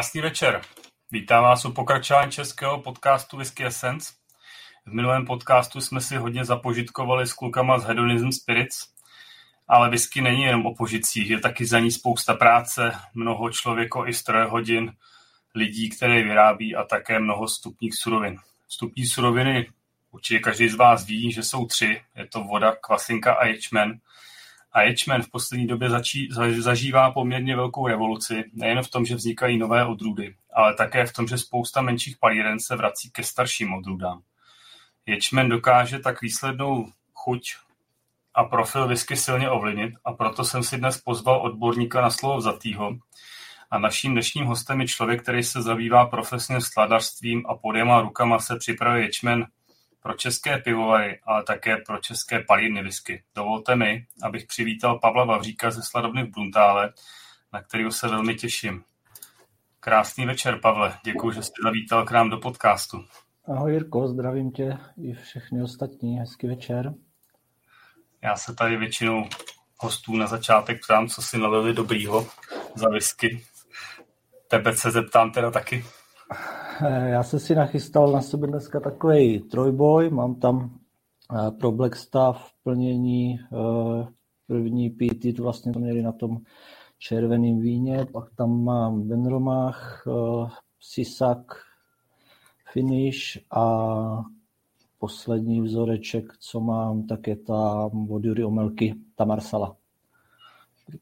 [0.00, 0.60] Krásný večer.
[1.10, 4.12] Vítám vás u pokračování českého podcastu Whisky Essence.
[4.86, 8.86] V minulém podcastu jsme si hodně zapožitkovali s klukama z Hedonism Spirits,
[9.68, 14.12] ale whisky není jenom o požitcích, je taky za ní spousta práce, mnoho člověko i
[14.48, 14.92] hodin,
[15.54, 18.36] lidí, které vyrábí a také mnoho stupních surovin.
[18.66, 19.68] Vstupní suroviny
[20.10, 22.02] určitě každý z vás ví, že jsou tři.
[22.16, 24.00] Je to voda, kvasinka a ječmen.
[24.72, 29.58] A ječmen v poslední době začí, zažívá poměrně velkou revoluci, nejen v tom, že vznikají
[29.58, 34.22] nové odrůdy, ale také v tom, že spousta menších palíren se vrací ke starším odrůdám.
[35.06, 37.42] Ječmen dokáže tak výslednou chuť
[38.34, 42.96] a profil whisky silně ovlivnit a proto jsem si dnes pozval odborníka na slovo vzatýho.
[43.70, 48.56] A naším dnešním hostem je člověk, který se zabývá profesně skladařstvím a podjema rukama se
[48.56, 49.46] připravuje ječmen
[50.00, 53.22] pro české pivovary, ale také pro české palírny whisky.
[53.34, 56.92] Dovolte mi, abych přivítal Pavla Vavříka ze Sladovny v Bruntále,
[57.52, 58.84] na kterého se velmi těším.
[59.80, 60.98] Krásný večer, Pavle.
[61.04, 63.04] Děkuji, že jste zavítal k nám do podcastu.
[63.48, 66.18] Ahoj Jirko, zdravím tě i všechny ostatní.
[66.18, 66.94] Hezký večer.
[68.22, 69.28] Já se tady většinou
[69.78, 72.28] hostů na začátek ptám, co si nalili dobrýho
[72.74, 73.44] za whisky.
[74.48, 75.84] Tebe se zeptám teda taky.
[76.82, 80.10] Eh, já jsem si nachystal na sebe dneska takový trojboj.
[80.10, 80.78] Mám tam
[81.34, 84.06] eh, pro Blackstaff plnění eh,
[84.46, 86.38] první PT, to vlastně to měli na tom
[86.98, 90.04] červeném víně, pak tam mám Benromach,
[90.80, 91.52] Sisak,
[92.72, 94.24] Finish a
[94.98, 99.76] poslední vzoreček, co mám, tak je ta od Jury Omelky, ta Marsala.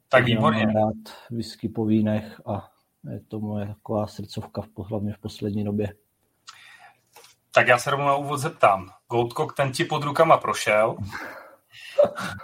[0.08, 0.66] Tak výborně.
[0.66, 2.68] Mám rád whisky po vínech a
[3.12, 5.94] je to moje taková srdcovka, hlavně v poslední době.
[7.54, 8.88] Tak já se rovnou na úvod zeptám.
[9.10, 10.96] Goldcock ten ti pod rukama prošel.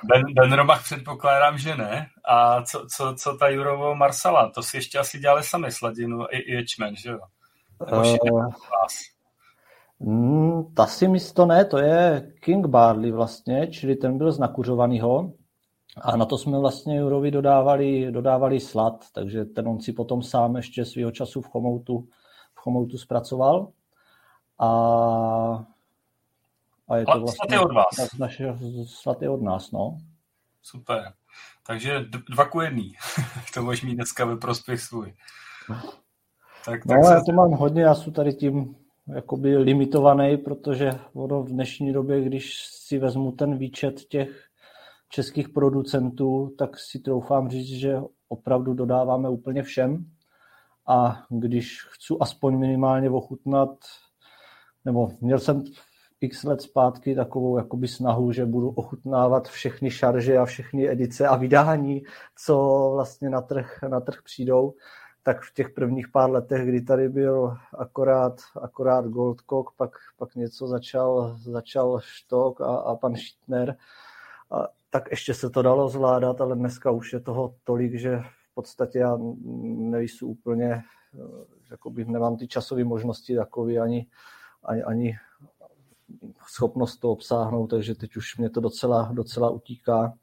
[0.04, 2.06] Ben, ben Romach předpokládám, že ne.
[2.24, 4.50] A co, co, co ta Jurovo Marsala?
[4.50, 7.18] To si ještě asi dělali sami sladinu i, i ječmen, že jo?
[7.80, 8.48] uh,
[10.00, 15.32] mm, ta si místo ne, to je King Barley vlastně, čili ten byl z nakuřovanýho.
[16.02, 20.56] A na to jsme vlastně Jurovi dodávali, dodávali slad, takže ten on si potom sám
[20.56, 22.08] ještě svého času v Chomoutu,
[22.54, 23.68] v Chomoutu zpracoval.
[24.58, 24.68] A,
[26.88, 27.36] a je to vlastně...
[27.36, 28.18] Slad je od vás.
[28.18, 28.56] Naše,
[28.86, 29.98] slad je od nás, no.
[30.62, 31.12] Super.
[31.66, 32.92] Takže dva ku jedný.
[33.54, 35.14] to můžeš mít dneska ve prospěch svůj.
[35.68, 35.84] Tak,
[36.64, 37.14] tak no, se...
[37.14, 38.76] já to mám hodně, já jsem tady tím
[39.14, 44.43] jakoby limitovaný, protože ono v dnešní době, když si vezmu ten výčet těch
[45.14, 50.04] českých producentů, tak si troufám říct, že opravdu dodáváme úplně všem.
[50.86, 53.78] A když chci aspoň minimálně ochutnat,
[54.84, 55.64] nebo měl jsem
[56.20, 61.36] x let zpátky takovou jakoby snahu, že budu ochutnávat všechny šarže a všechny edice a
[61.36, 62.02] vydání,
[62.44, 64.74] co vlastně na trh, na trh přijdou,
[65.22, 70.66] tak v těch prvních pár letech, kdy tady byl akorát, akorát Goldcock, pak, pak něco
[70.66, 73.76] začal, začal Štok a, a pan Schittner,
[74.50, 78.54] a tak ještě se to dalo zvládat, ale dneska už je toho tolik, že v
[78.54, 79.18] podstatě já
[79.90, 80.82] nejsou úplně, eh,
[81.70, 84.06] jakoby nemám ty časové možnosti takový ani,
[84.64, 85.16] ani, ani
[86.46, 90.14] schopnost to obsáhnout, takže teď už mě to docela, docela utíká.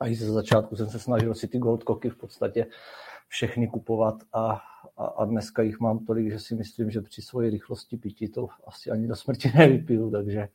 [0.00, 2.66] A i ze začátku jsem se snažil si ty goldkoky v podstatě
[3.28, 4.60] všechny kupovat a,
[4.96, 8.48] a, a dneska jich mám tolik, že si myslím, že při své rychlosti pití to
[8.66, 10.48] asi ani do smrti nevypiju, takže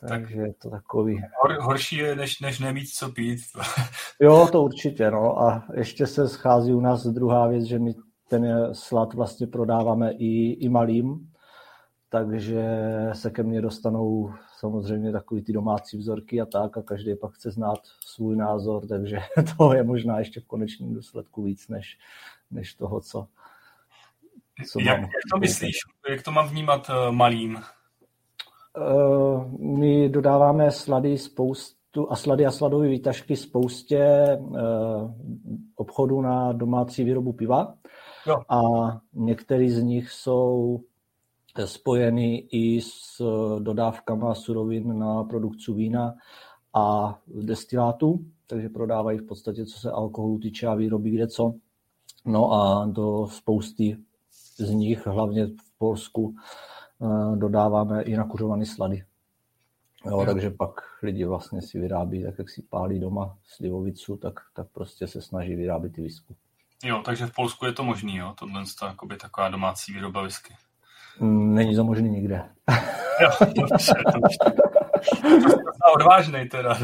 [0.00, 1.22] takže tak je to takový...
[1.42, 3.40] Hor, horší je, než, než nemít co pít.
[4.20, 5.40] jo, to určitě, no.
[5.40, 7.94] A ještě se schází u nás druhá věc, že my
[8.28, 11.30] ten slad vlastně prodáváme i, i malým,
[12.08, 12.64] takže
[13.12, 17.50] se ke mně dostanou samozřejmě takový ty domácí vzorky a tak a každý pak chce
[17.50, 19.18] znát svůj názor, takže
[19.58, 21.98] to je možná ještě v konečném důsledku víc než,
[22.50, 23.28] než toho, co,
[24.70, 25.00] co jak, mám.
[25.00, 25.76] Jak to myslíš?
[26.08, 27.58] Jak to mám vnímat uh, malým?
[28.78, 34.38] Eh, my dodáváme slady spoustu a slady a sladové výtažky spoustě eh,
[35.76, 37.74] obchodů na domácí výrobu piva.
[38.26, 38.36] Jo.
[38.48, 38.60] A
[39.12, 40.80] některý z nich jsou
[41.64, 43.22] spojeny i s
[43.58, 46.14] dodávkama surovin na produkci vína
[46.74, 51.54] a destilátů, takže prodávají v podstatě, co se alkoholu týče a výroby kde co.
[52.26, 53.96] No a do spousty
[54.58, 56.34] z nich, hlavně v Polsku,
[57.34, 59.04] dodáváme i nakuřované slady.
[60.06, 60.70] Jo, takže pak
[61.02, 65.54] lidi vlastně si vyrábí, tak jak si pálí doma slivovicu, tak, tak prostě se snaží
[65.54, 66.36] vyrábět ty whisky.
[66.84, 68.34] Jo, takže v Polsku je to možný, jo?
[68.38, 68.62] Tohle
[69.10, 70.54] je taková domácí výroba whisky.
[71.20, 72.50] Mm, není to možný nikde.
[73.20, 74.38] Jo, dobře, dobře.
[75.54, 76.78] To odvážnej teda.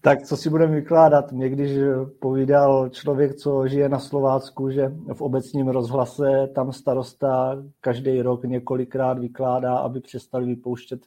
[0.00, 1.32] Tak co si budeme vykládat?
[1.32, 1.78] Mě když
[2.20, 9.18] povídal člověk, co žije na Slovácku, že v obecním rozhlase tam starosta každý rok několikrát
[9.18, 11.00] vykládá, aby přestali vypouštět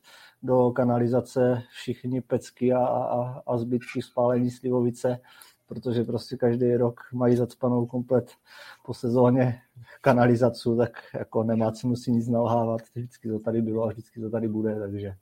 [0.44, 5.19] do kanalizace všichni pecky a, a, a zbytky spálení slivovice,
[5.68, 8.31] protože prostě každý rok mají zacpanou komplet
[8.86, 9.62] po sezóně
[10.01, 12.81] kanalizaci, tak jako nemá cenu si nic nalhávat.
[12.96, 15.16] Vždycky to tady bylo a vždycky to tady bude, takže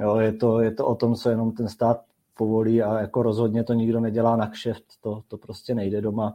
[0.00, 2.07] jo, je, to, je to o tom, co jenom ten stát
[2.38, 6.34] povolí a jako rozhodně to nikdo nedělá na kšeft, to, to prostě nejde doma.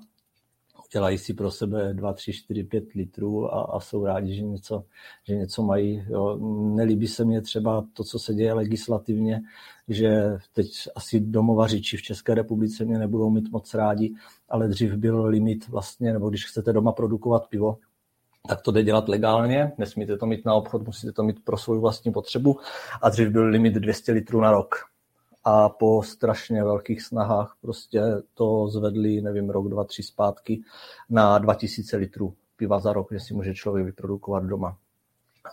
[0.93, 4.83] Dělají si pro sebe 2, 3, 4, 5 litrů a, a jsou rádi, že něco,
[5.23, 6.05] že něco mají.
[6.09, 6.37] Jo.
[6.75, 9.41] Nelíbí se mně třeba to, co se děje legislativně,
[9.87, 14.15] že teď asi domovařiči v České republice mě nebudou mít moc rádi,
[14.49, 17.77] ale dřív byl limit vlastně, nebo když chcete doma produkovat pivo,
[18.47, 21.79] tak to jde dělat legálně, nesmíte to mít na obchod, musíte to mít pro svou
[21.81, 22.59] vlastní potřebu
[23.01, 24.92] a dřív byl limit 200 litrů na rok
[25.43, 28.01] a po strašně velkých snahách prostě
[28.33, 30.63] to zvedli, nevím, rok, dva, tři zpátky
[31.09, 34.77] na 2000 litrů piva za rok, že si může člověk vyprodukovat doma.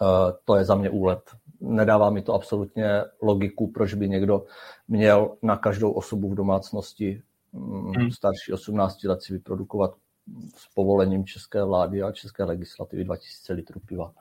[0.03, 0.09] Uh,
[0.45, 1.21] to je za mě úlet.
[1.61, 4.45] Nedává mi to absolutně logiku, proč by někdo
[4.89, 7.23] měl na každou osobu v domácnosti
[7.53, 8.11] mm, hmm.
[8.11, 9.95] starší 18 let si vyprodukovat
[10.57, 14.13] s povolením české vlády a české legislativy 2000 litrů piva.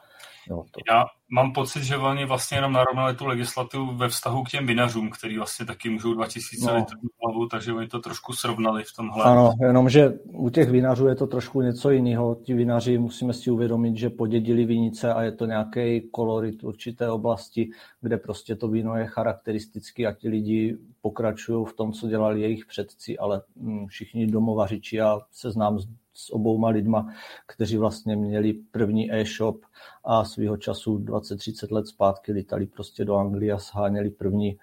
[0.50, 0.94] Jo, to...
[0.94, 5.10] Já mám pocit, že oni vlastně jenom narovnali tu legislativu ve vztahu k těm vinařům,
[5.10, 6.76] který vlastně taky můžou 2000 no.
[6.76, 9.24] litrů hlavu, takže oni to trošku srovnali v tomhle.
[9.24, 12.36] Ano, jenomže u těch vinařů je to trošku něco jiného.
[12.36, 17.70] Ti vinaři musíme si uvědomit, že podědili vinice a je to nějaký kolorit určité oblasti,
[18.02, 22.66] kde prostě to víno je charakteristický a ti lidi pokračují v tom, co dělali jejich
[22.66, 25.88] předci, ale hm, všichni domovařiči, já se znám s
[26.32, 27.14] obouma lidma,
[27.48, 29.62] kteří vlastně měli první e-shop
[30.04, 34.58] a svého času 20-30 let zpátky litali prostě do Anglie a sháněli první,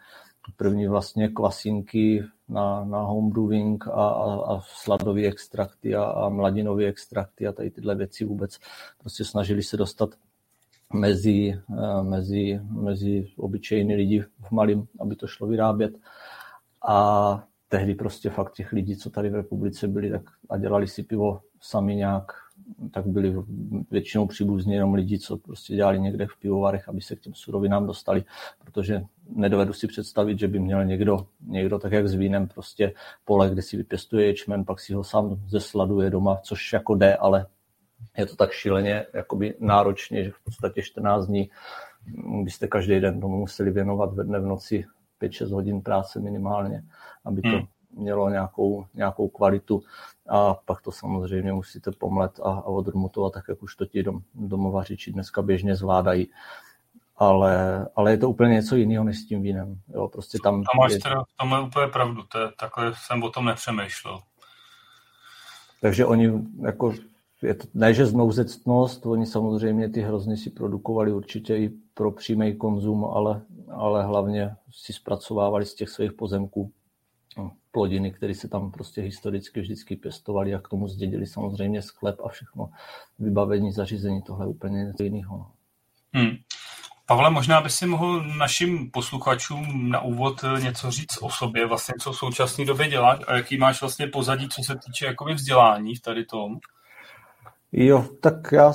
[0.56, 7.46] první vlastně kvasinky na, na homebrewing a, a, a sladové extrakty a, a mladinové extrakty
[7.46, 8.58] a tady tyhle věci vůbec
[8.98, 10.10] prostě snažili se dostat
[10.92, 15.94] mezi, eh, mezi, mezi obyčejní lidi v malým, aby to šlo vyrábět.
[16.88, 21.02] A tehdy prostě fakt těch lidí, co tady v republice byli tak a dělali si
[21.02, 22.32] pivo sami nějak,
[22.90, 23.34] tak byli
[23.90, 27.86] většinou příbuzní jenom lidi, co prostě dělali někde v pivovarech, aby se k těm surovinám
[27.86, 28.24] dostali,
[28.64, 32.92] protože nedovedu si představit, že by měl někdo, někdo tak jak s vínem prostě
[33.24, 37.46] pole, kde si vypěstuje ječmen, pak si ho sám zesladuje doma, což jako jde, ale
[38.18, 41.50] je to tak šíleně jakoby náročně, že v podstatě 14 dní
[42.44, 44.84] byste každý den tomu museli věnovat ve dne v noci
[45.22, 46.84] 5-6 hodin práce minimálně,
[47.24, 47.66] aby to hmm.
[47.90, 49.82] mělo nějakou, nějakou kvalitu
[50.28, 54.20] a pak to samozřejmě musíte pomlet a, a odrmutovat, tak jak už to ti dom,
[54.34, 56.30] domovařiči dneska běžně zvládají.
[57.18, 59.80] Ale, ale je to úplně něco jiného než s tím vínem.
[59.94, 60.98] Jo, prostě tam to máš je...
[60.98, 64.20] teda v tomhle úplně pravdu, to je, takhle jsem o tom nepřemýšlel.
[65.80, 66.94] Takže oni jako
[67.42, 72.56] je to, ne, že znouzectnost, oni samozřejmě ty hrozny si produkovali určitě i pro přímý
[72.56, 76.72] konzum, ale, ale hlavně si zpracovávali z těch svých pozemků
[77.36, 82.20] no, plodiny, které se tam prostě historicky vždycky pěstovali a k tomu zdědili samozřejmě sklep
[82.24, 82.70] a všechno
[83.18, 85.38] vybavení, zařízení, tohle úplně něco jiného.
[85.38, 85.52] No.
[86.12, 86.36] Hmm.
[87.06, 92.12] Pavle, možná by si mohl našim posluchačům na úvod něco říct o sobě, vlastně co
[92.12, 96.00] v současné době děláš a jaký máš vlastně pozadí, co se týče jakoby vzdělání v
[96.00, 96.58] tady tom.
[97.72, 98.72] Jo, tak já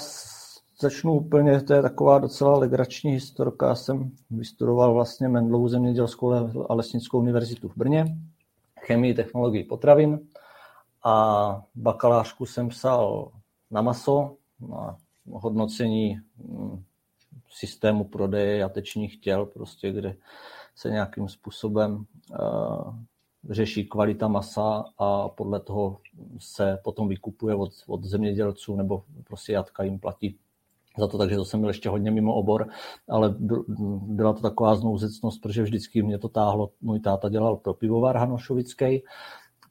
[0.82, 3.68] začnu úplně, to je taková docela legrační historka.
[3.68, 6.32] Já jsem vystudoval vlastně Mendlovou zemědělskou
[6.70, 8.06] a lesnickou univerzitu v Brně,
[8.80, 10.20] chemii, technologii potravin
[11.04, 13.32] a bakalářku jsem psal
[13.72, 14.98] na maso, na
[15.32, 16.84] hodnocení hm,
[17.50, 20.16] systému prodeje jatečních těl, prostě, kde
[20.76, 22.96] se nějakým způsobem uh,
[23.50, 25.98] řeší kvalita masa a podle toho
[26.40, 30.40] se potom vykupuje od, od zemědělců nebo prostě jatka jim platí
[30.98, 32.68] za to, takže to jsem byl ještě hodně mimo obor,
[33.10, 33.36] ale
[34.02, 39.04] byla to taková znouzecnost, protože vždycky mě to táhlo, můj táta dělal pro pivovar Hanošovický,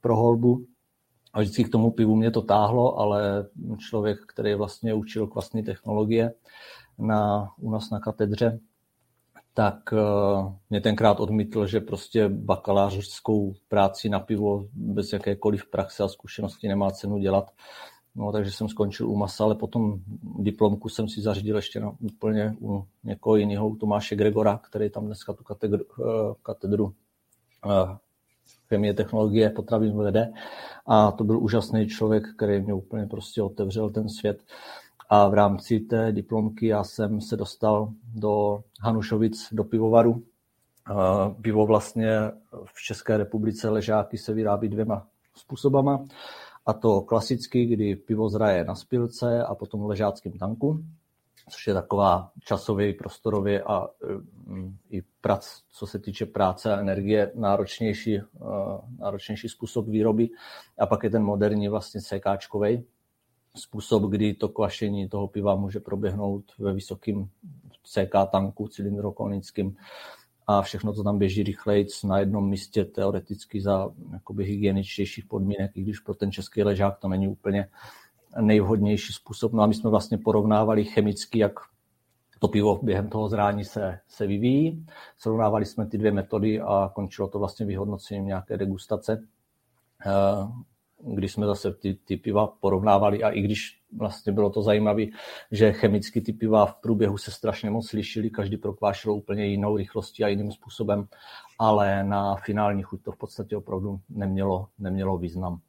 [0.01, 0.65] pro holbu,
[1.33, 3.47] a vždycky k tomu pivu mě to táhlo, ale
[3.79, 6.33] člověk, který vlastně učil kvasní technologie
[6.99, 8.61] na, u nás na katedře,
[9.55, 16.09] tak uh, mě tenkrát odmítl, že prostě bakalářskou práci na pivo bez jakékoliv praxe a
[16.09, 17.51] zkušenosti nemá cenu dělat.
[18.15, 20.01] No, takže jsem skončil u Masa, ale potom
[20.39, 25.07] diplomku jsem si zařídil ještě na, úplně u někoho jiného, u Tomáše Gregora, který tam
[25.07, 26.07] dneska tu katedru, uh,
[26.43, 27.97] katedru uh,
[28.69, 30.33] chemie, technologie, potravin vede.
[30.87, 34.43] A to byl úžasný člověk, který mě úplně prostě otevřel ten svět.
[35.09, 40.23] A v rámci té diplomky já jsem se dostal do Hanušovic, do pivovaru,
[41.43, 42.11] Pivo vlastně
[42.65, 46.05] v České republice ležáky se vyrábí dvěma způsobama.
[46.71, 50.85] A to klasicky, kdy pivo zraje na spilce a potom ležáckém tanku,
[51.49, 53.89] což je taková časově, prostorově a
[54.47, 58.21] mm, i prac, co se týče práce a energie, náročnější,
[58.99, 60.29] náročnější způsob výroby.
[60.79, 62.85] A pak je ten moderní vlastně CKčkovej
[63.57, 67.29] způsob, kdy to kvašení toho piva může proběhnout ve vysokém
[67.83, 69.77] CK tanku cylindrokonickým
[70.51, 75.83] a všechno to tam běží rychleji na jednom místě teoreticky za jakoby hygieničtějších podmínek, i
[75.83, 77.69] když pro ten český ležák to není úplně
[78.41, 79.53] nejvhodnější způsob.
[79.53, 81.53] No a my jsme vlastně porovnávali chemicky, jak
[82.39, 84.87] to pivo během toho zrání se, se vyvíjí.
[85.19, 89.23] Srovnávali jsme ty dvě metody a končilo to vlastně vyhodnocením nějaké degustace,
[90.07, 90.11] eh,
[91.15, 95.03] když jsme zase ty, ty piva porovnávali a i když vlastně bylo to zajímavé,
[95.51, 100.25] že chemicky ty piva v průběhu se strašně moc lišily, každý prokvášel úplně jinou rychlostí
[100.25, 101.09] a jiným způsobem,
[101.59, 105.61] ale na finální chuť to v podstatě opravdu nemělo, nemělo význam.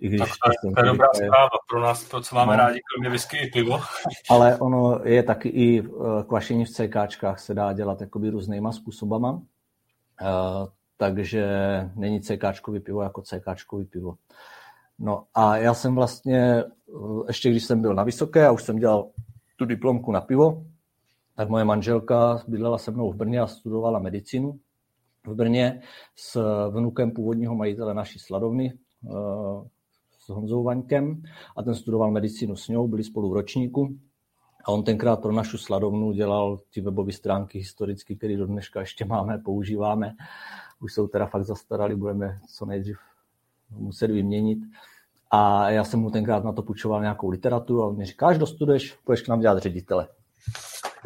[0.00, 2.80] I když tak to, to je dobrá zpráva pro nás, to, co máme no, rádi,
[2.92, 3.80] kromě whisky i pivo.
[4.30, 5.88] Ale ono je taky i eh,
[6.28, 9.42] kvašení v CKčkách se dá dělat jakoby různýma způsobama.
[10.22, 10.26] Eh,
[10.96, 11.46] takže
[11.94, 14.16] není CKčkový pivo jako CKčkový pivo.
[14.98, 18.78] No a já jsem vlastně, eh, ještě když jsem byl na Vysoké a už jsem
[18.78, 19.10] dělal
[19.56, 20.64] tu diplomku na pivo,
[21.34, 24.58] tak moje manželka bydlela se mnou v Brně a studovala medicínu
[25.26, 25.80] v Brně
[26.16, 28.72] s vnukem původního majitele naší sladovny,
[29.04, 29.68] eh,
[30.18, 31.22] s Honzou Vaňkem
[31.56, 33.96] a ten studoval medicínu s ňou, byli spolu v ročníku
[34.64, 39.04] a on tenkrát pro našu sladovnu dělal ty webové stránky historicky, které do dneška ještě
[39.04, 40.12] máme, používáme.
[40.80, 42.98] Už jsou teda fakt zastarali, budeme co nejdřív
[43.70, 44.58] muset vyměnit.
[45.30, 48.38] A já jsem mu tenkrát na to půjčoval nějakou literaturu a on mi říká, až
[48.38, 50.08] dostuduješ, půjdeš k nám dělat ředitele.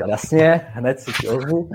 [0.08, 1.70] Jasně, hned si ti ozvu.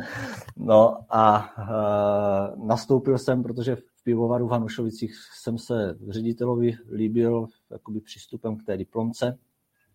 [0.58, 8.02] No a uh, nastoupil jsem, protože v pivovaru v Hanušovicích jsem se ředitelovi líbil jakoby
[8.02, 9.38] přístupem k té diplomce,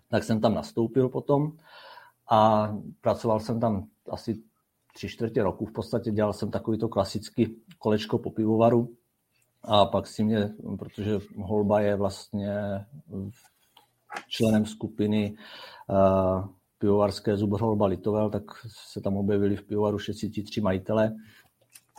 [0.08, 1.52] tak jsem tam nastoupil potom
[2.30, 2.70] a
[3.00, 4.42] pracoval jsem tam asi
[4.94, 5.66] tři čtvrtě roku.
[5.66, 8.88] V podstatě dělal jsem takový to klasický kolečko po pivovaru,
[9.62, 12.54] a pak si mě, protože Holba je vlastně
[14.28, 15.34] členem skupiny
[15.88, 16.48] uh,
[16.78, 21.14] pivovarské Zubr Holba Litovel, tak se tam objevili v pivovaru všetci ti tři majitele.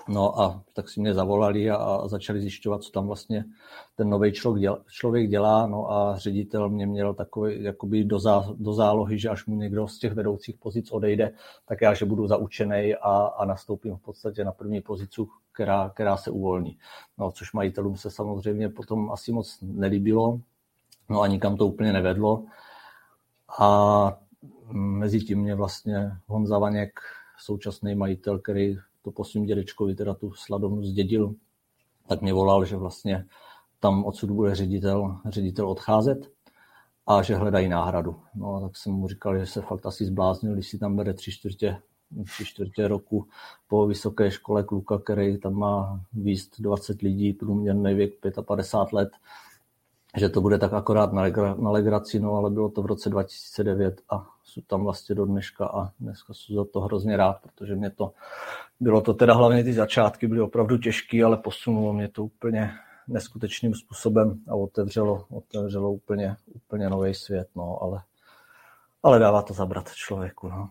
[0.07, 3.45] No a tak si mě zavolali a, a začali zjišťovat, co tam vlastně
[3.95, 5.67] ten nový člověk, děl, člověk dělá.
[5.67, 9.87] No a ředitel mě měl takový jakoby do, zá, do zálohy, že až mu někdo
[9.87, 11.31] z těch vedoucích pozic odejde,
[11.65, 16.17] tak já, že budu zaučený a, a nastoupím v podstatě na první pozici, která, která
[16.17, 16.77] se uvolní.
[17.17, 20.39] No, což majitelům se samozřejmě potom asi moc nelíbilo,
[21.09, 22.43] no a nikam to úplně nevedlo.
[23.59, 24.17] A
[24.71, 26.99] mezi tím mě vlastně Honza Vaněk,
[27.39, 31.33] současný majitel, který to po svým dědečkovi teda tu sladovnu zdědil,
[32.07, 33.25] tak mě volal, že vlastně
[33.79, 36.31] tam odsud bude ředitel, ředitel odcházet
[37.07, 38.15] a že hledají náhradu.
[38.35, 41.13] No a tak jsem mu říkal, že se fakt asi zbláznil, když si tam bere
[41.13, 41.81] tři čtvrtě
[42.25, 43.27] tři čtvrtě roku
[43.67, 48.13] po vysoké škole kluka, který tam má výst 20 lidí, průměrný věk
[48.45, 49.09] 55 let,
[50.17, 53.09] že to bude tak akorát na, legra, na legraci, no ale bylo to v roce
[53.09, 57.75] 2009 a jsou tam vlastně do dneška a dneska jsou za to hrozně rád, protože
[57.75, 58.13] mě to,
[58.79, 62.71] bylo to teda hlavně ty začátky byly opravdu těžké, ale posunulo mě to úplně
[63.07, 68.01] neskutečným způsobem a otevřelo, otevřelo úplně, úplně nový svět, no, ale,
[69.03, 70.69] ale dává to zabrat člověku, no.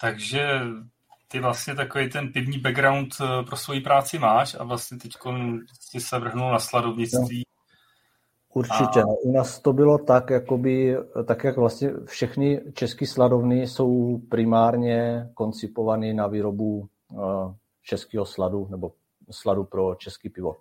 [0.00, 0.60] Takže
[1.28, 5.12] ty vlastně takový ten pivní background eh, pro svoji práci máš a vlastně teď
[5.80, 7.45] si se vrhnul na sladovnictví.
[8.56, 9.02] Určitě.
[9.02, 9.06] A...
[9.24, 16.14] U nás to bylo tak, jakoby, tak jak vlastně všechny české sladovny jsou primárně koncipované
[16.14, 17.16] na výrobu eh,
[17.82, 18.92] českého sladu nebo
[19.30, 20.56] sladu pro český pivo.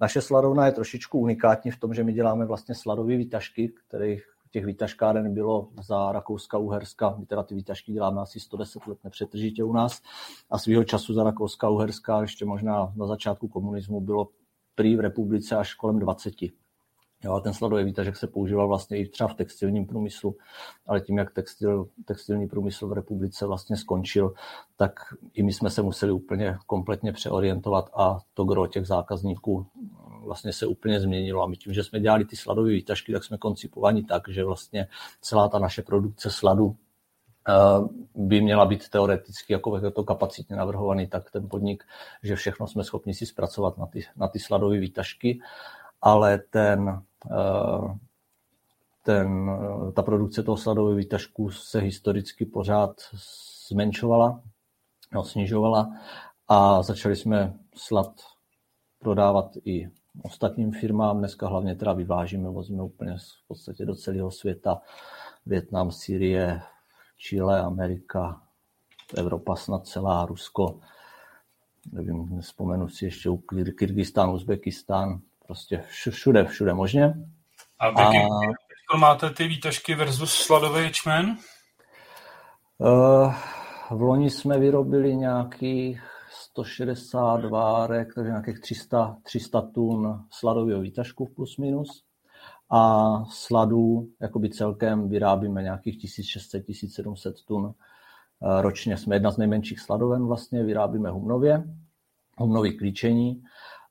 [0.00, 4.66] Naše sladovna je trošičku unikátní v tom, že my děláme vlastně sladové výtažky, kterých těch
[4.66, 10.02] výtažkáren bylo za Rakouska-Uherska, my teda ty výtažky děláme asi 110 let nepřetržitě u nás
[10.50, 14.28] a svýho času za Rakouska-Uherska ještě možná na začátku komunismu bylo
[14.74, 16.34] prý v republice až kolem 20.
[17.24, 20.36] Jo, a ten sladový výtažek se používal vlastně i třeba v textilním průmyslu,
[20.86, 24.34] ale tím, jak textil, textilní průmysl v republice vlastně skončil,
[24.76, 24.92] tak
[25.34, 29.66] i my jsme se museli úplně kompletně přeorientovat a to gro těch zákazníků
[30.24, 31.42] vlastně se úplně změnilo.
[31.42, 34.88] A my tím, že jsme dělali ty sladové výtažky, tak jsme koncipovaní tak, že vlastně
[35.20, 36.76] celá ta naše produkce sladu
[37.48, 37.52] eh,
[38.14, 41.84] by měla být teoreticky jako to kapacitně navrhovaný, tak ten podnik,
[42.22, 45.40] že všechno jsme schopni si zpracovat na ty, na ty sladové výtažky,
[46.02, 47.98] ale ten, eh,
[49.02, 53.00] ten, eh, ta produkce toho sladového výtažku se historicky pořád
[53.68, 54.40] zmenšovala,
[55.12, 55.92] no, snižovala
[56.48, 58.20] A začali jsme slad
[58.98, 59.90] prodávat i
[60.22, 61.18] ostatním firmám.
[61.18, 64.80] Dneska hlavně teda vyvážíme, vozíme úplně v podstatě do celého světa.
[65.46, 66.60] Větnam, Syrie,
[67.16, 68.42] Chile, Amerika,
[69.16, 70.80] Evropa snad celá, Rusko,
[71.92, 73.30] nevím, nespomenu si ještě
[73.78, 77.14] Kyrgyzstán, Uzbekistán, prostě všude, všude možně.
[77.78, 77.86] A,
[78.94, 81.36] a máte ty výtažky versus sladový ječmen?
[82.78, 83.34] Uh,
[83.90, 91.56] v loni jsme vyrobili nějakých 160 várek, takže nějakých 300, 300 tun sladového výtažku plus
[91.56, 92.02] minus.
[92.70, 98.96] A sladu jakoby celkem vyrábíme nějakých 1600-1700 tun eh, ročně.
[98.96, 101.64] Jsme jedna z nejmenších sladoven vlastně, vyrábíme humnově,
[102.38, 103.42] humnový klíčení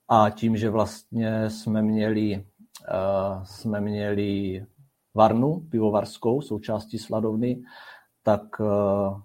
[0.08, 4.66] a tím, že vlastně jsme měli, uh, jsme měli
[5.14, 7.62] varnu pivovarskou součástí sladovny,
[8.22, 9.20] tak uh,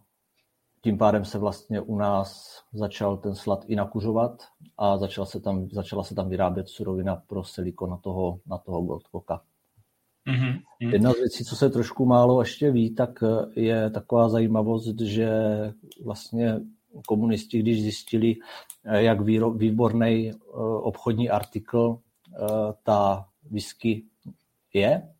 [0.83, 4.43] tím pádem se vlastně u nás začal ten slad i nakuřovat
[4.77, 8.81] a začala se tam, začala se tam vyrábět surovina pro silikon na toho, na toho
[8.81, 9.41] Goldkoka.
[10.27, 10.61] Mm-hmm.
[10.79, 13.23] Jedna z věcí, co se trošku málo ještě ví, tak
[13.55, 15.29] je taková zajímavost, že
[16.03, 16.59] vlastně
[17.07, 18.35] komunisti, když zjistili,
[18.83, 19.21] jak
[19.55, 20.35] výborný eh,
[20.81, 22.47] obchodní artikl eh,
[22.83, 24.03] ta whisky
[24.73, 25.13] je,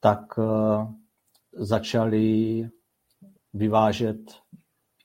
[0.00, 0.86] tak eh,
[1.52, 2.68] začali
[3.54, 4.32] vyvážet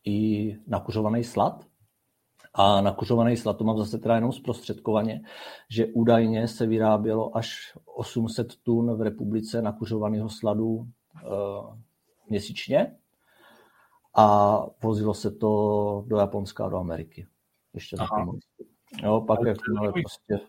[0.06, 1.66] i nakuřovaný slad.
[2.54, 5.22] A nakuřovaný slad, to mám zase teda jenom zprostředkovaně,
[5.70, 10.88] že údajně se vyrábělo až 800 tun v republice nakuřovaného sladu
[12.30, 12.96] měsíčně
[14.18, 17.28] a vozilo se to do Japonska a do Ameriky.
[17.74, 18.08] Ještě za
[19.04, 19.58] Jo, pak jak
[19.94, 20.40] prostě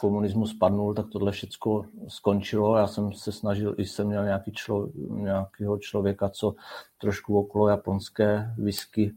[0.00, 2.76] komunismus padnul, tak tohle všechno skončilo.
[2.76, 6.54] Já jsem se snažil, i jsem měl nějaký člo, nějakého člověka, co
[6.98, 9.14] trošku okolo japonské whisky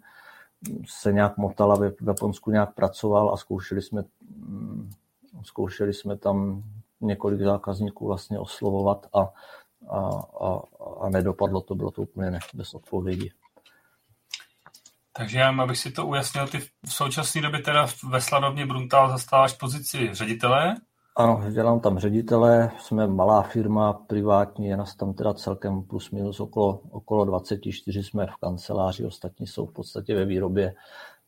[0.85, 4.03] se nějak motal a v Japonsku nějak pracoval a zkoušeli jsme,
[4.35, 4.89] mm,
[5.43, 6.63] zkoušeli jsme tam
[7.01, 9.19] několik zákazníků vlastně oslovovat a,
[9.89, 10.09] a,
[10.41, 10.61] a,
[11.01, 13.31] a nedopadlo to, bylo to úplně ne, bez odpovědi.
[15.13, 19.53] Takže já, abych si to ujasnil, ty v současné době teda ve Sladovně Bruntal zastáváš
[19.53, 20.75] pozici ředitele?
[21.15, 26.39] Ano, dělám tam ředitele, jsme malá firma, privátní, je nás tam teda celkem plus minus
[26.39, 30.73] okolo, okolo 24 jsme v kanceláři, ostatní jsou v podstatě ve výrobě.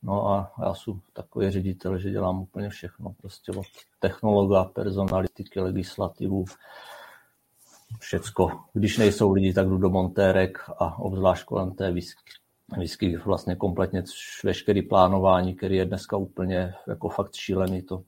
[0.03, 3.65] No a já jsem takový ředitel, že dělám úplně všechno, prostě od
[3.99, 6.45] technologa, personalitiky, legislativu,
[7.99, 8.51] všecko.
[8.73, 11.91] Když nejsou lidi, tak jdu do montérek a obzvlášť kolem té
[12.77, 14.03] vždycky vlastně kompletně
[14.43, 18.03] veškerý plánování, který je dneska úplně jako fakt šílený, to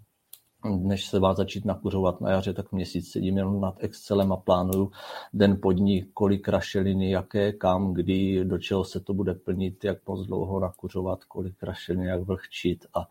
[0.70, 4.92] než se má začít nakuřovat na jaře, tak měsíc sedím jenom nad Excelem a plánuju
[5.34, 10.08] den pod ní, kolik rašeliny, jaké, kam, kdy, do čeho se to bude plnit, jak
[10.08, 13.08] moc dlouho nakuřovat, kolik rašeliny, jak vlhčit a,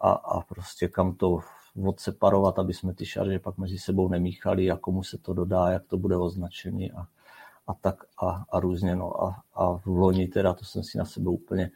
[0.00, 1.38] a, a prostě kam to
[1.84, 5.86] odseparovat, aby jsme ty šarže pak mezi sebou nemíchali a komu se to dodá, jak
[5.86, 7.06] to bude označený a,
[7.66, 8.96] a tak a, a různě.
[8.96, 9.24] No.
[9.24, 11.70] A, a v loni teda to jsem si na sebe úplně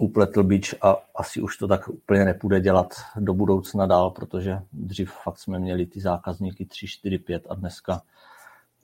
[0.00, 5.12] upletl bič a asi už to tak úplně nepůjde dělat do budoucna dál, protože dřív
[5.24, 8.02] fakt jsme měli ty zákazníky 3, 4, 5 a dneska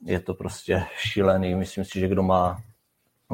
[0.01, 1.55] je to prostě šílený.
[1.55, 2.61] Myslím si, že kdo má,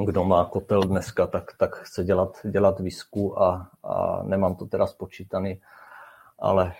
[0.05, 4.87] kdo má kotel dneska, tak, tak chce dělat, dělat výzku a, a nemám to teda
[4.87, 5.61] spočítaný,
[6.39, 6.73] ale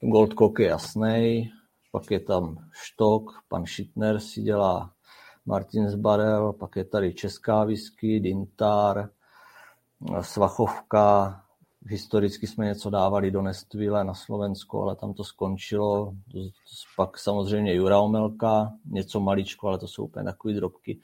[0.00, 1.50] Goldcock je jasný,
[1.92, 4.92] pak je tam Štok, pan Schittner si dělá
[5.46, 9.10] Martins Barel, pak je tady Česká whisky, Dintar,
[10.20, 11.42] Svachovka,
[11.86, 16.14] historicky jsme něco dávali do Nestvile na Slovensko, ale tam to skončilo.
[16.96, 21.00] Pak samozřejmě Jura Omelka, něco maličko, ale to jsou úplně takové drobky.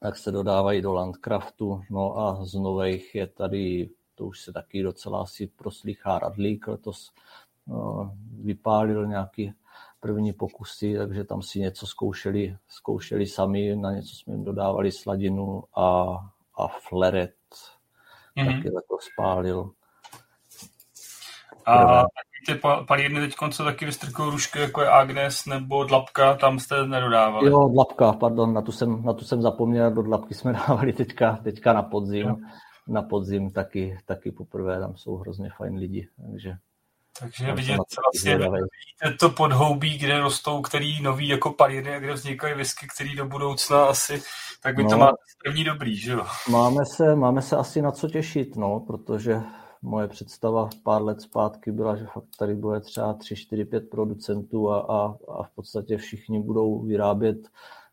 [0.00, 1.82] Tak se dodávají do Landcraftu.
[1.90, 7.12] No a z nových je tady, to už se taky docela asi proslýchá Radlík, letos
[7.66, 9.52] no, vypálil nějaký
[10.04, 15.64] první pokusy, takže tam si něco zkoušeli, zkoušeli sami, na něco jsme jim dodávali sladinu
[15.76, 16.16] a,
[16.58, 17.34] a fleret
[18.36, 18.56] mm-hmm.
[18.56, 19.70] taky to spálil.
[21.66, 22.04] A
[22.46, 27.50] ty palírny teď co taky vystrkují rušky, jako je Agnes nebo Dlapka, tam jste nedodávali?
[27.50, 31.36] Jo, Dlapka, pardon, na tu jsem, na tu jsem zapomněl, do Dlapky jsme dávali teďka,
[31.36, 32.28] teďka na podzim.
[32.28, 32.36] Jo.
[32.88, 36.56] Na podzim taky, taky poprvé, tam jsou hrozně fajn lidi, takže
[37.18, 42.54] takže vidět vlastně, vidíte to podhoubí, kde rostou, který nový jako palírny a kde vznikají
[42.54, 44.22] whisky, který do budoucna asi,
[44.62, 45.12] tak by no, to má
[45.44, 46.26] první dobrý, že jo?
[46.50, 49.40] Máme se, máme se asi na co těšit, no, protože
[49.82, 54.70] moje představa pár let zpátky byla, že fakt tady bude třeba 3, 4, 5 producentů
[54.70, 57.48] a, a, a v podstatě všichni budou vyrábět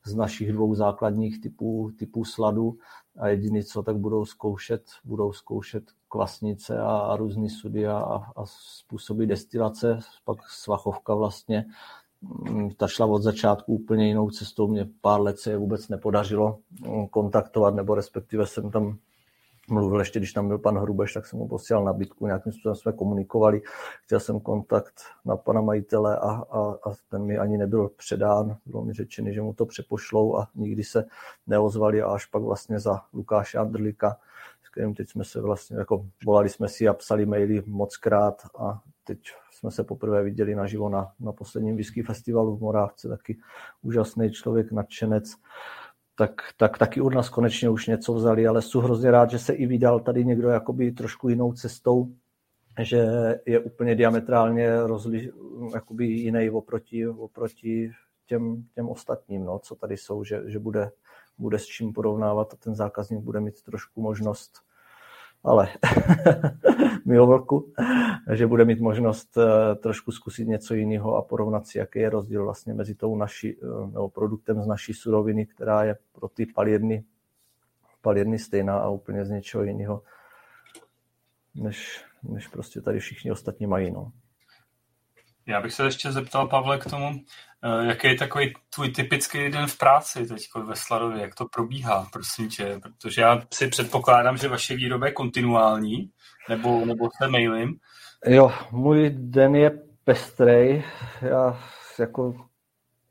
[0.05, 2.77] z našich dvou základních typů, typů sladu.
[3.19, 7.97] A jediný co, tak budou zkoušet, budou zkoušet kvasnice a, a různý sudy a,
[8.35, 11.65] a způsoby destilace, pak svachovka vlastně,
[12.21, 16.59] mm, ta šla od začátku úplně jinou cestou, mě pár let se je vůbec nepodařilo
[16.87, 18.97] mm, kontaktovat, nebo respektive jsem tam
[19.71, 22.91] mluvil ještě, když tam byl pan Hrubeš, tak jsem mu posílal nabídku, nějakým způsobem jsme
[22.91, 23.61] komunikovali,
[24.03, 24.93] chtěl jsem kontakt
[25.25, 29.41] na pana majitele a, a, a ten mi ani nebyl předán, bylo mi řečeno, že
[29.41, 31.05] mu to přepošlou a nikdy se
[31.47, 34.17] neozvali a až pak vlastně za Lukáše Andrlika,
[34.63, 38.41] s kterým teď jsme se vlastně, jako volali jsme si a psali maily moc krát
[38.59, 39.19] a teď
[39.51, 43.37] jsme se poprvé viděli naživo na, na posledním whisky festivalu v Morávce, taky
[43.81, 45.35] úžasný člověk, nadšenec
[46.27, 49.53] tak, tak taky od nás konečně už něco vzali, ale jsem hrozně rád, že se
[49.53, 52.07] i vydal tady někdo jakoby trošku jinou cestou,
[52.81, 53.05] že
[53.45, 55.31] je úplně diametrálně rozli,
[55.73, 57.91] jakoby jiný oproti, oproti
[58.25, 60.91] těm, těm ostatním, no, co tady jsou, že, že bude,
[61.37, 64.51] bude s čím porovnávat a ten zákazník bude mít trošku možnost
[65.43, 65.67] ale
[67.05, 67.73] milo vlku,
[68.33, 72.43] že bude mít možnost eh, trošku zkusit něco jiného a porovnat si, jaký je rozdíl
[72.43, 77.03] vlastně mezi tou naší, eh, nebo produktem z naší suroviny, která je pro ty palírny,
[78.01, 80.03] palírny stejná a úplně z něčeho jiného,
[81.55, 83.91] než, než prostě tady všichni ostatní mají.
[83.91, 84.11] No.
[85.45, 87.09] Já bych se ještě zeptal, Pavle, k tomu,
[87.63, 92.07] eh, jaký je takový tvůj typický den v práci teď ve Sladově, jak to probíhá,
[92.13, 96.09] prosím tě, protože já si předpokládám, že vaše výroba je kontinuální,
[96.49, 97.79] nebo, nebo se mailím.
[98.25, 99.71] Jo, můj den je
[100.03, 100.83] pestrej,
[101.21, 101.59] já
[101.99, 102.35] jako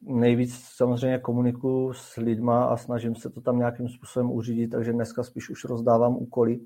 [0.02, 5.22] nejvíc samozřejmě komunikuju s lidma a snažím se to tam nějakým způsobem uřídit, takže dneska
[5.22, 6.60] spíš už rozdávám úkoly,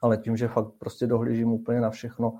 [0.00, 2.38] ale tím, že fakt prostě dohlížím úplně na všechno,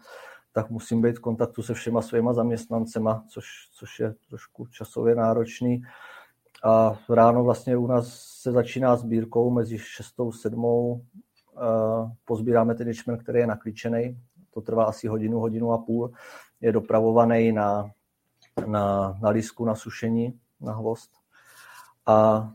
[0.55, 5.83] tak musím být v kontaktu se všema svýma zaměstnancema, což, což je trošku časově náročný.
[6.64, 8.09] A ráno vlastně u nás
[8.43, 10.21] se začíná sbírkou mezi 6.
[10.21, 11.07] a 7.
[12.25, 14.19] Pozbíráme ten ječmen, který je naklíčený.
[14.51, 16.11] To trvá asi hodinu, hodinu a půl.
[16.61, 17.90] Je dopravovaný na,
[18.67, 21.11] na, na lísku, na sušení, na hvost.
[22.07, 22.49] A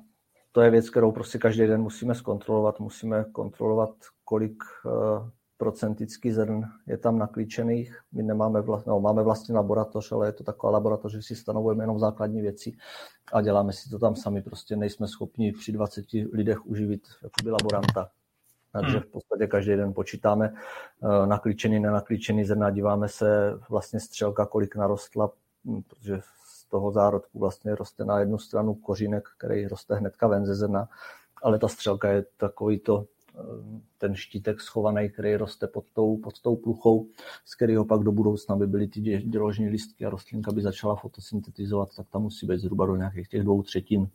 [0.51, 2.79] to je věc, kterou prostě každý den musíme zkontrolovat.
[2.79, 3.89] Musíme kontrolovat,
[4.25, 4.63] kolik
[5.59, 7.99] procentický zrn je tam naklíčených.
[8.11, 11.83] My nemáme vlast, no, máme vlastně laboratoř, ale je to taková laboratoř, že si stanovujeme
[11.83, 12.71] jenom základní věci
[13.33, 14.41] a děláme si to tam sami.
[14.41, 18.09] Prostě nejsme schopni při 20 lidech uživit jakoby laboranta.
[18.71, 24.75] Takže v podstatě každý den počítáme eh, naklíčený, nenaklíčený zrna, díváme se vlastně střelka, kolik
[24.75, 25.31] narostla,
[25.65, 30.45] hm, protože z toho zárodku vlastně roste na jednu stranu kořínek, který roste hnedka ven
[30.45, 30.89] ze zrna,
[31.43, 33.05] ale ta střelka je takový to
[33.97, 37.07] ten štítek schovaný, který roste pod tou, pod tou pluchou,
[37.45, 41.89] z kterého pak do budoucna by byly ty děložní listky a rostlinka by začala fotosyntetizovat,
[41.95, 44.09] tak tam musí být zhruba do nějakých těch dvou třetin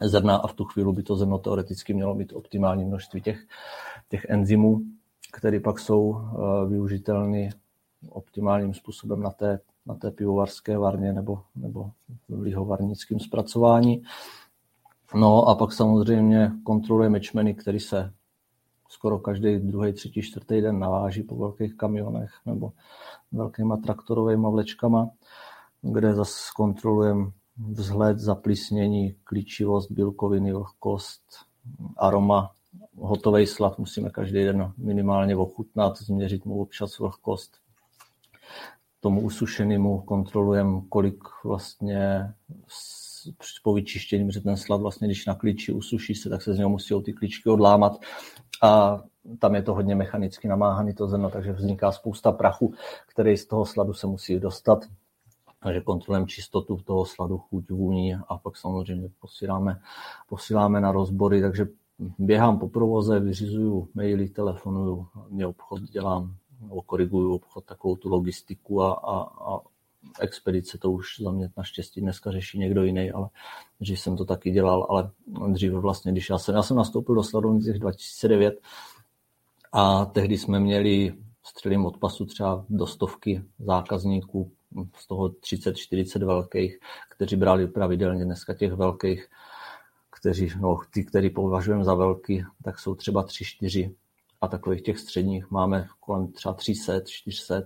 [0.00, 3.46] zrna a v tu chvíli by to zrno teoreticky mělo mít optimální množství těch,
[4.08, 4.80] těch enzymů,
[5.32, 6.20] které pak jsou uh,
[6.68, 7.50] využitelné
[8.08, 11.90] optimálním způsobem na té, na té pivovarské varně nebo, nebo
[12.28, 14.02] v lihovarnickém zpracování.
[15.14, 18.12] No a pak samozřejmě kontrolujeme čmeny, které se
[18.88, 22.72] skoro každý druhý, třetí, čtvrtý den naváží po velkých kamionech nebo
[23.32, 25.10] velkýma traktorovými vlečkama,
[25.82, 27.30] kde zase kontrolujeme
[27.70, 31.22] vzhled, zaplísnění, klíčivost, bílkoviny, vlhkost,
[31.96, 32.50] aroma,
[32.96, 37.56] hotový slav musíme každý den minimálně ochutnat, změřit mu občas vlhkost.
[39.00, 42.32] Tomu usušenému kontrolujeme, kolik vlastně
[43.62, 46.70] po vyčištění, že ten slad vlastně, když na klíči usuší se, tak se z něho
[46.70, 48.00] musí ty klíčky odlámat
[48.62, 49.00] a
[49.38, 52.74] tam je to hodně mechanicky namáhaný to zrno, takže vzniká spousta prachu,
[53.06, 54.84] který z toho sladu se musí dostat.
[55.62, 59.80] Takže kontrolujeme čistotu toho sladu, chuť, vůní a pak samozřejmě posíláme,
[60.28, 61.66] posíláme na rozbory, takže
[62.18, 66.34] běhám po provoze, vyřizuju maily, telefonuju, mě obchod dělám,
[66.86, 69.20] koriguju obchod, takovou tu logistiku a, a,
[69.52, 69.60] a
[70.20, 73.28] expedice, to už za mě naštěstí dneska řeší někdo jiný, ale
[73.80, 75.10] že jsem to taky dělal, ale
[75.48, 78.60] dříve vlastně, když já jsem, já jsem nastoupil do Sladovnic 2009
[79.72, 84.52] a tehdy jsme měli střelím od pasu třeba do stovky zákazníků,
[84.96, 86.78] z toho 30-40 velkých,
[87.10, 89.28] kteří brali pravidelně dneska těch velkých,
[90.10, 93.94] kteří, no, ty, který považujeme za velký, tak jsou třeba 3-4
[94.40, 97.62] a takových těch středních máme kolem třeba 300, 400.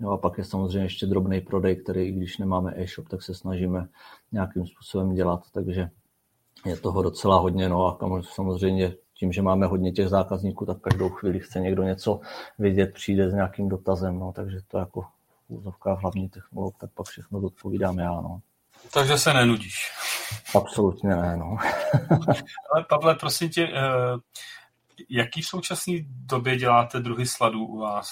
[0.00, 3.88] Jo, a pak je samozřejmě ještě drobný prodej, který, když nemáme e-shop, tak se snažíme
[4.32, 5.90] nějakým způsobem dělat, takže
[6.66, 7.68] je toho docela hodně.
[7.68, 12.20] No a samozřejmě tím, že máme hodně těch zákazníků, tak každou chvíli chce někdo něco
[12.58, 15.08] vidět, přijde s nějakým dotazem, no, takže to jako v
[15.48, 18.10] úzovkách hlavní technolog, tak pak všechno odpovídám já.
[18.10, 18.40] No.
[18.94, 19.90] Takže se nenudíš.
[20.54, 21.56] Absolutně ne, no.
[22.74, 24.16] Ale Pavle, prosím tě, eh,
[25.10, 28.06] Jaký v současné době děláte druhy sladů u vás?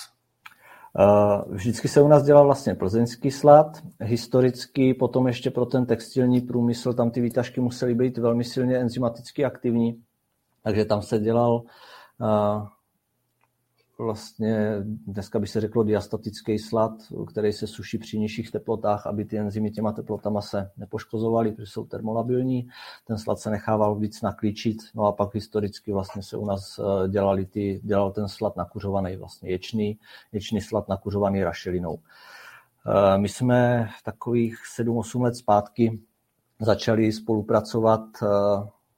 [1.48, 3.66] Vždycky se u nás dělal vlastně plzeňský slad,
[4.00, 9.44] historicky, potom ještě pro ten textilní průmysl, tam ty výtažky musely být velmi silně enzymaticky
[9.44, 10.02] aktivní,
[10.62, 11.62] takže tam se dělal
[14.02, 16.92] vlastně dneska by se řeklo diastatický slad,
[17.28, 21.84] který se suší při nižších teplotách, aby ty enzymy těma teplotama se nepoškozovaly, protože jsou
[21.84, 22.68] termolabilní.
[23.06, 27.08] Ten slad se nechával víc naklíčit, no a pak historicky vlastně se u nás eh,
[27.08, 29.98] dělali ty, dělal ten slad nakuřovaný, vlastně ječný,
[30.32, 31.98] ječný slad nakuřovaný rašelinou.
[32.86, 36.00] Eh, my jsme takových 7-8 let zpátky
[36.60, 38.26] začali spolupracovat eh,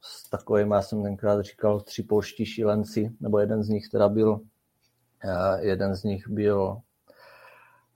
[0.00, 4.40] s takovým, já jsem tenkrát říkal, tři polští šílenci, nebo jeden z nich teda byl
[5.60, 6.76] jeden z nich byl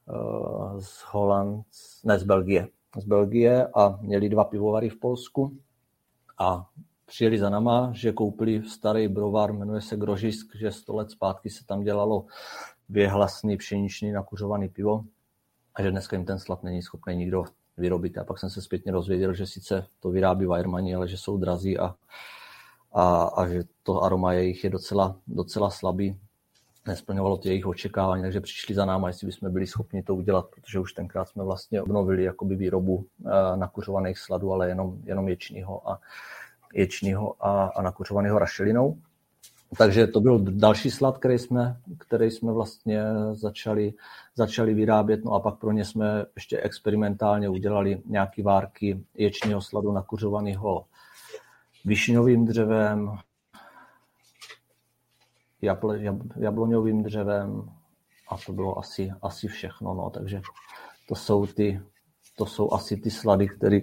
[0.08, 1.66] eh, z Holand,
[2.04, 5.58] ne z Belgie, z Belgie a měli dva pivovary v Polsku
[6.38, 6.68] a
[7.06, 11.66] přijeli za náma, že koupili starý brovar, jmenuje se Grožisk, že 100 let zpátky se
[11.66, 12.26] tam dělalo
[12.88, 15.04] věhlasný pšeničný nakuřovaný pivo
[15.74, 17.44] a že dneska jim ten slad není schopný nikdo
[17.76, 18.18] vyrobit.
[18.18, 21.78] A pak jsem se zpětně rozvěděl, že sice to vyrábí Weirmani, ale že jsou drazí
[21.78, 21.94] a,
[22.92, 26.20] a, a že to aroma jejich je docela, docela slabý
[26.88, 30.80] nesplňovalo ty jejich očekávání, takže přišli za náma, jestli bychom byli schopni to udělat, protože
[30.80, 36.00] už tenkrát jsme vlastně obnovili jakoby výrobu eh, nakuřovaných sladů, ale jenom, jenom ječního a,
[36.74, 38.98] ječního a, a nakuřovaného rašelinou.
[39.78, 43.92] Takže to byl další slad, který jsme, který jsme vlastně začali,
[44.34, 45.24] začali vyrábět.
[45.24, 50.84] No a pak pro ně jsme ještě experimentálně udělali nějaké várky ječního sladu nakuřovaného
[51.84, 53.18] višňovým dřevem,
[55.62, 55.98] jable,
[56.36, 57.70] jabloňovým dřevem
[58.28, 59.94] a to bylo asi, asi všechno.
[59.94, 60.10] No.
[60.10, 60.40] Takže
[61.08, 61.80] to jsou, ty,
[62.36, 63.80] to jsou asi ty slady, které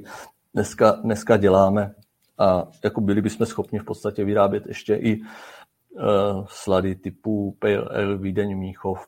[0.53, 1.95] dneska, dneska děláme
[2.38, 8.17] a jako byli bychom schopni v podstatě vyrábět ještě i uh, slady typu Pale Ale,
[8.17, 9.07] Vídeň, Míchov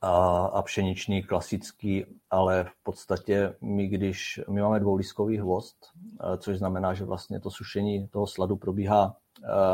[0.00, 6.58] a, a pšeničný klasický, ale v podstatě my, když my máme dvouliskový hvost, uh, což
[6.58, 9.16] znamená, že vlastně to sušení toho sladu probíhá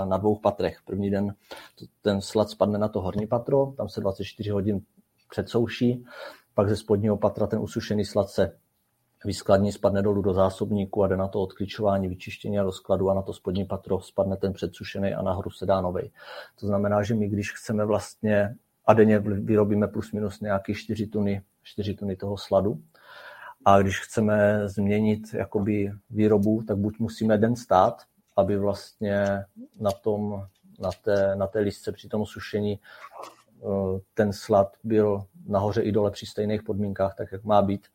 [0.04, 0.78] na dvou patrech.
[0.84, 1.34] První den
[2.02, 4.80] ten slad spadne na to horní patro, tam se 24 hodin
[5.30, 6.04] předsouší,
[6.54, 8.56] pak ze spodního patra ten usušený slad se
[9.24, 13.22] vyskladní, spadne dolů do zásobníku a jde na to odklíčování, vyčištění a rozkladu a na
[13.22, 16.10] to spodní patro spadne ten předsušený a nahoru se dá novej.
[16.60, 21.42] To znamená, že my když chceme vlastně a denně vyrobíme plus minus nějaký 4 tuny,
[21.62, 22.80] 4 tuny toho sladu,
[23.64, 28.02] a když chceme změnit jakoby výrobu, tak buď musíme den stát,
[28.36, 29.44] aby vlastně
[29.80, 30.46] na, tom,
[30.78, 33.66] na, té, na té listce při tom sušení eh,
[34.14, 37.86] ten slad byl nahoře i dole při stejných podmínkách, tak jak má být.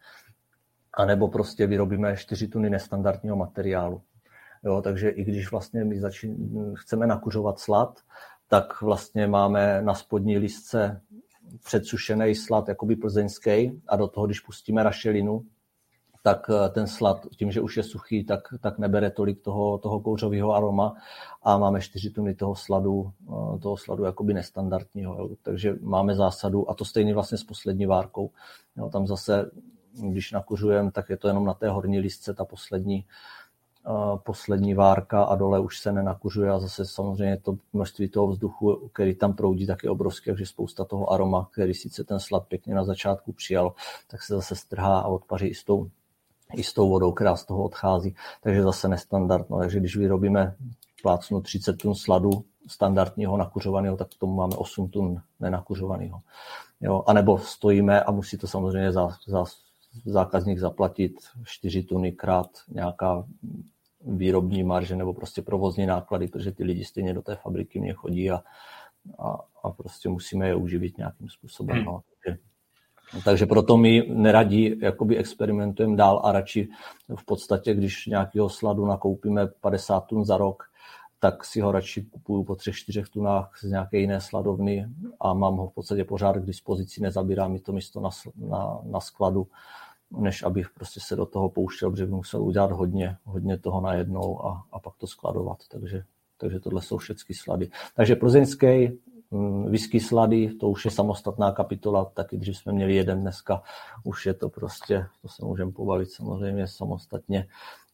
[0.94, 4.02] A nebo prostě vyrobíme 4 tuny nestandardního materiálu.
[4.64, 6.36] Jo, takže i když vlastně my začín,
[6.78, 8.00] chceme nakuřovat slad,
[8.48, 11.02] tak vlastně máme na spodní listce
[11.64, 15.46] předsušený slad, jakoby plzeňský, a do toho, když pustíme rašelinu,
[16.26, 20.00] tak eh, ten slad, tím, že už je suchý, tak, tak nebere tolik toho, toho
[20.00, 20.96] kouřového aroma
[21.44, 25.16] a máme 4 tuny toho sladu, eh, toho sladu jakoby nestandardního.
[25.16, 25.30] Jo.
[25.42, 28.30] Takže máme zásadu a to stejný vlastně s poslední várkou.
[28.78, 29.52] Jo, tam zase,
[29.94, 33.06] když nakuřujeme, tak je to jenom na té horní listce ta poslední,
[33.88, 38.90] uh, poslední várka a dole už se nenakuřuje a zase samozřejmě to množství toho vzduchu,
[38.94, 42.76] který tam proudí, tak je obrovské, takže spousta toho aroma, který sice ten slad pěkně
[42.76, 43.74] na začátku přijal,
[44.08, 45.90] tak se zase strhá a odpaří i s tou
[46.54, 48.16] i s tou vodou, která z toho odchází.
[48.42, 49.60] Takže zase nestandardno.
[49.60, 50.56] Takže když vyrobíme
[51.02, 52.30] plácnu 30 tun sladu
[52.68, 56.20] standardního nakuřovaného, tak k tomu máme 8 tun nenakuřovaného.
[56.82, 59.44] Jo, a nebo stojíme a musí to samozřejmě za, za
[60.06, 61.12] zákazník zaplatit
[61.44, 63.26] 4 tuny krát nějaká
[64.02, 68.32] výrobní marže nebo prostě provozní náklady, protože ty lidi stejně do té fabriky mě chodí
[68.32, 68.44] a,
[69.20, 71.78] a, a prostě musíme je uživit nějakým způsobem.
[71.78, 71.86] Hmm.
[71.86, 72.02] No.
[72.24, 72.38] Takže
[73.24, 76.68] takže proto my neradí jakoby experimentujeme dál a radši
[77.16, 80.64] v podstatě, když nějakého sladu nakoupíme 50 tun za rok,
[81.20, 84.88] tak si ho radši kupuju po třech, čtyřech tunách z nějaké jiné sladovny
[85.20, 89.00] a mám ho v podstatě pořád k dispozici, nezabírá mi to místo na, na, na
[89.00, 89.48] skladu,
[90.12, 94.46] než abych prostě se do toho pouštěl, protože bych musel udělat hodně, hodně toho najednou
[94.46, 95.58] a, a pak to skladovat.
[95.72, 96.04] Takže,
[96.38, 97.70] takže tohle jsou všechny slady.
[97.96, 99.00] Takže plzeňský
[99.70, 103.62] whisky slady, to už je samostatná kapitola, taky když jsme měli jeden dneska,
[104.04, 107.48] už je to prostě, to se můžeme pobavit samozřejmě samostatně.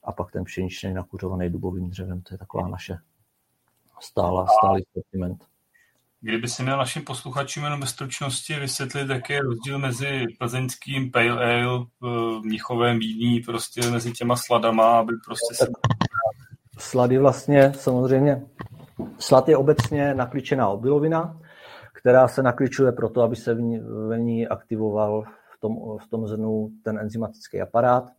[0.04, 2.98] A pak ten pšeničný nakuřovaný dubovým dřevem, to je taková naše
[4.00, 5.46] stála, stálý sortiment.
[6.22, 11.30] Kdyby si měl našim posluchačům jenom ve stručnosti vysvětlit, jaký je rozdíl mezi plzeňským pale
[11.30, 11.86] ale,
[12.44, 15.72] mnichovém víní, prostě mezi těma sladama, aby prostě se...
[16.78, 18.46] Slady vlastně samozřejmě
[19.18, 21.40] Slad je obecně nakličená obilovina,
[21.94, 25.24] která se nakličuje proto, aby se v ní aktivoval
[25.56, 28.10] v tom, v tom zrnu ten enzymatický aparát.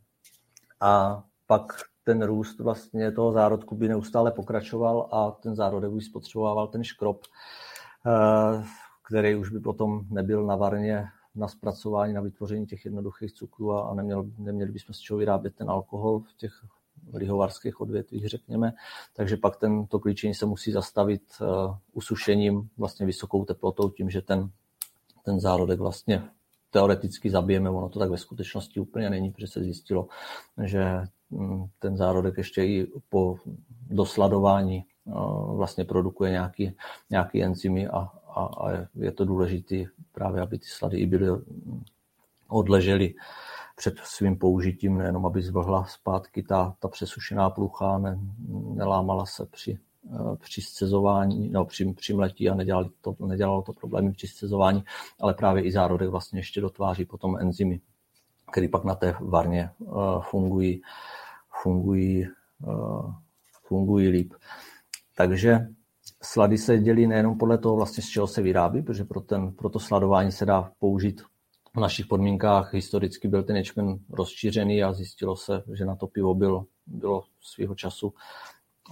[0.81, 1.73] A pak
[2.05, 7.21] ten růst vlastně toho zárodku by neustále pokračoval a ten zárodek by spotřeboval ten škrob,
[8.07, 8.64] eh,
[9.09, 13.95] který už by potom nebyl na varně na zpracování, na vytvoření těch jednoduchých cukrů a
[13.95, 16.53] neměl, neměli bychom z čeho vyrábět ten alkohol v těch
[17.14, 18.72] lihovarských odvětvích, řekněme.
[19.16, 24.22] Takže pak ten, to klíčení se musí zastavit uh, usušením vlastně vysokou teplotou, tím, že
[24.22, 24.50] ten,
[25.24, 26.22] ten zárodek vlastně
[26.70, 30.08] teoreticky zabijeme, ono to tak ve skutečnosti úplně není, protože se zjistilo,
[30.64, 30.84] že
[31.30, 33.36] mm, ten zárodek ještě i po
[33.90, 36.72] dosladování uh, vlastně produkuje nějaký,
[37.10, 39.76] nějaký enzymy a, a, a je to důležité
[40.12, 41.26] právě, aby ty slady i byly
[42.48, 43.14] odležely
[43.83, 48.18] před svým použitím, nejenom aby zvlhla zpátky ta, ta přesušená plucha, ne,
[48.75, 49.79] nelámala se při,
[50.14, 54.85] eh, při scezování, no, při, při mletí a nedělalo to, nedělalo to problémy při scezování,
[55.21, 57.81] ale právě i zárodek vlastně ještě dotváří potom enzymy,
[58.53, 60.83] které pak na té varně uh, fungují,
[61.62, 62.27] fungují,
[62.66, 63.14] uh,
[63.68, 64.35] fungují líp.
[65.16, 65.68] Takže
[66.23, 69.68] slady se dělí nejenom podle toho, vlastně, z čeho se vyrábí, protože pro, ten, pro
[69.68, 71.23] to sladování se dá použít
[71.76, 76.35] v našich podmínkách historicky byl ten ječmen rozšířený a zjistilo se, že na to pivo
[76.35, 78.14] bylo, bylo svého času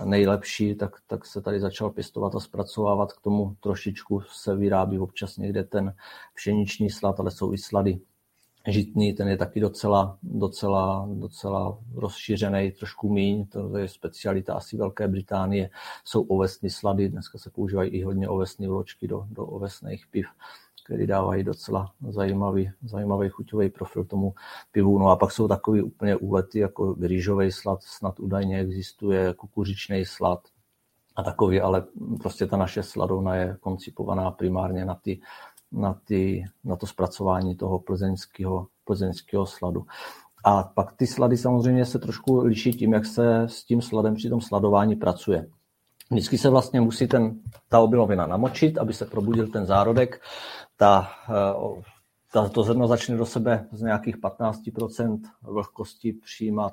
[0.05, 3.13] nejlepší, tak, tak se tady začal pěstovat a zpracovávat.
[3.13, 5.95] K tomu trošičku se vyrábí občas někde ten
[6.35, 8.01] pšeniční slad, ale jsou i slady
[8.69, 15.09] žitný, ten je taky docela, docela, docela rozšířený, trošku míň, to je specialita asi Velké
[15.09, 15.71] Británie,
[16.05, 20.27] jsou ovesní slady, dneska se používají i hodně ovesní vločky do, do ovesných piv
[20.91, 24.35] který dávají docela zajímavý, zajímavý chuťový profil tomu
[24.73, 24.99] pivu.
[24.99, 30.41] No a pak jsou takový úplně úlety, jako rýžový slad, snad údajně existuje, kukuřičný slad
[31.17, 31.85] a takový, ale
[32.21, 35.21] prostě ta naše sladovna je koncipovaná primárně na, ty,
[35.73, 39.87] na, ty, na to zpracování toho plzeňského, plzeňského sladu.
[40.45, 44.29] A pak ty slady samozřejmě se trošku liší tím, jak se s tím sladem při
[44.29, 45.47] tom sladování pracuje.
[46.11, 50.23] Vždycky se vlastně musí ten, ta obilovina namočit, aby se probudil ten zárodek.
[50.77, 51.83] Ta, eh,
[52.33, 56.73] ta, to zrno začne do sebe z nějakých 15% vlhkosti přijímat,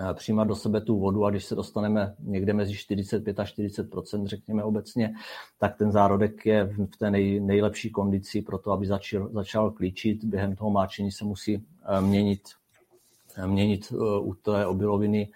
[0.00, 4.26] eh, přijímat do sebe tu vodu a když se dostaneme někde mezi 45 a 40%,
[4.26, 5.14] řekněme obecně,
[5.58, 10.24] tak ten zárodek je v té nej, nejlepší kondici pro to, aby začal, začal klíčit.
[10.24, 12.42] Během toho máčení se musí eh, měnit,
[13.46, 15.28] měnit u té obiloviny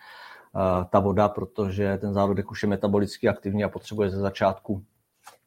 [0.90, 4.84] ta voda, protože ten zárodek už je metabolicky aktivní a potřebuje ze začátku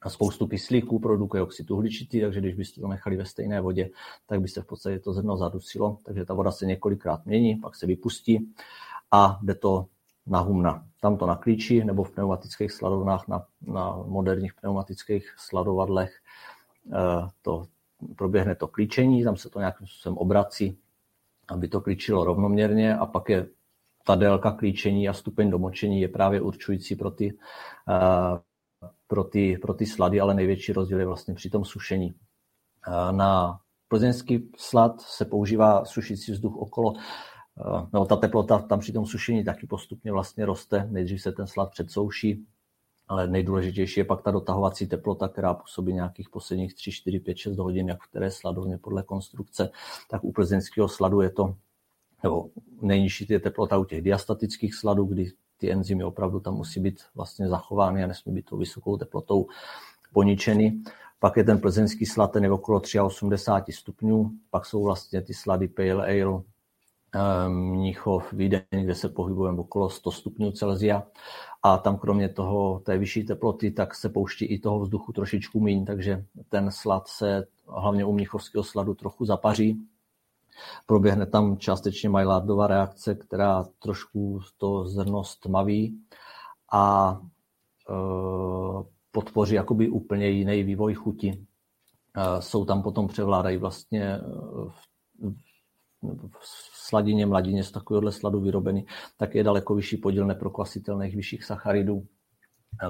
[0.10, 3.90] spoustu kyslíků, produkuje oxid uhličitý, takže když byste to nechali ve stejné vodě,
[4.28, 5.98] tak by se v podstatě to zrno zadusilo.
[6.04, 8.54] Takže ta voda se několikrát mění, pak se vypustí
[9.12, 9.86] a jde to
[10.28, 10.86] na humna.
[11.02, 16.20] Tam to na klíči nebo v pneumatických sladovnách, na, na moderních pneumatických sladovadlech
[16.94, 17.66] eh, to
[18.16, 20.78] proběhne to klíčení, tam se to nějakým způsobem obrací,
[21.48, 23.48] aby to klíčilo rovnoměrně a pak je
[24.06, 27.38] ta délka klíčení a stupeň domočení je právě určující pro ty,
[27.90, 28.40] eh,
[29.08, 32.16] pro ty, pro ty slady, ale největší rozdíl je vlastně při tom sušení.
[32.88, 36.94] Eh, na plzeňský slad se používá sušící vzduch okolo
[37.94, 40.88] no, ta teplota tam při tom sušení taky postupně vlastně roste.
[40.92, 42.46] Nejdřív se ten slad předsouší,
[43.08, 47.58] ale nejdůležitější je pak ta dotahovací teplota, která působí nějakých posledních 3, 4, 5, 6
[47.58, 49.70] hodin, jak v které sladovně podle konstrukce,
[50.10, 51.56] tak u plzeňského sladu je to
[52.24, 52.50] nebo
[52.82, 57.50] nejnižší je teplota u těch diastatických sladů, kdy ty enzymy opravdu tam musí být vlastně
[57.50, 59.48] zachovány a nesmí být tou vysokou teplotou
[60.14, 60.80] poničeny.
[61.20, 65.68] Pak je ten plzeňský slad, ten je okolo 83 stupňů, pak jsou vlastně ty slady
[65.68, 66.42] Pale Ale,
[67.14, 71.04] ehm, Mnichov, Vídeň, kde se pohybujeme okolo 100 stupňů Celzia.
[71.64, 75.86] A tam kromě toho té vyšší teploty, tak se pouští i toho vzduchu trošičku míň,
[75.86, 79.88] takže ten slad se hlavně u mnichovského sladu trochu zapaří,
[80.86, 86.00] Proběhne tam částečně Maillardova reakce, která trošku to zrno stmaví
[86.72, 87.18] a
[87.90, 87.94] e,
[89.12, 91.32] podpoří jakoby úplně jiný vývoj chuti.
[91.32, 94.22] E, jsou tam potom převládají vlastně e,
[96.40, 98.86] v sladině, mladině z takovéhohle sladu vyrobeny,
[99.18, 102.06] tak je daleko vyšší podíl neprokvasitelných vyšších sacharidů,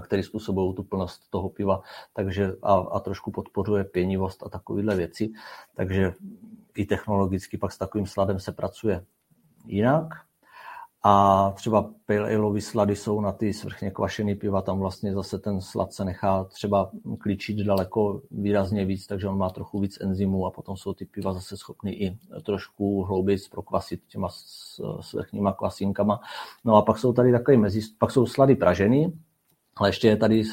[0.01, 1.81] který způsobují tu plnost toho piva
[2.13, 5.31] takže a, a trošku podporuje pěnivost a takovéhle věci.
[5.75, 6.13] Takže
[6.75, 9.05] i technologicky pak s takovým sladem se pracuje
[9.65, 10.07] jinak.
[11.07, 15.61] A třeba pale ale slady jsou na ty svrchně kvašený piva, tam vlastně zase ten
[15.61, 20.51] slad se nechá třeba kličit daleko výrazně víc, takže on má trochu víc enzymů a
[20.51, 24.27] potom jsou ty piva zase schopny i trošku hlouběji prokvasit těma
[24.99, 26.19] svrchníma kvasinkama.
[26.63, 29.19] No a pak jsou tady takové mezi, pak jsou slady pražený,
[29.75, 30.43] Ale ještě je tady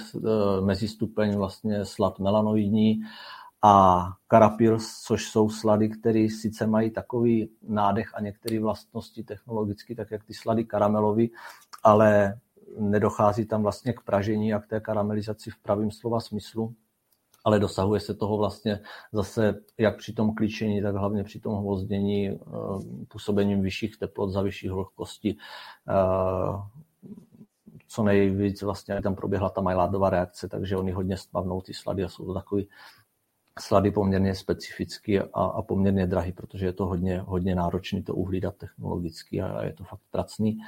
[0.61, 3.03] mezistupeň vlastně slad melanoidní
[3.63, 10.11] a karapils, což jsou slady, které sice mají takový nádech a některé vlastnosti technologicky, tak
[10.11, 11.33] jak ty slady karamelový,
[11.83, 12.39] ale
[12.79, 16.75] nedochází tam vlastně k pražení a k té karamelizaci v pravém slova smyslu,
[17.45, 18.81] ale dosahuje se toho vlastně
[19.13, 22.37] zase jak při tom klíčení, tak hlavně při tom hvozdění eh,
[23.09, 25.37] působením vyšších teplot za vyšší vlhkosti
[25.89, 26.83] eh,
[27.93, 32.09] co nejvíc vlastně tam proběhla ta Maillardová reakce, takže oni hodně stmavnou ty slady a
[32.09, 32.69] jsou to takový
[33.61, 38.57] slady poměrně specifický a, a poměrně drahý, protože je to hodně, hodně náročný to uhlídat
[38.57, 40.59] technologicky a je to fakt pracný.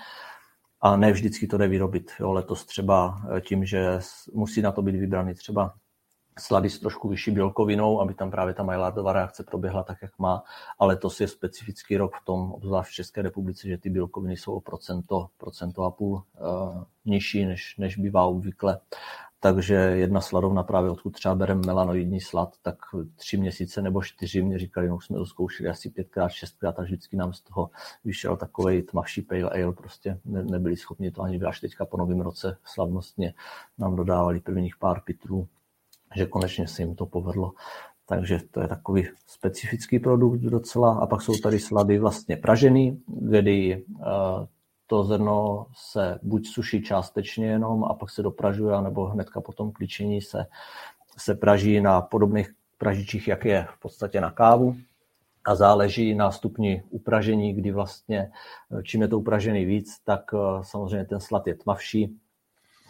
[0.81, 2.11] A ne vždycky to jde vyrobit.
[2.21, 3.99] Jo, letos třeba tím, že
[4.33, 5.75] musí na to být vybraný třeba
[6.39, 10.43] slady s trošku vyšší bílkovinou, aby tam právě ta Maillardová reakce proběhla tak, jak má,
[10.79, 14.53] ale to je specifický rok v tom, obzvlášť v České republice, že ty bílkoviny jsou
[14.53, 18.81] o procento, procento a půl uh, nižší, než, než bývá obvykle.
[19.45, 22.77] Takže jedna sladovna právě odkud třeba bereme melanoidní slad, tak
[23.17, 27.17] tři měsíce nebo čtyři mě říkali, no jsme to zkoušeli asi pětkrát, šestkrát a vždycky
[27.17, 27.71] nám z toho
[28.05, 32.21] vyšel takový tmavší pale ale, prostě ne, nebyli schopni to ani až teďka po novém
[32.21, 33.35] roce slavnostně
[33.79, 35.49] nám dodávali prvních pár pitrů
[36.17, 37.53] že konečně se jim to povedlo.
[38.07, 40.95] Takže to je takový specifický produkt docela.
[40.95, 44.05] A pak jsou tady slady vlastně pražený, kdy eh,
[44.87, 49.73] to zrno se buď suší částečně jenom a pak se dopražuje, nebo hnedka po tom
[49.73, 50.47] klíčení se,
[51.17, 54.77] se praží na podobných pražičích, jak je v podstatě na kávu.
[55.47, 58.33] A záleží na stupni upražení, kdy vlastně
[58.79, 62.17] eh, čím je to upražený víc, tak eh, samozřejmě ten slad je tmavší,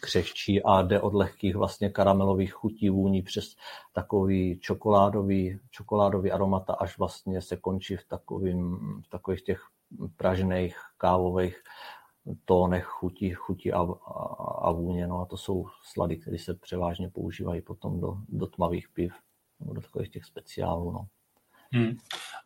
[0.04, 3.56] křehčí a jde od lehkých vlastně karamelových chutí, vůní přes
[3.92, 9.60] takový čokoládový, čokoládový aromata, až vlastně se končí v, takovým, v takových těch
[10.16, 11.62] pražených kávových
[12.44, 14.22] tónech chutí, chutí a, a,
[14.62, 15.06] a vůně.
[15.06, 19.12] No a to jsou slady, které se převážně používají potom do, do tmavých piv
[19.60, 20.92] nebo do takových těch speciálů.
[20.92, 21.06] No.
[21.72, 21.96] Hmm.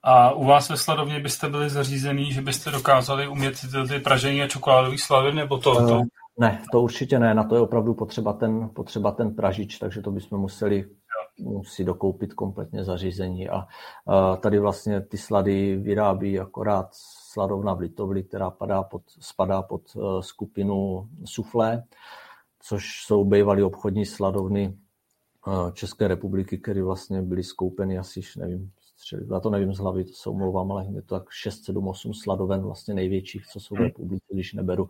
[0.03, 4.43] A u vás ve sladovně byste byli zařízený, že byste dokázali umět ty, ty pražení
[4.43, 7.95] a čokoládové slavy, nebo to, to, eh, ne, to určitě ne, na to je opravdu
[7.95, 10.85] potřeba ten, potřeba ten pražič, takže to bychom museli
[11.63, 13.67] si dokoupit kompletně zařízení a,
[14.07, 19.83] a tady vlastně ty slady vyrábí akorát sladovna v Litovli, která padá pod, spadá pod
[19.97, 21.85] uh, skupinu suflé,
[22.61, 24.79] což jsou bývalé obchodní sladovny
[25.47, 28.71] uh, České republiky, které vlastně byly skoupeny asi, nevím,
[29.31, 32.15] já to nevím z hlavy, to se omlouvám, ale je to tak 6, 7, 8
[32.15, 34.89] sladoven vlastně největších, co jsou v republice, když neberu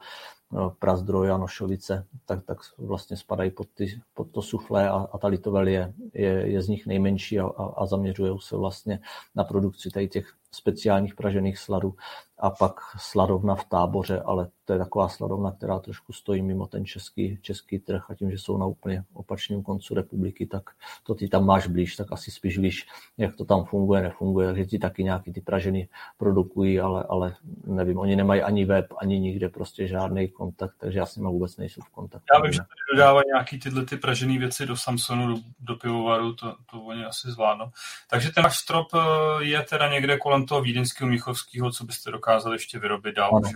[0.52, 5.18] No, Prazdroj a Nošovice, tak, tak vlastně spadají pod, ty, pod to suflé a, a
[5.18, 9.00] ta Litovel je, je, je z nich nejmenší a, a, a zaměřují se vlastně
[9.34, 11.94] na produkci tady těch speciálních pražených sladů
[12.38, 16.86] a pak sladovna v táboře, ale to je taková sladovna, která trošku stojí mimo ten
[16.86, 20.62] český, český trh a tím, že jsou na úplně opačném koncu republiky, tak
[21.02, 22.86] to ty tam máš blíž, tak asi spíš víš,
[23.18, 27.34] jak to tam funguje, nefunguje, takže ti taky nějaký ty praženy produkují, ale, ale
[27.66, 31.56] nevím, oni nemají ani web, ani nikde prostě žádný kontakt, takže já s nimi vůbec
[31.56, 32.26] nejsou v kontaktu.
[32.34, 36.34] Já vím, že tady dodávají nějaký tyhle ty pražené věci do Samsonu, do, do pivovaru,
[36.34, 37.66] to, to oni asi zvládnou.
[38.10, 42.54] Takže ten váš strop eh, je teda někde kolem toho vídeňského, míchovského, co byste dokázali
[42.54, 43.30] ještě vyrobit dál?
[43.36, 43.50] Ano.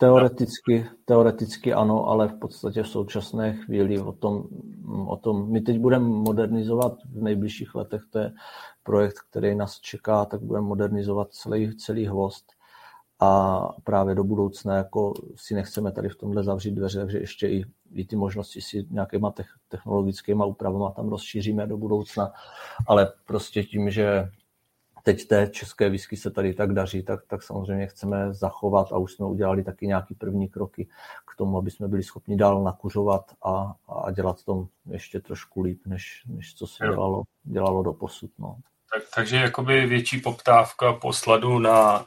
[0.00, 4.42] Teoreticky, teoreticky ano, ale v podstatě v současné chvíli o tom,
[5.06, 8.32] o tom my teď budeme modernizovat v nejbližších letech, to je
[8.82, 12.52] projekt, který nás čeká, tak budeme modernizovat celý, celý hvost
[13.20, 17.64] a právě do budoucna jako si nechceme tady v tomhle zavřít dveře, takže ještě i,
[17.94, 19.34] i ty možnosti si nějakýma
[19.68, 22.32] technologickými úpravama tam rozšíříme do budoucna,
[22.86, 24.30] ale prostě tím, že
[25.02, 29.12] teď té české whisky se tady tak daří, tak, tak samozřejmě chceme zachovat a už
[29.12, 30.88] jsme udělali taky nějaký první kroky
[31.32, 35.80] k tomu, aby jsme byli schopni dál nakuřovat a, a dělat tom ještě trošku líp,
[35.86, 38.30] než, než co se dělalo, dělalo do posud.
[38.38, 38.56] No.
[38.94, 42.06] Tak, takže jakoby větší poptávka po sladu na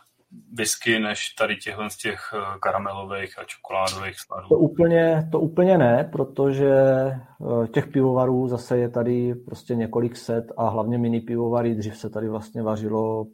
[0.53, 4.47] whisky než tady těchhle z těch eh, karamelových a čokoládových sladů?
[4.47, 10.51] To úplně, to úplně ne, protože eh, těch pivovarů zase je tady prostě několik set
[10.57, 11.75] a hlavně mini pivovary.
[11.75, 13.25] Dřív se tady vlastně vařilo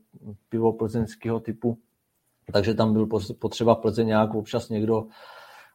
[0.49, 1.77] pivo plzeňského typu,
[2.53, 3.07] takže tam byl
[3.39, 5.03] potřeba Plzeň nějak občas někdo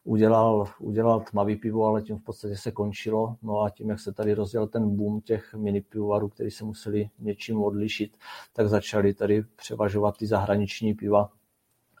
[0.03, 3.35] udělal, udělal tmavý pivo, ale tím v podstatě se končilo.
[3.43, 7.09] No a tím, jak se tady rozdělal ten boom těch mini pivovarů, který se museli
[7.19, 8.17] něčím odlišit,
[8.53, 11.29] tak začali tady převažovat ty zahraniční piva.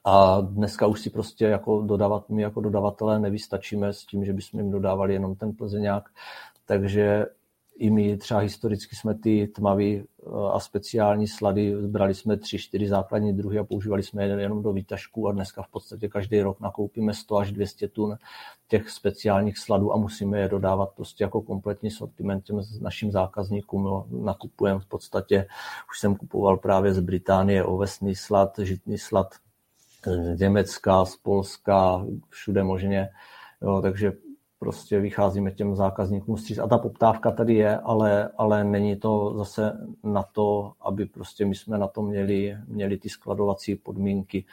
[0.05, 4.59] A dneska už si prostě jako dodavat, my jako dodavatelé nevystačíme s tím, že bychom
[4.59, 6.09] jim dodávali jenom ten plzeňák.
[6.65, 7.25] Takže
[7.75, 10.03] i my třeba historicky jsme ty tmavý
[10.53, 11.75] a speciální slady.
[11.81, 15.61] Zbrali jsme tři, čtyři základní druhy a používali jsme je jenom do výtažků a dneska
[15.61, 18.17] v podstatě každý rok nakoupíme 100 až 200 tun
[18.67, 23.85] těch speciálních sladů a musíme je dodávat prostě jako kompletní sortiment těm našim zákazníkům.
[23.85, 24.05] Jo.
[24.09, 25.47] Nakupujeme v podstatě,
[25.89, 29.27] už jsem kupoval právě z Británie ovesný slad, žitný slad
[30.35, 33.09] z Německa, z Polska, všude možně.
[33.61, 34.13] Jo, takže
[34.63, 36.57] prostě vycházíme těm zákazníkům stříc.
[36.57, 41.55] A ta poptávka tady je, ale, ale není to zase na to, aby prostě my
[41.55, 44.45] jsme na to měli, měli ty skladovací podmínky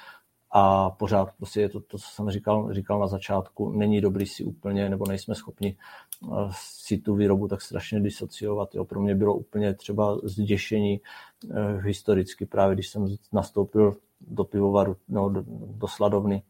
[0.51, 4.45] a pořád prostě je to, to, co jsem říkal, říkal na začátku, není dobrý si
[4.45, 5.77] úplně, nebo nejsme schopni
[6.25, 8.75] eh, si tu výrobu tak strašně disociovat.
[8.75, 8.85] Jo.
[8.85, 15.29] Pro mě bylo úplně třeba zděšení eh, historicky, právě když jsem nastoupil do pivovaru, no,
[15.29, 15.45] do,
[15.79, 16.43] do sladovny,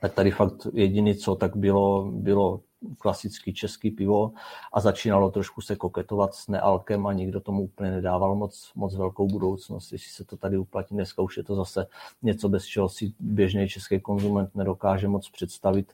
[0.00, 2.60] tak tady fakt jediný co, tak bylo, bylo
[2.98, 4.32] klasický český pivo
[4.72, 9.26] a začínalo trošku se koketovat s nealkem a nikdo tomu úplně nedával moc, moc velkou
[9.26, 9.92] budoucnost.
[9.92, 11.86] Jestli se to tady uplatní dneska, už je to zase
[12.22, 15.92] něco, bez čeho si běžný český konzument nedokáže moc představit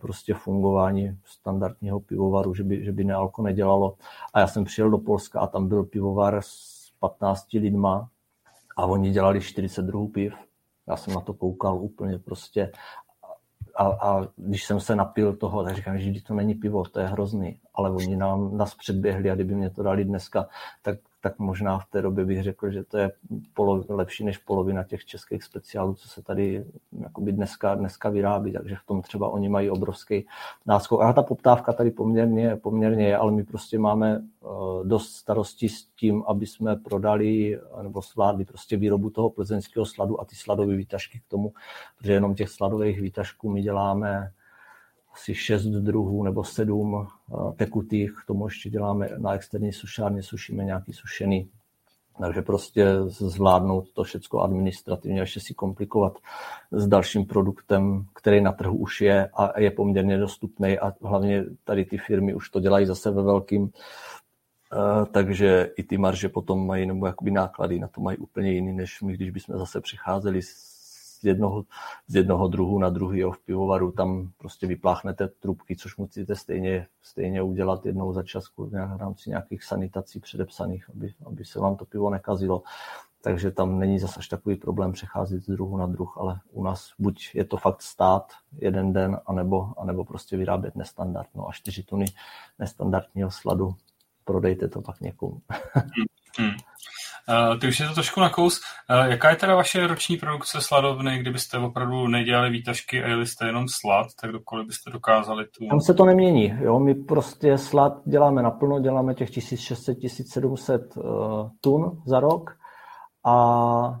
[0.00, 3.96] prostě fungování standardního pivovaru, že by, že by nealko nedělalo.
[4.34, 8.08] A já jsem přijel do Polska a tam byl pivovar s 15 lidma
[8.76, 10.34] a oni dělali 42 piv.
[10.86, 12.72] Já jsem na to koukal úplně prostě
[13.78, 17.06] a, a když jsem se napil toho, tak říkám, že to není pivo, to je
[17.06, 17.60] hrozný.
[17.78, 20.46] Ale oni nám, nás předběhli a kdyby mě to dali dneska,
[20.82, 23.12] tak tak možná v té době bych řekl, že to je
[23.54, 26.64] polo, lepší než polovina těch českých speciálů, co se tady
[27.00, 30.26] jakoby dneska, dneska vyrábí, takže v tom třeba oni mají obrovský
[30.66, 31.02] náskok.
[31.02, 35.86] A ta poptávka tady poměrně, poměrně je, ale my prostě máme uh, dost starostí s
[35.86, 41.18] tím, aby jsme prodali nebo zvládli prostě výrobu toho plzeňského sladu a ty sladové výtažky
[41.18, 41.52] k tomu,
[41.98, 44.32] protože jenom těch sladových výtažků my děláme
[45.18, 50.64] asi šest druhů nebo sedm eh, tekutých, k tomu ještě děláme na externí sušárně, sušíme
[50.64, 51.48] nějaký sušený.
[52.20, 56.18] Takže prostě zvládnout to všechno administrativně, ještě si komplikovat
[56.70, 61.84] s dalším produktem, který na trhu už je a je poměrně dostupný a hlavně tady
[61.84, 63.70] ty firmy už to dělají zase ve velkým,
[64.72, 68.72] eh, takže i ty marže potom mají, nebo jakoby náklady na to mají úplně jiný,
[68.72, 70.67] než my, když bychom zase přicházeli s
[71.20, 71.64] z jednoho,
[72.06, 76.86] z jednoho druhu na druhý jo, v pivovaru, tam prostě vypláchnete trubky, což musíte stejně,
[77.02, 81.84] stejně udělat jednou za čas v rámci nějakých sanitací předepsaných, aby, aby se vám to
[81.84, 82.62] pivo nekazilo.
[83.20, 86.92] Takže tam není zase až takový problém přecházet z druhu na druh, ale u nás
[86.98, 91.28] buď je to fakt stát jeden den, anebo, anebo prostě vyrábět nestandard.
[91.34, 92.04] No a čtyři tuny
[92.58, 93.74] nestandardního sladu,
[94.24, 95.40] prodejte to pak někomu.
[96.38, 96.50] hmm.
[97.28, 98.60] Uh, ty už je to trošku na kous.
[98.90, 103.46] Uh, jaká je teda vaše roční produkce sladovny, kdybyste opravdu nedělali výtažky a jeli jste
[103.46, 105.68] jenom slad, tak dokoliv byste dokázali tu...
[105.68, 106.78] Tam se to nemění, jo?
[106.78, 112.50] my prostě slad děláme naplno, děláme těch 1600-1700 uh, tun za rok
[113.24, 114.00] a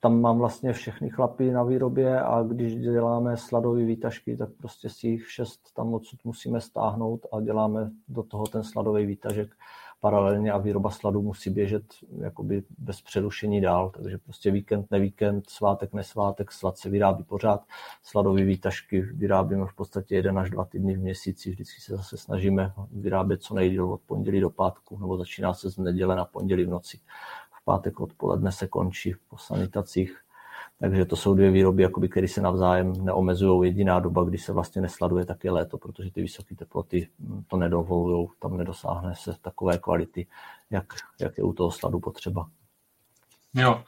[0.00, 5.08] tam mám vlastně všechny chlapy na výrobě a když děláme sladové výtažky, tak prostě si
[5.08, 9.48] jich šest tam odsud musíme stáhnout a děláme do toho ten sladový výtažek
[10.00, 11.84] paralelně a výroba sladu musí běžet
[12.18, 17.64] jakoby bez přerušení dál, takže prostě víkend, nevíkend, svátek, nesvátek, slad se vyrábí pořád,
[18.02, 22.72] sladové výtažky vyrábíme v podstatě jeden až dva týdny v měsíci, vždycky se zase snažíme
[22.90, 26.70] vyrábět co nejdíl od pondělí do pátku, nebo začíná se z neděle na pondělí v
[26.70, 27.00] noci.
[27.60, 30.20] V pátek odpoledne se končí po sanitacích,
[30.80, 33.68] takže to jsou dvě výroby, jakoby, které se navzájem neomezují.
[33.68, 37.08] Jediná doba, kdy se vlastně nesladuje, tak je léto, protože ty vysoké teploty
[37.46, 40.26] to nedovolují, tam nedosáhne se takové kvality,
[40.70, 40.86] jak,
[41.20, 42.48] jak je u toho sladu potřeba.
[43.54, 43.84] Jo,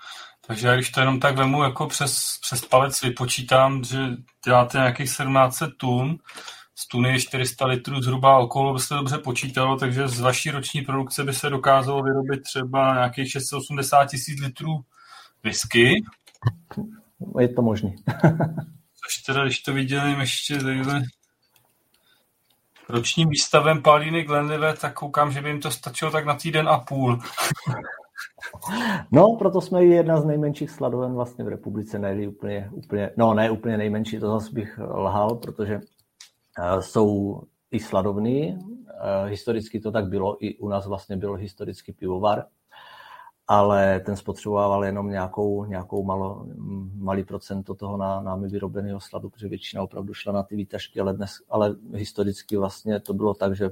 [0.46, 3.98] takže když to jenom tak vemu, jako přes, přes palec vypočítám, že
[4.44, 6.18] děláte nějakých 1700 tun,
[6.74, 11.34] z tuny 400 litrů zhruba okolo, byste dobře počítalo, takže z vaší roční produkce by
[11.34, 14.84] se dokázalo vyrobit třeba nějakých 680 tisíc litrů
[15.42, 16.04] whisky,
[17.40, 17.94] je to možný.
[19.04, 21.02] Což teda, když to viděli ještě takhle
[22.88, 26.78] ročním výstavem Palíny Glenlivet, tak koukám, že by jim to stačilo tak na týden a
[26.78, 27.18] půl.
[29.12, 33.34] No, proto jsme i jedna z nejmenších sladoven vlastně v republice, ne úplně, úplně, no
[33.34, 39.92] ne úplně nejmenší, to zase bych lhal, protože uh, jsou i sladovny, uh, historicky to
[39.92, 42.46] tak bylo, i u nás vlastně byl historický pivovar,
[43.52, 46.46] ale ten spotřeboval jenom nějakou, nějakou malo,
[46.94, 51.14] malý procento toho na námi vyrobeného sladu, protože většina opravdu šla na ty výtažky, ale,
[51.14, 53.70] dnes, ale historicky vlastně to bylo tak, že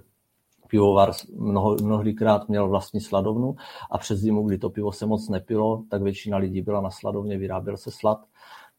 [0.68, 3.56] pivovar mnoho, mnohdykrát měl vlastní sladovnu
[3.90, 7.38] a přes zimu, kdy to pivo se moc nepilo, tak většina lidí byla na sladovně,
[7.38, 8.24] vyráběl se slad,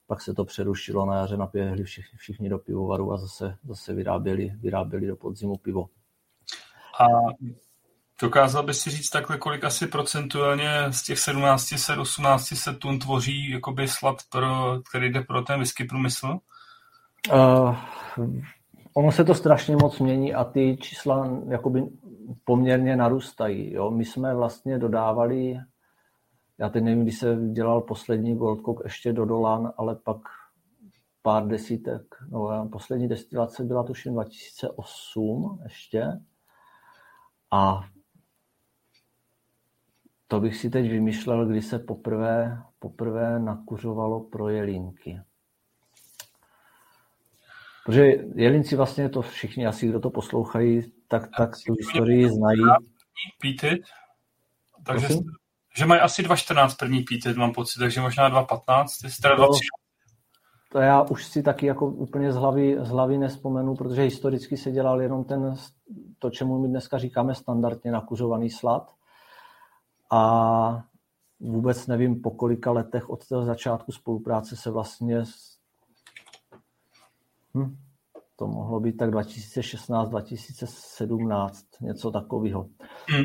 [0.08, 4.54] pak se to přerušilo na jaře, napěhli všichni, všichni do pivovaru a zase, zase vyráběli,
[4.60, 5.90] vyráběli do podzimu pivo.
[7.00, 7.06] A
[8.22, 13.88] Dokázal bys si říct takhle, kolik asi procentuálně z těch 1700, 1800 tun tvoří jakoby
[13.88, 16.40] slad, pro, který jde pro ten whisky průmysl?
[17.34, 17.76] Uh,
[18.94, 21.84] ono se to strašně moc mění a ty čísla jakoby
[22.44, 23.74] poměrně narůstají.
[23.74, 23.92] Jo?
[23.92, 25.60] My jsme vlastně dodávali,
[26.58, 30.18] já teď nevím, když se dělal poslední Goldcock ještě do Dolan, ale pak
[31.22, 36.04] pár desítek, no poslední destilace byla tuším 2008 ještě
[37.52, 37.84] a
[40.32, 45.22] to bych si teď vymýšlel, kdy se poprvé, poprvé nakuřovalo pro jelínky.
[47.86, 48.06] Protože
[48.36, 52.62] jelinci vlastně to všichni asi, kdo to poslouchají, tak, tak tu historii znají.
[53.42, 53.80] Pítit,
[54.86, 55.08] takže
[55.78, 58.86] že mají asi 2.14 první pítit, mám pocit, takže možná 2.15,
[59.22, 59.50] teda 2.13.
[60.72, 64.72] To já už si taky jako úplně z hlavy, z hlavy nespomenu, protože historicky se
[64.72, 65.56] dělal jenom ten,
[66.20, 68.99] to, čemu my dneska říkáme standardně nakuřovaný slad.
[70.12, 70.84] A
[71.40, 75.24] vůbec nevím, po kolika letech od toho začátku spolupráce se vlastně
[77.58, 77.78] hm,
[78.36, 82.70] to mohlo být tak 2016, 2017, něco takového.
[83.10, 83.24] Hmm.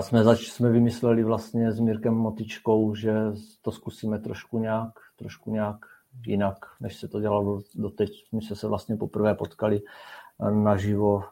[0.00, 3.12] Jsme, zač, jsme vymysleli vlastně s Mírkem Motičkou, že
[3.62, 5.76] to zkusíme trošku nějak, trošku nějak
[6.26, 8.10] jinak, než se to dělalo doteď.
[8.32, 9.80] My jsme se vlastně poprvé potkali
[10.50, 11.22] naživo,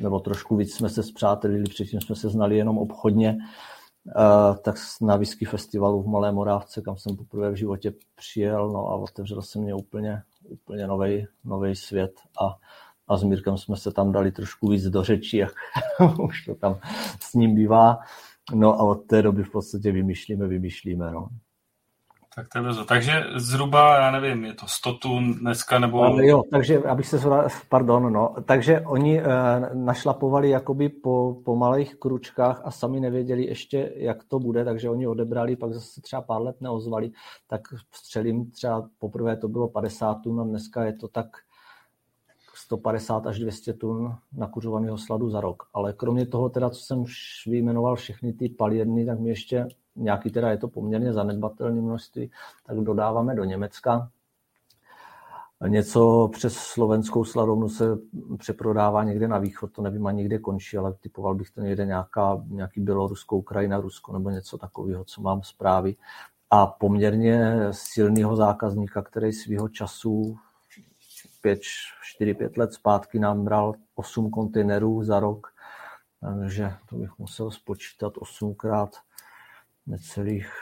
[0.00, 3.38] nebo trošku víc jsme se zpřátelili, předtím jsme se znali jenom obchodně,
[4.62, 8.94] tak na whisky festivalu v Malé Morávce, kam jsem poprvé v životě přijel, no a
[8.94, 10.86] otevřel se mě úplně, úplně
[11.44, 12.56] nový svět a,
[13.08, 15.52] a s Mírkem jsme se tam dali trošku víc do řeči, jak
[16.20, 16.78] už to tam
[17.20, 17.98] s ním bývá.
[18.54, 21.28] No a od té doby v podstatě vymýšlíme, vymýšlíme, no.
[22.34, 26.02] Tak to je Takže zhruba, já nevím, je to 100 tun dneska, nebo...
[26.02, 29.24] Ale jo, takže, abych se zvral, pardon, no, takže oni e,
[29.74, 35.06] našlapovali jakoby po, po malých kručkách a sami nevěděli ještě, jak to bude, takže oni
[35.06, 37.10] odebrali, pak zase třeba pár let neozvali,
[37.48, 37.60] tak
[37.92, 41.26] střelím třeba poprvé to bylo 50 tun a dneska je to tak
[42.54, 45.62] 150 až 200 tun nakuřovaného sladu za rok.
[45.74, 47.04] Ale kromě toho, teda, co jsem
[47.46, 49.66] vyjmenoval všechny ty palírny, tak my ještě
[49.96, 52.30] nějaký teda je to poměrně zanedbatelné množství,
[52.66, 54.10] tak dodáváme do Německa.
[55.68, 57.84] Něco přes slovenskou sladovnu se
[58.38, 62.42] přeprodává někde na východ, to nevím ani někde končí, ale typoval bych to někde nějaká,
[62.46, 65.96] nějaký Bělorusko, Ukrajina, Rusko nebo něco takového, co mám zprávy.
[66.50, 70.38] A poměrně silného zákazníka, který svého času
[71.42, 71.60] 5,
[72.20, 75.46] 4-5 let zpátky nám bral 8 kontejnerů za rok,
[76.20, 78.90] takže to bych musel spočítat 8 krát
[79.86, 80.52] necelých,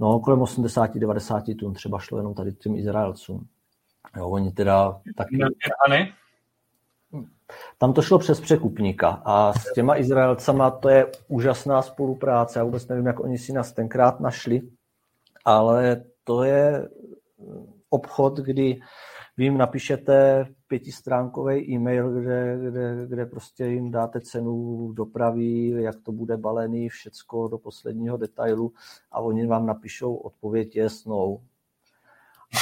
[0.00, 3.46] no kolem 80-90 tun třeba šlo jenom tady těm Izraelcům.
[4.16, 5.38] Jo, oni teda taky...
[7.78, 12.58] Tam to šlo přes překupníka a s těma Izraelcama to je úžasná spolupráce.
[12.58, 14.62] Já vůbec nevím, jak oni si nás tenkrát našli,
[15.44, 16.88] ale to je
[17.90, 18.80] obchod, kdy
[19.36, 26.12] vy jim napíšete pětistránkový e-mail, kde, kde, kde prostě jim dáte cenu dopravy, jak to
[26.12, 28.72] bude balený, všecko do posledního detailu
[29.12, 31.42] a oni vám napíšou odpověď jasnou.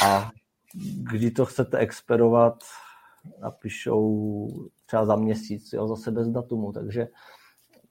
[0.07, 0.31] A
[1.11, 2.59] kdy to chcete experovat,
[3.41, 4.49] napíšou
[4.87, 7.09] třeba za měsíc, jo, zase bez datumu, takže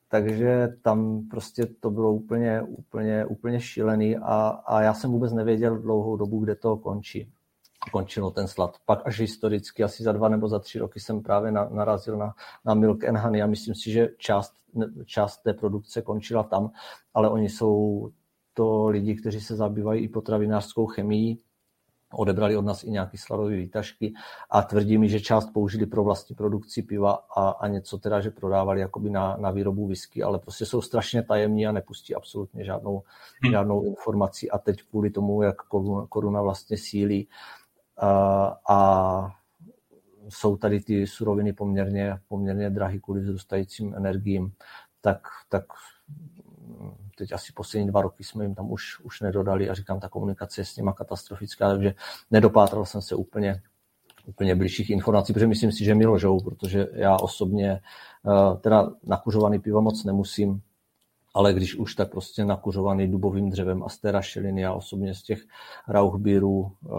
[0.10, 5.78] takže tam prostě to bylo úplně, úplně, úplně šílený a, a já jsem vůbec nevěděl
[5.78, 7.32] dlouhou dobu, kde to končí
[7.92, 8.78] končilo ten slad.
[8.86, 12.34] Pak až historicky, asi za dva nebo za tři roky jsem právě na, narazil na,
[12.66, 14.54] na Milk and Honey a myslím si, že část,
[15.06, 16.72] část té produkce končila tam,
[17.14, 18.10] ale oni jsou
[18.54, 21.40] to lidi, kteří se zabývají i potravinářskou chemií,
[22.14, 24.14] odebrali od nás i nějaké sladové výtažky
[24.50, 28.32] a tvrdí mi, že část použili pro vlastní produkci piva a, a něco teda, že
[28.32, 33.04] prodávali jakoby na, na výrobu whisky, ale prostě jsou strašně tajemní a nepustí absolutně žádnou,
[33.44, 33.52] hmm.
[33.52, 37.28] žádnou informaci a teď kvůli tomu, jak koruna, koruna vlastně sílí,
[38.70, 39.32] a
[40.30, 44.52] jsou tady ty suroviny poměrně, poměrně drahé kvůli vzrůstajícím energiím,
[45.02, 45.64] tak, tak
[47.18, 50.62] teď asi poslední dva roky jsme jim tam už, už nedodali a říkám, ta komunikace
[50.62, 51.94] je s nima katastrofická, takže
[52.32, 53.62] nedopátral jsem se úplně,
[54.26, 59.60] úplně blížších informací, protože myslím si, že mi ložou, protože já osobně eh, teda nakuřovaný
[59.60, 60.62] pivo moc nemusím,
[61.34, 64.62] ale když už, tak prostě nakuřovaný dubovým dřevem a z té rašeliny.
[64.62, 65.40] Já osobně z těch
[65.88, 66.90] rauchbírů eh,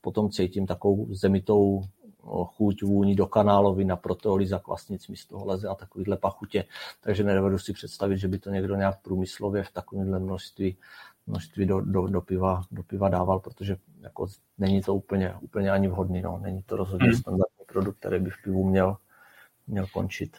[0.00, 5.46] potom cítím takovou zemitou eh, chuť, vůni do kanálovy na proteolíza kvasnic mi z toho
[5.46, 6.64] leze a takovýhle pachutě.
[7.00, 10.76] Takže nedovedu si představit, že by to někdo nějak průmyslově v takovémhle množství,
[11.26, 14.26] množství do, do, do, piva, do piva dával, protože jako
[14.58, 16.22] není to úplně, úplně ani vhodný.
[16.22, 16.38] No.
[16.42, 17.18] Není to rozhodně hmm.
[17.18, 18.96] standardní produkt, který by v pivu měl,
[19.66, 20.36] měl končit.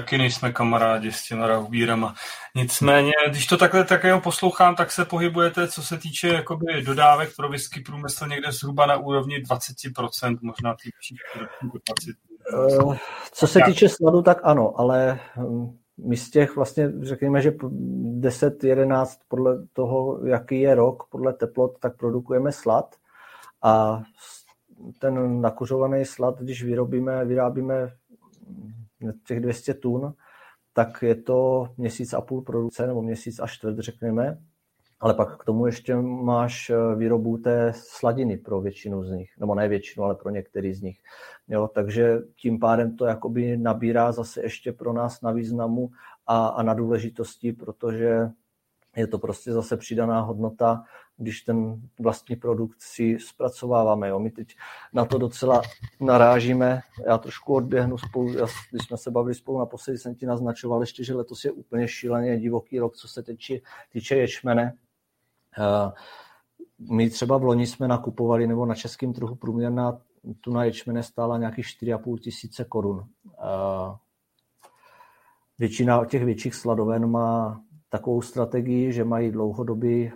[0.00, 2.14] Taky nejsme kamarádi s těma rahubírama.
[2.54, 7.36] Nicméně, když to takhle tak jenom poslouchám, tak se pohybujete, co se týče jakoby dodávek
[7.36, 10.90] pro whisky průmysl někde zhruba na úrovni 20%, možná ty
[11.60, 12.18] kapacity.
[12.92, 12.98] Eh,
[13.32, 15.76] co se týče sladu, tak ano, ale hm,
[16.06, 21.78] my z těch vlastně řekněme, že 10, 11 podle toho, jaký je rok, podle teplot,
[21.80, 22.94] tak produkujeme slad
[23.62, 24.02] a
[24.98, 27.92] ten nakuřovaný slad, když vyrobíme, vyrábíme
[29.26, 30.14] těch 200 tun,
[30.72, 34.38] tak je to měsíc a půl produkce, nebo měsíc a čtvrt, řekněme.
[35.00, 39.54] Ale pak k tomu ještě máš eh, výrobu té sladiny pro většinu z nich, nebo
[39.54, 40.98] ne většinu, ale pro některý z nich.
[41.48, 45.90] Jo, takže tím pádem to jakoby nabírá zase ještě pro nás na významu
[46.26, 48.30] a, a na důležitosti, protože
[48.96, 50.84] je to prostě zase přidaná hodnota,
[51.16, 54.08] když ten vlastní produkt si zpracováváme.
[54.08, 54.18] Jo.
[54.18, 54.56] My teď
[54.92, 55.62] na to docela
[56.00, 56.80] narážíme.
[57.06, 58.32] Já trošku odběhnu spolu,
[58.70, 62.38] když jsme se bavili spolu naposledy, jsem ti naznačoval ještě, že letos je úplně šíleně
[62.38, 63.58] divoký rok, co se týče,
[63.92, 64.74] týče ječmene.
[65.58, 65.92] Eh,
[66.78, 69.98] my třeba v loni jsme nakupovali, nebo na českém trhu průměrná
[70.40, 73.06] tuna ječmene stála nějakých 4,5 tisíce korun.
[73.32, 73.96] Eh,
[75.58, 80.12] většina těch větších sladoven má takovou strategii, že mají dlouhodobý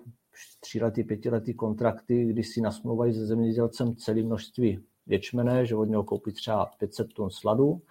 [0.61, 6.33] tříletý, pětiletý kontrakty, kdy si nasmluvají se zemědělcem celé množství ječmene, že od něho koupí
[6.33, 7.83] třeba 500 tun sladu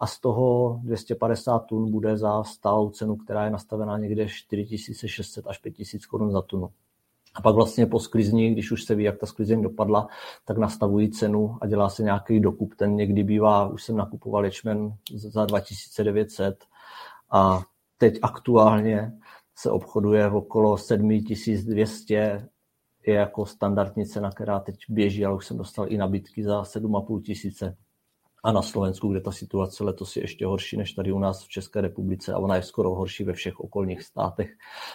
[0.00, 5.58] a z toho 250 tun bude za stálou cenu, která je nastavená někde 4600 až
[5.58, 6.70] 5000 korun za tunu.
[7.34, 10.08] A pak vlastně po sklizni, když už se ví, jak ta sklizeň dopadla,
[10.44, 12.74] tak nastavují cenu a dělá se nějaký dokup.
[12.74, 16.64] Ten někdy bývá, už jsem nakupoval ječmen za 2900
[17.30, 17.62] a
[17.98, 19.12] teď aktuálně
[19.56, 22.48] se obchoduje v okolo 7200,
[23.06, 27.22] je jako standardní cena, která teď běží, ale už jsem dostal i nabídky za 7,5
[27.22, 27.76] tisíce.
[28.44, 31.48] A na Slovensku, kde ta situace letos je ještě horší než tady u nás v
[31.48, 34.50] České republice a ona je skoro horší ve všech okolních státech,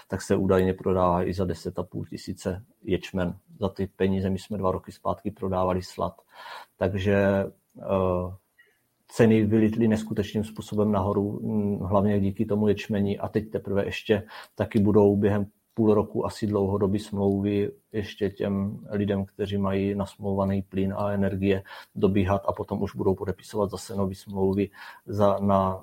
[0.08, 3.38] tak se údajně prodává i za 10,5 tisíce ječmen.
[3.60, 6.22] Za ty peníze my jsme dva roky zpátky prodávali slad.
[6.78, 7.46] Takže
[7.76, 8.34] uh,
[9.16, 13.20] ceny vylitly neskutečným způsobem nahoru, mm, hlavně díky tomu ječmení.
[13.20, 14.24] A teď teprve ještě
[14.56, 20.94] taky budou během půl roku asi dlouhodobý smlouvy ještě těm lidem, kteří mají nasmlouvaný plyn
[20.98, 21.64] a energie
[21.96, 24.70] dobíhat a potom už budou podepisovat zase nové smlouvy
[25.06, 25.82] za, na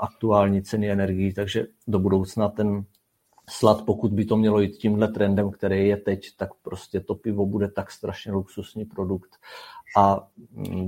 [0.00, 2.84] aktuální ceny energií, takže do budoucna ten
[3.48, 7.46] slad, pokud by to mělo jít tímhle trendem, který je teď, tak prostě to pivo
[7.46, 9.36] bude tak strašně luxusní produkt
[9.96, 10.28] a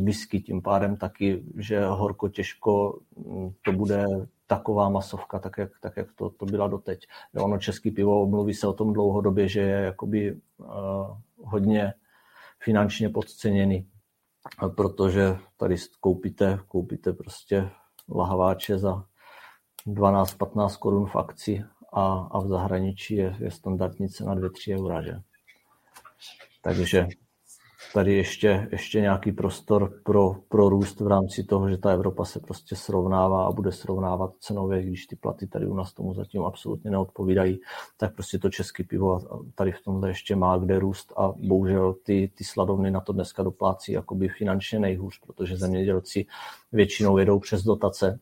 [0.04, 4.06] whisky tím pádem taky, že horko těžko mm, to bude
[4.46, 7.06] taková masovka, tak jak, tak jak to, to byla doteď.
[7.34, 10.66] Jo, ono český pivo, mluví se o tom dlouhodobě, že je jakoby uh,
[11.36, 11.94] hodně
[12.60, 13.88] finančně podceněný,
[14.76, 17.70] protože tady koupíte, koupíte prostě
[18.08, 19.04] lahváče za
[19.86, 25.20] 12-15 korun v akci a, a v zahraničí je, je standardní cena 2-3 eura, že?
[26.62, 27.08] Takže
[27.94, 32.40] tady ještě, ještě nějaký prostor pro, pro růst v rámci toho, že ta Evropa se
[32.40, 36.90] prostě srovnává a bude srovnávat cenově, když ty platy tady u nás tomu zatím absolutně
[36.90, 37.60] neodpovídají,
[37.96, 39.20] tak prostě to české pivo
[39.54, 43.42] tady v tomhle ještě má kde růst a bohužel ty, ty sladovny na to dneska
[43.42, 46.26] doplácí jakoby finančně nejhůř, protože zemědělci
[46.72, 48.18] většinou jedou přes dotace,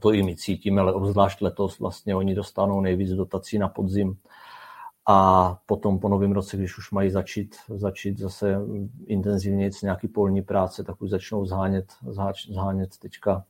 [0.00, 4.16] to i my cítíme, ale obzvlášť letos vlastně oni dostanou nejvíc dotací na podzim,
[5.10, 8.56] a potom po novém roce, když už mají začít, začít zase
[9.06, 11.92] intenzivně nějaký polní práce, tak už začnou zhánět,
[12.50, 13.44] zhánět teďka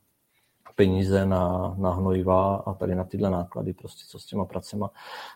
[0.75, 4.91] peníze na, na hnojiva a tady na tyhle náklady, prostě co s těma pracema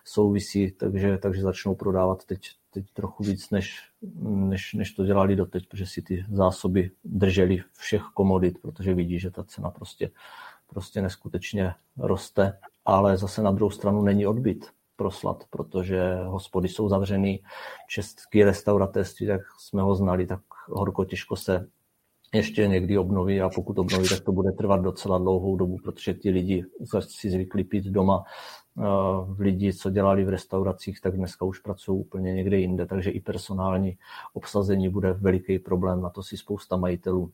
[0.05, 3.91] souvisí, takže, takže začnou prodávat teď, teď trochu víc, než,
[4.23, 9.31] než, než to dělali doteď, protože si ty zásoby drželi všech komodit, protože vidí, že
[9.31, 10.11] ta cena prostě,
[10.66, 17.43] prostě neskutečně roste, ale zase na druhou stranu není odbyt proslat, protože hospody jsou zavřený,
[17.88, 21.68] český restauratérství, jak jsme ho znali, tak horko těžko se
[22.34, 26.30] ještě někdy obnoví a pokud obnoví, tak to bude trvat docela dlouhou dobu, protože ti
[26.30, 26.64] lidi
[27.01, 28.24] si zvykli pít doma.
[29.26, 33.20] V lidi, co dělali v restauracích, tak dneska už pracují úplně někde jinde, takže i
[33.20, 33.99] personální
[34.32, 36.01] obsazení bude veliký problém.
[36.01, 37.32] Na to si spousta majitelů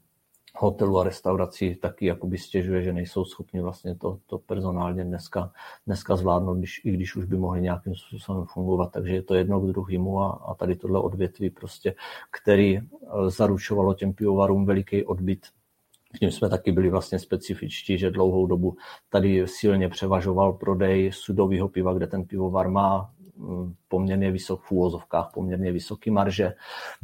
[0.60, 5.52] hotelů a restaurací taky jakoby stěžuje, že nejsou schopni vlastně to, to personálně dneska,
[5.86, 8.92] dneska zvládnout, když, i když už by mohli nějakým způsobem fungovat.
[8.92, 11.94] Takže je to jedno k druhému a, a tady tohle odvětví prostě,
[12.30, 12.82] který eh,
[13.28, 15.46] zaručovalo těm pivovarům veliký odbyt
[16.14, 18.76] v tím jsme taky byli vlastně specifičtí, že dlouhou dobu
[19.10, 25.30] tady silně převažoval prodej sudového piva, kde ten pivovar má mm, poměrně vysok v úvozovkách,
[25.34, 26.54] poměrně vysoký marže,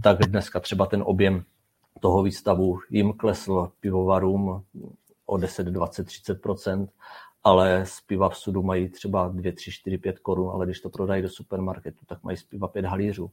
[0.02, 1.44] tak dneska třeba ten objem
[2.00, 4.64] toho výstavu jim klesl pivovarům
[5.26, 6.88] o 10, 20, 30%
[7.44, 10.90] ale z piva v sudu mají třeba 2, 3, 4, 5 korun, ale když to
[10.90, 13.30] prodají do supermarketu, tak mají z piva 5 halířů.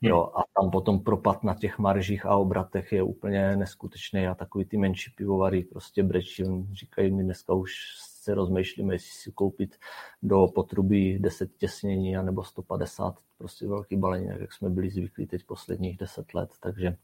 [0.00, 4.64] Jo, a tam potom propad na těch maržích a obratech je úplně neskutečný a takový
[4.64, 6.44] ty menší pivovary prostě brečí.
[6.72, 9.76] Říkají mi dneska už se rozmýšlíme, jestli si koupit
[10.22, 15.96] do potrubí 10 těsnění nebo 150 prostě velký balení, jak jsme byli zvyklí teď posledních
[15.96, 16.96] 10 let, takže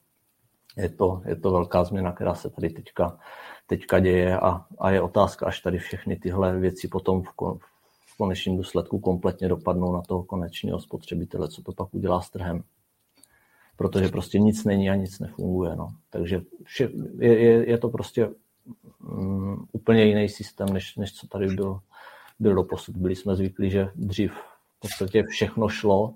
[0.76, 3.18] je to, je to velká změna, která se tady teďka,
[3.66, 7.58] teďka děje a, a je otázka, až tady všechny tyhle věci potom v, kon,
[8.06, 12.62] v konečném důsledku kompletně dopadnou na toho konečného spotřebitele, co to pak udělá s trhem.
[13.76, 15.76] Protože prostě nic není a nic nefunguje.
[15.76, 15.88] No.
[16.10, 18.30] Takže vše, je, je, je to prostě
[19.00, 21.80] um, úplně jiný systém, než, než co tady byl,
[22.38, 22.96] byl do posud.
[22.96, 26.14] Byli jsme zvyklí, že dřív v podstatě všechno šlo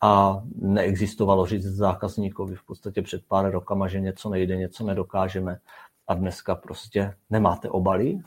[0.00, 5.58] a neexistovalo říct zákazníkovi v podstatě před pár rokama, že něco nejde, něco nedokážeme
[6.06, 8.20] a dneska prostě nemáte obaly,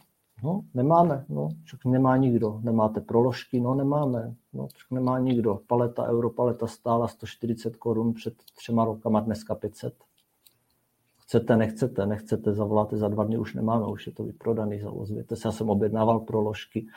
[0.43, 2.59] No, nemáme, no, však nemá nikdo.
[2.63, 5.59] Nemáte proložky, no, nemáme, no, však nemá nikdo.
[5.67, 9.93] Paleta, europaleta stála 140 korun před třema rokama, dneska 500.
[11.17, 15.47] Chcete, nechcete, nechcete, zavoláte za dva dny, už nemáme, už je to vyprodaný, zavozvěte se.
[15.47, 16.87] Já jsem objednával proložky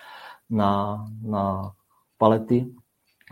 [0.50, 1.72] na, na
[2.18, 2.74] palety,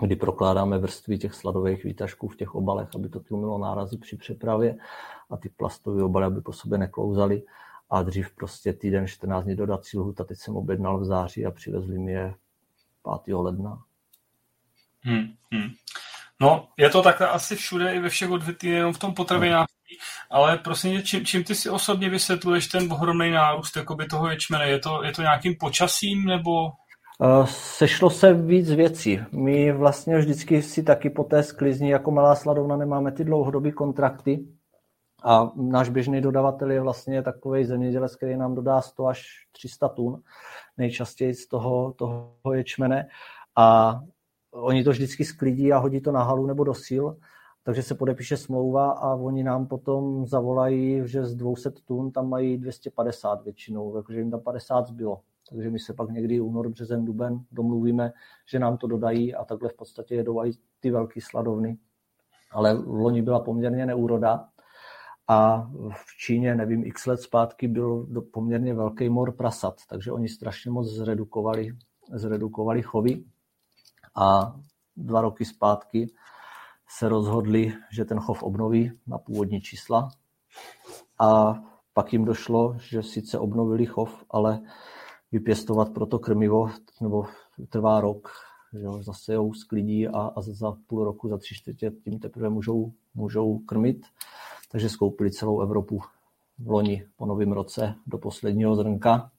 [0.06, 4.76] kdy prokládáme vrstvy těch sladových výtažků v těch obalech, aby to tlumilo nárazy při přepravě
[5.30, 7.42] a ty plastové obaly, aby po sobě neklouzaly.
[7.90, 11.98] A dřív prostě týden, 14 dní dodací lhuta, teď jsem objednal v září a přivezli
[11.98, 12.34] mi je
[13.24, 13.34] 5.
[13.34, 13.82] ledna.
[15.00, 15.70] Hmm, hmm.
[16.40, 19.98] No, je to takhle asi všude, i ve všech odvětví, jenom v tom potravinářství,
[20.30, 24.68] ale prosím čím, čím ty si osobně vysvětluješ ten ohromný nárůst jakoby toho ječmene?
[24.68, 26.72] Je to, je to nějakým počasím, nebo
[27.44, 29.20] sešlo se víc věcí.
[29.32, 34.46] My vlastně vždycky si taky po té sklizni jako malá sladovna nemáme ty dlouhodobé kontrakty
[35.24, 40.22] a náš běžný dodavatel je vlastně takový zemědělec, který nám dodá 100 až 300 tun
[40.76, 43.08] nejčastěji z toho, toho ječmene
[43.56, 44.00] a
[44.50, 47.16] oni to vždycky sklidí a hodí to na halu nebo do síl,
[47.62, 52.58] takže se podepíše smlouva a oni nám potom zavolají, že z 200 tun tam mají
[52.58, 57.44] 250 většinou, takže jim tam 50 zbylo takže my se pak někdy únor, březen, duben
[57.52, 58.12] domluvíme,
[58.48, 61.78] že nám to dodají a takhle v podstatě jedou i ty velké sladovny.
[62.50, 64.48] Ale v loni byla poměrně neúroda
[65.28, 70.70] a v Číně, nevím, x let zpátky byl poměrně velký mor prasat, takže oni strašně
[70.70, 71.76] moc zredukovali,
[72.12, 73.24] zredukovali chovy
[74.14, 74.56] a
[74.96, 76.06] dva roky zpátky
[76.88, 80.08] se rozhodli, že ten chov obnoví na původní čísla
[81.18, 81.54] a
[81.94, 84.60] pak jim došlo, že sice obnovili chov, ale
[85.32, 86.70] vypěstovat pro to krmivo,
[87.00, 87.24] nebo
[87.68, 88.30] trvá rok,
[88.72, 92.48] že jo, zase jau sklidí a, a za půl roku, za tři čtvrtě tím teprve
[92.48, 94.06] můžou, můžou krmit.
[94.72, 96.00] Takže skoupili celou Evropu
[96.58, 99.30] v loni po novém roce do posledního zrnka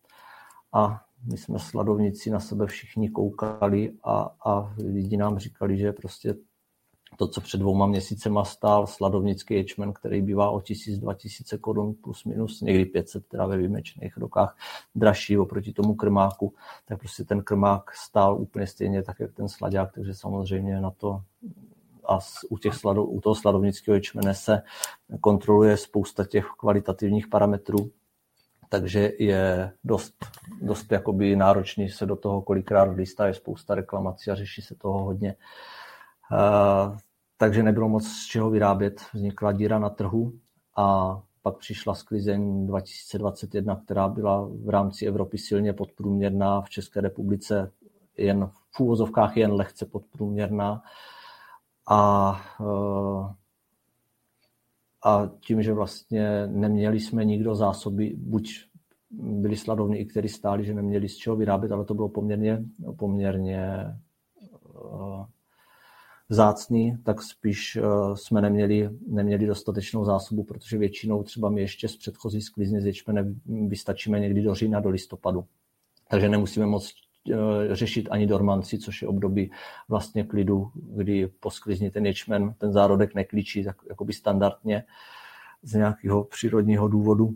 [0.74, 6.36] a my jsme sladovníci na sebe všichni koukali a, a lidi nám říkali, že prostě
[7.18, 12.61] to, co před dvouma měsícema stál sladovnický ječmen, který bývá o 1000-2000 korun plus minus,
[12.61, 14.57] někdy 500, teda ve výjimečných rokách
[14.95, 16.53] dražší oproti tomu krmáku,
[16.86, 21.22] tak prostě ten krmák stál úplně stejně tak, jak ten sladák, takže samozřejmě na to
[22.07, 24.61] a u, těch slado, u toho sladovnického ječmene se
[25.22, 27.91] kontroluje spousta těch kvalitativních parametrů,
[28.70, 30.14] takže je dost,
[30.61, 35.03] dost jakoby náročný se do toho kolikrát vlístá, je spousta reklamací a řeší se toho
[35.03, 35.36] hodně.
[35.36, 35.82] Uh,
[37.38, 40.34] takže nebylo moc z čeho vyrábět, vznikla díra na trhu
[40.77, 47.71] a pak přišla sklizeň 2021, která byla v rámci Evropy silně podprůměrná, v České republice
[48.17, 50.84] jen v úvozovkách jen lehce podprůměrná.
[51.88, 53.31] A, uh,
[55.05, 58.65] a tím, že vlastně neměli jsme nikdo zásoby, buď
[59.11, 62.63] byli sladovny, kteří stáli, že neměli z čeho vyrábět, ale to bylo poměrně,
[62.97, 63.95] poměrně
[64.73, 65.25] uh,
[66.34, 71.97] vzácný, tak spíš uh, jsme neměli, neměli dostatečnou zásobu, protože většinou třeba my ještě z
[71.97, 75.45] předchozí sklizně z ječmene vystačíme někdy do října, do listopadu.
[76.09, 76.93] Takže nemusíme moc
[77.29, 77.38] uh,
[77.71, 79.51] řešit ani dormanci, což je období
[79.89, 84.84] vlastně klidu, kdy po sklizni ten ječmen, ten zárodek neklíčí tak, jakoby standardně
[85.63, 87.34] z nějakého přírodního důvodu.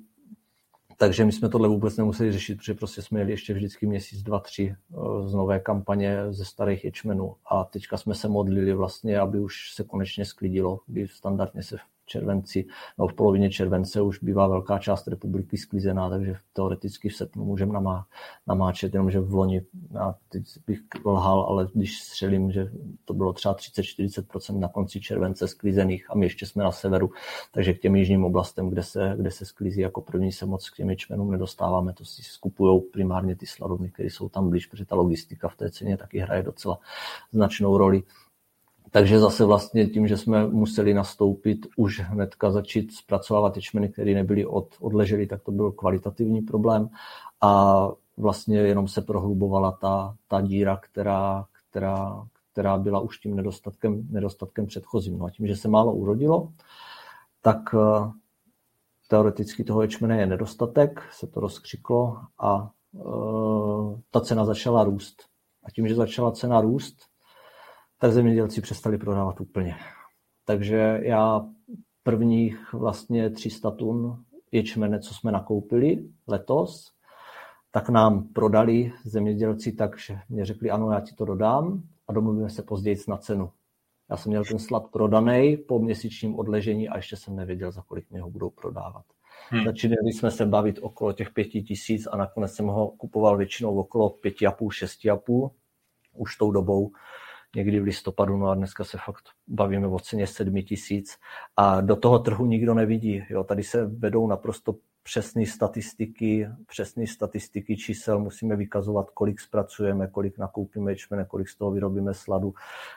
[0.99, 4.39] Takže my jsme tohle vůbec nemuseli řešit, protože prostě jsme jeli ještě vždycky měsíc, dva,
[4.39, 4.95] tři eh,
[5.29, 9.83] z nové kampaně ze starých ječmenů a teďka jsme se modlili vlastně, aby už se
[9.83, 11.77] konečně sklidilo, kdy standardně se
[12.07, 12.65] červenci,
[12.97, 17.73] no v polovině července už bývá velká část republiky sklizená, takže teoreticky v srpnu můžeme
[17.73, 18.05] namá,
[18.47, 19.61] namáčet, jenomže v loni,
[19.93, 22.71] já teď bych lhal, ale když střelím, že
[23.05, 27.11] to bylo třeba 30-40% na konci července sklizených a my ještě jsme na severu,
[27.51, 30.75] takže k těm jižním oblastem, kde se, kde se sklízí jako první, se moc k
[30.75, 34.95] těm ječmenům nedostáváme, to si skupují primárně ty sladovny, které jsou tam blíž, protože ta
[34.95, 36.79] logistika v té ceně taky hraje docela
[37.31, 38.03] značnou roli.
[38.97, 44.45] Takže zase vlastně tím, že jsme museli nastoupit už hnedka začít zpracovávat ječmeny, které nebyly
[44.45, 46.89] od, odležely, tak to byl kvalitativní problém
[47.41, 47.81] a
[48.17, 54.65] vlastně jenom se prohlubovala ta, ta díra, která, která, která byla už tím nedostatkem, nedostatkem
[54.65, 55.19] předchozím.
[55.19, 56.51] No a tím, že se málo urodilo,
[57.41, 58.11] tak eh,
[59.07, 62.99] teoreticky toho ječmene je nedostatek, se to rozkřiklo a e,
[64.11, 65.23] ta cena začala růst.
[65.63, 66.97] A tím, že začala cena růst,
[67.99, 69.75] tak zemědělci přestali prodávat úplně.
[70.45, 71.45] Takže já
[72.03, 76.91] prvních vlastně 300 tun ječmene, co jsme nakoupili letos,
[77.71, 82.49] tak nám prodali zemědělci tak, že mě řekli, ano, já ti to dodám a domluvíme
[82.49, 83.51] se později na cenu.
[84.09, 88.11] Já jsem měl ten slad prodaný po měsíčním odležení a ještě jsem nevěděl, za kolik
[88.11, 89.05] mě ho budou prodávat.
[89.49, 89.65] Hmm.
[89.65, 94.09] Začínali jsme se bavit okolo těch pěti tisíc a nakonec jsem ho kupoval většinou okolo
[94.09, 95.51] pěti a půl, šesti a půl,
[96.13, 96.91] už tou dobou
[97.55, 101.17] někdy v listopadu, no a dneska se fakt bavíme o ceně sedmi tisíc
[101.57, 103.23] a do toho trhu nikdo nevidí.
[103.29, 103.43] Jo.
[103.43, 110.91] Tady se vedou naprosto přesné statistiky, přesné statistiky čísel, musíme vykazovat, kolik zpracujeme, kolik nakoupíme
[110.91, 112.53] ječmene, kolik z toho vyrobíme sladu.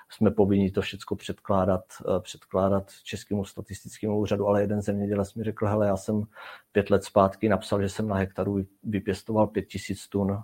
[0.08, 5.66] Jsme povinni to všechno předkládat, eh, předkládat Českému statistickému úřadu, ale jeden zemědělec mi řekl,
[5.66, 6.24] hele, já jsem
[6.72, 10.42] pět let zpátky napsal, že jsem na hektaru vypěstoval pět tisíc tun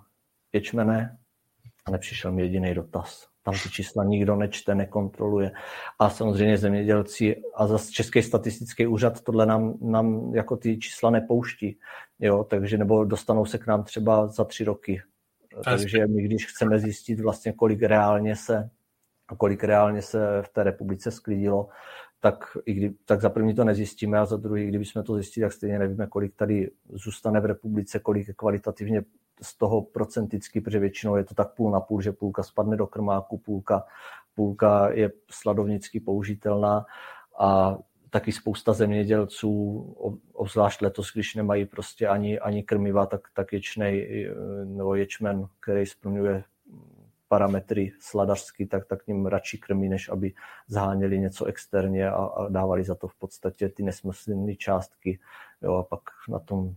[0.53, 1.17] ječmene
[1.87, 5.51] a nepřišel mi jediný dotaz tam ty čísla nikdo nečte, nekontroluje.
[5.99, 11.79] A samozřejmě zemědělci a zase Český statistický úřad tohle nám, nám jako ty čísla nepouští.
[12.19, 15.01] Jo, takže nebo dostanou se k nám třeba za tři roky.
[15.63, 18.69] Takže my, když chceme zjistit vlastně, kolik reálně se
[19.37, 21.67] kolik reálně se v té republice sklidilo,
[22.19, 25.53] tak, i kdy, tak za první to nezjistíme a za druhý, kdybychom to zjistili, tak
[25.53, 29.01] stejně nevíme, kolik tady zůstane v republice, kolik je kvalitativně
[29.41, 32.87] z toho procenticky, protože většinou je to tak půl na půl, že půlka spadne do
[32.87, 33.83] krmáku, půlka,
[34.35, 36.85] půlka je sladovnicky použitelná
[37.39, 37.77] a
[38.09, 39.81] taky spousta zemědělců,
[40.33, 44.25] obzvlášť letos, když nemají prostě ani, ani krmiva, tak, tak ječnej
[44.65, 46.43] nebo ječmen, který splňuje
[47.27, 50.33] parametry sladařský, tak, tak ním radši krmí, než aby
[50.67, 55.19] zháněli něco externě a, a dávali za to v podstatě ty nesmyslné částky.
[55.61, 56.75] Jo, a pak na tom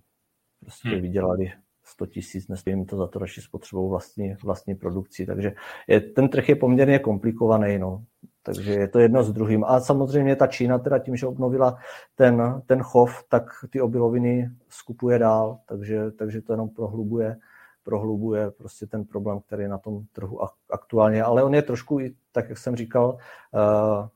[0.60, 1.00] prostě hmm.
[1.00, 1.52] vydělali
[1.90, 5.26] 100 tisíc, nesmím to za to radši spotřebou vlastní, vlastní produkci.
[5.26, 5.52] Takže
[5.88, 7.78] je, ten trh je poměrně komplikovaný.
[7.78, 8.04] No.
[8.42, 9.64] Takže je to jedno s druhým.
[9.64, 11.76] A samozřejmě ta Čína teda tím, že obnovila
[12.14, 17.36] ten, ten chov, tak ty obiloviny skupuje dál, takže, takže to jenom prohlubuje
[17.82, 21.22] prohlubuje prostě ten problém, který je na tom trhu aktuálně.
[21.22, 21.98] Ale on je trošku,
[22.32, 23.16] tak jak jsem říkal,
[23.54, 24.08] eh,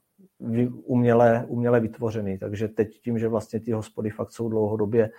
[0.85, 2.39] uměle, uměle vytvořený.
[2.39, 5.11] Takže teď tím, že vlastně ty hospody fakt jsou dlouhodobě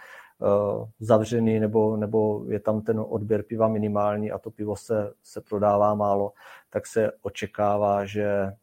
[1.00, 5.96] zavřený nebo, nebo je tam ten odběr piva minimální a to pivo se, se prodává
[5.96, 6.34] málo,
[6.70, 8.54] tak se očekává, že,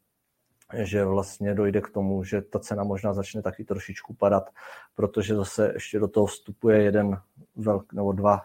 [0.83, 4.51] že vlastně dojde k tomu, že ta cena možná začne taky trošičku padat,
[4.95, 7.21] protože zase ještě do toho vstupuje jeden
[7.57, 8.41] velk, nebo dva,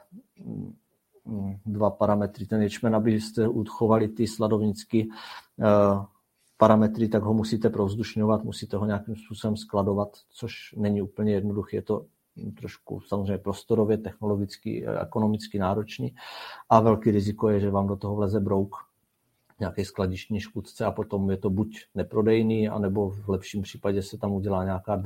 [1.26, 2.46] mm, dva parametry.
[2.46, 5.04] Ten ječmen, abyste uchovali ty sladovnické
[5.60, 6.06] eh,
[6.58, 11.78] parametry, tak ho musíte provzdušňovat, musíte ho nějakým způsobem skladovat, což není úplně jednoduché.
[11.78, 12.06] Je to
[12.60, 16.16] trošku samozřejmě prostorově, technologicky, ekonomicky náročný.
[16.70, 18.76] A velký riziko je, že vám do toho vleze brouk,
[19.60, 24.32] nějaký skladiční škůdce a potom je to buď neprodejný, anebo v lepším případě se tam
[24.32, 25.04] udělá nějaká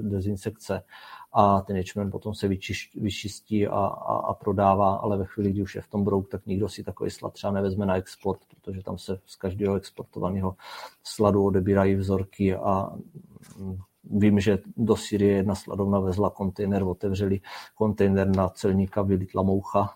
[0.00, 0.82] dezinsekce
[1.32, 2.48] a ten ječmen potom se
[2.94, 6.46] vyčistí a, a, a prodává, ale ve chvíli, kdy už je v tom brouk, tak
[6.46, 10.56] nikdo si takový slad třeba nevezme na export, protože tam se z každého exportovaného
[11.04, 12.96] sladu odebírají vzorky a
[14.10, 17.40] Vím, že do Syrie jedna sladovna vezla kontejner, otevřeli
[17.74, 19.90] kontejner na celníka, vylitla moucha,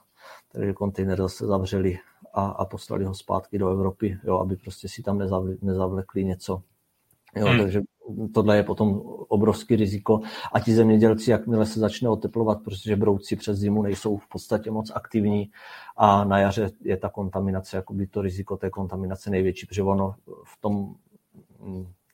[0.52, 1.98] takže kontejner zase zavřeli
[2.34, 6.62] a, a poslali ho zpátky do Evropy, jo, aby prostě si tam nezavle, nezavlekli něco.
[7.36, 7.58] Jo, hmm.
[7.58, 7.82] Takže
[8.34, 10.20] tohle je potom obrovský riziko.
[10.52, 14.92] A ti zemědělci, jakmile se začne oteplovat, protože brouci přes zimu nejsou v podstatě moc
[14.94, 15.50] aktivní
[15.96, 20.60] a na jaře je ta kontaminace, jakoby to riziko té kontaminace největší, protože ono v
[20.60, 20.94] tom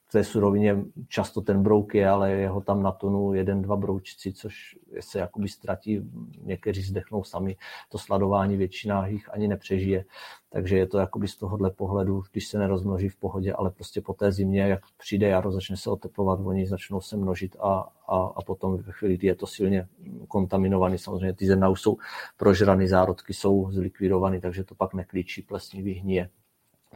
[0.08, 3.76] v té surovině často ten brouk je, ale je ho tam na tonu jeden, dva
[3.76, 6.00] broučci, což se jakoby ztratí,
[6.40, 7.56] někteří zdechnou sami,
[7.88, 10.04] to sladování většina jich ani nepřežije,
[10.50, 14.12] takže je to jakoby z tohohle pohledu, když se nerozmnoží v pohodě, ale prostě po
[14.12, 18.42] té zimě, jak přijde jaro, začne se oteplovat, oni začnou se množit a, a, a
[18.42, 19.88] potom ve chvíli, kdy je to silně
[20.28, 21.96] kontaminovaný, samozřejmě ty zrna už jsou
[22.36, 26.28] prožraný, zárodky jsou zlikvidovány, takže to pak neklíčí plesnivý hníje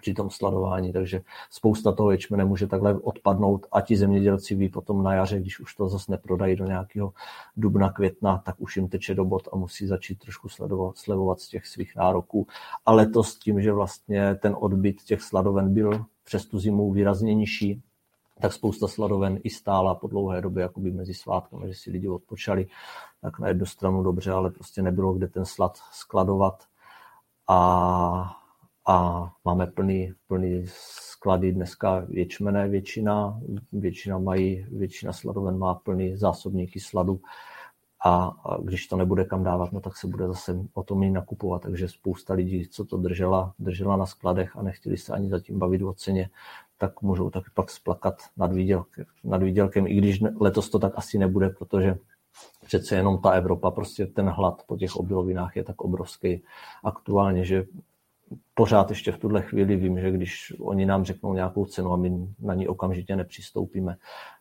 [0.01, 5.03] při tom sladování, takže spousta toho ječmene může takhle odpadnout a ti zemědělci ví potom
[5.03, 7.13] na jaře, když už to zase neprodají do nějakého
[7.57, 11.49] dubna, května, tak už jim teče do bod a musí začít trošku sledovat, slevovat z
[11.49, 12.47] těch svých nároků.
[12.87, 17.35] Ale to s tím, že vlastně ten odbyt těch sladoven byl přes tu zimu výrazně
[17.35, 17.83] nižší,
[18.41, 22.67] tak spousta sladoven i stála po dlouhé době jakoby mezi svátkami, že si lidi odpočali,
[23.21, 26.65] tak na jednu stranu dobře, ale prostě nebylo kde ten slad skladovat.
[27.49, 28.40] A
[28.87, 33.41] a máme plný, plný sklady dneska ječmené většina,
[33.73, 37.21] většina mají, většina sladoven má plný zásobníky sladu.
[38.05, 38.31] A,
[38.63, 41.89] když to nebude kam dávat, no tak se bude zase o tom i nakupovat, takže
[41.89, 45.93] spousta lidí, co to držela, držela na skladech a nechtěli se ani zatím bavit o
[45.93, 46.31] ceně,
[46.79, 51.19] tak můžou taky pak splakat nad, výdělkem, nad výdělkem, i když letos to tak asi
[51.19, 51.99] nebude, protože
[52.65, 56.43] přece jenom ta Evropa, prostě ten hlad po těch obilovinách je tak obrovský.
[56.85, 57.65] Aktuálně, že
[58.55, 62.29] pořád ještě v tuhle chvíli vím, že když oni nám řeknou nějakou cenu a my
[62.41, 63.97] na ní okamžitě nepřistoupíme,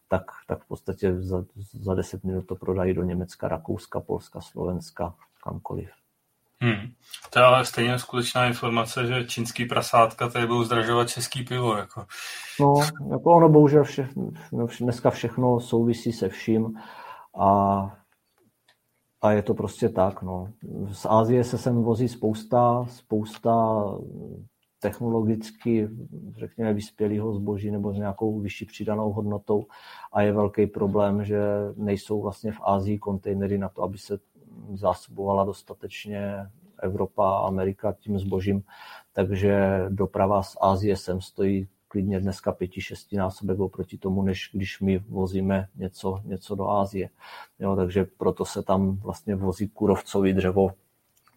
[0.07, 1.45] tak, tak v podstatě za,
[1.81, 5.13] za 10 minut to prodají do Německa, Rakouska, Polska, Slovenska,
[5.43, 5.89] kamkoliv.
[6.61, 6.91] Hmm.
[7.29, 11.77] To je ale stejně skutečná informace, že čínský prasátka tady budou zdražovat český pivo.
[11.77, 12.05] Jako.
[12.59, 12.73] No,
[13.11, 14.09] jako ono bohužel vše,
[14.51, 16.79] no, dneska všechno souvisí se vším
[17.39, 17.98] a
[19.21, 20.21] a je to prostě tak.
[20.21, 20.47] No.
[20.91, 23.83] Z Ázie se sem vozí spousta, spousta
[24.79, 25.89] technologicky,
[26.37, 29.65] řekněme, vyspělého zboží nebo s nějakou vyšší přidanou hodnotou
[30.13, 31.39] a je velký problém, že
[31.75, 34.19] nejsou vlastně v Ázii kontejnery na to, aby se
[34.73, 36.47] zásobovala dostatečně
[36.81, 38.63] Evropa a Amerika tím zbožím,
[39.13, 44.97] takže doprava z Ázie sem stojí klidně dneska pěti, šestinásobek oproti tomu, než když my
[45.09, 47.09] vozíme něco, něco do Ázie.
[47.59, 50.69] Jo, takže proto se tam vlastně vozí kurovcový dřevo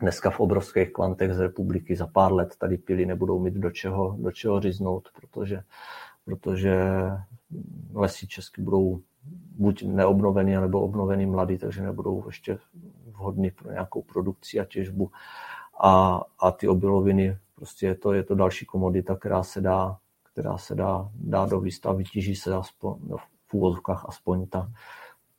[0.00, 1.96] dneska v obrovských kvantech z republiky.
[1.96, 5.62] Za pár let tady pily nebudou mít do čeho, do čeho říznout, protože,
[6.24, 6.80] protože
[7.94, 9.00] lesy česky budou
[9.58, 12.58] buď neobnovený, nebo obnovený mladý, takže nebudou ještě
[13.06, 15.10] vhodný pro nějakou produkci a těžbu.
[15.80, 19.98] A, a ty obiloviny, prostě je to, je to další komodita, která se dá,
[20.32, 24.72] která se dá, dá do výstav, vytíží se aspoň, no, v úvozovkách aspoň ta,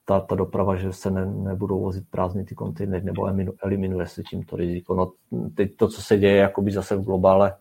[0.06, 3.30] ta, ta doprava, že se ne, nebudou vozit prázdný ty kontejnery, nebo
[3.64, 4.95] eliminuje se tím to riziko.
[4.95, 5.11] No,
[5.56, 7.56] teď to, co se děje jakoby zase v globále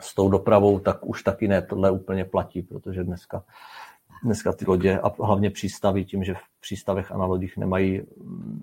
[0.00, 3.44] s tou dopravou, tak už taky ne, tohle úplně platí, protože dneska,
[4.24, 8.02] dneska ty lodě a hlavně přístavy, tím, že v přístavech a na lodích nemají,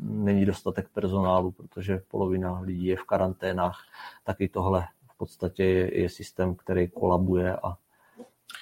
[0.02, 3.80] není dostatek personálu, protože polovina lidí je v karanténách,
[4.23, 7.77] taky tohle v podstatě je, je systém, který kolabuje a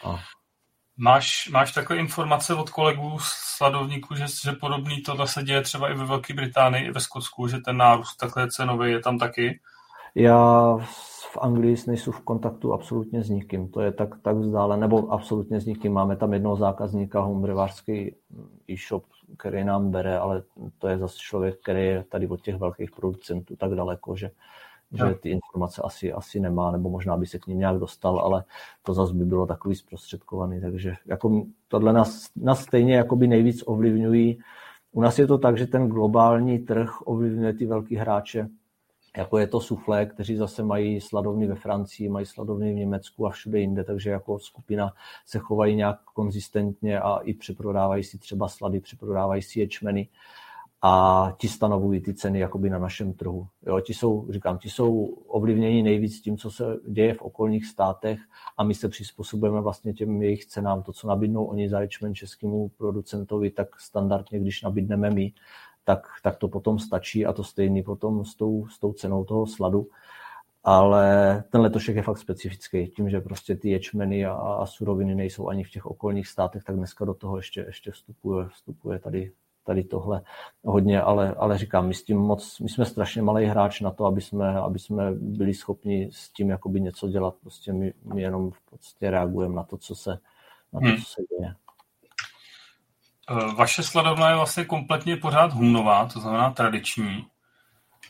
[0.06, 0.20] a...
[1.00, 3.18] Máš, máš takové informace od kolegů
[3.58, 7.48] sladovníků, že, že podobný to se děje třeba i ve Velké Británii, i ve Skotsku,
[7.48, 9.60] že ten nárůst takhle cenový je tam taky?
[10.16, 10.78] Já
[11.34, 13.72] v Anglii nejsou v kontaktu absolutně s nikým.
[13.72, 15.94] To je tak, tak vzdále, nebo absolutně s nikým.
[15.94, 18.16] Máme tam jednoho zákazníka, homebrevářský
[18.70, 19.06] e-shop,
[19.38, 20.44] který nám bere, ale
[20.78, 24.32] to je zase člověk, který je tady od těch velkých producentů tak daleko, že
[24.92, 28.44] že ty informace asi, asi nemá, nebo možná by se k ním nějak dostal, ale
[28.84, 34.40] to zase by bylo takový zprostředkovaný, takže jako tohle nás, nás stejně jakoby nejvíc ovlivňují.
[34.92, 38.50] U nás je to tak, že ten globální trh ovlivňuje ty velký hráče,
[39.18, 43.30] jako je to Suflé, kteří zase mají sladovny ve Francii, mají sladovny v Německu a
[43.30, 44.94] všude jinde, takže jako skupina
[45.26, 50.10] se chovají nějak konzistentně a i přeprodávají si třeba slady, přeprodávají si ječmeny
[50.82, 53.48] a ti stanovují ty ceny jakoby na našem trhu.
[53.66, 58.20] Jo, ti jsou, říkám, ti jsou ovlivněni nejvíc tím, co se děje v okolních státech
[58.58, 60.84] a my se přizpůsobujeme vlastně těm jejich cenám.
[60.84, 65.34] To, co nabídnou oni za ječmen českému producentovi, tak standardně, když nabídneme my,
[65.84, 69.48] tak, tak to potom stačí a to stejný potom s tou, s tou cenou toho
[69.48, 69.88] sladu.
[70.64, 72.88] Ale ten letošek je fakt specifický.
[72.88, 76.76] Tím, že prostě ty ječmeny a, a suroviny nejsou ani v těch okolních státech, tak
[76.76, 79.32] dneska do toho ještě, ještě vstupuje, vstupuje tady
[79.68, 80.22] tady tohle
[80.64, 84.06] hodně, ale, ale říkám, my s tím moc, my jsme strašně malý hráč na to,
[84.06, 87.36] aby jsme, aby jsme byli schopni s tím jakoby něco dělat.
[87.42, 90.10] Prostě my, my jenom v podstatě reagujeme na to, co se,
[90.74, 90.98] na to, hmm.
[90.98, 91.56] co se děje.
[93.30, 97.26] Eh, vaše sladovna je vlastně kompletně pořád humnová, to znamená tradiční.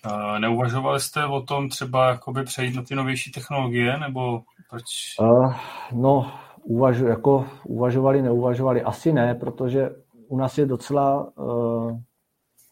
[0.06, 4.84] Eh, neuvažovali jste o tom třeba jakoby přejít na ty novější technologie, nebo proč?
[5.20, 5.56] Uh,
[5.92, 6.32] no,
[6.64, 8.82] uvažu, jako uvažovali, neuvažovali?
[8.84, 9.90] Asi ne, protože
[10.28, 12.00] u nás je docela uh,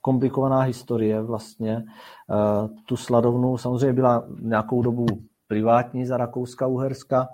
[0.02, 1.86] komplikovaná historie vlastně.
[2.30, 5.06] Uh, tu sladovnu samozřejmě byla nějakou dobu
[5.48, 7.28] privátní za Rakouska-Uherska,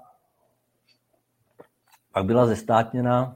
[2.14, 3.36] pak byla zestátněna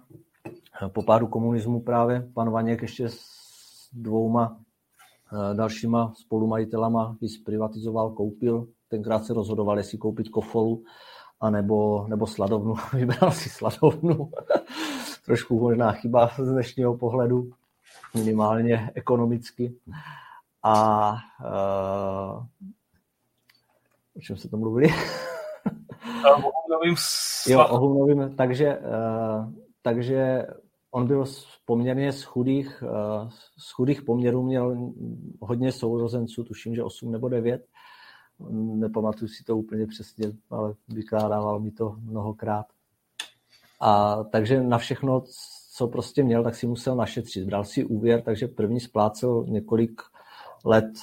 [0.87, 3.19] po pádu komunismu právě pan Vaněk ještě s
[3.93, 4.57] dvouma
[5.53, 8.67] dalšíma spolumajitelama ji zprivatizoval, koupil.
[8.87, 10.83] Tenkrát se rozhodoval, jestli koupit kofolu
[11.39, 12.75] anebo, nebo sladovnu.
[12.93, 14.31] Vybral si sladovnu.
[15.25, 17.51] Trošku možná chyba z dnešního pohledu,
[18.13, 19.75] minimálně ekonomicky.
[20.63, 22.43] A uh,
[24.15, 24.87] o čem se to mluvili?
[27.47, 30.47] jo, o humnovým, takže, uh, takže
[30.91, 31.25] on byl
[31.65, 34.91] poměrně z chudých, uh, z chudých poměrů, měl
[35.41, 37.67] hodně sourozenců, tuším, že 8 nebo 9
[38.51, 42.65] nepamatuju si to úplně přesně, ale vykládával mi to mnohokrát.
[43.85, 45.23] A takže na všechno,
[45.71, 47.45] co prostě měl, tak si musel našetřit.
[47.45, 50.01] Bral si úvěr, takže první splácel několik
[50.65, 50.93] let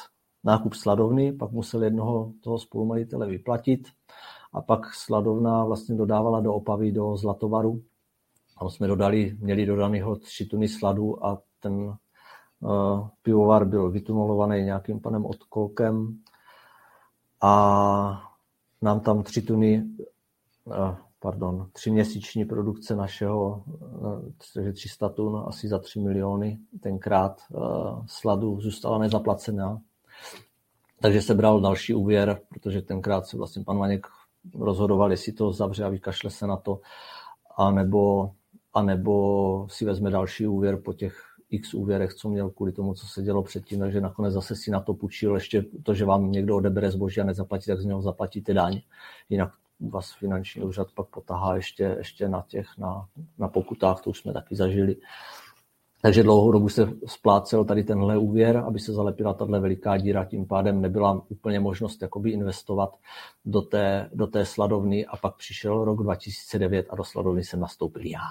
[0.45, 3.89] nákup sladovny, pak musel jednoho toho spolumajitele vyplatit
[4.53, 7.83] a pak sladovna vlastně dodávala do Opavy, do Zlatovaru.
[8.59, 15.01] Tam jsme dodali, měli dodaného tři tuny sladu a ten uh, pivovar byl vytunulovaný nějakým
[15.01, 16.19] panem Odkolkem,
[17.43, 18.33] a
[18.83, 19.85] nám tam tři tuny,
[20.73, 27.41] eh, pardon, tři měsíční produkce našeho, eh, takže 300 tun, asi za 3 miliony tenkrát
[27.41, 27.59] eh,
[28.07, 29.81] sladu zůstala nezaplacená.
[31.01, 34.07] Takže se bral další úvěr, protože tenkrát se vlastně pan Vaněk
[34.55, 36.81] rozhodoval, jestli to zavře a vykašle se na to,
[37.57, 38.31] anebo,
[38.75, 43.23] anebo si vezme další úvěr po těch x úvěrech, co měl kvůli tomu, co se
[43.23, 46.91] dělo předtím, takže nakonec zase si na to půjčil ještě to, že vám někdo odebere
[46.91, 48.81] zboží a nezaplatí, tak z něho zaplatíte daň.
[49.29, 49.53] Jinak
[49.91, 53.07] vás finanční úřad pak potahá ještě, ještě na těch, na,
[53.39, 54.97] na pokutách, to už jsme taky zažili.
[56.03, 60.47] Takže dlouhou dobu se splácel tady tenhle úvěr, aby se zalepila tahle veliká díra, tím
[60.47, 62.97] pádem nebyla úplně možnost jakoby investovat
[63.45, 68.07] do té, do té sladovny a pak přišel rok 2009 a do sladovny jsem nastoupil
[68.07, 68.27] já.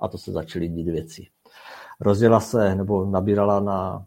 [0.00, 1.26] A to se začaly dít věci
[2.02, 4.06] rozjela se nebo nabírala na,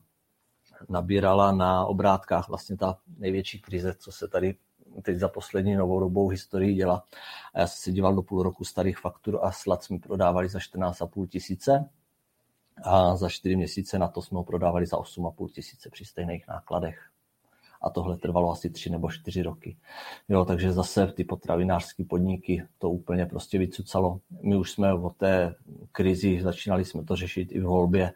[0.90, 4.56] nabírala na obrátkách vlastně ta největší krize, co se tady
[5.02, 7.04] teď za poslední novou dobou historii dělá.
[7.54, 10.60] A já jsem se díval do půl roku starých faktur a slad jsme prodávali za
[10.60, 11.90] 14,5 tisíce
[12.84, 17.10] a za 4 měsíce na to jsme ho prodávali za 8,5 tisíce při stejných nákladech
[17.86, 19.78] a tohle trvalo asi tři nebo čtyři roky.
[20.30, 24.20] Jo, takže zase ty potravinářské podniky to úplně prostě vycucalo.
[24.42, 25.56] My už jsme o té
[25.92, 28.14] krizi začínali jsme to řešit i v volbě eh,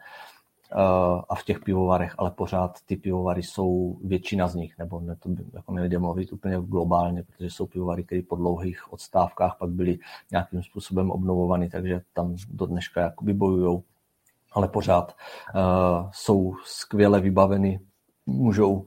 [1.30, 5.30] a v těch pivovarech, ale pořád ty pivovary jsou většina z nich, nebo ne, to
[5.30, 10.00] by, jako nejde mluvit úplně globálně, protože jsou pivovary, které po dlouhých odstávkách pak byly
[10.32, 13.84] nějakým způsobem obnovovány, takže tam do dneška jakoby bojujou,
[14.52, 15.16] ale pořád
[15.56, 17.80] uh, jsou skvěle vybaveny,
[18.26, 18.86] můžou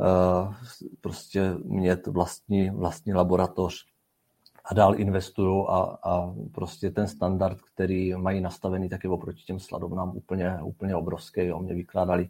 [0.00, 0.54] Eh,
[1.00, 3.86] prostě mít vlastní, vlastní laboratoř
[4.64, 9.60] a dál investují a, a prostě ten standard, který mají nastavený, tak je oproti těm
[9.60, 11.40] sladovnám úplně, úplně obrovský.
[11.40, 11.58] Jo.
[11.58, 12.28] Mě vykládali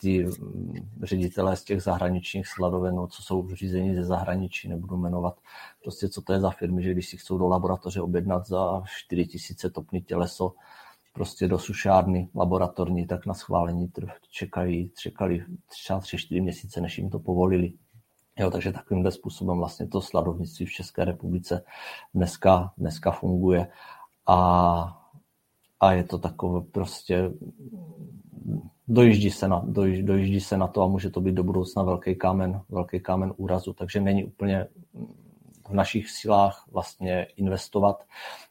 [0.00, 5.40] ti mm, ředitelé z těch zahraničních sladoven, no, co jsou řízení ze zahraničí, nebudu jmenovat,
[5.82, 9.70] prostě co to je za firmy, že když si chcou do laboratoře objednat za 4000
[9.70, 10.54] topný těleso,
[11.14, 13.92] prostě do sušárny laboratorní, tak na schválení
[14.30, 17.72] čekají, čekali třeba tři, čtyři měsíce, než jim to povolili.
[18.38, 21.64] Jo, takže takovýmhle způsobem vlastně to sladovnictví v České republice
[22.14, 23.68] dneska, dneska funguje
[24.26, 25.02] a,
[25.80, 27.30] a je to takové prostě
[28.88, 32.14] dojíždí se, na, dojíždí, dojíždí se na to a může to být do budoucna velký
[32.14, 34.66] kámen, velký kámen úrazu, takže není úplně
[35.68, 38.04] v našich silách vlastně investovat.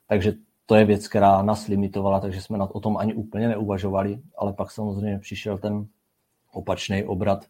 [0.07, 0.33] Takže
[0.65, 4.71] to je věc, která nás limitovala, takže jsme o tom ani úplně neuvažovali, ale pak
[4.71, 5.87] samozřejmě přišel ten
[6.51, 7.45] opačný obrat,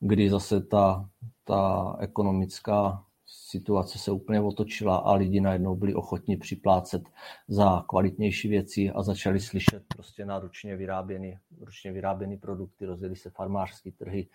[0.00, 1.08] kdy zase ta,
[1.48, 7.02] ta ekonomická situace se úplně otočila a lidi najednou byli ochotní připlácet
[7.48, 13.30] za kvalitnější věci a začali slyšet prostě na ručně vyráběný, ručně vyráběný produkty, rozjeli se
[13.30, 14.28] farmářské trhy,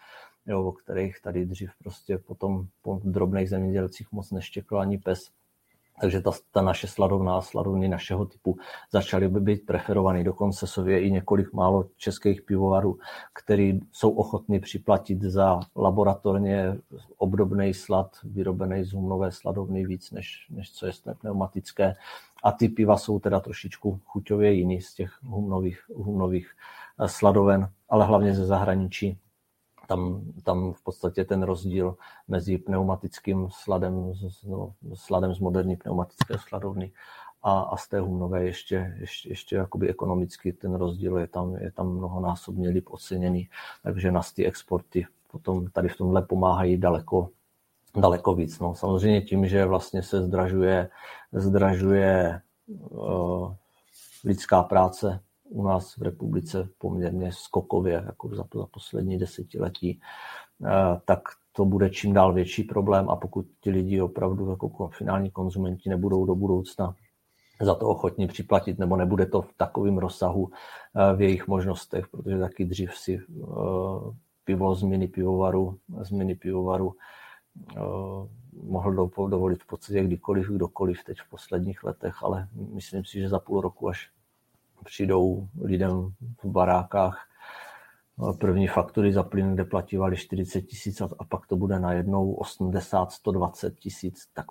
[0.45, 5.29] jo, o kterých tady dřív prostě potom po drobných zemědělcích moc neštěkl ani pes
[6.01, 8.57] takže ta, ta naše sladovná, sladovny našeho typu
[8.91, 10.23] začaly by být preferovaný.
[10.23, 12.97] Dokonce jsou i několik málo českých pivovarů,
[13.33, 16.77] který jsou ochotní připlatit za laboratorně
[17.17, 20.91] obdobný slad, vyrobený z humnové sladovny víc, než, než co je
[21.21, 21.95] pneumatické.
[22.43, 26.51] A ty piva jsou teda trošičku chuťově jiný z těch humnových, humnových
[26.99, 29.17] eh, sladoven, ale hlavně ze zahraničí
[29.87, 31.95] tam, tam v podstatě ten rozdíl
[32.27, 34.13] mezi pneumatickým sladem,
[34.47, 36.91] no, sladem z moderní pneumatické sladovny
[37.43, 41.71] a, a z té humnové ještě, ještě, ještě jakoby ekonomicky ten rozdíl je tam, je
[41.71, 43.49] tam mnohonásobně líp oceněný,
[43.83, 47.29] takže nás ty exporty potom tady v tomhle pomáhají daleko,
[47.97, 48.59] daleko víc.
[48.59, 50.89] No, samozřejmě tím, že vlastně se zdražuje,
[51.31, 53.53] zdražuje uh,
[54.25, 55.19] lidská práce
[55.53, 59.99] u nás v republice poměrně skokově, jako za, to, za poslední desetiletí,
[60.59, 60.67] uh,
[61.05, 61.19] tak
[61.51, 66.25] to bude čím dál větší problém a pokud ti lidi opravdu jako finální konzumenti nebudou
[66.25, 66.95] do budoucna
[67.61, 70.49] za to ochotní připlatit, nebo nebude to v takovém rozsahu
[71.15, 73.19] v jejich možnostech, protože taky dřív si
[74.45, 76.93] pivo z mini pivovaru, z mini pivovaru
[78.63, 83.39] mohl dovolit v podstatě kdykoliv, kdokoliv teď v posledních letech, ale myslím si, že za
[83.39, 84.09] půl roku, až
[84.83, 86.09] přijdou lidem
[86.43, 87.27] v barákách
[88.29, 93.11] eh, první faktury za plyn, kde plativali 40 tisíc a pak to bude najednou 80,
[93.11, 94.45] 120 tisíc, tak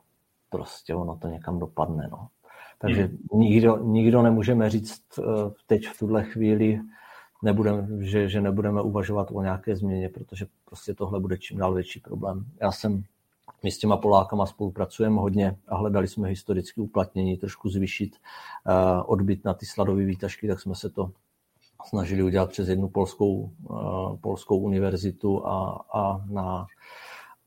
[0.50, 2.08] prostě ono to někam dopadne.
[2.12, 2.28] No.
[2.78, 3.18] Takže hmm.
[3.32, 5.22] nikdo, nikdo nemůžeme říct eh,
[5.66, 6.80] teď v tuhle chvíli,
[7.42, 12.00] nebudeme, že, že nebudeme uvažovat o nějaké změně, protože prostě tohle bude čím dál větší
[12.00, 12.44] problém.
[12.60, 13.02] Já jsem
[13.62, 18.16] my s těma Polákama spolupracujeme hodně a hledali jsme historické uplatnění, trošku zvyšit
[18.66, 21.10] uh, odbyt na ty sladové výtažky, tak jsme se to
[21.88, 26.66] snažili udělat přes jednu polskou, uh, polskou univerzitu a, a na,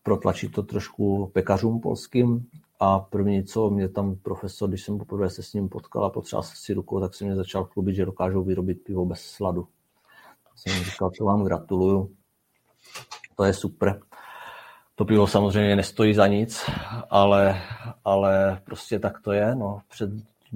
[0.04, 2.46] protlačit to trošku pekařům polským.
[2.80, 6.44] A první, co mě tam profesor, když jsem poprvé se s ním potkal a potřeboval
[6.44, 9.68] si rukou, tak se mě začal chlubit, že dokážou vyrobit pivo bez sladu
[10.56, 12.16] jsem říkal, to vám gratuluju.
[13.36, 14.02] To je super.
[14.96, 16.70] To pivo samozřejmě nestojí za nic,
[17.10, 17.62] ale,
[18.06, 19.56] ale prostě tak to je.
[19.56, 20.10] No, před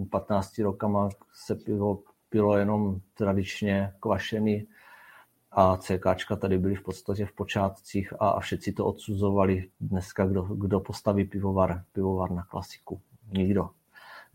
[0.10, 2.00] 15 rokama se pivo
[2.30, 4.68] pilo jenom tradičně kvašený
[5.52, 9.70] a CKčka tady byly v podstatě v počátcích a, a všetci to odsuzovali.
[9.82, 13.02] Dneska kdo, kdo postaví pivovar, pivovar na klasiku?
[13.32, 13.70] Nikdo.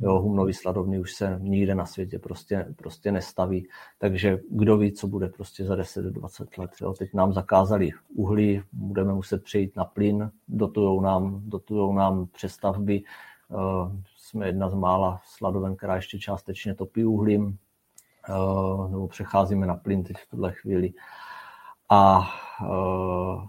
[0.01, 3.69] Jo, humnový sladovny už se nikde na světě prostě, prostě nestaví,
[3.99, 6.71] takže kdo ví, co bude prostě za 10-20 let.
[6.81, 6.93] Jo.
[6.93, 13.03] Teď nám zakázali uhlí, budeme muset přejít na plyn, dotujou nám, dotujou nám přestavby.
[13.49, 17.59] Uh, jsme jedna z mála sladoven, která ještě částečně topí uhlím,
[18.29, 20.93] uh, nebo přecházíme na plyn teď v tuhle chvíli.
[21.89, 22.19] A
[22.63, 23.45] uh,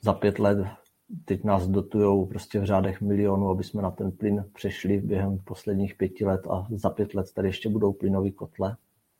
[0.00, 0.81] za pět let
[1.24, 5.94] teď nás dotujou prostě v řádech milionů, aby jsme na ten plyn přešli během posledních
[5.94, 8.76] pěti let a za pět let tady ještě budou plynový kotle.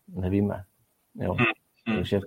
[0.09, 0.65] Nevíme.
[1.15, 1.35] Jo.
[1.35, 1.47] Hmm.
[1.87, 1.97] hmm.
[1.97, 2.21] Takže...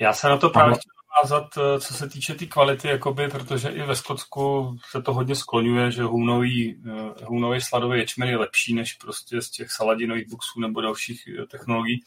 [0.00, 3.28] Já se na to právě chtěl navázat, eh, co se týče té tý kvality, jakoby,
[3.28, 8.36] protože i ve Skotsku se to hodně skloňuje, že hůnový, eh, hůnový sladový ječmen je
[8.36, 12.04] lepší než prostě z těch saladinových boxů nebo dalších eh, technologií.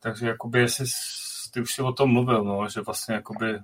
[0.00, 0.84] Takže jakoby, jestli
[1.52, 3.58] ty už si o tom mluvil, no, že vlastně jakoby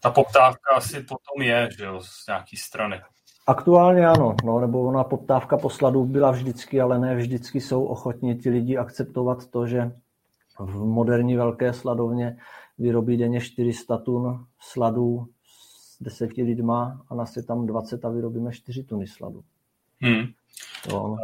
[0.00, 3.00] ta poptávka asi potom je, že jo, z nějaké strany.
[3.46, 8.38] Aktuálně ano, no, nebo ona poptávka po sladu byla vždycky, ale ne vždycky jsou ochotní
[8.38, 9.92] ti lidi akceptovat to, že
[10.58, 12.36] v moderní velké sladovně
[12.78, 18.52] vyrobí denně 400 tun sladu s deseti lidma a nás je tam 20 a vyrobíme
[18.52, 19.44] 4 tuny sladu.
[20.00, 20.26] Hmm.
[20.88, 21.16] To,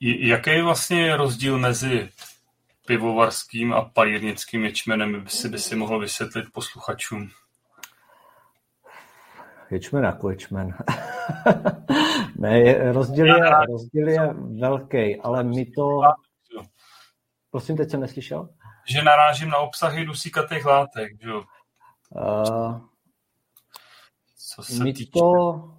[0.00, 2.08] Jaký je vlastně rozdíl mezi
[2.86, 7.30] pivovarským a palírnickým ječmenem, by si, by si mohl vysvětlit posluchačům?
[9.72, 10.74] Ječmen jako ječmen.
[12.38, 16.00] ne, rozdíl, je, rozdíl je velký, ale my to...
[17.50, 18.48] Prosím, teď jsem neslyšel?
[18.88, 21.42] Že narážím na obsahy dusíkatých látek, že jo?
[22.10, 22.80] Uh,
[24.54, 25.10] Co se my, týče...
[25.18, 25.30] to,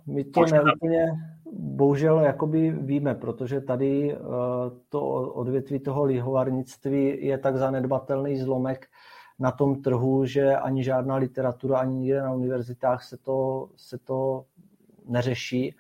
[0.08, 1.06] my to neúplně
[1.52, 4.28] bohužel jakoby víme, protože tady uh,
[4.90, 5.02] to
[5.34, 8.88] odvětví toho lihovarnictví je tak zanedbatelný zlomek,
[9.40, 14.46] na tom trhu, že ani žádná literatura, ani nikde na univerzitách se to, se to
[15.06, 15.76] neřeší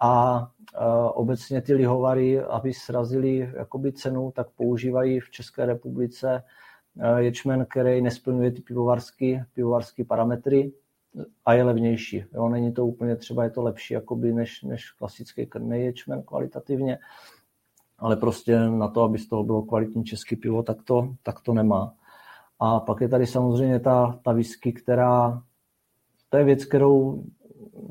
[0.00, 0.46] a uh,
[1.14, 6.42] obecně ty lihovary, aby srazili jakoby cenu, tak používají v České republice
[6.94, 10.72] uh, ječmen, který nesplňuje ty pivovarské pivovarský parametry
[11.44, 12.24] a je levnější.
[12.34, 16.98] Jo, není to úplně třeba, je to lepší jakoby než, než klasický krmný ječmen kvalitativně,
[17.98, 21.54] ale prostě na to, aby z toho bylo kvalitní český pivo, tak to, tak to
[21.54, 21.94] nemá.
[22.60, 25.42] A pak je tady samozřejmě ta, ta whisky, která,
[26.28, 27.24] to je věc, kterou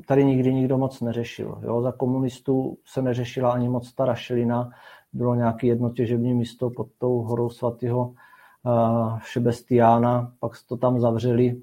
[0.06, 1.58] tady nikdy nikdo moc neřešil.
[1.62, 1.82] Jo?
[1.82, 4.70] Za komunistů se neřešila ani moc ta rašelina,
[5.12, 11.62] bylo nějaké jedno těžební místo pod tou horou svatého uh, Šebestiána, pak to tam zavřeli.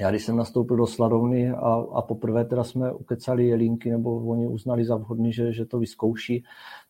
[0.00, 4.46] Já když jsem nastoupil do sladovny a, a poprvé teda jsme ukecali jelínky, nebo oni
[4.46, 6.44] uznali za vhodný, že, že to vyzkouší,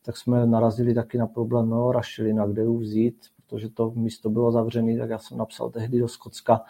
[0.05, 4.53] tak jsme narazili taky na problém, no rašelina, kde ji vzít, protože to místo bylo
[4.53, 6.61] zavřené, tak já jsem napsal tehdy do Skocka,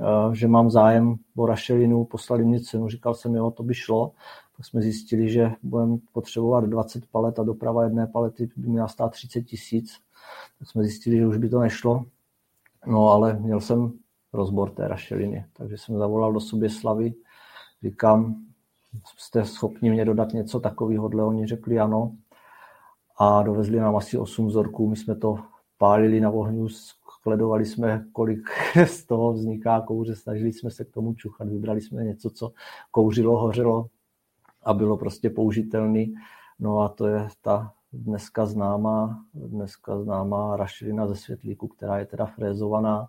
[0.00, 4.12] eh, že mám zájem o rašelinu, poslali mě cenu, říkal jsem, jo, to by šlo.
[4.56, 9.08] tak jsme zjistili, že budeme potřebovat 20 palet a doprava jedné palety by měla stát
[9.12, 9.92] 30 tisíc.
[10.58, 12.04] Tak jsme zjistili, že už by to nešlo.
[12.86, 13.92] No ale měl jsem
[14.32, 17.14] rozbor té rašeliny, takže jsem zavolal do sobě Slavy,
[17.82, 18.44] říkám,
[19.16, 22.12] jste schopni mě dodat něco takového, oni řekli ano
[23.16, 25.38] a dovezli nám asi 8 vzorků, my jsme to
[25.80, 28.50] pálili na ohňu, skledovali jsme, kolik
[28.86, 32.52] z toho vzniká kouře, snažili jsme se k tomu čuchat, vybrali jsme něco, co
[32.90, 33.86] kouřilo, hořelo
[34.62, 36.14] a bylo prostě použitelný.
[36.58, 42.26] No a to je ta dneska známá, dneska známá rašelina ze světlíku, která je teda
[42.26, 43.08] frézovaná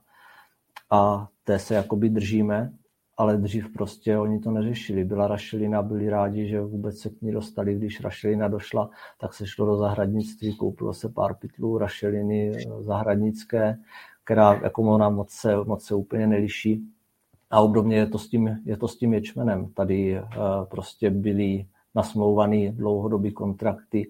[0.90, 2.74] a té se jakoby držíme,
[3.22, 5.04] ale dřív prostě oni to neřešili.
[5.04, 7.76] Byla rašelina, byli rádi, že vůbec se k ní dostali.
[7.76, 8.90] Když rašelina došla,
[9.20, 13.78] tak se šlo do zahradnictví, koupilo se pár pytlů rašeliny eh, zahradnické,
[14.24, 16.84] která jako ona moc se, moc se úplně neliší.
[17.52, 19.70] A obdobně je to s tím, je to s tím ječmenem.
[19.74, 20.26] Tady uh,
[20.66, 21.66] prostě byly
[21.96, 24.10] nasmlouvaný dlouhodobý kontrakty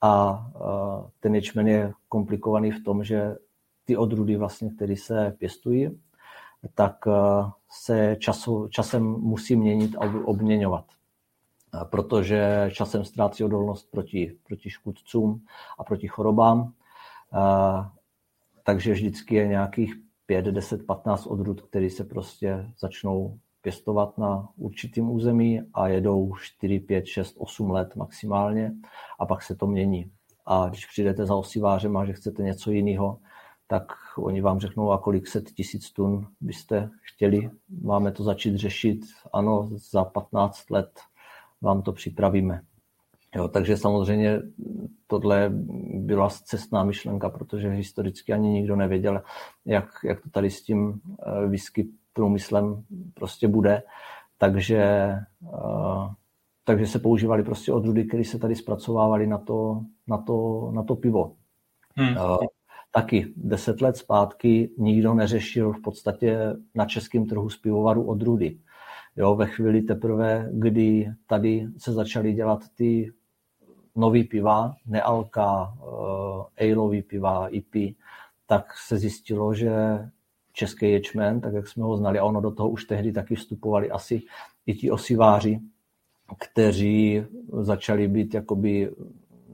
[0.00, 3.36] a uh, ten ječmen je komplikovaný v tom, že
[3.84, 5.90] ty odrůdy, vlastně, které se pěstují,
[6.74, 10.84] tak uh, se času, časem musí měnit a obměňovat.
[11.90, 15.44] Protože časem ztrácí odolnost proti, proti škůdcům
[15.78, 16.72] a proti chorobám.
[18.62, 19.94] Takže vždycky je nějakých
[20.26, 26.80] 5, 10, 15 odrůd, které se prostě začnou pěstovat na určitém území a jedou 4,
[26.80, 28.72] 5, 6, 8 let maximálně
[29.18, 30.10] a pak se to mění.
[30.46, 33.18] A když přijdete za osivářem a že chcete něco jiného,
[33.72, 37.50] tak oni vám řeknou, a kolik set tisíc tun byste chtěli.
[37.82, 39.00] Máme to začít řešit,
[39.32, 41.00] ano, za 15 let
[41.60, 42.62] vám to připravíme.
[43.36, 44.42] Jo, takže samozřejmě
[45.06, 45.52] tohle
[45.94, 49.22] byla cestná myšlenka, protože historicky ani nikdo nevěděl,
[49.64, 52.84] jak, jak to tady s tím eh, whisky průmyslem
[53.14, 53.82] prostě bude.
[54.38, 56.08] Takže, eh,
[56.64, 60.96] takže se používali prostě odrůdy, které se tady zpracovávaly na to, na to, na to
[60.96, 61.36] pivo.
[61.96, 62.16] Hmm.
[62.96, 66.38] Eh, taky deset let zpátky nikdo neřešil v podstatě
[66.74, 68.58] na českém trhu z pivovaru odrůdy.
[69.16, 73.12] Jo, ve chvíli teprve, kdy tady se začaly dělat ty
[73.96, 75.74] nový piva, nealka,
[76.60, 77.96] aleový piva, IP,
[78.46, 79.72] tak se zjistilo, že
[80.52, 83.90] český ječmen, tak jak jsme ho znali, a ono do toho už tehdy taky vstupovali
[83.90, 84.22] asi
[84.66, 85.60] i ti osiváři,
[86.38, 87.22] kteří
[87.60, 88.90] začali být jakoby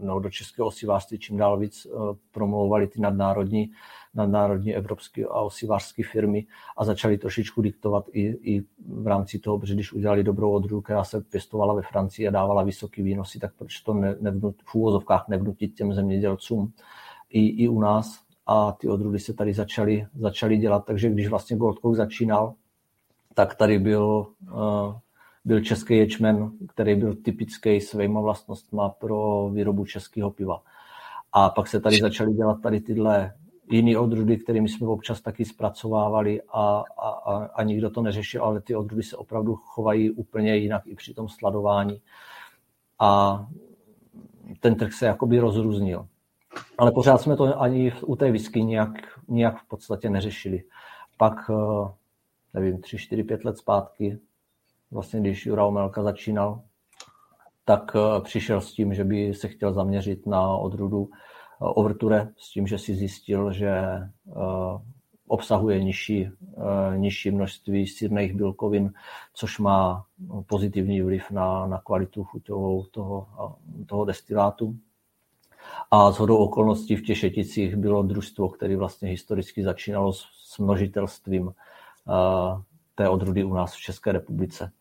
[0.01, 3.71] no, do českého osivářství čím dál víc uh, promlouvali ty nadnárodní,
[4.15, 6.47] nadnárodní evropské a osivářské firmy
[6.77, 11.05] a začali trošičku diktovat i, i v rámci toho, protože když udělali dobrou odrůdu, která
[11.05, 15.29] se pěstovala ve Francii a dávala vysoký výnosy, tak proč to ne, nevnut, v úvozovkách
[15.29, 16.73] nevnutit těm zemědělcům
[17.31, 18.21] i, i u nás?
[18.47, 22.55] A ty odrůdy se tady začaly, začaly dělat, takže když vlastně Gold Coast začínal,
[23.35, 24.95] tak tady byl uh,
[25.45, 30.63] byl český ječmen, který byl typický svýma vlastnostma pro výrobu českého piva.
[31.33, 33.33] A pak se tady začaly dělat tady tyhle
[33.71, 38.61] jiný odrůdy, kterými jsme občas taky zpracovávali a, a, a, a nikdo to neřešil, ale
[38.61, 42.01] ty odrůdy se opravdu chovají úplně jinak i při tom sladování.
[42.99, 43.47] A
[44.61, 46.07] ten trh se jakoby rozrůznil.
[46.79, 48.93] Ale pořád jsme to ani u té whisky nějak,
[49.29, 50.63] nějak v podstatě neřešili.
[51.17, 51.93] Pak, eh,
[52.55, 54.19] nevím, tři, čtyři, pět let zpátky
[54.91, 56.63] vlastně když Jura Omelka začínal,
[57.69, 62.51] tak eh, přišel s tím, že by se chtěl zaměřit na odrůdu eh, Overture s
[62.51, 64.09] tím, že si zjistil, že eh,
[65.31, 66.31] obsahuje nižší,
[66.97, 68.93] nižší množství sírných bílkovin,
[69.35, 70.05] což má
[70.47, 73.29] pozitivní vliv na, na kvalitu chuťovou toho,
[73.87, 74.77] toho destilátu.
[75.91, 81.53] A z hodou okolností v Těšeticích bylo družstvo, které vlastně historicky začínalo s, s množitelstvím
[82.95, 84.73] té odrůdy u nás v České republice.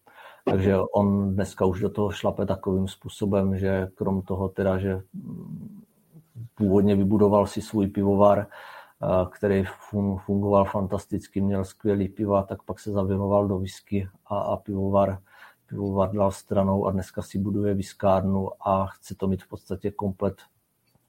[0.49, 5.01] Takže on dneska už do toho šlape takovým způsobem, že krom toho teda, že
[6.55, 8.47] původně vybudoval si svůj pivovar,
[9.31, 9.63] který
[10.25, 15.19] fungoval fantasticky, měl skvělý piva, tak pak se zavěnoval do whisky a, a pivovar,
[15.67, 20.41] pivovar dal stranou a dneska si buduje viskárnu a chce to mít v podstatě komplet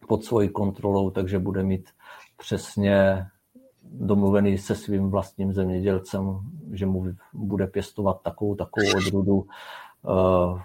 [0.08, 1.90] pod svojí kontrolou, takže bude mít
[2.36, 3.26] přesně
[3.92, 6.40] domluvený se svým vlastním zemědělcem,
[6.72, 9.46] že mu bude pěstovat takovou, takovou odrůdu.
[10.02, 10.60] Uh,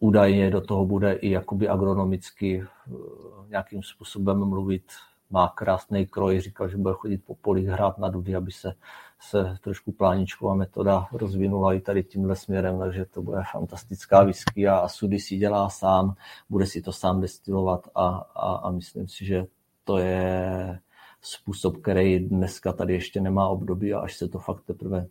[0.00, 4.82] údajně do toho bude i jakoby agronomicky uh, nějakým způsobem mluvit.
[5.30, 8.72] Má krásný kroj, říkal, že bude chodit po polích hrát na dudy, aby se,
[9.20, 14.76] se trošku pláničková metoda rozvinula i tady tímhle směrem, takže to bude fantastická whisky a,
[14.76, 16.14] a sudy si dělá sám,
[16.50, 19.46] bude si to sám destilovat a, a, a myslím si, že
[19.84, 20.80] to je
[21.22, 25.06] způsob, který dneska tady ještě nemá období a až se to fakt teprve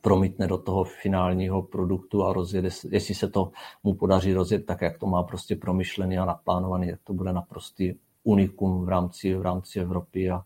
[0.00, 3.50] promítne do toho finálního produktu a rozjede, jestli se to
[3.84, 7.94] mu podaří rozjet tak, jak to má prostě promyšlený a naplánovaný, jak to bude naprostý
[8.22, 10.44] unikum v rámci, v rámci Evropy a,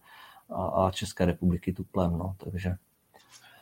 [0.51, 2.75] a, a České republiky tuplem, no, takže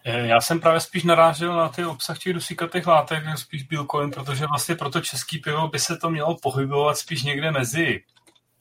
[0.05, 4.47] Eh, já jsem právě spíš narážel na ty obsah těch dusíkatých látek, spíš bílkovin, protože
[4.47, 8.01] vlastně pro to český pivo by se to mělo pohybovat spíš někde mezi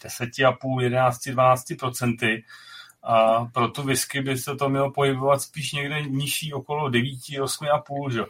[0.06, 2.44] 10,5, 11, 12 procenty.
[3.03, 8.10] A pro tu whisky by se to mělo pohybovat spíš někde nižší, okolo 9, 8,5,
[8.11, 8.22] že?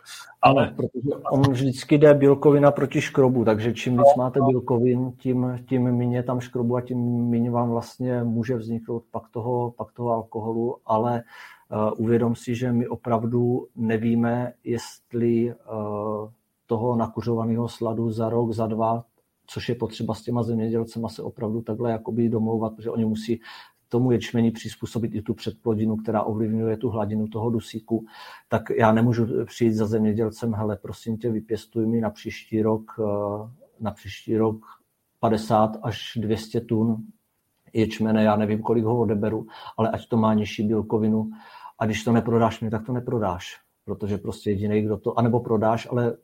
[0.42, 0.66] Ale...
[0.66, 5.84] No, protože on vždycky jde bílkovina proti škrobu, takže čím víc máte bílkovin, tím, tím
[5.84, 10.78] méně tam škrobu a tím méně vám vlastně může vzniknout pak toho, pak toho alkoholu,
[10.86, 11.24] ale
[11.74, 15.56] Eh, uvědom si, že my opravdu nevíme, jestli eh,
[16.66, 19.04] toho nakuřovaného sladu za rok, za dva,
[19.52, 23.42] což je potřeba s těma zemědělcema se opravdu takhle jakoby domlouvat, protože oni musí
[23.90, 28.06] tomu ječmení přizpůsobit i tu předplodinu, která ovlivňuje tu hladinu toho dusíku,
[28.50, 33.50] tak já nemůžu přijít za zemědělcem, hele, prosím tě, vypěstuj mi na příští rok, eh,
[33.80, 34.66] na příští rok
[35.20, 36.98] 50 až 200 tun
[37.74, 39.48] ječmene, já nevím, kolik ho odeberu,
[39.78, 41.32] ale ať to má nižší bílkovinu,
[41.80, 45.88] a když to neprodáš mi, tak to neprodáš, protože prostě jediný, kdo to, anebo prodáš,
[45.92, 46.18] ale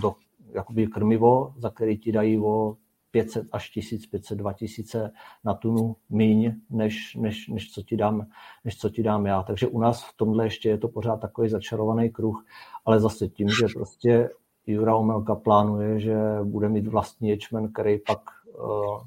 [0.00, 0.14] do
[0.54, 2.76] jakoby krmivo, za který ti dají o
[3.10, 5.12] 500 až 1500, 2000
[5.44, 8.26] na tunu míň, než, než, než, co ti dám,
[8.64, 9.42] než co ti dám já.
[9.42, 12.46] Takže u nás v tomhle ještě je to pořád takový začarovaný kruh,
[12.84, 14.30] ale zase tím, že prostě
[14.66, 18.20] Jura Omelka plánuje, že bude mít vlastní ječmen, který pak
[18.58, 19.00] uh,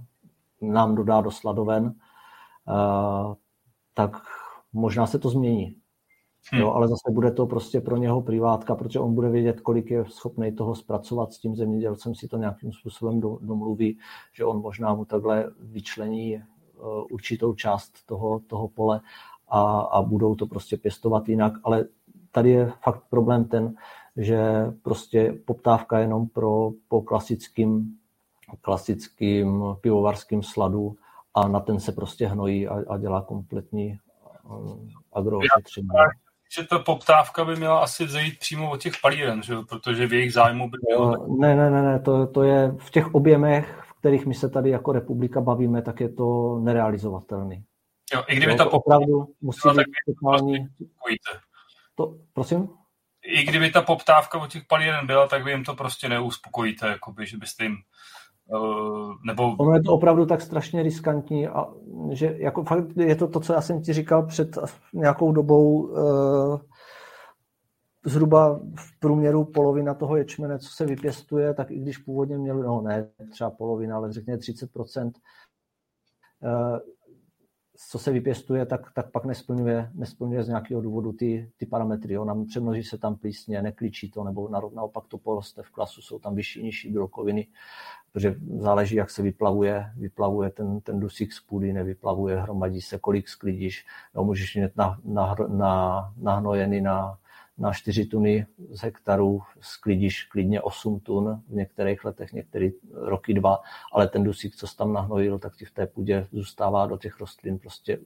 [0.61, 3.33] nám dodá do sladoven, uh,
[3.93, 4.11] tak
[4.73, 5.75] možná se to změní.
[6.51, 6.61] Hmm.
[6.61, 10.05] Jo, ale zase bude to prostě pro něho privátka, protože on bude vědět, kolik je
[10.05, 13.97] schopný toho zpracovat s tím zemědělcem, si to nějakým způsobem domluví,
[14.33, 19.01] že on možná mu takhle vyčlení uh, určitou část toho, toho pole
[19.47, 21.85] a, a budou to prostě pěstovat jinak, ale
[22.31, 23.75] tady je fakt problém ten,
[24.17, 27.97] že prostě poptávka jenom pro, po klasickým,
[28.61, 30.95] klasickým pivovarským sladu
[31.33, 33.99] a na ten se prostě hnojí a, a dělá kompletní
[34.49, 35.87] um, agrošetření
[36.55, 39.55] že ta poptávka by měla asi vzejít přímo od těch palíren, že?
[39.69, 41.37] protože v jejich zájmu by bylo...
[41.39, 44.69] Ne, ne, ne, ne, to, to je v těch objemech, v kterých my se tady
[44.69, 47.63] jako republika bavíme, tak je to nerealizovatelný.
[48.13, 49.11] Jo, i kdyby jo, ta poptávka
[49.41, 50.67] musí být totální...
[51.95, 52.69] To, prosím?
[53.23, 57.25] I kdyby ta poptávka od těch palíren byla, tak vy jim to prostě neuspokojíte, jakoby,
[57.25, 57.77] že byste jim
[59.25, 59.55] nebo...
[59.55, 61.67] Ono je to opravdu tak strašně riskantní a
[62.11, 64.57] že jako fakt je to to, co já jsem ti říkal před
[64.93, 66.59] nějakou dobou uh,
[68.05, 72.81] zhruba v průměru polovina toho ječmene, co se vypěstuje, tak i když původně měl, no
[72.81, 75.11] ne třeba polovina, ale řekněme 30%,
[76.43, 76.79] uh,
[77.89, 82.15] co se vypěstuje, tak, tak pak nesplňuje, nesplňuje z nějakého důvodu ty, ty parametry.
[82.15, 86.35] Nám přemnoží se tam plísně, neklíčí to, nebo naopak to poroste v klasu, jsou tam
[86.35, 87.47] vyšší, nižší bílkoviny,
[88.13, 93.29] protože záleží, jak se vyplavuje, vyplavuje ten, ten dusík z půdy, nevyplavuje, hromadí se, kolik
[93.29, 93.85] sklidíš,
[94.15, 97.17] no, můžeš mít na, na, na, nahnojený na
[97.57, 103.59] na 4 tuny z hektaru sklidíš klidně 8 tun, v některých letech, některé roky dva,
[103.91, 107.19] ale ten dusík, co jsi tam nahnojil, tak ti v té půdě zůstává do těch
[107.19, 107.59] rostlin.
[107.59, 107.99] Prostě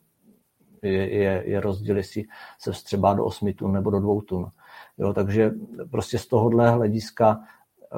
[0.82, 2.26] je, je, je rozdíl, jestli
[2.60, 4.52] se vstřebá do 8 tun nebo do 2 tun.
[4.98, 5.52] Jo, takže
[5.92, 7.40] prostě z tohohle hlediska
[7.94, 7.98] eh,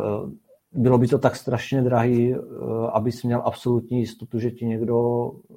[0.72, 2.38] bylo by to tak strašně drahý, eh,
[2.92, 5.56] abys měl absolutní jistotu, že ti někdo eh,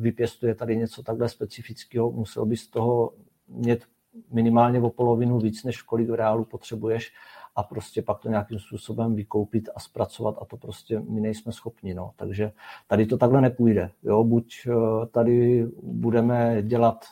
[0.00, 3.12] vypěstuje tady něco takhle specifického, musel bys toho
[3.48, 3.84] mít
[4.32, 7.12] minimálně o polovinu víc, než kolik v reálu potřebuješ
[7.56, 11.94] a prostě pak to nějakým způsobem vykoupit a zpracovat a to prostě my nejsme schopni.
[11.94, 12.10] No.
[12.16, 12.52] Takže
[12.86, 13.90] tady to takhle nepůjde.
[14.02, 14.24] Jo?
[14.24, 17.04] Buď eh, tady budeme dělat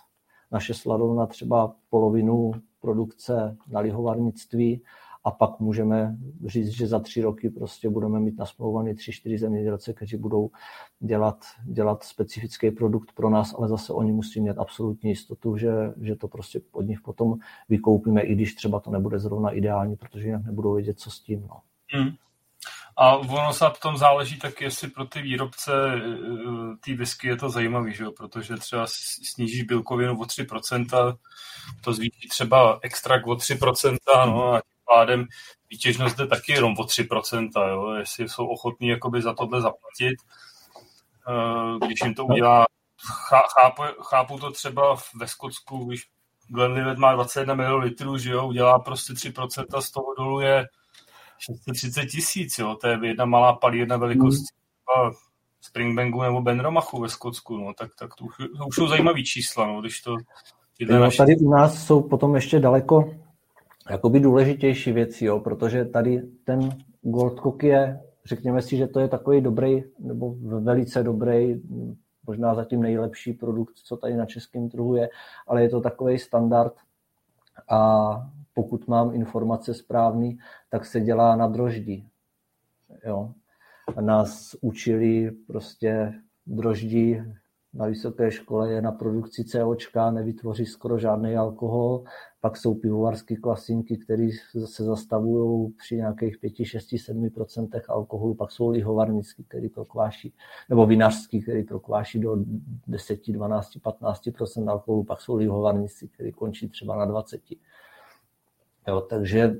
[0.50, 4.82] naše sladovna třeba polovinu produkce na lihovarnictví
[5.24, 6.16] a pak můžeme
[6.46, 10.50] říct, že za tři roky prostě budeme mít nasmlouvaný tři, čtyři zemědělce, kteří budou
[11.00, 15.70] dělat, dělat specifický produkt pro nás, ale zase oni musí mít absolutní jistotu, že,
[16.00, 17.34] že to prostě od nich potom
[17.68, 21.40] vykoupíme, i když třeba to nebude zrovna ideální, protože jinak nebudou vědět, co s tím.
[21.40, 21.60] No.
[21.92, 22.10] Hmm.
[22.96, 27.50] A ono se tom záleží tak, jestli pro ty výrobce eh, ty whisky je to
[27.50, 28.12] zajímavý, že jo?
[28.12, 28.86] protože třeba
[29.34, 31.16] sníží bílkovinu o 3%,
[31.84, 33.96] to zvýší třeba extrakt o 3%,
[34.26, 34.62] no a
[34.94, 35.26] pádem
[35.70, 37.90] výtěžnost jde taky jenom o 3%, jo?
[37.90, 40.16] jestli jsou ochotní jakoby za tohle zaplatit,
[41.28, 42.66] eh, když jim to udělá,
[43.58, 46.06] chápu, chápu to třeba ve Skotsku, když
[46.48, 50.66] Glenlivet má 21 ml, že jo, udělá prostě 3% z toho dolu je
[51.38, 54.44] 630 tisíc, jo, to je jedna malá palírna velikost
[54.96, 55.12] hmm.
[55.60, 59.66] Springbangu nebo Benromachu ve Skotsku, no, tak, tak to už, to už jsou zajímavý čísla,
[59.66, 60.16] no, když to...
[60.90, 63.14] No, tady u nás jsou potom ještě daleko
[63.90, 66.70] jakoby důležitější věci, jo, protože tady ten
[67.02, 71.62] Goldcock je, řekněme si, že to je takový dobrý, nebo velice dobrý,
[72.26, 75.08] možná zatím nejlepší produkt, co tady na českém trhu je,
[75.46, 76.74] ale je to takový standard
[77.70, 78.10] a
[78.54, 80.38] pokud mám informace správný,
[80.70, 82.08] tak se dělá na droždí.
[83.04, 83.32] Jo.
[84.00, 86.14] Nás učili prostě
[86.46, 87.22] droždí
[87.74, 92.04] na vysoké škole je na produkci COčka, nevytvoří skoro žádný alkohol,
[92.40, 94.28] pak jsou pivovarské klasinky, které
[94.64, 100.34] se zastavují při nějakých 5, 6, 7% alkoholu, pak jsou lihovarnický, který prokváší,
[100.68, 102.36] nebo vinařský, který prokváší do
[102.86, 107.40] 10, 12, 15% alkoholu, pak jsou lihovarníci, který končí třeba na 20.
[108.88, 109.56] Jo, takže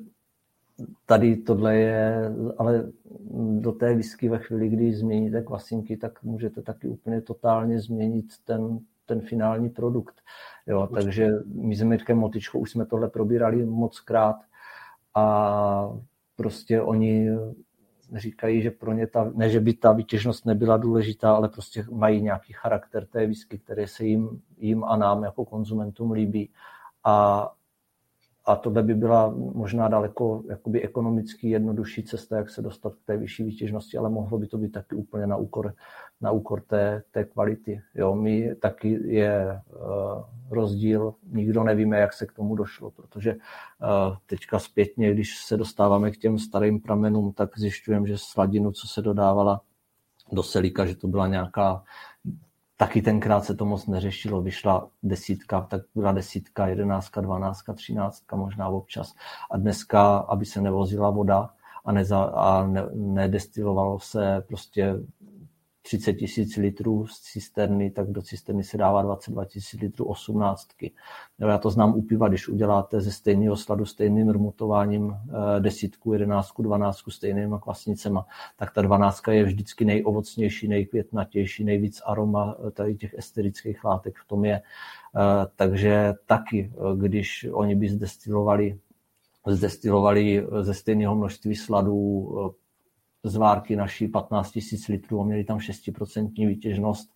[1.07, 2.93] tady tohle je, ale
[3.61, 8.79] do té whisky ve chvíli, kdy změníte klasinky, tak můžete taky úplně totálně změnit ten,
[9.07, 10.15] ten finální produkt.
[10.69, 14.37] Jo, takže my s Mirkem Motičkou už jsme tohle probírali moc krát
[15.15, 15.91] a
[16.37, 17.31] prostě oni
[18.15, 22.23] říkají, že pro ně ta, ne, že by ta výtěžnost nebyla důležitá, ale prostě mají
[22.23, 26.51] nějaký charakter té whisky, který se jim, jim a nám jako konzumentům líbí.
[27.05, 27.49] A
[28.49, 33.17] a tohle by byla možná daleko jakoby ekonomicky jednodušší cesta, jak se dostat k té
[33.17, 35.75] vyšší výtěžnosti, ale mohlo by to být taky úplně na úkor,
[36.21, 37.81] na úkor té, té kvality.
[37.95, 44.17] Jo, my taky je uh, rozdíl, nikdo nevíme, jak se k tomu došlo, protože uh,
[44.27, 49.03] teďka zpětně, když se dostáváme k těm starým pramenům, tak zjišťujeme, že sladinu, co se
[49.03, 49.61] dodávala
[50.33, 51.83] do selíka, že to byla nějaká
[52.81, 58.69] Taky tenkrát se to moc neřešilo, vyšla desítka, tak byla desítka, jedenáctka, dvanáctka, třináctka možná
[58.69, 59.15] občas.
[59.51, 61.51] A dneska, aby se nevozila voda
[61.85, 64.95] a, neza, a ne, nedestilovalo se prostě
[65.83, 70.93] 30 tisíc litrů z cisterny, tak do cisterny se dává 22 tisíc litrů osmnáctky.
[71.39, 76.63] Já to znám u piva, když uděláte ze stejného sladu stejným rmutováním eh, desítku, jedenáctku,
[76.63, 78.27] dvanáctku stejnýma kvasnicema,
[78.57, 84.29] tak ta dvanáctka je vždycky nejovocnější, nejkvětnatější, nejvíc aroma eh, tady těch esterických látek v
[84.29, 84.57] tom je.
[84.57, 88.79] Eh, takže taky, když oni by zdestilovali
[89.47, 92.29] zdestilovali ze stejného množství sladů
[93.25, 97.15] zvárky naší 15 000 litrů a měli tam 6% výtěžnost,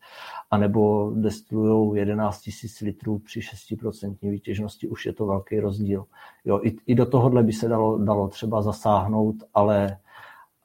[0.51, 2.47] anebo destilují 11
[2.83, 6.05] 000 litrů při 6% výtěžnosti, už je to velký rozdíl.
[6.45, 9.99] Jo, i, i do tohohle by se dalo, dalo třeba zasáhnout, ale,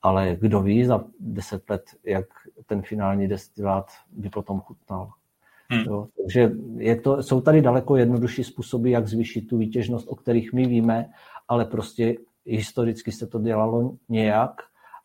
[0.01, 2.25] ale kdo ví za 10 let, jak
[2.65, 5.11] ten finální destilát by potom chutnal.
[5.69, 5.83] Hmm.
[5.83, 10.53] Jo, takže je to, jsou tady daleko jednodušší způsoby, jak zvýšit tu výtěžnost, o kterých
[10.53, 11.09] my víme,
[11.47, 12.15] ale prostě
[12.45, 14.61] historicky se to dělalo nějak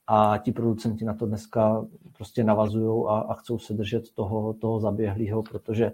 [0.06, 4.80] a ti producenti na to dneska prostě navazují a, a chcou se držet toho, toho
[4.80, 5.92] zaběhlého, protože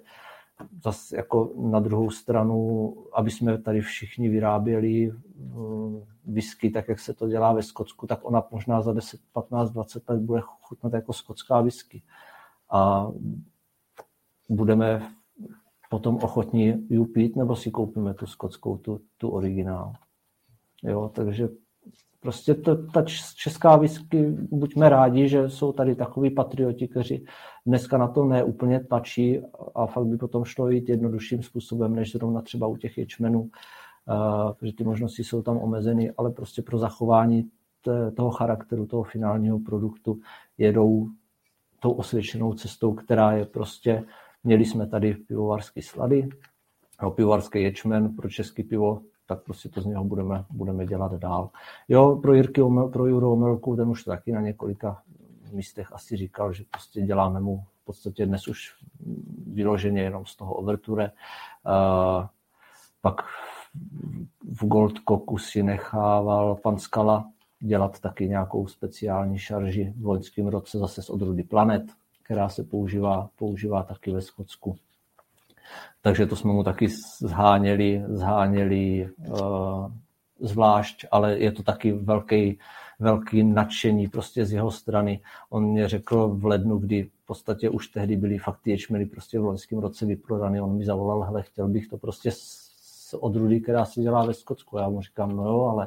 [0.83, 7.15] zase jako na druhou stranu, aby jsme tady všichni vyráběli mm, whisky, tak jak se
[7.15, 11.13] to dělá ve Skotsku, tak ona možná za 10, 15, 20 let bude chutnat jako
[11.13, 12.03] skotská whisky.
[12.71, 13.09] A
[14.49, 15.13] budeme
[15.91, 19.93] potom ochotní ji pít, nebo si koupíme tu skotskou, tu, tu originál.
[20.83, 21.49] Jo, takže
[22.21, 23.03] Prostě to, ta
[23.37, 27.25] česká whisky, buďme rádi, že jsou tady takový patrioti, kteří
[27.67, 29.41] dneska na to neúplně tlačí
[29.75, 34.53] a fakt by potom šlo jít jednodušším způsobem, než zrovna třeba u těch ječmenů, uh,
[34.53, 37.51] protože ty možnosti jsou tam omezeny, ale prostě pro zachování
[38.17, 40.21] toho charakteru, toho finálního produktu
[40.59, 41.09] jedou
[41.81, 44.05] tou osvědčenou cestou, která je prostě,
[44.45, 46.29] měli jsme tady pivovarský slady,
[47.15, 51.51] pivovarský ječmen pro český pivo, tak prostě to z něho budeme, budeme dělat dál.
[51.89, 55.03] Jo, pro Jirky, pro Juro Omelku, ten už taky na několika
[55.53, 58.75] místech asi říkal, že prostě děláme mu v podstatě dnes už
[59.47, 61.13] vyloženě jenom z toho overture.
[61.67, 62.27] Uh,
[63.01, 63.23] pak
[64.53, 67.31] v Goldkoku si nechával pan Skala
[67.61, 71.83] dělat taky nějakou speciální šarži v loňském roce zase z odrůdy Planet,
[72.23, 74.77] která se používá, používá taky ve Skotsku
[76.03, 76.89] takže to jsme mu taky
[77.21, 79.93] zháněli, zháněli uh,
[80.41, 82.59] zvlášť, ale je to taky velký,
[82.99, 85.21] velký nadšení prostě z jeho strany.
[85.51, 88.77] On mě řekl v lednu, kdy v podstatě už tehdy byli fakt ty
[89.11, 90.61] prostě v loňském roce vyprodaný.
[90.61, 94.79] On mi zavolal, hele, chtěl bych to prostě z odrůdy, která se dělá ve Skotsku.
[94.79, 95.87] Já mu říkám, no jo, ale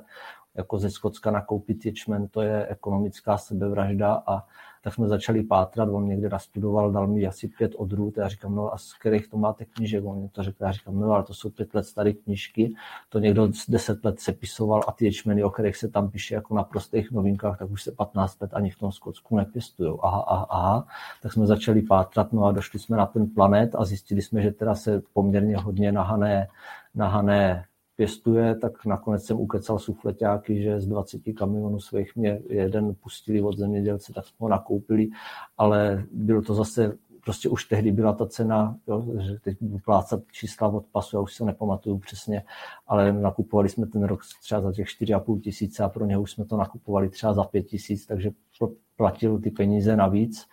[0.56, 4.46] jako ze Skotska nakoupit ječmen, to je ekonomická sebevražda a
[4.84, 8.74] tak jsme začali pátrat, on někde nastudoval, dal mi asi pět odrůd, já říkám, no
[8.74, 11.50] a z kterých to máte knížek, on to řekl, já říkám, no ale to jsou
[11.50, 12.74] pět let staré knížky,
[13.10, 16.64] to někdo deset let sepisoval a ty ječmeny, o kterých se tam píše jako na
[16.64, 19.98] prostých novinkách, tak už se 15 let ani v tom Skotsku nepěstují.
[20.02, 20.88] Aha, aha, aha,
[21.22, 24.52] tak jsme začali pátrat, no a došli jsme na ten planet a zjistili jsme, že
[24.52, 26.48] teda se poměrně hodně nahané,
[26.96, 27.66] nahané
[28.02, 33.58] pěstuje, tak nakonec jsem ukecal sufleťáky, že z 20 kamionů svých mě jeden pustili od
[33.58, 35.10] zemědělce, tak jsme ho nakoupili,
[35.58, 40.20] ale bylo to zase prostě už tehdy byla ta cena, jo, že teď budu plácat
[40.32, 42.44] čísla od pasu, já už se nepamatuju přesně,
[42.88, 46.46] ale nakupovali jsme ten rok třeba za těch 4,5 tisíce a pro něho už jsme
[46.46, 48.32] to nakupovali třeba za 5 tisíc, takže
[48.96, 50.48] platil ty peníze navíc.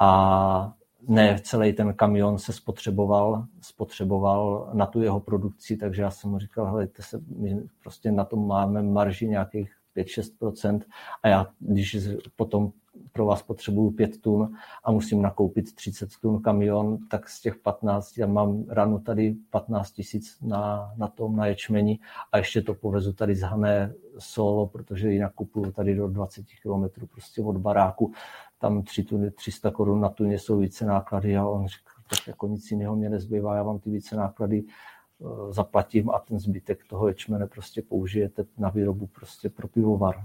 [0.00, 0.72] A
[1.08, 6.38] ne celý ten kamion se spotřeboval, spotřeboval na tu jeho produkci, takže já jsem mu
[6.38, 10.80] říkal, helejte se, my prostě na tom máme marži nějakých 5-6%
[11.22, 11.96] a já, když
[12.36, 12.72] potom
[13.12, 14.54] pro vás potřebuju 5 tun
[14.84, 19.92] a musím nakoupit 30 tun kamion, tak z těch 15, já mám ranu tady 15
[19.92, 21.98] tisíc na, na tom, na ječmeni
[22.32, 27.06] a ještě to povezu tady z Hané solo, protože jinak kupuju tady do 20 km
[27.06, 28.12] prostě od baráku,
[28.58, 32.46] tam 3 tuny, 300 korun na tuně jsou více náklady a on říká, tak jako
[32.46, 37.08] nic jiného mě nezbývá, já vám ty více náklady eh, zaplatím a ten zbytek toho
[37.08, 40.24] ječmene prostě použijete na výrobu prostě pro pivovar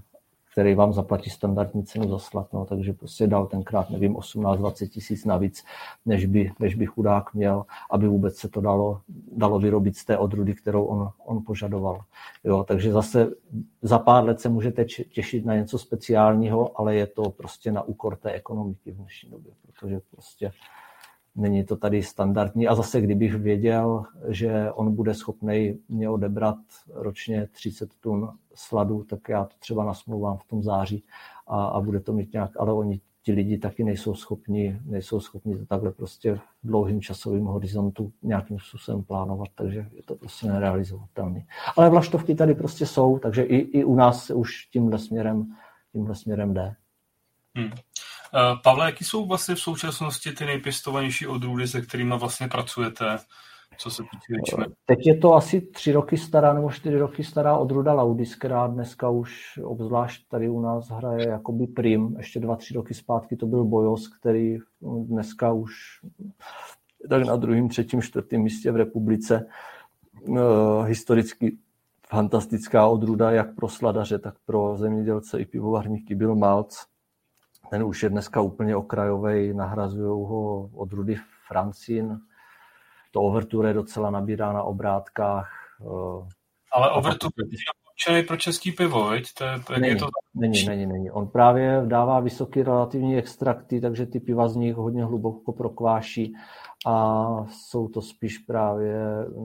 [0.54, 5.26] který vám zaplatí standardní cenu za slad, no, takže prostě dal tenkrát, nevím, 18-20 tisíc
[5.26, 5.64] navíc,
[6.06, 9.02] než by, než by chudák měl, aby vůbec se to dalo,
[9.32, 12.02] dalo vyrobit z té odrudy, kterou on, on požadoval.
[12.44, 13.32] Jo, takže zase
[13.82, 18.16] za pár let se můžete těšit na něco speciálního, ale je to prostě na úkor
[18.16, 20.52] té ekonomiky v dnešní době, protože prostě
[21.36, 22.68] Není to tady standardní.
[22.68, 26.58] A zase, kdybych věděl, že on bude schopný mě odebrat
[26.94, 31.04] ročně 30 tun sladu, tak já to třeba nasmluvám v tom září
[31.48, 35.58] a, a bude to mít nějak, ale oni ti lidi taky nejsou schopni, nejsou schopni
[35.58, 41.46] to takhle prostě v dlouhým časovým horizontu nějakým způsobem plánovat, takže je to prostě nerealizovatelné.
[41.78, 45.56] Ale vlaštovky tady prostě jsou, takže i, i u nás se už tímhle směrem,
[45.92, 46.76] tímhle směrem jde.
[47.56, 47.70] Hmm.
[48.36, 53.18] Eh, Pavle, jaký jsou vlastně v současnosti ty nejpěstovanější odrůdy, se kterými vlastně pracujete,
[53.78, 54.66] co se týče ječme?
[54.86, 59.10] Teď je to asi tři roky stará nebo čtyři roky stará odrůda Laudis, která dneska
[59.10, 62.16] už obzvlášť tady u nás hraje jakoby prim.
[62.18, 65.74] Ještě dva, tři roky zpátky to byl Bojos, který dneska už
[67.10, 69.46] tak na druhém, třetím, čtvrtém místě v republice.
[70.86, 71.58] Historicky
[72.08, 76.93] fantastická odrůda jak pro sladaře, tak pro zemědělce i pivovarníky byl Malc
[77.70, 81.16] ten už je dneska úplně okrajový, nahrazují ho od Rudy
[81.48, 82.20] Francin.
[83.12, 85.50] To Overture docela nabírá na obrátkách.
[85.82, 86.28] Eh,
[86.72, 89.34] Ale Overture je určený pro český pivo, veď?
[89.34, 90.08] To je, není, je to...
[90.34, 91.12] není, není, není.
[91.12, 96.34] On právě dává vysoký relativní extrakty, takže ty piva z nich hodně hluboko prokváší
[96.88, 98.96] a jsou to spíš právě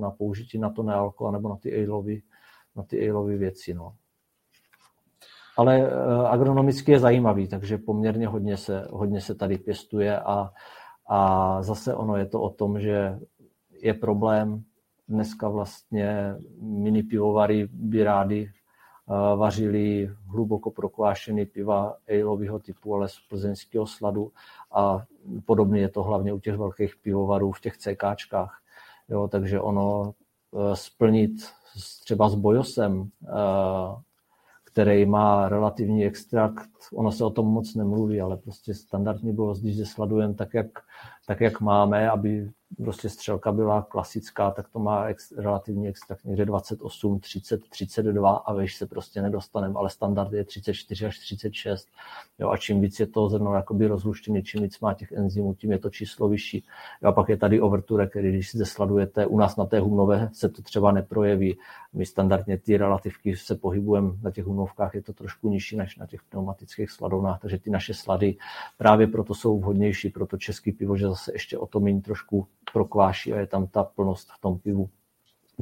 [0.01, 2.23] na použití na to nealko, nebo na ty aleovy,
[2.77, 3.75] na ty aleovy věci.
[3.75, 3.93] No
[5.59, 5.91] ale eh,
[6.29, 10.51] agronomicky je zajímavý, takže poměrně hodně se, hodně se tady pěstuje a,
[11.09, 13.19] a zase ono je to o tom, že
[13.83, 14.63] je problém
[15.09, 23.19] dneska vlastně mini pivovary by rádi eh, vařili hluboko prokvášený piva aleového typu, ale z
[23.29, 24.33] plzeňského sladu
[24.73, 25.03] a
[25.45, 28.61] podobně je to hlavně u těch velkých pivovarů v těch CKčkách.
[29.09, 31.33] Jo, takže ono eh, splnit
[32.05, 33.11] třeba s bojosem
[34.79, 36.71] který má relativní extrakt.
[36.95, 40.67] Ono se o tom moc nemluví, ale prostě standardně bylo, když zesladujeme tak, jak,
[41.27, 46.45] tak, jak máme, aby prostě střelka byla klasická, tak to má ex, relativní extrakt někde
[46.45, 51.89] 28, 30, 32 a veš se prostě nedostaneme, ale standard je 34 až 36.
[52.39, 55.73] Jo, a čím víc je to zrno jakoby rozluštěný, čím víc má těch enzymů, tím
[55.73, 56.65] je to číslo vyšší.
[57.03, 60.31] Jo, a pak je tady overture, který když si zesladujete, u nás na té humnové
[60.33, 61.59] se to třeba neprojeví.
[61.93, 66.07] My standardně ty relativky se pohybujeme na těch humnovkách, je to trošku nižší než na
[66.07, 68.37] těch pneumatických sladovnách, takže ty naše slady
[68.77, 72.47] právě proto jsou vhodnější pro to český pivo, že zase ještě o to méně trošku
[72.73, 74.91] prokváší a je tam ta plnost v tom pivu,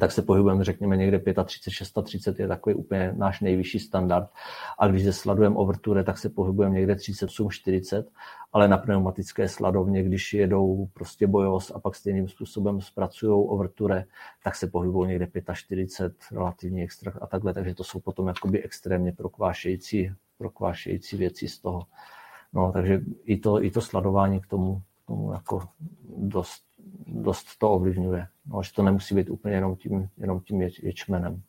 [0.00, 4.30] tak se pohybujeme, řekněme, někde 35, 30 je takový úplně náš nejvyšší standard.
[4.78, 8.10] A když se sladujeme overture, tak se pohybujeme někde 37, 40,
[8.52, 14.04] ale na pneumatické sladovně, když jedou prostě bojos a pak stejným způsobem zpracují overture,
[14.44, 19.12] tak se pohybují někde 45, relativně extra a takhle, takže to jsou potom jakoby extrémně
[19.12, 21.82] prokvášející, prokvášející věci z toho.
[22.52, 25.68] No, takže i to, i to sladování k tomu, k tomu jako
[26.16, 26.65] dost
[27.06, 28.26] dost to ovlivňuje.
[28.46, 31.42] No, že to nemusí být úplně jenom tím, jenom tím ječmenem.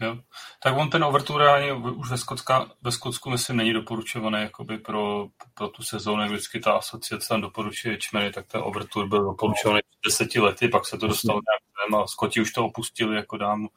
[0.00, 0.16] Jo.
[0.62, 5.26] Tak on ten Overture ani už ve, Skotska, ve Skotsku, myslím, není doporučovaný jakoby pro,
[5.54, 10.08] pro tu sezónu, vždycky ta asociace tam doporučuje ječmeny, tak ten Overture byl doporučovaný před
[10.10, 13.68] deseti lety, pak se to dostalo nějak a Skoti už to opustili jako dávno.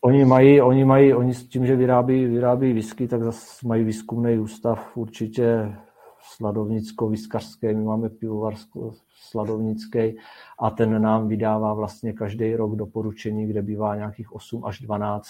[0.00, 4.38] Oni mají, oni mají, oni s tím, že vyrábí, vyrábí whisky, tak zase mají výzkumný
[4.38, 5.76] ústav určitě
[6.22, 8.94] sladovnicko-viskařské, my máme pivovarsko
[9.30, 10.16] sladovnický
[10.58, 15.28] a ten nám vydává vlastně každý rok doporučení, kde bývá nějakých 8 až 12,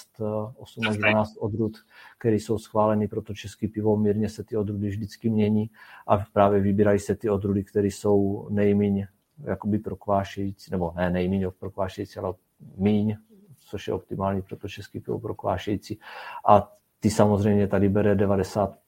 [0.56, 1.76] 8 až 12 odrůd,
[2.18, 3.96] které jsou schváleny pro to český pivo.
[3.96, 5.70] Mírně se ty odrůdy vždycky mění
[6.06, 9.08] a právě vybírají se ty odrůdy, které jsou nejméně
[9.44, 12.34] jakoby prokvášející, nebo ne nejméně prokvášející, ale
[12.76, 13.16] míň,
[13.60, 15.98] což je optimální pro to český pivo prokvášející.
[16.46, 18.78] A ty samozřejmě tady bere 90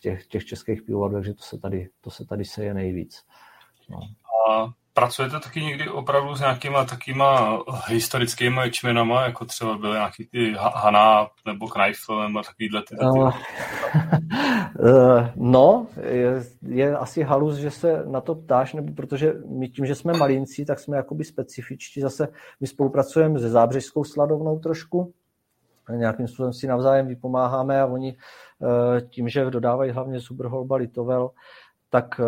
[0.00, 3.24] těch, těch českých pivovarů, takže to se tady, to se tady seje nejvíc.
[3.90, 3.98] No.
[4.50, 7.58] A pracujete taky někdy opravdu s nějakýma takýma
[7.88, 13.04] historickými ječmenama, jako třeba byly nějaký ty Hana nebo Kneifel nebo takovýhle ty, ty...
[13.04, 13.32] Uh,
[15.36, 19.94] no, je, je, asi halus, že se na to ptáš, nebo protože my tím, že
[19.94, 22.00] jsme malinci, tak jsme jakoby specifičtí.
[22.00, 22.28] Zase
[22.60, 25.12] my spolupracujeme se Zábřežskou sladovnou trošku,
[25.96, 31.30] nějakým způsobem si navzájem vypomáháme a oni eh, tím, že dodávají hlavně Zuberholba Litovel,
[31.90, 32.24] tak eh,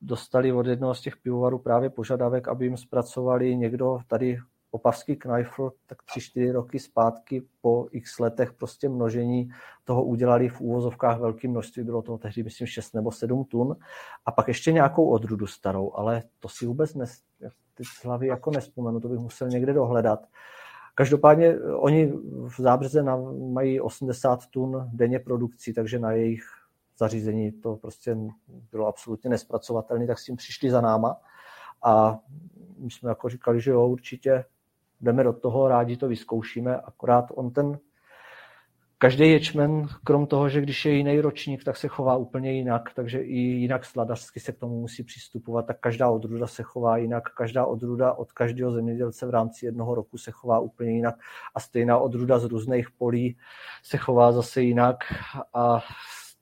[0.00, 4.38] dostali od jednoho z těch pivovarů právě požadavek, aby jim zpracovali někdo tady
[4.72, 9.50] opavský Kneifl, tak tři, čtyři roky zpátky po x letech prostě množení
[9.84, 13.76] toho udělali v úvozovkách velké množství, bylo toho tehdy myslím 6 nebo 7 tun
[14.26, 17.22] a pak ještě nějakou odrudu starou, ale to si vůbec nes,
[17.74, 20.26] teď hlavy jako nespomenu, to bych musel někde dohledat.
[20.94, 22.12] Každopádně eh, oni
[22.48, 23.04] v Zábřeze
[23.52, 26.44] mají 80 tun denně produkcí, takže na jejich
[26.98, 28.16] zařízení to prostě
[28.70, 31.16] bylo absolutně nespracovatelné, tak s tím přišli za náma.
[31.84, 32.18] A
[32.78, 34.44] my jsme jako říkali, že jo, určitě
[35.00, 37.78] jdeme do toho, rádi to vyzkoušíme, akorát on ten
[39.02, 43.18] Každý ječmen, krom toho, že když je jiný ročník, tak se chová úplně jinak, takže
[43.18, 47.66] i jinak sladařsky se k tomu musí přistupovat, tak každá odruda se chová jinak, každá
[47.66, 51.14] odruda od každého zemědělce v rámci jednoho roku se chová úplně jinak
[51.54, 53.36] a stejná odruda z různých polí
[53.82, 54.96] se chová zase jinak
[55.54, 55.80] a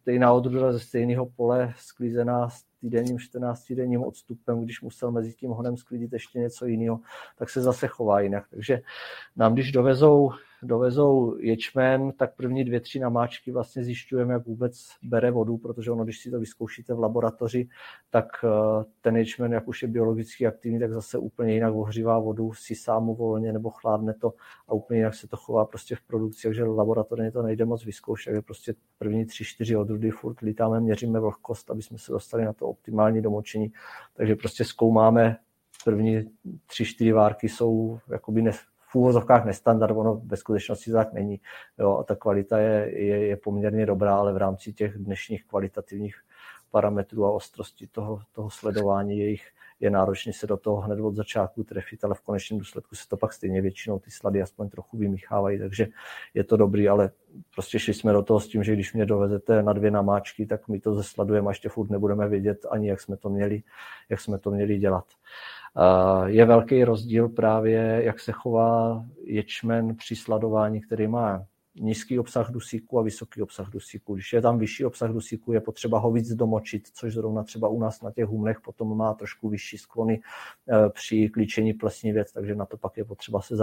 [0.01, 5.51] stejná odruda ze stejného pole sklízená s týdenním, 14 denním odstupem, když musel mezi tím
[5.51, 7.01] honem sklidit ještě něco jiného,
[7.39, 8.45] tak se zase chová jinak.
[8.51, 8.81] Takže
[9.37, 10.31] nám, když dovezou
[10.62, 16.05] dovezou ječmen, tak první dvě, tři namáčky vlastně zjišťujeme, jak vůbec bere vodu, protože ono,
[16.05, 17.69] když si to vyzkoušíte v laboratoři,
[18.11, 22.53] tak eh, ten ječmen, jak už je biologicky aktivní, tak zase úplně jinak ohřívá vodu,
[22.53, 24.35] si sám volně nebo chládne to
[24.69, 28.31] a úplně jinak se to chová prostě v produkci, takže laboratorně to nejde moc vyzkoušet,
[28.31, 32.53] takže prostě první tři, čtyři odrudy furt lítáme, měříme vlhkost, aby jsme se dostali na
[32.53, 33.73] to optimální domočení,
[34.15, 35.37] takže prostě zkoumáme
[35.85, 36.24] první
[36.66, 38.53] tři, čtyři várky jsou jakoby ne,
[38.91, 41.41] v úvozovkách nestandard, ono ve skutečnosti tak není.
[41.79, 46.17] Jo, a ta kvalita je, je, je poměrně dobrá, ale v rámci těch dnešních kvalitativních
[46.71, 49.51] parametrů a ostrosti toho, toho sledování jejich
[49.81, 53.17] je náročné se do toho hned od začátku trefit, ale v konečném důsledku se to
[53.17, 55.87] pak stejně většinou ty slady aspoň trochu vymíchávají, takže
[56.35, 57.11] je to dobrý, ale
[57.55, 60.69] prostě šli jsme do toho s tím, že když mě dovezete na dvě namáčky, tak
[60.69, 63.62] my to zesladujeme a ještě furt nebudeme vědět ani, jak jsme to měli,
[64.09, 65.05] jak jsme to měli dělat.
[66.26, 72.98] Je velký rozdíl právě, jak se chová ječmen při sladování, který má nízký obsah dusíku
[72.98, 74.14] a vysoký obsah dusíku.
[74.14, 77.78] Když je tam vyšší obsah dusíku, je potřeba ho víc domočit, což zrovna třeba u
[77.78, 80.20] nás na těch humnech potom má trošku vyšší sklony
[80.68, 83.56] eh, při klíčení věc, takže na to pak je potřeba se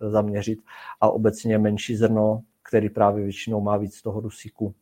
[0.00, 0.58] zaměřit.
[1.00, 4.74] A obecně menší zrno, který právě většinou má víc toho dusíku,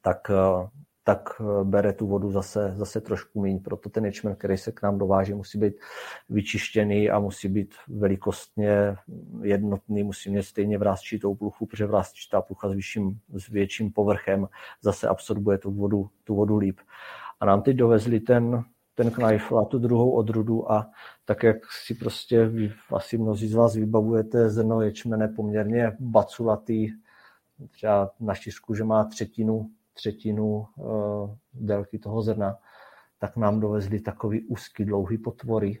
[0.00, 0.68] tak eh,
[1.04, 3.60] tak eh, bere tu vodu zase, zase trošku méně.
[3.60, 5.74] Proto ten ječmen, který se k nám dováží, musí být
[6.28, 8.96] vyčištěný a musí být velikostně
[9.42, 14.48] jednotný, musí mít stejně vrázčitou pluchu, protože vrázčitá plucha s, vyšším, s větším povrchem
[14.82, 16.80] zase absorbuje tu vodu, tu vodu líp.
[17.40, 18.64] A nám teď dovezli ten,
[18.94, 20.90] ten Kneifl a tu druhou odrudu a
[21.24, 21.56] tak, jak
[21.86, 26.90] si prostě vy, asi mnozí z vás vybavujete zrno ječmene poměrně baculatý,
[27.70, 32.58] třeba na šířku, že má třetinu třetinu uh, délky toho zrna,
[33.18, 35.80] tak nám dovezli takový úzký, dlouhý potvory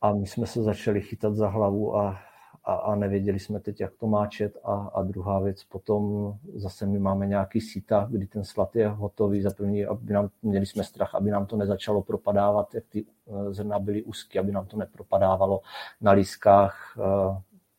[0.00, 2.18] a my jsme se začali chytat za hlavu a,
[2.64, 4.56] a, a nevěděli jsme teď, jak to máčet.
[4.64, 9.42] A, a druhá věc, potom zase my máme nějaký síta, kdy ten slad je hotový,
[9.42, 13.52] za první, aby nám, měli jsme strach, aby nám to nezačalo propadávat, jak ty uh,
[13.52, 15.60] zrna byly úzky, aby nám to nepropadávalo
[16.00, 17.38] na lískách uh,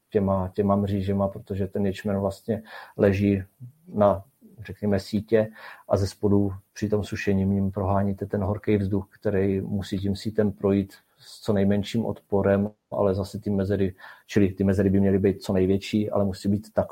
[0.10, 2.64] těma, těma mřížema, protože ten ječmen vlastně
[2.98, 3.44] leží
[3.88, 4.24] na
[4.66, 5.52] řekněme, sítě
[5.90, 10.52] a ze spodu při tom sušení jim proháníte ten horký vzduch, který musí tím sítem
[10.52, 13.96] projít s co nejmenším odporem, ale zase ty mezery,
[14.28, 16.88] čili ty mezery by měly být co největší, ale musí být tak,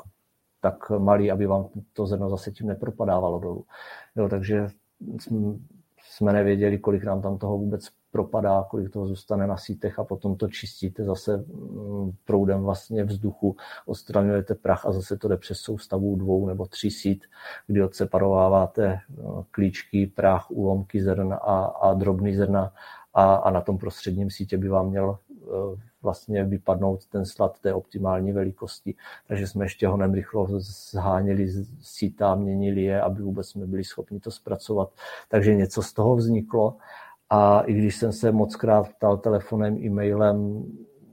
[0.60, 3.64] tak malý, aby vám to zrno zase tím nepropadávalo dolů.
[4.16, 4.68] Jo, takže
[6.04, 10.36] jsme nevěděli, kolik nám tam toho vůbec propadá, kolik toho zůstane na sítech a potom
[10.36, 13.56] to čistíte zase mm, proudem vlastně vzduchu,
[13.86, 17.24] odstraňujete prach a zase to jde přes soustavu dvou nebo tří sít,
[17.66, 22.72] kdy odseparováváte no, klíčky, prach, úlomky zrna a, a drobný zrna
[23.14, 27.74] a, a na tom prostředním sítě by vám měl eh, vlastně vypadnout ten slad té
[27.74, 28.94] optimální velikosti.
[29.28, 30.46] Takže jsme ještě honem rychlo
[30.90, 34.90] zháněli síta, měnili je, aby vůbec jsme byli schopni to zpracovat.
[35.28, 36.76] Takže něco z toho vzniklo.
[37.30, 40.64] A i když jsem se moc krát ptal telefonem, e-mailem,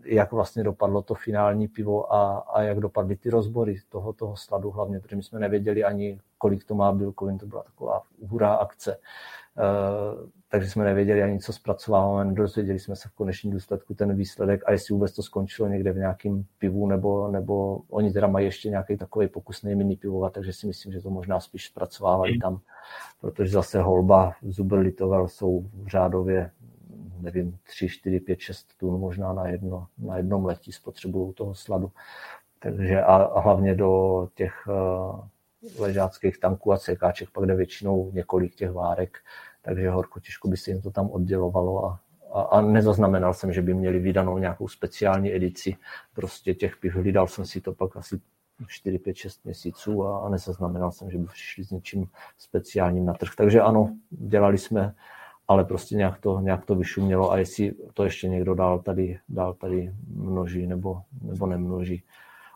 [0.05, 4.71] jak vlastně dopadlo to finální pivo a, a jak dopadly ty rozbory toho, toho sladu
[4.71, 8.99] hlavně, protože my jsme nevěděli ani, kolik to má bílkovin, to byla taková hurá akce.
[9.57, 14.61] Uh, takže jsme nevěděli ani, co zpracováváme, nedozvěděli jsme se v konečném důsledku ten výsledek
[14.65, 18.69] a jestli vůbec to skončilo někde v nějakém pivu, nebo, nebo oni teda mají ještě
[18.69, 22.39] nějaký takový pokusný mini pivovat, takže si myslím, že to možná spíš zpracovávají mm.
[22.39, 22.59] tam,
[23.21, 26.51] protože zase holba, Zuber Litovel jsou v řádově
[27.21, 31.91] nevím, 3, 4, 5, 6 tun možná na, jedno, na jednom letí spotřebují toho sladu.
[32.59, 35.19] Takže a, a hlavně do těch uh,
[35.79, 39.17] ležáckých tanků a cekáček pak jde většinou několik těch várek,
[39.67, 41.99] takže horko těžko by se jim to tam oddělovalo a,
[42.33, 45.77] a, a nezaznamenal jsem, že by měli vydanou nějakou speciální edici
[46.13, 46.95] prostě těch piv.
[46.95, 48.21] Hlídal jsem si to pak asi
[48.67, 52.07] 4, 5, 6 měsíců a, a nezaznamenal jsem, že by přišli s něčím
[52.37, 53.31] speciálním na trh.
[53.37, 54.95] Takže ano, dělali jsme,
[55.47, 59.53] ale prostě nějak to, nějak to vyšumělo a jestli to ještě někdo dál tady, dál
[59.53, 62.03] tady množí nebo, nebo nemnoží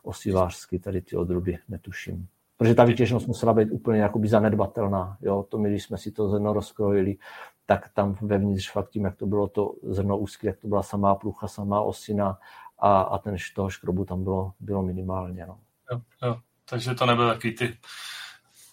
[0.04, 2.28] osivářsky tady ty odruby, netuším
[2.62, 5.18] protože ta vytěžnost musela být úplně jakoby zanedbatelná.
[5.22, 5.46] Jo?
[5.50, 7.18] To my, když jsme si to zrno rozkrojili,
[7.66, 11.16] tak tam vevnitř fakt tím, jak to bylo to zrno úzké, jak to byla samá
[11.16, 12.38] plucha, samá osina
[12.80, 15.46] a, a ten toho škrobu tam bylo, bylo minimálně.
[15.46, 15.58] No.
[15.92, 16.38] Jo, jo.
[16.70, 17.78] Takže to nebyly takový ty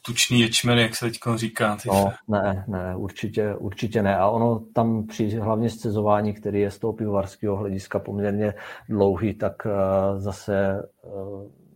[0.06, 1.76] tučný ječmeny, jak se teď říká.
[1.76, 1.88] Ty...
[1.88, 4.16] No, ne, ne, určitě, určitě ne.
[4.16, 8.54] A ono tam při hlavně scezování, který je z toho pivovarského hlediska poměrně
[8.88, 9.72] dlouhý, tak uh,
[10.20, 11.67] zase uh,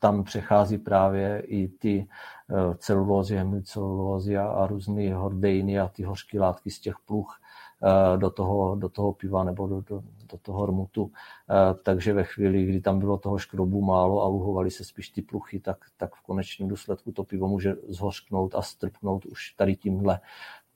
[0.00, 2.08] tam přechází právě i ty
[2.50, 7.40] eh, celulózy, hemicelulózy a, různé hordejny a ty hořké látky z těch pluch
[7.82, 10.02] eh, do toho, do toho piva nebo do, do,
[10.32, 11.12] do toho rmutu.
[11.50, 15.22] Eh, takže ve chvíli, kdy tam bylo toho škrobu málo a luhovaly se spíš ty
[15.22, 20.20] pluchy, tak, tak v konečném důsledku to pivo může zhořknout a strpnout už tady tímhle.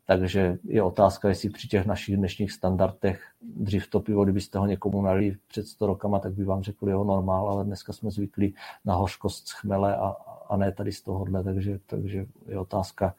[0.07, 5.03] Takže je otázka, jestli při těch našich dnešních standardech dřív to pivo, kdybyste ho někomu
[5.03, 8.55] nalili před 100 rokama, tak by vám řekl jeho normál, ale dneska jsme zvyklí
[8.85, 10.17] na hořkost chmele a,
[10.49, 13.15] a ne tady z tohohle, takže, takže je otázka,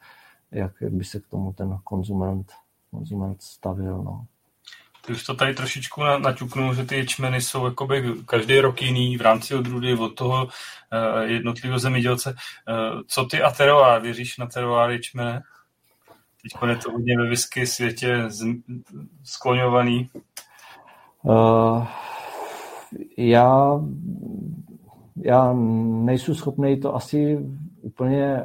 [0.51, 2.51] jak, by se k tomu ten konzument,
[2.91, 4.03] konzument stavil.
[4.03, 4.25] No.
[5.05, 9.21] Ty už to tady trošičku naťuknul, že ty ječmeny jsou jakoby každý rok jiný v
[9.21, 12.29] rámci odrůdy od toho uh, jednotlivého zemědělce.
[12.33, 14.01] Uh, co ty a teroár?
[14.01, 15.43] Věříš na teroár ječmene?
[16.45, 18.23] Teď je to hodně ve whisky světě
[19.23, 20.09] skloňovaný.
[21.23, 21.87] Uh,
[23.17, 23.81] já,
[25.15, 25.53] já
[26.03, 27.39] nejsem schopný to asi
[27.81, 28.43] úplně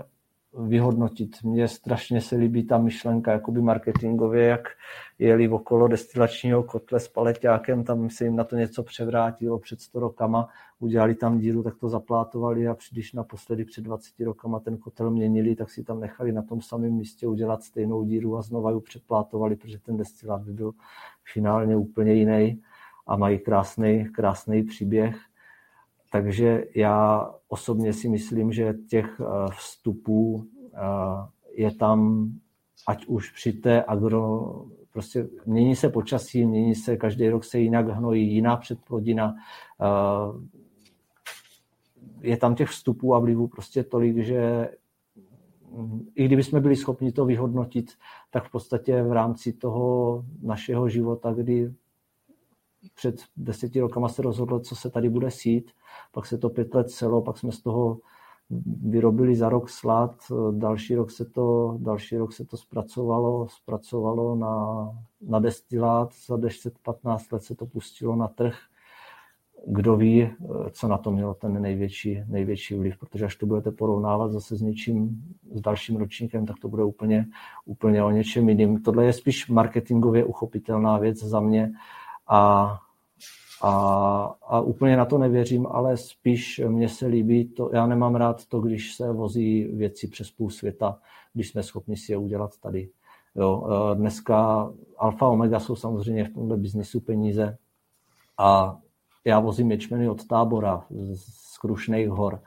[0.59, 1.43] vyhodnotit.
[1.43, 4.69] Mně strašně se líbí ta myšlenka jakoby marketingově, jak
[5.27, 10.01] jeli okolo destilačního kotle s paleťákem, tam se jim na to něco převrátilo před 100
[10.01, 10.49] rokama,
[10.79, 15.57] udělali tam díru, tak to zaplátovali a když naposledy před 20 rokama ten kotel měnili,
[15.57, 19.57] tak si tam nechali na tom samém místě udělat stejnou díru a znova ji přeplátovali,
[19.57, 20.73] protože ten destilát by byl
[21.33, 22.63] finálně úplně jiný
[23.07, 25.17] a mají krásný, krásný příběh.
[26.13, 30.45] Takže já osobně si myslím, že těch eh, vstupů
[30.75, 30.79] eh,
[31.53, 32.31] je tam,
[32.87, 37.89] ať už při té agro, prostě mění se počasí, mění se, každý rok se jinak
[37.89, 39.35] hnojí, jiná předplodina,
[42.21, 44.69] je tam těch vstupů a vlivů prostě tolik, že
[46.15, 47.93] i kdyby jsme byli schopni to vyhodnotit,
[48.31, 51.75] tak v podstatě v rámci toho našeho života, kdy
[52.95, 55.71] před deseti rokama se rozhodlo, co se tady bude sít,
[56.13, 57.99] pak se to pět let celo, pak jsme z toho
[58.83, 60.17] vyrobili za rok slad,
[60.51, 64.89] další rok se to, další rok se to zpracovalo, zpracovalo na,
[65.29, 68.55] na destilát, za 10-15 let se to pustilo na trh.
[69.67, 70.31] Kdo ví,
[70.71, 74.63] co na to mělo ten největší, největší vliv, protože až to budete porovnávat zase s
[74.63, 75.23] něčím,
[75.53, 77.27] s dalším ročníkem, tak to bude úplně,
[77.65, 78.83] úplně o něčem jiným.
[78.83, 81.73] Tohle je spíš marketingově uchopitelná věc za mě
[82.29, 82.79] a
[83.63, 83.71] a,
[84.43, 88.61] a úplně na to nevěřím, ale spíš mně se líbí to, já nemám rád to,
[88.61, 90.99] když se vozí věci přes půl světa,
[91.35, 92.89] když jsme schopni si je udělat tady.
[93.35, 97.59] Jo, e, dneska alfa omega jsou samozřejmě v tomhle biznisu peníze
[98.39, 98.79] a
[99.25, 100.85] já vozím ječmeny od tábora
[101.15, 102.41] z Krušných hor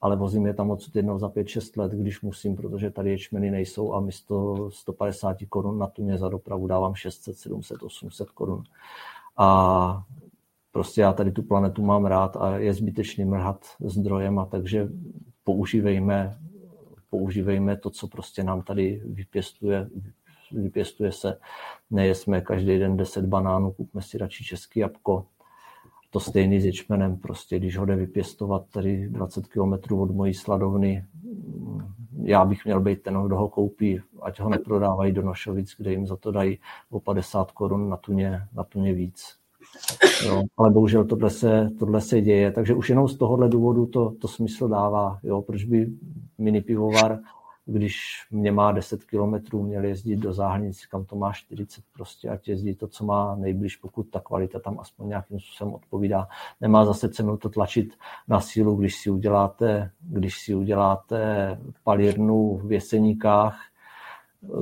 [0.00, 3.94] ale vozím je tam odsud jednou za 5-6 let, když musím, protože tady ječmeny nejsou
[3.94, 8.62] a místo 150 korun na tuně za dopravu dávám 600, 700, 800 korun.
[9.36, 10.02] A
[10.78, 14.88] prostě já tady tu planetu mám rád a je zbytečný mrhat zdrojem a takže
[15.44, 16.38] používejme,
[17.10, 19.88] používejme to, co prostě nám tady vypěstuje,
[20.52, 21.38] vypěstuje se.
[21.90, 25.26] Nejesme každý den 10 banánů, kupme si radši český jabko.
[26.10, 31.04] To stejný s ječmenem, prostě když ho jde vypěstovat tady 20 km od mojí sladovny,
[32.22, 36.06] já bych měl být ten, kdo ho koupí, ať ho neprodávají do Nošovic, kde jim
[36.06, 36.58] za to dají
[36.90, 39.38] o 50 korun na tuně, na tuně víc.
[40.26, 44.10] Jo, ale bohužel tohle se, tohle se děje, takže už jenom z tohohle důvodu to,
[44.10, 45.18] to smysl dává.
[45.22, 45.92] Jo, proč by
[46.38, 47.18] mini pivovar,
[47.66, 47.96] když
[48.30, 52.74] mě má 10 kilometrů, měl jezdit do záhranic, kam to má 40, prostě ať jezdí
[52.74, 56.28] to, co má nejblíž, pokud ta kvalita tam aspoň nějakým způsobem odpovídá.
[56.60, 57.94] Nemá zase cenu to tlačit
[58.28, 63.60] na sílu, když si uděláte, když si uděláte palírnu v Jeseníkách,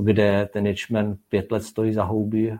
[0.02, 2.58] kde ten ječmen pět let stojí za houby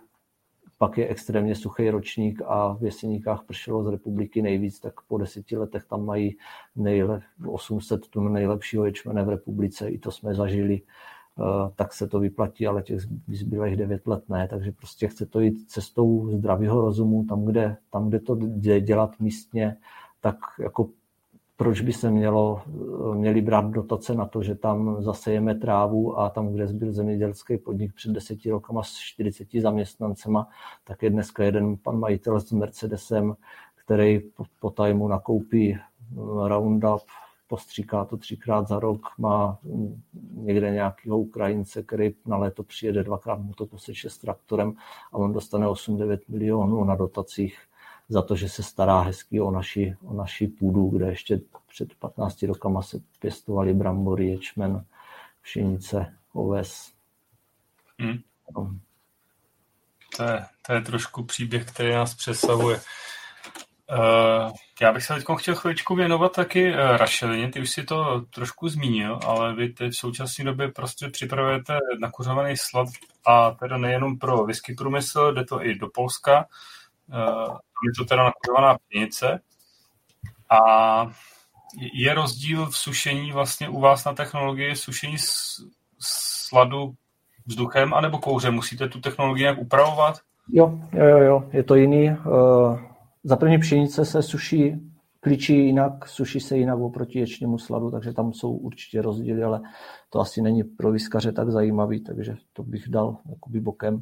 [0.78, 5.56] pak je extrémně suchý ročník a v Jeseníkách pršelo z republiky nejvíc, tak po deseti
[5.56, 6.36] letech tam mají
[6.76, 12.20] nejlep, 800 tun nejlepšího ječmene v republice, i to jsme zažili, eh, tak se to
[12.20, 17.24] vyplatí, ale těch zbylých 9 let ne, takže prostě chce to jít cestou zdravého rozumu,
[17.24, 18.36] tam, kde, tam, kde to
[18.80, 19.76] dělat místně,
[20.20, 20.88] tak jako
[21.56, 22.62] proč by se mělo,
[23.14, 27.94] měli brát dotace na to, že tam zasejeme trávu a tam, kde byl zemědělský podnik
[27.94, 30.48] před deseti rokama s 40 zaměstnancema,
[30.84, 33.36] tak je dneska jeden pan majitel s Mercedesem,
[33.84, 35.78] který po, po tajmu nakoupí
[36.46, 37.02] Roundup,
[37.48, 39.58] postříká to třikrát za rok, má
[40.32, 44.72] někde nějakého Ukrajince, který na léto přijede dvakrát mu to poseče s traktorem
[45.12, 47.58] a on dostane 8-9 milionů na dotacích
[48.08, 52.42] za to, že se stará hezky o naši, o naši půdu, kde ještě před 15
[52.42, 54.84] rokama se pěstovali brambory, ječmen,
[55.42, 56.92] pšenice, oves.
[57.98, 58.18] Hmm.
[58.56, 58.76] No.
[60.16, 62.80] To, je, to je trošku příběh, který nás přesahuje.
[63.90, 68.20] Uh, já bych se teď chtěl chviličku věnovat taky uh, rašelině, ty už si to
[68.20, 72.88] trošku zmínil, ale vy teď v současné době prostě připravujete nakuřovaný slad
[73.26, 76.46] a teda nejenom pro whisky průmysl, jde to i do Polska.
[77.08, 79.40] Uh, je to teda nakuřovaná pěnice.
[80.50, 81.06] A
[81.92, 85.16] je rozdíl v sušení vlastně u vás na technologii sušení
[86.00, 86.94] sladu
[87.46, 88.54] vzduchem anebo kouřem?
[88.54, 90.18] Musíte tu technologii nějak upravovat?
[90.48, 92.10] Jo, jo, jo, je to jiný.
[92.10, 92.80] Uh,
[93.24, 94.74] za první pšenice se suší,
[95.20, 99.60] klíčí jinak, suší se jinak oproti ječnímu sladu, takže tam jsou určitě rozdíly, ale
[100.10, 104.00] to asi není pro výskaře tak zajímavý, takže to bych dal jakoby bokem.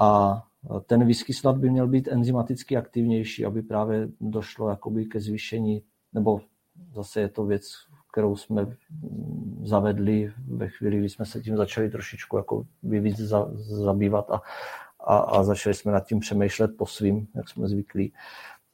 [0.00, 0.42] A
[0.86, 5.82] ten whisky slad by měl být enzymaticky aktivnější, aby právě došlo jakoby ke zvýšení,
[6.12, 6.40] nebo
[6.92, 7.62] zase je to věc,
[8.12, 8.76] kterou jsme
[9.62, 14.40] zavedli ve chvíli, kdy jsme se tím začali trošičku jako víc za, zabývat a,
[15.00, 18.12] a, a začali jsme nad tím přemýšlet po svým, jak jsme zvyklí.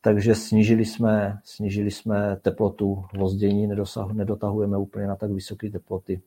[0.00, 3.68] Takže snížili jsme, snížili jsme teplotu vozdění,
[4.12, 6.22] nedotahujeme úplně na tak vysoké teploty.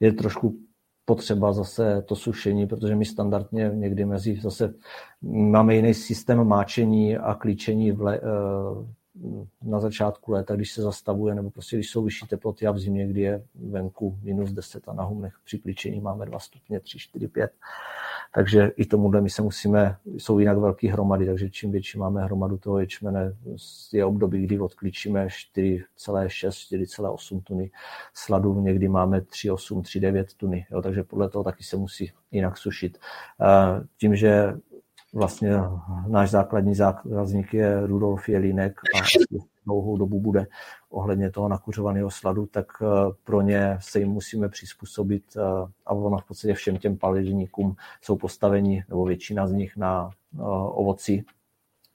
[0.00, 0.56] Je trošku
[1.04, 4.74] potřeba zase to sušení, protože my standardně někdy mezi zase
[5.22, 8.20] máme jiný systém máčení a klíčení v le, eh,
[9.62, 13.06] na začátku léta, když se zastavuje, nebo prostě když jsou vyšší teploty a v zimě,
[13.06, 17.28] kdy je venku minus 10 a na humnech při klíčení máme 2 stupně, 3, 4,
[17.28, 17.52] 5,
[18.34, 22.58] takže i tomuhle my se musíme, jsou jinak velké hromady, takže čím větší máme hromadu
[22.58, 23.36] toho ječmene,
[23.92, 27.70] je období, kdy odklíčíme 4,6, 4,8 tuny
[28.14, 32.98] sladu, někdy máme 3,8, 3,9 tuny, jo, takže podle toho taky se musí jinak sušit.
[33.96, 34.54] Tím, že
[35.14, 35.50] vlastně
[36.06, 38.98] náš základní zákazník je Rudolf Jelínek a
[39.66, 40.46] dlouhou dobu bude
[40.90, 42.86] ohledně toho nakuřovaného sladu, tak eh,
[43.24, 45.40] pro ně se jim musíme přizpůsobit eh,
[45.86, 50.38] a ono v podstatě všem těm palivníkům jsou postaveni, nebo většina z nich na eh,
[50.70, 51.24] ovoci.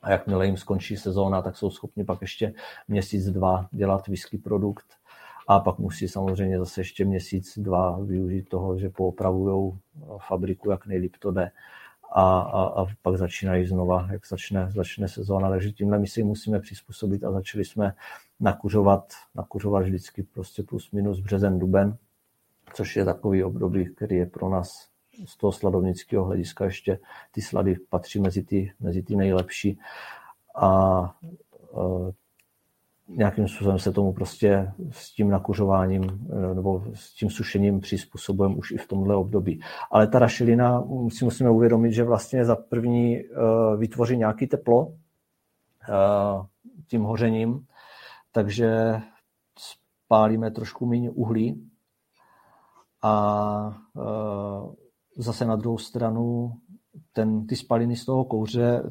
[0.02, 2.54] A jakmile jim skončí sezóna, tak jsou schopni pak ještě
[2.88, 4.86] měsíc, dva dělat whisky produkt.
[5.48, 9.74] A pak musí samozřejmě zase ještě měsíc, dva využít toho, že poopravují
[10.28, 11.52] fabriku, jak nejlíp to jde
[12.18, 15.50] a, a, a pak začínají znova, jak začne, začne sezóna.
[15.50, 17.94] Takže tímhle my si musíme přizpůsobit a začali jsme
[18.40, 21.98] nakuřovat, nakuřovat vždycky prostě plus minus březen, duben,
[22.74, 24.88] což je takový období, který je pro nás
[25.26, 27.00] z toho sladovnického hlediska ještě
[27.32, 29.80] ty slady patří mezi ty, mezi ty nejlepší.
[30.56, 31.02] A
[33.08, 38.72] nějakým způsobem se tomu prostě s tím nakuřováním eh, nebo s tím sušením přizpůsobujeme už
[38.72, 39.62] i v tomhle období.
[39.92, 44.94] Ale ta rašelina, si musíme uvědomit, že vlastně za první uh, vytvoří nějaký teplo uh,
[46.88, 47.66] tím hořením,
[48.32, 49.02] takže
[50.06, 51.70] spálíme trošku méně uhlí
[53.02, 53.78] a
[55.18, 56.54] zase na druhou stranu
[57.16, 58.84] ten, ty spaliny z toho kouře,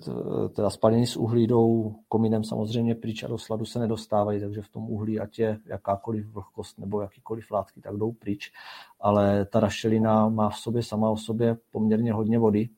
[0.56, 4.68] teda spaliny z uhlí jdou komínem samozřejmě pryč a do sladu se nedostávají, takže v
[4.68, 8.52] tom uhlí, ať je jakákoliv vlhkost nebo jakýkoliv látky, tak jdou pryč.
[9.00, 12.68] Ale ta rašelina má v sobě sama o sobě poměrně hodně vody.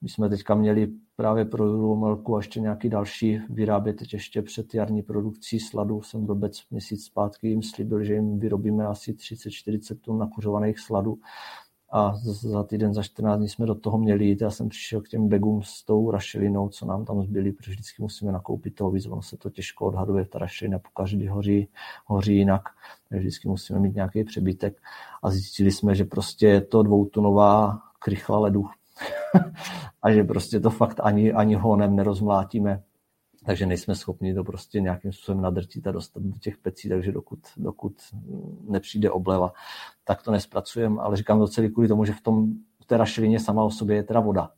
[0.00, 4.74] My jsme teďka měli právě pro Melku a ještě nějaký další vyrábět teď ještě před
[4.74, 6.02] jarní produkcí sladu.
[6.02, 11.18] Jsem blbec měsíc zpátky jim slíbil, že jim vyrobíme asi 30-40 tun nakuřovaných sladů
[11.96, 14.40] a za týden, za 14 dní jsme do toho měli jít.
[14.40, 18.02] Já jsem přišel k těm begům s tou rašelinou, co nám tam zbyly, protože vždycky
[18.02, 21.68] musíme nakoupit toho víc, ono se to těžko odhaduje, ta rašelina po každý hoří,
[22.06, 22.62] hoří jinak,
[23.08, 24.82] takže vždycky musíme mít nějaký přebytek.
[25.22, 28.66] A zjistili jsme, že prostě je to dvoutunová krychla ledu.
[30.02, 32.82] a že prostě to fakt ani, ani honem nerozmlátíme
[33.46, 37.38] takže nejsme schopni to prostě nějakým způsobem nadrtit a dostat do těch pecí, takže dokud,
[37.56, 37.92] dokud
[38.68, 39.52] nepřijde obleva,
[40.04, 42.46] tak to nespracujeme, ale říkám to celý kvůli tomu, že v, tom,
[42.82, 44.50] v té rašelině sama o sobě je teda voda.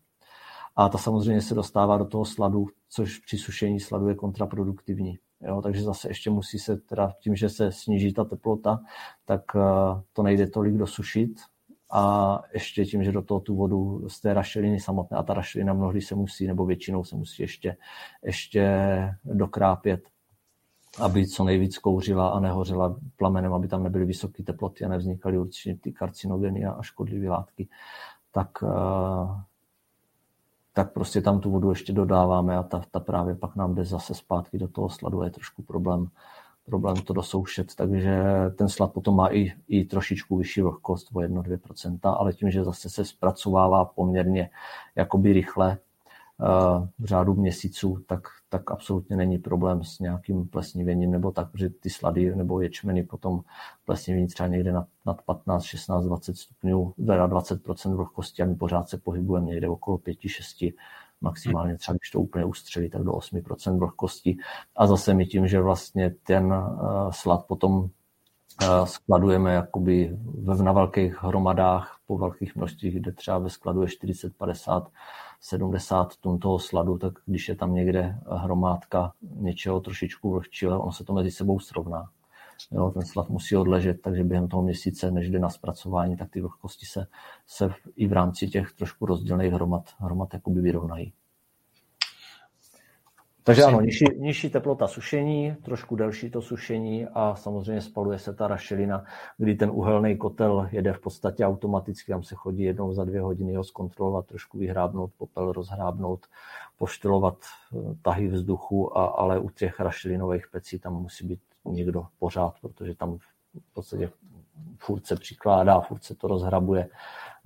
[0.77, 5.19] A ta samozřejmě se dostává do toho sladu, což při sušení sladu je kontraproduktivní.
[5.41, 8.81] Jo, takže zase ještě musí se teda tím, že se sníží ta teplota,
[9.25, 9.63] tak uh,
[10.13, 11.31] to nejde tolik dosušit,
[11.91, 15.73] a ještě tím, že do toho tu vodu z té rašeliny samotné, a ta rašelina
[15.73, 17.77] mnohdy se musí, nebo většinou se musí ještě,
[18.23, 18.75] ještě
[19.25, 20.01] dokrápět,
[21.01, 25.75] aby co nejvíc kouřila a nehořela plamenem, aby tam nebyly vysoké teploty a nevznikaly určitě
[25.75, 27.69] ty karcinogeny a škodlivé látky,
[28.33, 29.43] tak, eh,
[30.73, 34.15] tak prostě tam tu vodu ještě dodáváme a ta, ta právě pak nám jde zase
[34.15, 36.09] zpátky do toho sladu a je trošku problém
[36.67, 38.23] problém to dosoušet, takže
[38.57, 42.91] ten slad potom má i, i trošičku vyšší vlhkost o 1-2%, ale tím, že zase
[42.91, 44.51] se zpracovává poměrně
[44.95, 51.31] jakoby rychle eh, v řádu měsíců, tak, tak absolutně není problém s nějakým plesnivěním nebo
[51.31, 53.41] tak, že ty slady nebo ječmeny potom
[53.85, 58.99] plesnivění třeba někde nad, nad 15, 16, 20 stupňů, 20% vlhkosti a my pořád se
[58.99, 60.65] pohybujeme někde okolo 5, 6
[61.21, 64.37] maximálně třeba, když to úplně ustřelí, tak do 8% vlhkosti.
[64.77, 67.89] A zase my tím, že vlastně ten uh, slad potom uh,
[68.85, 70.17] skladujeme jakoby
[70.63, 74.89] na velkých hromadách, po velkých množstvích, kde třeba ve skladu je 40, 50,
[75.41, 81.05] 70 tun toho sladu, tak když je tam někde hromádka něčeho trošičku vlhčího, on se
[81.05, 82.11] to mezi sebou srovná.
[82.73, 86.41] Jo, ten slad musí odležet, takže během toho měsíce, než jde na zpracování, tak ty
[86.41, 87.07] vlhkosti se,
[87.47, 91.13] se i v rámci těch trošku rozdílných hromad, hromad jakoby vyrovnají.
[93.47, 98.49] Takže ano, nižší, nižší teplota sušení, trošku delší to sušení a samozřejmě spaluje se ta
[98.49, 99.05] rašelina,
[99.39, 103.55] kdy ten uhelný kotel jede v podstatě automaticky, tam se chodí jednou za dvě hodiny
[103.55, 106.27] ho zkontrolovat, trošku vyhrábnout popel, rozhrábnout,
[106.79, 111.41] poštylovat eh, tahy vzduchu, a, ale u těch rašelinových pecí tam musí být
[111.73, 114.11] někdo pořád, protože tam v podstatě
[114.79, 116.89] furt se přikládá, furt se to rozhrabuje,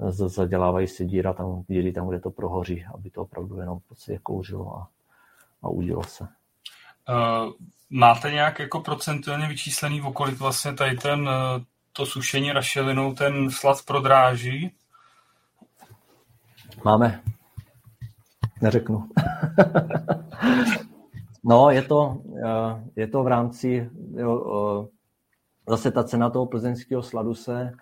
[0.08, 4.18] zadělávají se díra tam, díry tam, kde to prohoří, aby to opravdu jenom v podstatě
[4.22, 4.88] kouřilo a,
[5.62, 6.24] a udilo se.
[6.24, 7.52] Uh,
[7.90, 11.28] máte nějak jako procentuálně vyčíslený, v kolik vlastně tady ten, uh,
[11.92, 14.72] to sušení rašelinou ten slad prodráží?
[16.84, 17.20] Máme.
[18.60, 19.08] Neřeknu.
[21.44, 24.32] No, je to, eh, je to v rámci, jo,
[24.86, 24.88] eh,
[25.70, 27.72] zase ta cena toho plzeňského sladu se,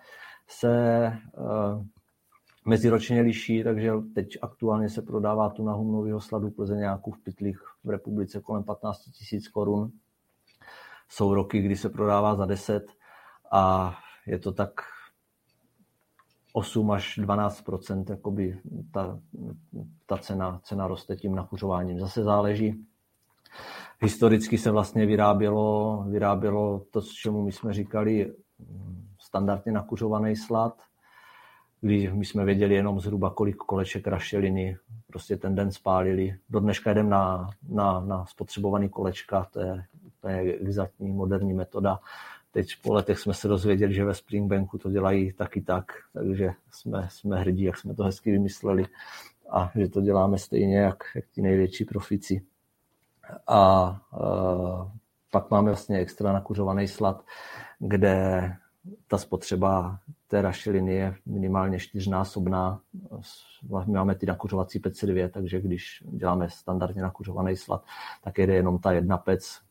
[0.47, 0.71] se
[1.05, 1.85] eh,
[2.65, 7.89] meziročně liší, takže teď aktuálně se prodává tu na humnového sladu plzeňáků v pytlích v
[7.89, 9.91] republice kolem 15 tisíc korun.
[11.09, 12.87] Jsou roky, kdy se prodává za 10
[13.51, 13.95] a
[14.27, 14.71] je to tak
[16.53, 17.63] 8 až 12
[18.09, 18.59] jakoby
[18.91, 19.19] ta,
[20.05, 21.99] ta cena, cena roste tím nakuřováním.
[21.99, 22.85] Zase záleží,
[24.01, 28.33] Historicky se vlastně vyrábělo, vyrábělo to, čemu my jsme říkali
[29.19, 30.77] standardně nakuřovaný slad,
[31.81, 34.77] kdy my jsme věděli jenom zhruba, kolik koleček rašeliny
[35.07, 36.35] prostě ten den spálili.
[36.49, 39.83] Do dneška jdem na, na, na spotřebovaný kolečka, to je,
[40.21, 41.99] to je exaktní moderní metoda.
[42.51, 47.07] Teď po letech jsme se dozvěděli, že ve Springbanku to dělají taky tak, takže jsme,
[47.11, 48.85] jsme hrdí, jak jsme to hezky vymysleli
[49.51, 52.41] a že to děláme stejně, jak, jak ti největší profici
[53.47, 53.89] a
[54.21, 54.87] uh,
[55.31, 57.25] pak máme vlastně extra nakuřovaný slad,
[57.79, 58.51] kde
[59.07, 62.79] ta spotřeba té rašeliny je minimálně čtyřnásobná.
[63.85, 67.83] My máme ty nakuřovací pece dvě, takže když děláme standardně nakuřovaný slad,
[68.23, 69.61] tak jede jenom ta jedna pec,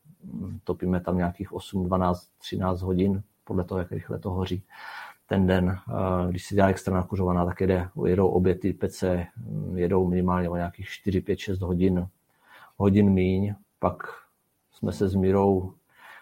[0.63, 4.63] topíme tam nějakých 8, 12, 13 hodin, podle toho, jak rychle to hoří
[5.27, 5.77] ten den.
[6.29, 9.27] Když se dělá extra nakuřovaná, tak jede, jedou obě ty pece,
[9.75, 12.07] jedou minimálně o nějakých 4, 5, 6 hodin
[12.79, 14.03] hodin míň, pak
[14.71, 15.73] jsme se s Mírou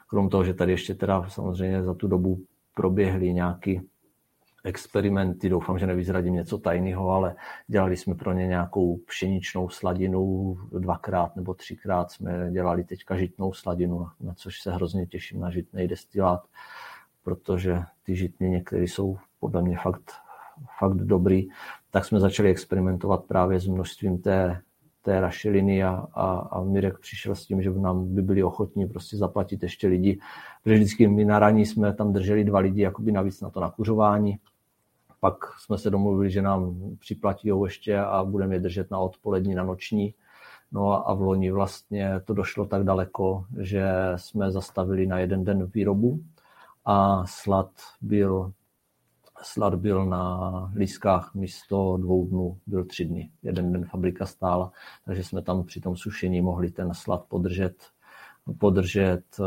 [0.08, 2.40] krom toho, že tady ještě teda samozřejmě za tu dobu
[2.74, 3.82] proběhly nějaký
[4.64, 7.36] experimenty, doufám, že nevyzradím něco tajného, ale
[7.68, 14.08] dělali jsme pro ně nějakou pšeničnou sladinu, dvakrát nebo třikrát jsme dělali teďka žitnou sladinu,
[14.20, 16.48] na což se hrozně těším na žitný destilát,
[17.24, 20.12] protože ty žitny některé jsou podle mě fakt,
[20.80, 21.48] fakt dobrý,
[21.92, 24.62] tak jsme začali experimentovat právě s množstvím té,
[25.08, 29.18] té rašeliny a, a, a Mirek přišel s tím, že nám by byli ochotní prostě
[29.18, 30.20] zaplatit ještě lidi,
[30.64, 34.40] protože vždycky my na raní jsme tam drželi dva lidi jakoby navíc na to nakuřování,
[35.20, 39.64] pak jsme se domluvili, že nám připlatí ještě a budeme je držet na odpolední, na
[39.64, 40.14] noční.
[40.72, 45.66] No a v loni vlastně to došlo tak daleko, že jsme zastavili na jeden den
[45.66, 46.20] výrobu
[46.86, 47.72] a slad
[48.02, 48.52] byl,
[49.42, 53.32] slad byl na lískách místo dvou dnů, byl tři dny.
[53.44, 54.72] Jeden den fabrika stála,
[55.06, 57.76] takže jsme tam při tom sušení mohli ten slad podržet,
[58.60, 59.44] podržet eh,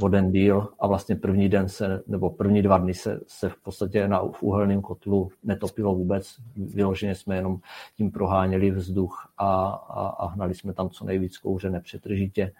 [0.00, 3.56] o den díl a vlastně první den se, nebo první dva dny se, se v
[3.56, 6.36] podstatě na, v uhelném kotlu netopilo vůbec.
[6.56, 7.58] Vyloženě jsme jenom
[7.96, 12.52] tím proháněli vzduch a, a, a hnali jsme tam co nejvíc kouře nepřetržitě.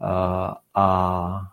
[0.00, 1.52] A, a,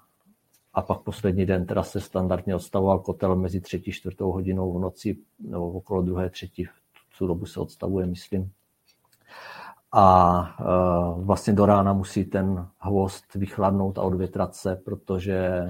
[0.76, 5.18] a pak poslední den teda se standardně odstavoval kotel mezi třetí, čtvrtou hodinou v noci,
[5.40, 6.66] nebo okolo druhé, třetí,
[7.10, 8.52] v tu dobu se odstavuje, myslím.
[9.92, 10.64] A e,
[11.24, 15.62] vlastně do rána musí ten hvost vychladnout a odvětrat se, protože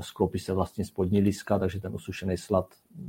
[0.00, 2.66] sklopí se vlastně spodní liska, takže ten usušený slad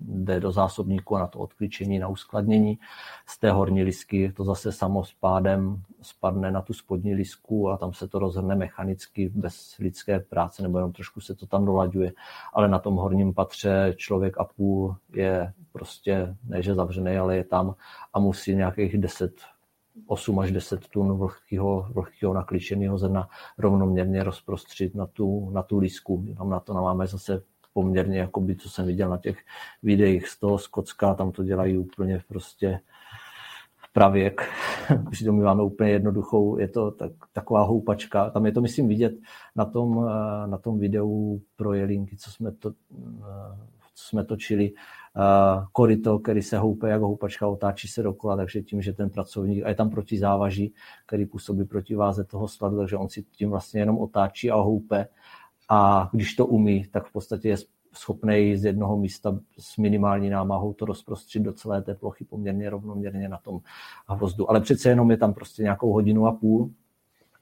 [0.07, 2.80] jde do zásobníku na to odklíčení, na uskladnění.
[3.26, 7.93] Z té horní lisky to zase samo spádem spadne na tu spodní lisku a tam
[7.93, 12.14] se to rozhrne mechanicky bez lidské práce, nebo jenom trošku se to tam dolaďuje.
[12.53, 17.43] Ale na tom horním patře člověk a půl je prostě, ne že zavřený, ale je
[17.43, 17.76] tam
[18.14, 19.31] a musí nějakých 10
[20.08, 26.26] 8 až 10 tun vlhkého, vlhkého nakličeného zrna rovnoměrně rozprostřit na tu, na tu lísku.
[26.38, 27.42] Tam na to máme zase
[27.74, 29.38] poměrně, jakoby, co jsem viděl na těch
[29.84, 32.80] videích z toho Skocka, tam to dělají úplně prostě
[33.94, 34.42] pravěk.
[35.12, 38.30] Přitom my máme úplně jednoduchou, je to tak, taková houpačka.
[38.30, 39.14] Tam je to, myslím, vidět
[39.56, 40.06] na tom,
[40.46, 42.72] na tom videu pro jelinky, co jsme, to,
[43.96, 44.72] co jsme točili,
[45.72, 49.69] korito, který se houpe jako houpačka, otáčí se dokola, takže tím, že ten pracovník, a
[49.69, 50.73] je tam proti závaží,
[51.06, 55.07] který působí proti váze toho sladu, takže on si tím vlastně jenom otáčí a houpe.
[55.69, 57.57] A když to umí, tak v podstatě je
[57.94, 63.30] schopný z jednoho místa s minimální námahou to rozprostřit do celé té plochy poměrně rovnoměrně
[63.30, 63.60] na tom
[64.07, 64.49] hvozdu.
[64.49, 66.72] Ale přece jenom je tam prostě nějakou hodinu a půl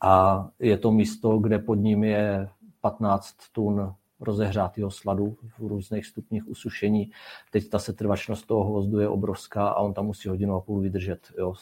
[0.02, 2.50] a je to místo, kde pod ním je
[2.82, 7.12] 15 tun rozehřátého sladu v různých stupních usušení.
[7.52, 11.20] Teď ta setrvačnost toho hvozdu je obrovská a on tam musí hodinu a půl vydržet.
[11.38, 11.54] Jo.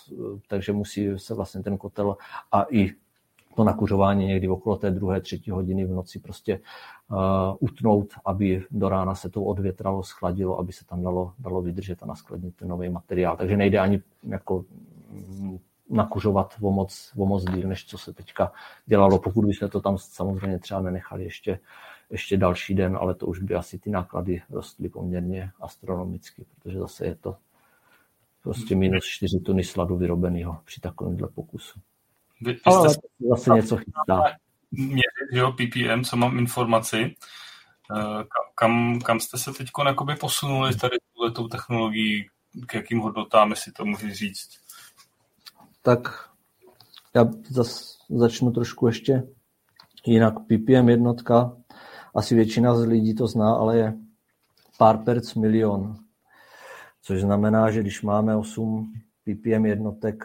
[0.47, 2.17] Takže musí se vlastně ten kotel
[2.51, 2.91] a i
[3.55, 6.59] to nakuřování někdy okolo té druhé, třetí hodiny v noci prostě
[7.11, 7.17] uh,
[7.59, 12.05] utnout, aby do rána se to odvětralo, schladilo, aby se tam dalo, dalo vydržet a
[12.05, 13.37] naskladnit ten nový materiál.
[13.37, 14.65] Takže nejde ani jako
[15.89, 18.51] nakuřovat o moc, o moc díl, než co se teďka
[18.85, 21.59] dělalo, pokud bychom to tam samozřejmě třeba nenechali ještě
[22.09, 27.05] ještě další den, ale to už by asi ty náklady rostly poměrně astronomicky, protože zase
[27.05, 27.37] je to
[28.41, 31.79] prostě minus 4 tuny sladu vyrobeného při takovémhle pokusu.
[32.41, 33.01] Vy, vy ale jste...
[33.29, 34.23] zase něco chytá.
[34.71, 37.15] Měřit, jo, PPM, co mám informaci.
[37.97, 38.23] Eh,
[38.55, 39.69] kam, kam jste se teď
[40.19, 40.97] posunuli tady
[41.35, 42.29] tou technologií,
[42.67, 44.49] k jakým hodnotám, jestli to můžeš říct?
[45.81, 46.29] Tak
[47.15, 49.23] já zas začnu trošku ještě
[50.05, 50.33] jinak.
[50.39, 51.57] PPM jednotka
[52.15, 53.93] asi většina z lidí to zná, ale je
[54.77, 55.95] pár perc milion.
[57.01, 58.93] Což znamená, že když máme 8
[59.23, 60.23] ppm jednotek,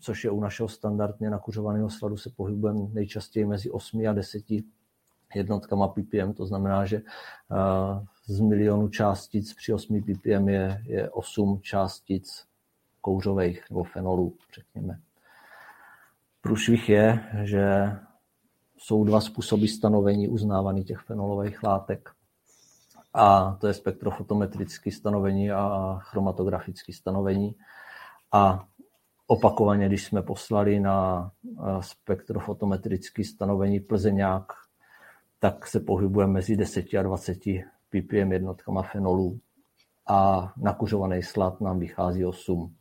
[0.00, 4.44] což je u našeho standardně nakuřovaného sladu, se pohybujeme nejčastěji mezi 8 a 10
[5.34, 7.02] jednotkama ppm, to znamená, že
[8.26, 12.44] z milionu částic při 8 ppm je, je 8 částic
[13.00, 15.00] kouřových nebo fenolů, řekněme.
[16.40, 17.92] Průšvih je, že
[18.84, 22.10] jsou dva způsoby stanovení uznávaných těch fenolových látek.
[23.14, 27.54] A to je spektrofotometrické stanovení a chromatografické stanovení.
[28.32, 28.64] A
[29.26, 31.30] opakovaně, když jsme poslali na
[31.80, 34.52] spektrofotometrické stanovení Plzeňák,
[35.38, 37.38] tak se pohybujeme mezi 10 a 20
[37.90, 39.40] ppm jednotkama fenolů
[40.06, 42.74] a nakuřovaný slad nám vychází 8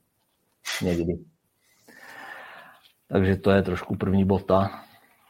[0.81, 1.19] někdy.
[3.07, 4.83] Takže to je trošku první bota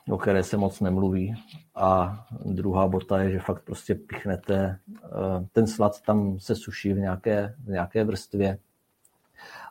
[0.09, 1.35] o které se moc nemluví.
[1.75, 5.09] A druhá bota je, že fakt prostě pichnete, eh,
[5.51, 8.57] ten slad tam se suší v nějaké, v nějaké vrstvě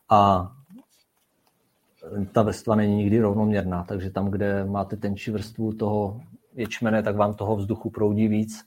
[0.09, 0.53] a
[2.33, 6.21] ta vrstva není nikdy rovnoměrná, takže tam, kde máte tenčí vrstvu toho
[6.55, 8.65] ječmene, tak vám toho vzduchu proudí víc.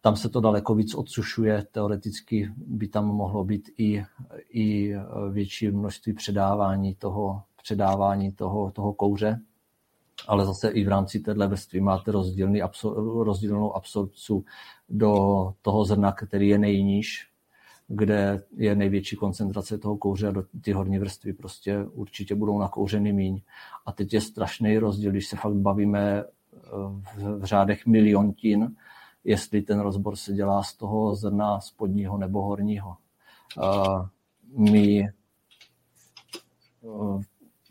[0.00, 4.04] Tam se to daleko víc odsušuje, teoreticky by tam mohlo být i,
[4.50, 4.94] i
[5.30, 9.40] větší množství předávání toho, předávání toho, toho kouře,
[10.28, 14.32] ale zase i v rámci téhle vrstvy máte rozdílný absor- rozdílnou absorpci
[14.88, 15.14] do
[15.62, 17.28] toho zrna, který je nejníž,
[17.88, 23.12] kde je největší koncentrace toho kouře a do ty horní vrstvy prostě určitě budou nakouřeny
[23.12, 23.40] míň.
[23.86, 26.24] A teď je strašný rozdíl, když se fakt bavíme
[27.16, 28.76] v, v řádech miliontin,
[29.24, 32.96] jestli ten rozbor se dělá z toho zrna spodního nebo horního.
[34.46, 35.08] My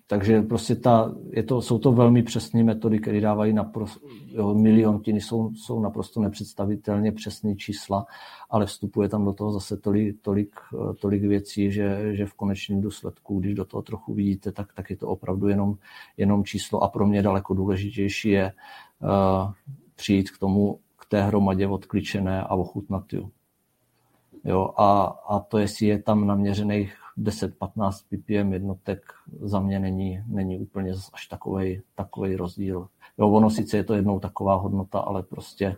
[0.08, 5.22] takže prostě ta, je to, jsou to velmi přesné metody, které dávají naprosto, jo, miliontiny
[5.22, 8.06] jsou, jsou naprosto nepředstavitelně přesné čísla,
[8.50, 10.56] ale vstupuje tam do toho zase tolik, tolik,
[11.00, 14.98] tolik věcí, že, že v konečném důsledku, když do toho trochu vidíte, tak, tak je
[14.98, 15.76] to opravdu jenom,
[16.18, 18.54] jenom číslo a pro mě daleko důležitější je
[19.02, 19.52] uh,
[19.96, 23.32] přijít k tomu, k té hromadě odkličené a ochutnat ju.
[24.44, 30.60] Jo, a, a to, jestli je tam naměřených 10-15 ppm jednotek za mě není, není
[30.60, 31.28] úplně až
[31.96, 32.88] takový rozdíl.
[33.18, 35.78] Jo, ono sice je to jednou taková hodnota, ale prostě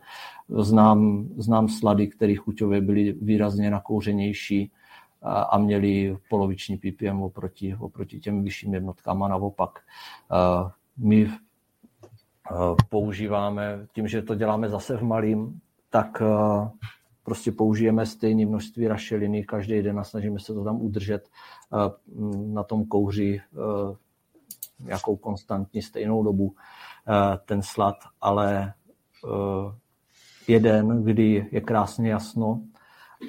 [0.49, 4.72] znám, znám slady, které chuťově byly výrazně nakouřenější
[5.22, 9.80] a, a měli poloviční ppm oproti, oproti těm vyšším jednotkám a naopak.
[10.98, 11.30] My
[12.90, 15.60] používáme, tím, že to děláme zase v malým,
[15.90, 16.22] tak
[17.30, 21.30] prostě použijeme stejné množství rašeliny každý den a snažíme se to tam udržet
[21.73, 21.77] eh,
[22.45, 23.95] na tom kouři eh,
[24.80, 28.73] nějakou konstantní stejnou dobu eh, ten slad, ale
[30.47, 32.61] jeden, kdy je krásně jasno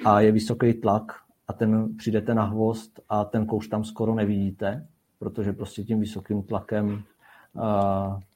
[0.05, 1.11] a je vysoký tlak
[1.47, 4.87] a ten přijdete na hvost a ten kouř tam skoro nevidíte,
[5.19, 7.03] protože prostě tím vysokým tlakem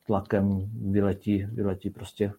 [0.05, 2.33] tlakem vyletí, vyletí prostě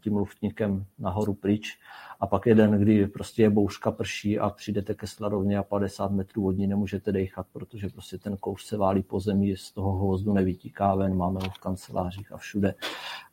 [0.00, 1.78] tím luftníkem nahoru pryč.
[2.20, 6.46] A pak jeden, kdy prostě je bouřka, prší a přijdete ke sladovně a 50 metrů
[6.46, 10.32] od ní nemůžete dechat, protože prostě ten kouř se válí po zemi, z toho hvozdu
[10.32, 12.74] nevytíká ven, máme ho v kancelářích a všude.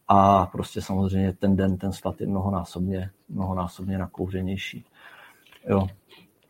[0.08, 4.86] A prostě samozřejmě ten den ten slad je mnohonásobně, mnohonásobně nakouřenější.
[5.70, 5.88] Jo.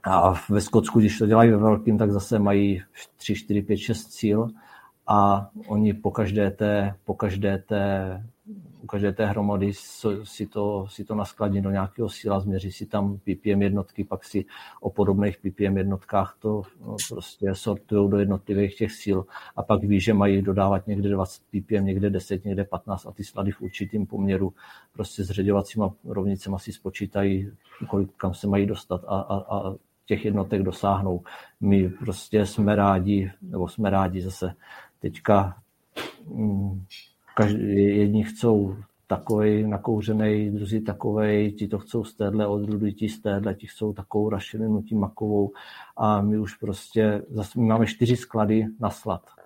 [0.04, 2.84] A ve Skotsku, když to dělají ve velkým, tak zase mají
[3.18, 4.50] 3, 4, 5, 6 cíl
[5.10, 8.24] a oni po každé té, po každé té
[8.82, 9.74] u každé té hromady
[10.24, 14.46] si to, si to naskladí do nějakého síla, změří si tam ppm jednotky, pak si
[14.82, 19.26] o podobných ppm jednotkách to no, prostě sortují do jednotlivých těch síl
[19.56, 23.24] a pak ví, že mají dodávat někde 20 ppm, někde 10, někde 15 a ty
[23.24, 24.54] slady v určitým poměru
[24.94, 27.52] prostě s ředěvacíma rovnicemi si spočítají,
[27.88, 29.76] kolik, kam se mají dostat a, a, a
[30.06, 31.22] těch jednotek dosáhnou.
[31.62, 34.54] My prostě jsme rádi, nebo jsme rádi zase
[35.00, 35.58] teďka
[36.26, 36.84] mm,
[37.36, 38.76] každý, jedni chcou
[39.08, 43.94] takový nakouřený, druzí takový, ti to chcou z téhle odrůdy, ti z téhle, ti chcou
[43.94, 45.52] takovou rašelinu, ti makovou
[45.98, 49.39] a my už prostě, zase máme čtyři sklady na slad.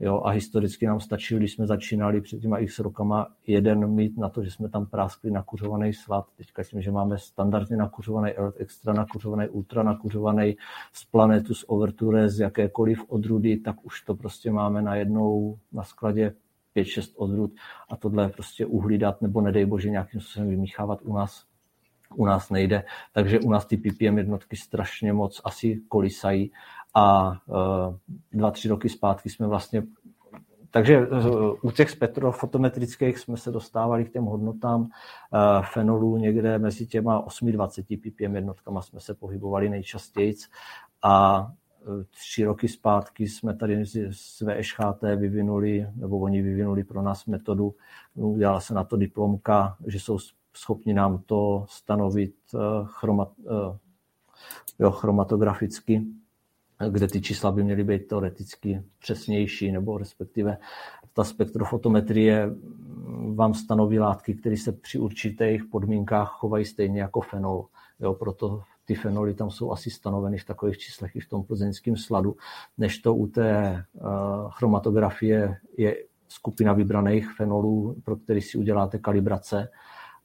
[0.00, 4.28] Jo, a historicky nám stačilo, když jsme začínali před těma x rokama, jeden mít na
[4.28, 6.26] to, že jsme tam práskli nakuřovaný slad.
[6.36, 10.56] Teďka tím, že máme standardně nakuřovaný extra nakuřovaný, ultra nakuřovaný
[10.92, 16.34] z planetu, z overture, z jakékoliv odrůdy, tak už to prostě máme najednou na skladě
[16.76, 17.52] 5-6 odrůd.
[17.88, 21.44] A tohle prostě uhlídat nebo nedej bože nějakým způsobem vymíchávat u nás.
[22.16, 26.52] U nás nejde, takže u nás ty ppm jednotky strašně moc asi kolisají
[26.96, 27.94] a uh,
[28.32, 29.82] dva, tři roky zpátky jsme vlastně
[30.70, 34.88] takže uh, u těch spektrofotometrických jsme se dostávali k těm hodnotám uh,
[35.72, 40.34] fenolů někde mezi těma 8-20 ppm jednotkama jsme se pohybovali nejčastěji
[41.02, 41.46] a
[42.10, 47.74] tři roky zpátky jsme tady z VŠHT vyvinuli, nebo oni vyvinuli pro nás metodu,
[48.14, 50.18] udělala se na to diplomka, že jsou
[50.56, 53.78] schopni nám to stanovit eh, chromat, eh,
[54.78, 56.02] jo, chromatograficky,
[56.90, 60.58] kde ty čísla by měly být teoreticky přesnější, nebo respektive
[61.12, 62.50] ta spektrofotometrie
[63.34, 67.66] vám stanoví látky, které se při určitých podmínkách chovají stejně jako fenol.
[68.00, 71.96] Jo, proto ty fenoly tam jsou asi stanoveny v takových číslech i v tom plzeňském
[71.96, 72.36] sladu,
[72.78, 74.10] než to u té uh,
[74.50, 75.96] chromatografie je
[76.28, 79.68] skupina vybraných fenolů, pro který si uděláte kalibrace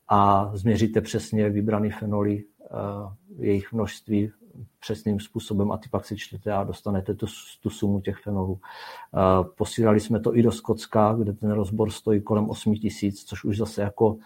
[0.07, 4.31] a změříte přesně vybraný fenoly, uh, jejich množství
[4.79, 7.25] přesným způsobem a ty pak si čtete a dostanete tu,
[7.61, 8.51] tu sumu těch fenolů.
[8.51, 8.59] Uh,
[9.55, 13.57] posílali jsme to i do Skotska, kde ten rozbor stojí kolem 8 tisíc, což už
[13.57, 14.17] zase jako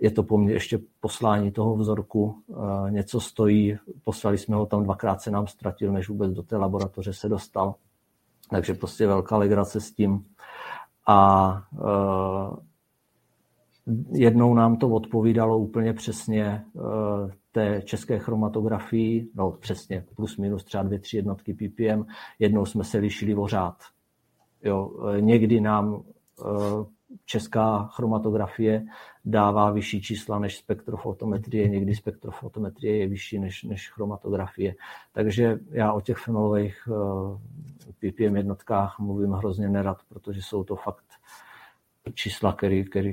[0.00, 2.42] je to po mně ještě poslání toho vzorku,
[2.88, 7.12] něco stojí, poslali jsme ho tam dvakrát se nám ztratil, než vůbec do té laboratoře
[7.12, 7.74] se dostal.
[8.50, 10.24] Takže prostě velká legrace s tím.
[11.06, 11.62] A
[14.12, 16.64] jednou nám to odpovídalo úplně přesně
[17.54, 22.04] té české chromatografii, no přesně plus minus třeba dvě, tři jednotky ppm,
[22.38, 23.76] jednou jsme se lišili o řád.
[24.62, 24.90] Jo,
[25.20, 26.02] někdy nám
[27.24, 28.86] česká chromatografie
[29.24, 34.74] dává vyšší čísla než spektrofotometrie, někdy spektrofotometrie je vyšší než, než chromatografie.
[35.12, 41.04] Takže já o těch fenolových eh, ppm jednotkách mluvím hrozně nerad, protože jsou to fakt
[42.14, 42.56] čísla,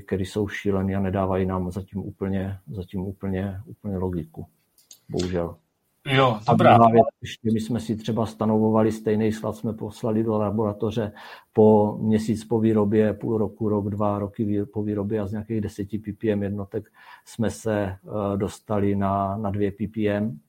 [0.05, 4.45] které jsou šílené a nedávají nám zatím úplně, zatím úplně, úplně logiku.
[5.09, 5.55] Bohužel.
[6.05, 6.75] Jo, dobrá.
[6.75, 11.11] A věc, ještě my jsme si třeba stanovovali stejný slad, jsme poslali do laboratoře
[11.53, 15.87] po měsíc po výrobě, půl roku, rok, dva roky po výrobě a z nějakých 10
[15.87, 16.91] ppm jednotek
[17.25, 17.97] jsme se eh,
[18.37, 20.39] dostali na, na 2 ppm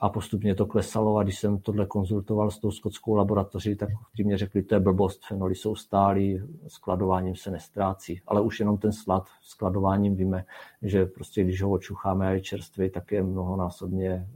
[0.00, 4.24] a postupně to klesalo a když jsem tohle konzultoval s tou skotskou laboratoří, tak ti
[4.24, 8.92] mě řekli, to je blbost, fenoly jsou stálí, skladováním se nestrácí, ale už jenom ten
[8.92, 10.44] slad skladováním víme,
[10.82, 14.28] že prostě když ho očucháme a je čerstvý, tak je mnohonásobně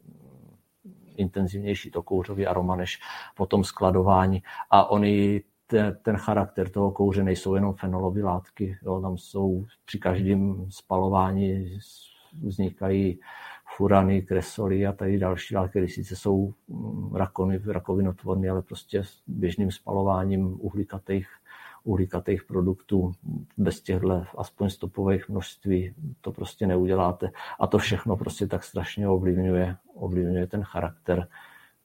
[1.16, 2.98] intenzivnější to kouřový aroma než
[3.36, 4.42] potom skladování.
[4.70, 5.42] A oni
[6.02, 11.78] ten, charakter toho kouře nejsou jenom fenolové látky, jo, tam jsou při každém spalování
[12.42, 13.20] vznikají
[13.76, 19.22] furany, kresoly a tady další látky, které sice jsou mm, rakoviny, rakovinotvorné, ale prostě s
[19.26, 21.28] běžným spalováním uhlíkatých
[21.84, 23.12] uhlíkatých produktů
[23.56, 27.30] bez těchto aspoň stopových množství to prostě neuděláte.
[27.60, 31.28] A to všechno prostě tak strašně ovlivňuje, ovlivňuje ten charakter,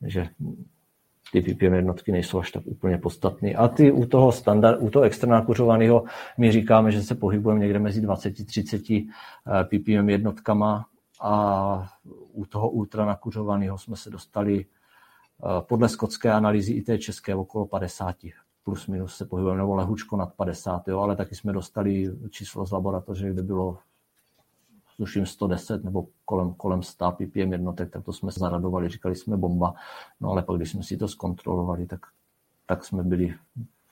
[0.05, 0.29] že
[1.31, 3.53] ty PPM jednotky nejsou až tak úplně podstatné.
[3.53, 6.03] A ty u toho standard, u toho extra nakuřovaného
[6.37, 9.07] my říkáme, že se pohybujeme někde mezi 20-30
[9.47, 10.85] eh, ppm jednotkama
[11.21, 11.93] a
[12.33, 17.65] u toho ultra nakuřovaného jsme se dostali eh, podle skotské analýzy i té české okolo
[17.65, 18.15] 50
[18.63, 22.71] plus minus se pohybujeme, nebo lehučko nad 50, jo, ale taky jsme dostali číslo z
[22.71, 23.77] laboratoře, kde bylo
[24.97, 29.73] tuším 110 nebo kolem, kolem 100 ppm jednotek, tak to jsme zaradovali, říkali jsme bomba,
[30.19, 31.99] no ale pak když jsme si to zkontrolovali, tak,
[32.65, 33.35] tak jsme byli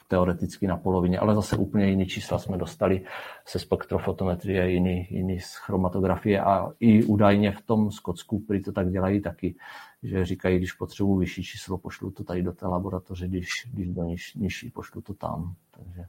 [0.07, 3.05] teoreticky na polovině, ale zase úplně jiný čísla jsme dostali
[3.45, 8.91] se spektrofotometrie, jiný, jiný z chromatografie a i údajně v tom Skotsku, který to tak
[8.91, 9.55] dělají taky,
[10.03, 14.03] že říkají, když potřebuji vyšší číslo, pošlu to tady do té laboratoře, když, když do
[14.03, 15.55] niž, nižší, pošlu to tam.
[15.71, 16.05] Takže,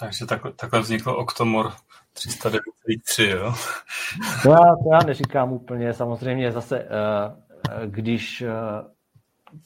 [0.00, 1.72] takže takhle, takhle vznikl Octomor
[2.14, 3.54] 309,3, jo?
[4.42, 6.86] To já, to já neříkám úplně, samozřejmě zase, eh,
[7.70, 8.50] eh, když eh,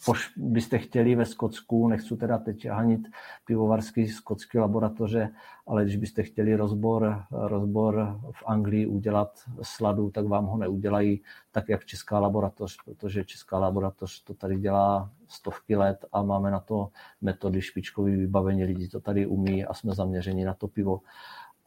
[0.06, 3.01] poš, byste chtěli ve Skotsku, nechci teda teď hanit
[3.44, 5.31] pivovarský skotské laboratoře,
[5.66, 11.69] ale když byste chtěli rozbor, rozbor v Anglii udělat sladu, tak vám ho neudělají tak,
[11.69, 16.89] jak česká laboratoř, protože česká laboratoř to tady dělá stovky let a máme na to
[17.20, 21.01] metody špičkový vybavení, lidi to tady umí a jsme zaměřeni na to pivo.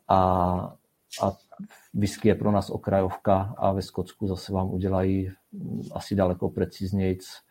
[0.07, 0.17] A,
[1.23, 1.31] a
[1.93, 5.31] whisky je pro nás okrajovka a ve Skotsku zase vám udělají
[5.91, 7.41] asi daleko preciznějc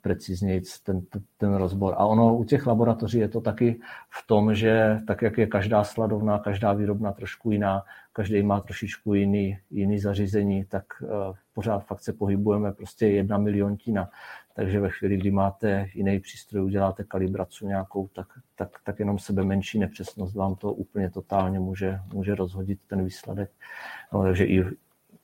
[0.00, 1.02] precizněji ten,
[1.38, 1.94] ten rozbor.
[1.96, 5.84] A ono u těch laboratoří je to taky v tom, že tak, jak je každá
[5.84, 7.82] sladovna, každá výrobna trošku jiná,
[8.12, 11.08] každý má trošičku jiný, jiný zařízení, tak uh,
[11.52, 14.10] pořád fakt se pohybujeme prostě jedna miliontina.
[14.54, 19.44] Takže ve chvíli, kdy máte jiný přístroj, uděláte kalibraci nějakou, tak, tak, tak jenom sebe
[19.44, 23.50] menší nepřesnost vám to úplně totálně může, může rozhodit ten výsledek.
[24.12, 24.64] No, takže i,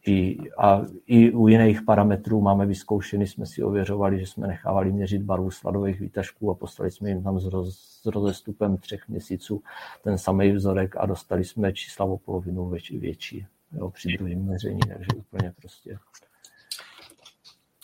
[0.06, 5.22] i, a i u jiných parametrů máme vyzkoušeny, jsme si ověřovali, že jsme nechávali měřit
[5.22, 9.62] barvu sladových výtažků a poslali jsme jim tam s, roz, s rozestupem třech měsíců
[10.04, 14.80] ten samý vzorek a dostali jsme čísla o polovinu větší, větší jo, při druhém měření,
[14.80, 15.98] takže úplně prostě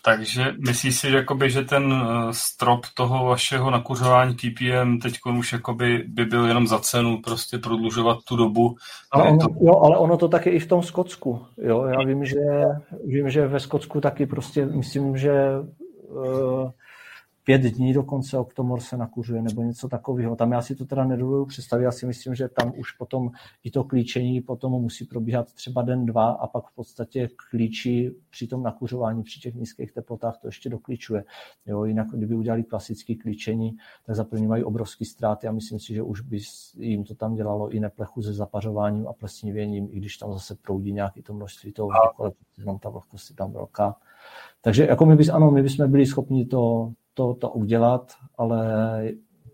[0.06, 6.04] takže myslíš si, jakoby, že ten eh, strop toho vašeho nakuřování ppm teď už jakoby
[6.08, 8.76] by byl jenom za cenu prostě prodlužovat tu dobu?
[9.10, 9.46] Ale ono, to...
[9.60, 11.40] jo, ale ono to taky i v tom Skotsku.
[11.58, 11.84] Jo?
[11.84, 12.40] Já vím, že,
[13.04, 15.32] vím, že ve Skotsku taky prostě myslím, že
[16.08, 16.70] uh,
[17.46, 20.36] pět dní dokonce Octomor se nakuřuje nebo něco takového.
[20.36, 23.30] Tam já si to teda nedovedu představit, já si myslím, že tam už potom
[23.64, 28.46] i to klíčení potom musí probíhat třeba den, dva a pak v podstatě klíči při
[28.46, 31.24] tom nakuřování při těch nízkých teplotách to ještě doklíčuje.
[31.66, 35.94] Jo, jinak kdyby udělali klasické klíčení, tak za první mají obrovské ztráty a myslím si,
[35.94, 36.38] že už by
[36.78, 40.92] jim to tam dělalo i neplechu se zapařováním a plesnivěním, i když tam zase proudí
[40.92, 43.96] nějaký to množství toho, ale jenom ta vlhkost je tam velká.
[44.60, 49.02] Takže jako my bys, ano, my bychom byli schopni to, to, to udělat, ale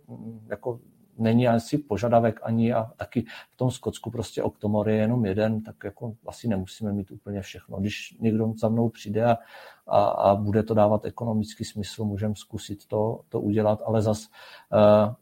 [0.09, 0.81] mm, jako
[1.19, 5.77] není asi požadavek ani a taky v tom Skotsku prostě Octomor je jenom jeden, tak
[5.85, 7.81] jako asi nemusíme mít úplně všechno.
[7.81, 9.39] Když někdo za mnou přijde a,
[9.87, 14.29] a, a bude to dávat ekonomický smysl, můžeme zkusit to, to udělat, ale zas
[14.73, 15.15] uh,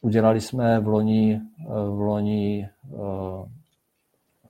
[0.00, 3.48] udělali jsme v loni, uh, v loni uh,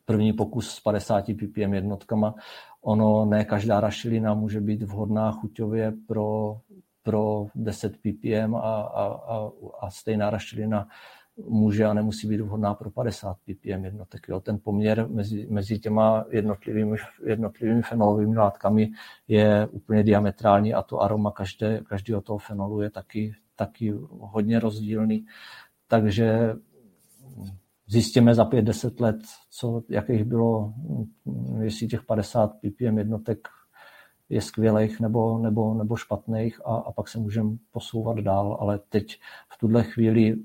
[0.05, 2.35] první pokus s 50 ppm jednotkama.
[2.83, 6.57] Ono ne každá rašelina může být vhodná chuťově pro,
[7.03, 9.51] pro 10 ppm a, a, a,
[9.81, 10.89] a stejná rašelina
[11.49, 14.27] může a nemusí být vhodná pro 50 ppm jednotek.
[14.29, 14.41] Jo.
[14.41, 16.97] Ten poměr mezi, mezi těma jednotlivými,
[17.27, 18.91] jednotlivými fenolovými látkami
[19.29, 25.27] je úplně diametrální a to aroma každé, každého toho fenolu je taky, taky hodně rozdílný.
[25.89, 26.55] Takže
[27.87, 29.17] zjistíme za 5-10 let,
[29.51, 30.75] co, jakých bylo,
[31.63, 33.49] jestli těch 50 ppm jednotek
[34.31, 39.21] je skvělých nebo, nebo, nebo špatných a, a pak se můžeme posouvat dál, ale teď
[39.55, 40.37] v tuhle chvíli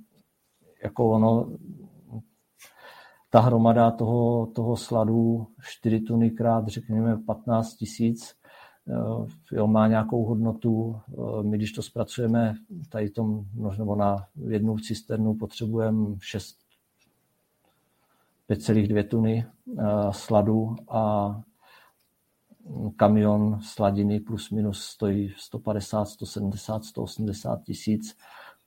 [0.83, 1.49] jako ono,
[3.29, 8.35] ta hromada toho, toho sladu 4 tuny krát, řekněme, 15 tisíc,
[8.87, 10.99] eh, jo, má nějakou hodnotu.
[11.09, 12.55] Eh, my, když to zpracujeme
[12.89, 13.45] tady tom,
[13.77, 16.57] nebo na jednu cisternu, potřebujeme 6
[18.49, 19.45] 5,2 tuny
[19.79, 21.35] eh, sladu a
[22.95, 28.17] kamion sladiny plus minus stojí 150, 170, 180 tisíc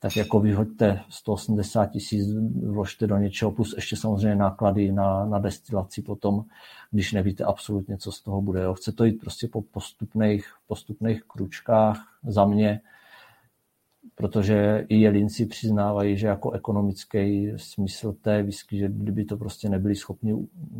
[0.00, 2.26] tak jako vyhoďte 180 tisíc,
[2.66, 6.44] vložte do něčeho, plus ještě samozřejmě náklady na, na destilaci potom,
[6.90, 8.62] když nevíte absolutně, co z toho bude.
[8.62, 8.74] Jo.
[8.74, 12.80] Chce to jít prostě po postupných, postupných kručkách za mě,
[14.18, 19.94] protože i jelinci přiznávají, že jako ekonomický smysl té whisky, že kdyby to prostě nebyli
[19.94, 20.34] schopni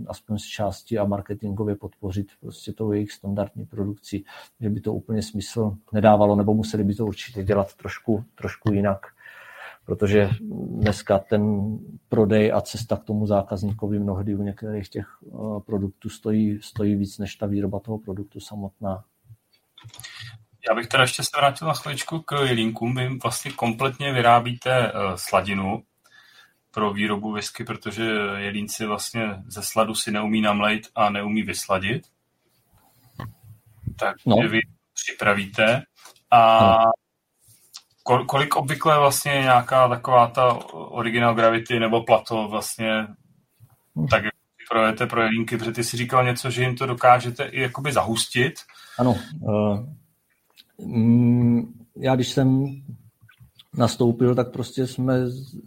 [0.06, 4.24] aspoň z části a marketingově podpořit prostě tou jejich standardní produkci,
[4.60, 9.06] že by to úplně smysl nedávalo, nebo museli by to určitě dělat trošku, trošku jinak
[9.84, 16.08] protože dneska ten prodej a cesta k tomu zákazníkovi mnohdy u některých těch eh, produktů
[16.08, 19.04] stojí, stojí víc než ta výroba toho produktu samotná.
[20.68, 22.94] Já bych teda ještě se vrátil na chviličku k jelinkům.
[22.94, 25.82] Vy vlastně kompletně vyrábíte uh, sladinu
[26.70, 28.04] pro výrobu whisky, protože
[28.36, 32.02] jelínci vlastně ze sladu si neumí namlejt a neumí vysladit.
[33.98, 34.36] Takže no.
[34.36, 34.60] vy
[34.94, 35.82] připravíte.
[36.30, 36.68] A
[38.10, 38.24] no.
[38.24, 43.06] kolik obvykle vlastně nějaká taková ta original gravity nebo plato vlastně
[44.10, 44.24] tak
[44.70, 48.54] projete pro jelínky, protože ty si říkal něco, že jim to dokážete i jakoby zahustit.
[48.98, 49.97] Ano, Mm,
[51.96, 52.66] já když jsem
[53.78, 55.14] nastoupil, tak prostě jsme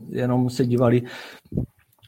[0.09, 1.01] jenom se dívali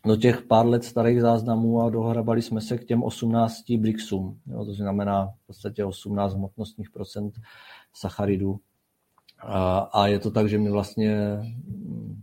[0.06, 4.40] do těch pár let starých záznamů a dohrabali jsme se k těm 18 brixům.
[4.48, 7.34] Jo, to znamená v podstatě 18 hmotnostních procent
[7.94, 8.60] sacharidů.
[9.40, 11.18] A, a je to tak, že my vlastně
[11.68, 12.22] mm,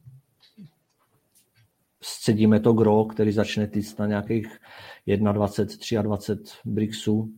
[2.03, 4.59] scedíme to gro, který začne týct na nějakých
[5.07, 7.31] 21, 23 brixů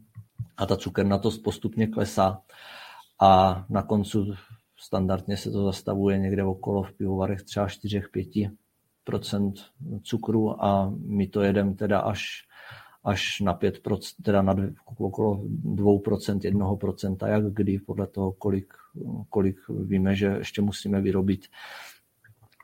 [0.57, 2.43] a ta cukernatost postupně klesá
[3.23, 4.35] a na koncu
[4.77, 9.53] standardně se to zastavuje někde okolo v pivovarech třeba 4-5%
[10.03, 12.47] cukru a my to jedeme teda až,
[13.05, 14.57] až na 5% teda na
[14.97, 18.75] okolo 2% 1% jak kdy, podle toho, kolik,
[19.29, 21.47] kolik víme, že ještě musíme vyrobit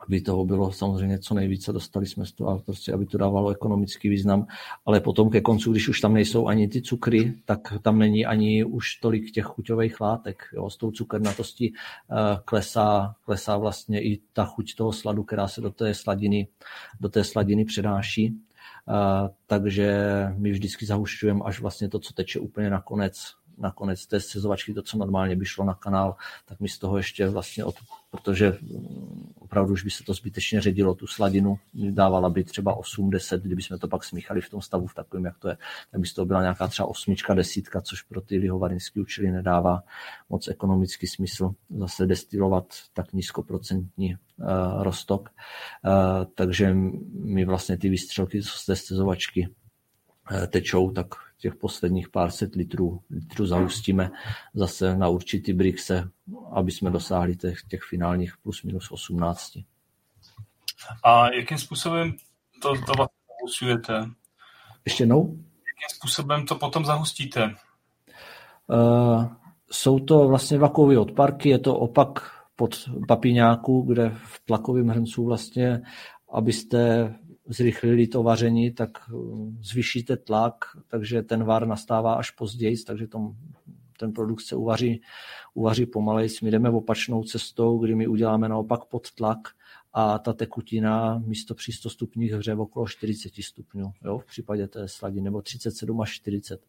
[0.09, 4.09] aby toho bylo samozřejmě co nejvíce, dostali jsme z toho, prostě, aby to dávalo ekonomický
[4.09, 4.47] význam,
[4.85, 8.63] ale potom ke koncu, když už tam nejsou ani ty cukry, tak tam není ani
[8.63, 10.43] už tolik těch chuťových látek.
[10.53, 10.69] Jo.
[10.69, 15.69] S tou cukernatostí uh, klesá, klesá vlastně i ta chuť toho sladu, která se do
[15.69, 16.47] té sladiny,
[16.99, 18.29] do té sladiny přenáší.
[18.29, 19.97] Uh, takže
[20.37, 22.81] my vždycky zahušťujeme až vlastně to, co teče úplně na
[23.59, 26.15] konec, na konec té sezovačky, to, co normálně by šlo na kanál,
[26.45, 27.75] tak my z toho ještě vlastně od,
[28.11, 28.57] protože
[29.39, 33.61] opravdu už by se to zbytečně ředilo, tu sladinu dávala by třeba 8, 10, kdyby
[33.61, 35.57] jsme to pak smíchali v tom stavu v takovém, jak to je,
[35.91, 39.83] tak by z toho byla nějaká třeba osmička, desítka, což pro ty lihovarinské účely nedává
[40.29, 45.29] moc ekonomický smysl zase destilovat tak nízkoprocentní uh, rostok.
[45.29, 46.73] Uh, takže
[47.23, 49.49] my vlastně ty výstřelky z té stezovačky
[50.47, 54.11] tečou, tak těch posledních pár set litrů, litrů zahustíme
[54.53, 56.09] zase na určitý brixe,
[56.51, 59.51] aby jsme dosáhli těch, těch finálních plus minus 18.
[61.03, 62.13] A jakým způsobem
[62.61, 63.77] to, to vlastně?
[64.85, 65.23] Ještě jednou?
[65.29, 67.55] Jakým způsobem to potom zahustíte?
[68.67, 69.25] Uh,
[69.71, 75.81] jsou to vlastně vakuové odparky, je to opak pod papiňáku, kde v tlakovém hrncu vlastně,
[76.31, 77.13] abyste
[77.49, 79.13] zrychlili to vaření, tak eh,
[79.61, 80.55] zvýšíte tlak,
[80.87, 83.35] takže ten var nastává až později, takže tom,
[83.99, 85.01] ten produkt se uvaří,
[85.53, 86.29] uvaří pomalej.
[86.43, 89.39] My jdeme opačnou cestou, kdy my uděláme naopak pod tlak
[89.93, 94.87] a ta tekutina místo při 100 stupních hře okolo 40 stupňů, jo, v případě té
[94.87, 96.65] sladiny, nebo 37 až 40.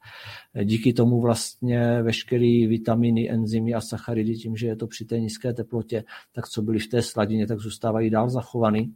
[0.65, 5.53] Díky tomu vlastně veškeré vitaminy, enzymy a sacharidy, tím, že je to při té nízké
[5.53, 8.95] teplotě, tak co byly v té sladině, tak zůstávají dál zachovaný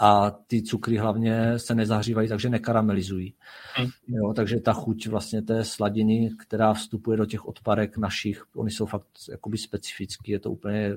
[0.00, 3.34] a ty cukry hlavně se nezahřívají, takže nekaramelizují.
[3.74, 3.88] Hmm.
[4.08, 8.86] Jo, takže ta chuť vlastně té sladiny, která vstupuje do těch odparek našich, oni jsou
[8.86, 10.92] fakt jakoby specifický, je to úplně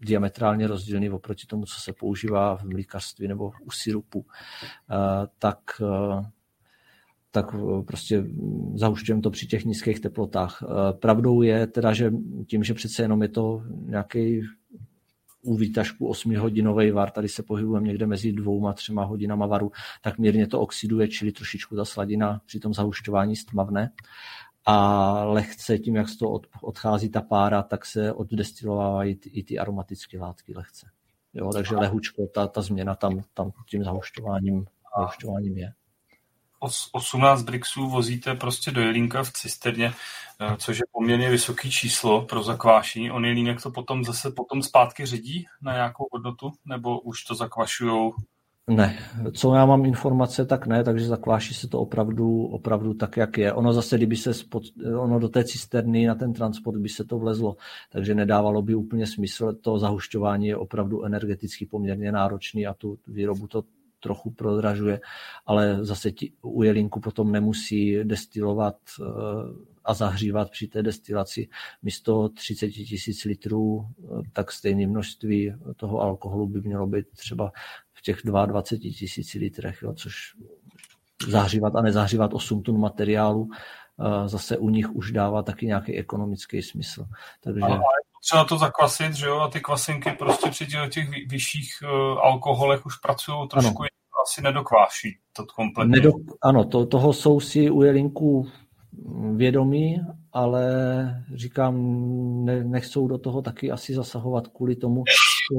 [0.00, 4.26] diametrálně rozdílný oproti tomu, co se používá v mlíkařství nebo u syrupu,
[5.38, 5.58] tak
[7.30, 7.54] tak
[7.86, 8.24] prostě
[8.74, 10.62] zahušťujeme to při těch nízkých teplotách.
[11.00, 12.12] Pravdou je teda, že
[12.46, 14.42] tím, že přece jenom je to nějaký
[15.42, 20.46] u výtažku 8-hodinový var, tady se pohybujeme někde mezi dvouma, třema hodinama varu, tak mírně
[20.46, 23.90] to oxiduje, čili trošičku ta sladina při tom zahušťování stmavne
[24.70, 30.18] a lehce tím, jak z toho odchází ta pára, tak se oddestilovávají i ty aromatické
[30.18, 30.86] látky lehce.
[31.34, 34.66] Jo, takže lehučko, ta, ta změna tam, tam tím zahušťováním,
[34.98, 35.72] zahušťováním je.
[36.92, 39.92] 18 brixů vozíte prostě do Jelínka v cisterně,
[40.40, 43.10] eh, což je poměrně vysoké číslo pro zakvášení.
[43.10, 48.14] On Jelínek to potom zase potom zpátky ředí na nějakou hodnotu, nebo už to zakvašujou
[48.68, 48.98] ne,
[49.32, 53.52] co já mám informace, tak ne, takže zakváší se to opravdu, opravdu tak, jak je.
[53.52, 54.62] Ono zase, kdyby se spod,
[54.98, 57.56] ono do té cisterny na ten transport by se to vlezlo,
[57.92, 59.52] takže nedávalo by úplně smysl.
[59.52, 63.62] To zahušťování je opravdu energeticky poměrně náročný a tu výrobu to
[64.00, 65.00] trochu prodražuje,
[65.46, 69.04] ale zase ti, u jelinku potom nemusí destilovat eh,
[69.84, 71.48] a zahřívat při té destilaci
[71.82, 77.52] místo 30 tisíc litrů, eh, tak stejné množství toho alkoholu by mělo být třeba
[77.92, 80.34] v těch 22 tisíc litrech, jo, což
[81.28, 86.62] zahřívat a nezahřívat 8 tun materiálu eh, zase u nich už dává taky nějaký ekonomický
[86.62, 87.06] smysl.
[87.40, 87.60] Takže...
[87.60, 87.78] Ale
[88.24, 92.96] třeba to zakvasit, že jo, a ty kvasinky prostě při těch vyšších uh, alkoholech už
[92.96, 93.88] pracují trošku, ano.
[94.28, 95.96] asi nedokváší to kompletně.
[95.96, 98.48] Nedok, ano, to, toho jsou si u jelinku
[99.34, 100.00] vědomí,
[100.32, 100.64] ale
[101.34, 101.74] říkám,
[102.44, 105.04] ne, nechcou do toho taky asi zasahovat kvůli tomu,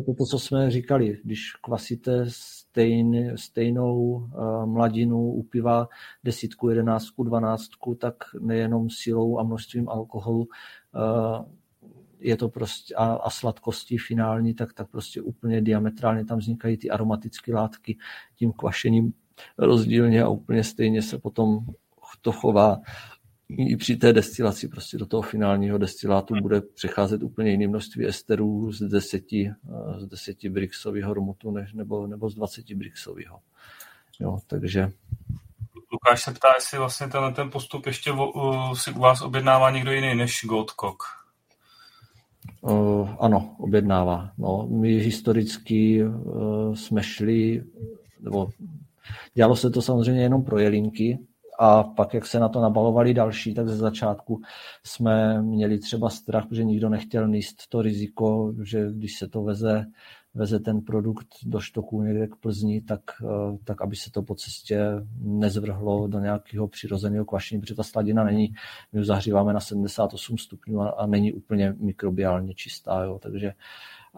[0.06, 5.88] to, to co jsme říkali, když kvasíte stejn, stejnou uh, mladinu u piva
[6.24, 11.46] desítku, jedenáctku, dvanáctku, tak nejenom silou a množstvím alkoholu uh,
[12.20, 16.90] je to prostě a, a sladkostí finální, tak, tak prostě úplně diametrálně tam vznikají ty
[16.90, 17.98] aromatické látky
[18.36, 19.14] tím kvašením
[19.58, 21.60] rozdílně a úplně stejně se potom
[22.22, 22.78] to chová
[23.50, 28.72] i při té destilaci prostě do toho finálního destilátu bude přecházet úplně jiné množství esterů
[28.72, 29.24] z 10,
[29.98, 33.40] z 10 brixového rmutu než, nebo, nebo z 20 brixového.
[34.20, 34.92] Jo, takže...
[35.92, 39.92] Lukáš se ptá, jestli vlastně ten, ten postup ještě uh, si u vás objednává někdo
[39.92, 41.04] jiný než Goldcock.
[42.62, 44.32] Uh, ano, objednává.
[44.38, 47.64] No, my historicky uh, jsme šli,
[48.22, 48.50] nebo
[49.34, 51.20] dělalo se to samozřejmě jenom pro jelinky,
[51.62, 54.42] a pak, jak se na to nabalovali další, tak ze začátku
[54.84, 59.86] jsme měli třeba strach, že nikdo nechtěl níst to riziko, že když se to veze,
[60.34, 64.36] veze ten produkt do štoku někde k Plzni, tak, eh, tak aby se to po
[64.36, 64.86] cestě
[65.22, 68.54] nezvrhlo do nějakého přirozeného kvašení, protože ta sladina není,
[68.94, 73.54] my ji zahříváme na 78 stupňů a, a není úplně mikrobiálně čistá, jo, takže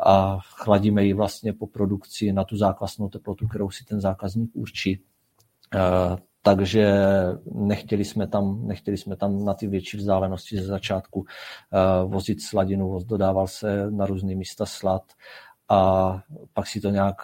[0.06, 5.00] a chladíme ji vlastně po produkci na tu základnou teplotu, kterou si ten zákazník určí.
[5.76, 6.94] Eh, takže
[7.54, 13.00] nechtěli jsme tam, nechtěli jsme tam na ty větší vzdálenosti ze začátku uh, vozit sladinu,
[13.06, 15.04] dodával se na různé místa slad
[15.72, 17.16] a pak si to nějak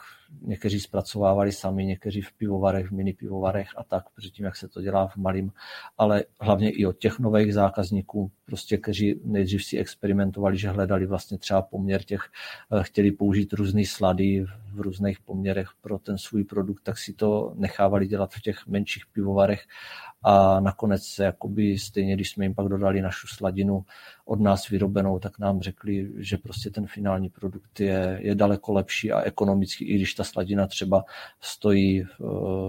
[0.41, 4.81] někteří zpracovávali sami, někteří v pivovarech, v mini pivovarech a tak, předtím, jak se to
[4.81, 5.51] dělá v malým,
[5.97, 11.37] ale hlavně i od těch nových zákazníků, prostě, kteří nejdřív si experimentovali, že hledali vlastně
[11.37, 12.21] třeba poměr těch,
[12.71, 14.45] eh, chtěli použít různé slady
[14.77, 19.03] v různých poměrech pro ten svůj produkt, tak si to nechávali dělat v těch menších
[19.13, 19.63] pivovarech.
[20.23, 23.85] A nakonec se jakoby stejně, když jsme jim pak dodali našu sladinu
[24.25, 29.11] od nás vyrobenou, tak nám řekli, že prostě ten finální produkt je, je daleko lepší
[29.11, 31.05] a ekonomický, i když ta sladina třeba
[31.41, 32.25] stojí, eh,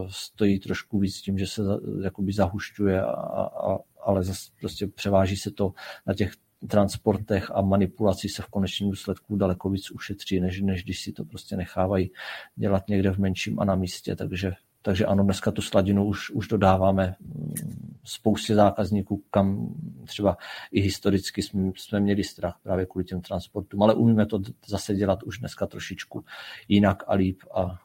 [0.08, 1.62] stojí trošku víc tím, že se
[2.02, 5.72] jakoby zahušťuje, a, a, ale zase prostě převáží se to
[6.06, 6.32] na těch
[6.68, 11.24] transportech a manipulací se v konečném důsledku daleko víc ušetří, než, než když si to
[11.24, 12.10] prostě nechávají
[12.56, 16.48] dělat někde v menším a na místě, takže takže ano, dneska tu sladinu už, už
[16.48, 19.74] dodáváme mm, spoustě zákazníků, kam
[20.06, 20.36] třeba
[20.72, 25.22] i historicky jsme, jsme měli strach právě kvůli těm transportům, ale umíme to zase dělat
[25.22, 26.24] už dneska trošičku
[26.68, 27.42] jinak a líp.
[27.54, 27.78] A,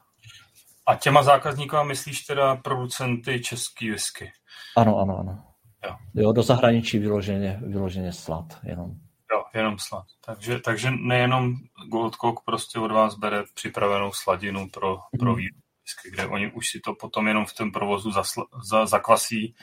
[0.86, 4.32] a těma zákazníkama myslíš teda producenty český whisky?
[4.76, 5.53] Ano, ano, ano.
[5.84, 5.96] Jo.
[6.14, 8.90] jo, do zahraničí vyloženě, vyloženě slad jenom.
[9.32, 10.04] Jo, jenom slad.
[10.26, 11.54] Takže, takže nejenom
[11.90, 15.38] Goldcock prostě od vás bere připravenou sladinu pro, pro mhm.
[15.38, 15.64] výrobu
[16.10, 19.54] kde oni už si to potom jenom v tom provozu zasl, za, zakvasí,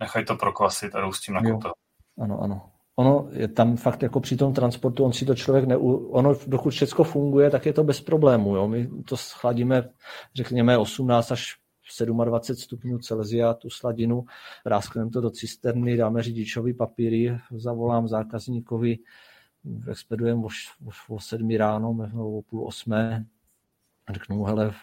[0.00, 1.72] nechají to prokvasit a jdou s tím na kotel.
[2.20, 2.70] Ano, ano.
[2.96, 5.76] ono je tam fakt jako při tom transportu, on si to člověk ne,
[6.10, 8.68] ono dokud všechno funguje, tak je to bez problému, jo.
[8.68, 9.88] My to schladíme,
[10.34, 11.56] řekněme, 18 až
[12.24, 14.24] 27 stupňů Celzia, tu sladinu,
[14.66, 18.98] ráskneme to do cisterny, dáme řidičový papíry, zavolám zákazníkovi,
[19.90, 20.48] expedujeme o,
[20.86, 23.24] o, o sedmi ráno, o půl osmé,
[24.12, 24.74] řeknu, hele,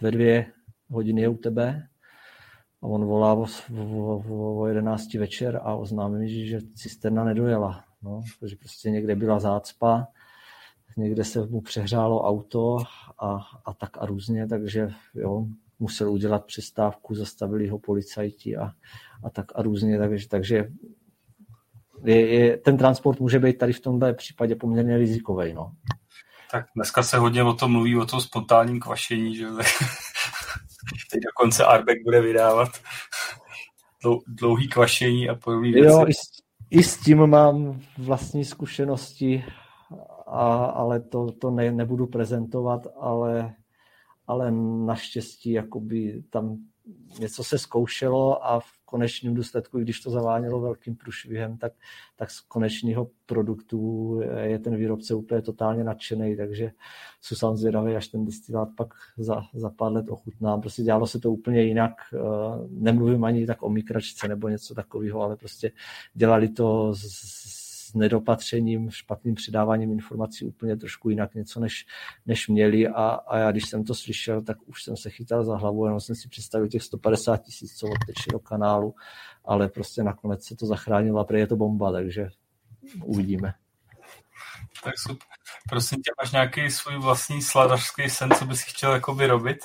[0.00, 0.52] ve dvě
[0.88, 1.88] hodiny je u tebe,
[2.82, 3.46] a on volá o,
[3.78, 7.84] o, o 11 večer a oznámí mi, že cisterna nedojela.
[8.02, 10.08] No, protože prostě někde byla zácpa,
[10.96, 12.78] někde se mu přehřálo auto
[13.18, 15.46] a, a tak a různě, takže jo,
[15.78, 18.70] musel udělat přestávku, zastavili ho policajti a,
[19.24, 20.68] a tak a různě, takže, takže
[22.04, 25.52] je, je, ten transport může být tady v tomto případě poměrně rizikový.
[25.52, 25.72] No.
[26.50, 29.46] Tak dneska se hodně o tom mluví, o tom spontánním kvašení, že
[31.10, 32.68] teď dokonce Arbeck bude vydávat
[34.26, 35.88] dlouhý kvašení a podobné věci.
[35.88, 36.20] Jo, i s,
[36.70, 39.44] i s tím mám vlastní zkušenosti,
[40.26, 43.54] a, ale to, to ne, nebudu prezentovat, ale
[44.26, 44.50] ale
[44.86, 46.58] naštěstí jakoby tam
[47.20, 51.72] něco se zkoušelo a v konečném důsledku, když to zavánělo velkým průšvihem, tak,
[52.16, 56.70] tak z konečného produktu je ten výrobce úplně totálně nadšený, takže
[57.20, 60.58] jsou sám zvědavý, až ten destilát pak za, za pár let ochutná.
[60.58, 62.18] Prostě dělalo se to úplně jinak, eh,
[62.70, 65.72] nemluvím ani tak o mikračce nebo něco takového, ale prostě
[66.14, 71.86] dělali to z, nedopatřením, špatným předáváním informací úplně trošku jinak něco, než,
[72.26, 75.56] než měli a, a já, když jsem to slyšel, tak už jsem se chytal za
[75.56, 78.94] hlavu, jenom jsem si představil těch 150 tisíc, co odteče do kanálu,
[79.44, 82.28] ale prostě nakonec se to zachránilo a prý je to bomba, takže
[83.04, 83.54] uvidíme.
[84.84, 85.28] Tak super.
[85.68, 89.58] Prosím tě, máš nějaký svůj vlastní sladařský sen, co bys chtěl jako vyrobit?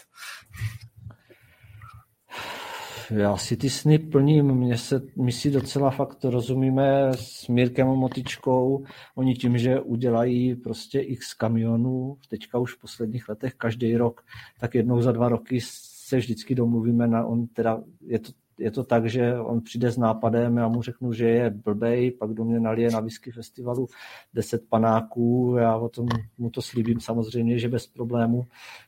[3.11, 8.85] Já si ty sny plním, mě se, my si docela fakt rozumíme s Mírkem Motičkou,
[9.15, 14.22] oni tím, že udělají prostě x kamionů, teďka už v posledních letech každý rok,
[14.59, 18.31] tak jednou za dva roky se vždycky domluvíme na, on teda, je to
[18.61, 22.33] je to tak, že on přijde s nápadem, já mu řeknu, že je blbej, pak
[22.33, 23.88] do mě nalije na whisky festivalu
[24.33, 26.07] 10 panáků, já o tom
[26.38, 28.45] mu to slíbím samozřejmě, že bez problému,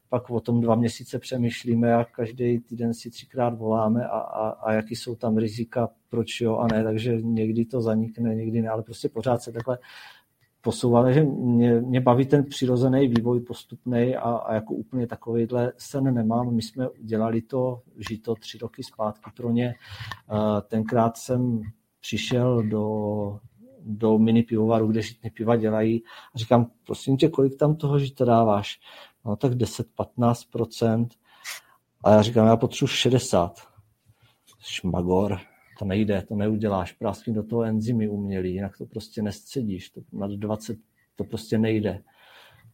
[0.09, 4.73] pak o tom dva měsíce přemýšlíme a každý týden si třikrát voláme a, a, a
[4.73, 8.83] jaký jsou tam rizika, proč jo a ne, takže někdy to zanikne, někdy ne, ale
[8.83, 9.77] prostě pořád se takhle
[10.64, 16.14] posouváme, že mě, mě baví ten přirozený vývoj postupný a, a jako úplně takovýhle sen
[16.14, 16.56] nemám.
[16.56, 19.75] My jsme dělali to, žito tři roky zpátky pro ně.
[20.67, 21.61] Tenkrát jsem
[22.00, 23.40] přišel do,
[23.80, 26.03] do mini pivovaru, kde žitný piva dělají
[26.35, 28.80] a říkám, prosím tě, kolik tam toho žita dáváš?
[29.25, 31.08] No tak 10-15%.
[32.03, 33.59] A já říkám, já potřebuji 60.
[34.59, 35.40] Šmagor
[35.79, 40.31] to nejde, to neuděláš, práskni do toho enzymy umělý, jinak to prostě nescedíš, to nad
[40.31, 40.77] 20
[41.15, 41.99] to prostě nejde.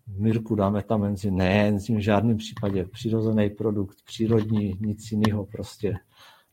[0.07, 5.93] Mirku dáme tam enzym, ne, enzym v žádném případě, přirozený produkt, přírodní, nic jiného prostě.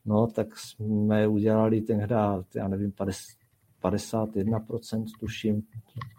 [0.05, 3.37] No, tak jsme udělali ten hra, já nevím, 50,
[3.83, 5.63] 51% tuším.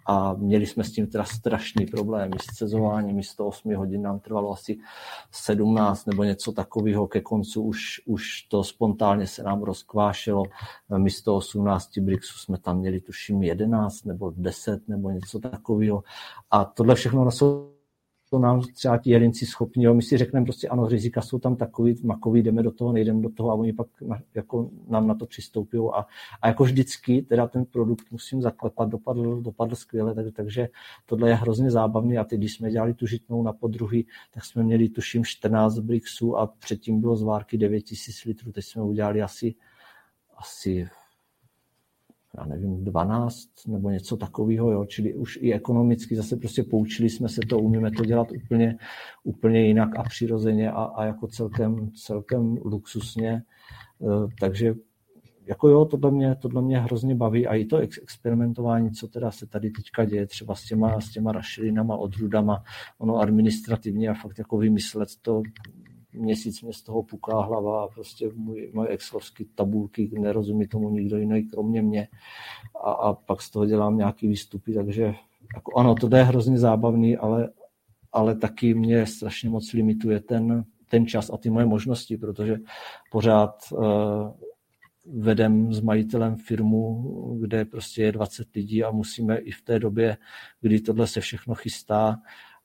[0.07, 4.53] A měli jsme s tím teda strašný problémy s cezováním, místo 8 hodin nám trvalo
[4.53, 4.79] asi
[5.33, 10.43] 17 nebo něco takového, ke koncu už, už to spontánně se nám rozkvášelo,
[10.97, 16.03] místo 18 brixů jsme tam měli tuším 11 nebo 10 nebo něco takového.
[16.51, 17.31] A tohle všechno na
[18.31, 19.95] to nám třeba ti jedinci schopni, jo.
[19.95, 23.29] my si řekneme prostě ano, rizika jsou tam takový, makový, jdeme do toho, nejdeme do
[23.29, 26.07] toho a oni pak na, jako nám na to přistoupí a,
[26.43, 30.69] a jako vždycky teda ten produkt musím zaklepat, dopadl, dopadl skvěle, tak, takže
[31.07, 34.63] tohle je hrozně zábavný a teď, když jsme dělali tu žitnou na podruhý, tak jsme
[34.63, 39.55] měli tuším 14 brixů a předtím bylo z várky 9000 litrů, teď jsme udělali asi
[40.39, 40.89] asi
[42.39, 47.29] já nevím, 12 nebo něco takového, jo, čili už i ekonomicky zase prostě poučili jsme
[47.29, 48.77] se to, umíme to dělat úplně,
[49.25, 53.43] úplně jinak a přirozeně a, a jako celkem, celkem luxusně, e,
[54.41, 54.75] takže
[55.47, 59.47] jako jo, tohle mě, tohle mě hrozně baví a i to experimentování, co teda se
[59.47, 62.63] tady teďka děje, třeba s těma, s těma rašelinama, odrůdama,
[62.99, 65.43] ono administrativně a fakt jako vymyslet to
[66.19, 71.17] měsíc mě z toho puká hlava a prostě můj, moje excelovské tabulky, nerozumí tomu nikdo
[71.17, 72.09] jiný kromě mě.
[72.85, 75.15] A, a pak z toho dělám nějaký výstupy, takže
[75.55, 77.49] jako ano, to je hrozně zábavný, ale,
[78.13, 82.57] ale taky mě strašně moc limituje ten, ten čas a ty moje možnosti, protože
[83.11, 83.83] pořád uh,
[85.07, 87.03] vedem s majitelem firmu,
[87.41, 90.17] kde prostě je 20 lidí a musíme i v té době,
[90.61, 92.19] kdy tohle se všechno chystá,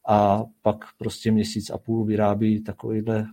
[0.08, 3.28] a pak prostě měsíc a půl vyrábí takovýhle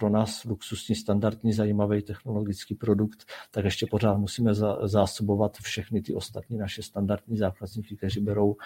[0.00, 4.54] pro nás luxusní, standardní, zajímavý technologický produkt, tak ještě pořád musíme
[4.84, 8.56] zásobovat všechny ty ostatní naše standardní zákazníky, kteří berou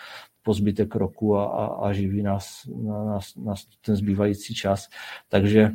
[0.42, 4.88] po zbytek roku a, a, a živí nás, na, nás, nás ten zbývající čas.
[5.28, 5.70] Takže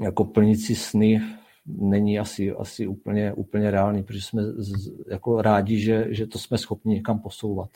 [0.00, 1.20] jako si sny
[1.66, 6.58] není asi, asi úplně, úplně reálný, protože jsme z, jako rádi, že, že to jsme
[6.58, 7.70] schopni někam posouvat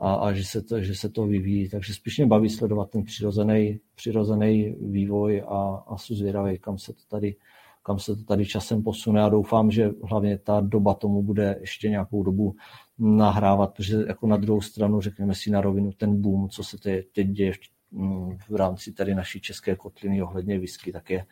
[0.00, 1.68] a, a že, se to, že se to vyvíjí.
[1.68, 6.92] Takže spíš mě baví sledovat ten přirozený, přirozený vývoj a, a jsou zvědavý, kam se
[6.92, 7.36] to tady
[7.82, 11.88] kam se to tady časem posune a doufám, že hlavně ta doba tomu bude ještě
[11.88, 12.54] nějakou dobu
[12.98, 16.78] nahrávat, protože jako na druhou stranu, řekněme si na rovinu, ten boom, co se
[17.14, 17.58] teď děje v,
[18.48, 21.26] v rámci tady naší české kotliny ohledně whisky, tak je,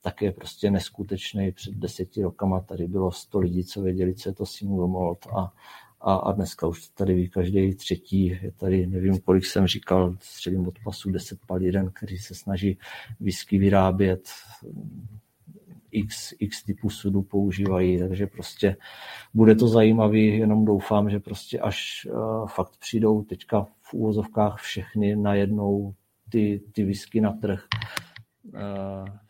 [0.00, 1.52] tak je prostě neskutečný.
[1.52, 5.52] Před deseti rokama tady bylo sto lidí, co věděli, co je to single malt a,
[6.04, 10.68] a, a dneska už tady ví každý třetí, je tady, nevím, kolik jsem říkal, středním
[10.68, 12.78] odpasu 10 palíren, který se snaží
[13.20, 14.28] whisky vyrábět,
[15.90, 18.76] x, x typů sudu používají, takže prostě
[19.34, 25.16] bude to zajímavý, jenom doufám, že prostě až uh, fakt přijdou teďka v úvozovkách všechny
[25.16, 25.94] najednou
[26.28, 27.64] ty, ty whisky na trh,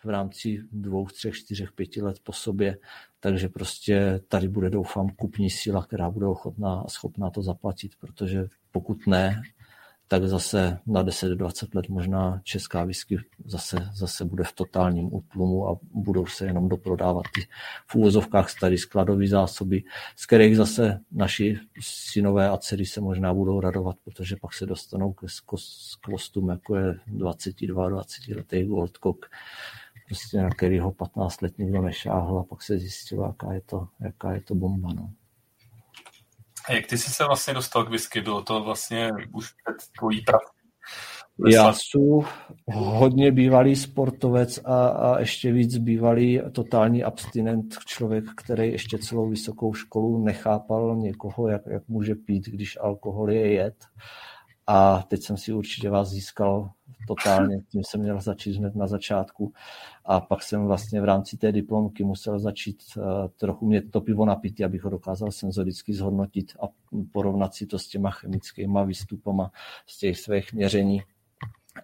[0.04, 2.78] v rámci dvou, třech, čtyřech, pěti let po sobě,
[3.20, 8.46] takže prostě tady bude, doufám, kupní síla, která bude ochotná a schopná to zaplatit, protože
[8.70, 9.42] pokud ne,
[10.08, 15.78] tak zase na 10-20 let možná česká whisky zase, zase bude v totálním útlumu a
[15.92, 17.46] budou se jenom doprodávat ty
[17.86, 19.82] v úvozovkách staré skladové zásoby,
[20.16, 25.12] z kterých zase naši synové a dcery se možná budou radovat, protože pak se dostanou
[25.12, 25.54] k, k
[26.04, 29.26] kvostům, jako je 22-20 letý Goldcock,
[30.06, 34.32] prostě na kterýho 15 let nikdo nešáhl a pak se zjistil, jaká je to, jaká
[34.32, 34.92] je to bomba.
[34.92, 35.10] No.
[36.68, 38.20] A jak ty jsi se vlastně dostal k whisky?
[38.20, 40.54] Bylo to vlastně už před tvojí prací?
[41.50, 42.00] Já jsem
[42.74, 49.74] hodně bývalý sportovec a, a ještě víc bývalý totální abstinent, člověk, který ještě celou vysokou
[49.74, 53.74] školu nechápal někoho, jak, jak může pít, když alkohol je jed.
[54.66, 56.70] A teď jsem si určitě vás získal
[57.08, 59.52] totálně, tím jsem měl začít hned na začátku
[60.04, 63.02] a pak jsem vlastně v rámci té diplomky musel začít uh,
[63.36, 66.66] trochu mě to pivo napít, abych ho dokázal senzoricky zhodnotit a
[67.12, 69.50] porovnat si to s těma chemickýma výstupama
[69.86, 71.02] z těch svých měření.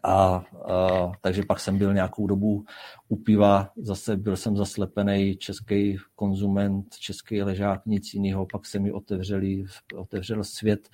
[0.02, 2.64] A, uh, takže pak jsem byl nějakou dobu
[3.08, 8.92] u piva, zase byl jsem zaslepený český konzument, český ležák, nic jiného, pak se mi
[8.92, 9.64] otevřeli,
[9.94, 10.88] otevřel svět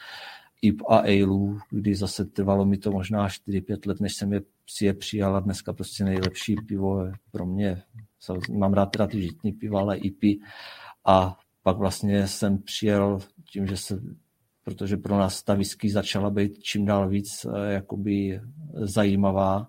[0.66, 4.84] IP a Ailu, kdy zase trvalo mi to možná 4-5 let, než jsem je, si
[4.84, 7.82] je přijal a dneska prostě nejlepší pivo je pro mě,
[8.50, 10.40] mám rád teda ty žitní piva, ale IP.
[11.04, 13.18] A pak vlastně jsem přijel
[13.52, 14.00] tím, že se
[14.66, 18.40] protože pro nás ta whisky začala být čím dál víc eh, jakoby
[18.72, 19.68] zajímavá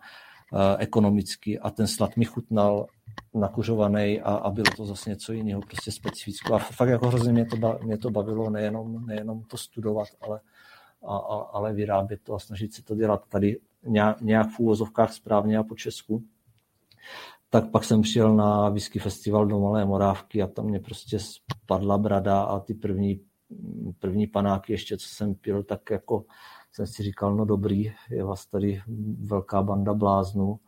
[0.53, 1.59] eh, ekonomicky.
[1.59, 2.87] A ten slad mi chutnal
[3.33, 6.55] nakuřovaný a, a bylo to zase něco jiného, prostě specifického.
[6.55, 10.39] A fakt jako hrozně mě to, mě to bavilo nejenom, nejenom to studovat, ale,
[11.05, 15.13] a, a, ale vyrábět to a snažit se to dělat tady nějak, nějak v úvozovkách
[15.13, 16.23] správně a po Česku.
[17.49, 21.97] Tak pak jsem přijel na whisky festival do Malé Morávky a tam mě prostě spadla
[21.97, 23.21] brada a ty první,
[23.99, 26.25] první panáky ještě, co jsem pil, tak jako
[26.71, 28.81] jsem si říkal, no dobrý, je vás tady
[29.19, 30.59] velká banda bláznů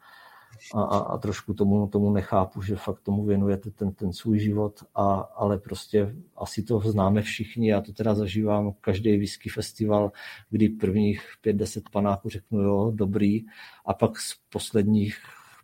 [0.73, 4.83] a, a, a trošku tomu, tomu nechápu, že fakt tomu věnujete ten, ten svůj život,
[4.95, 10.11] a, ale prostě asi to známe všichni, já to teda zažívám každý whisky festival,
[10.49, 13.45] kdy prvních 5-10 panáků řeknu jo, dobrý,
[13.85, 15.17] a pak z posledních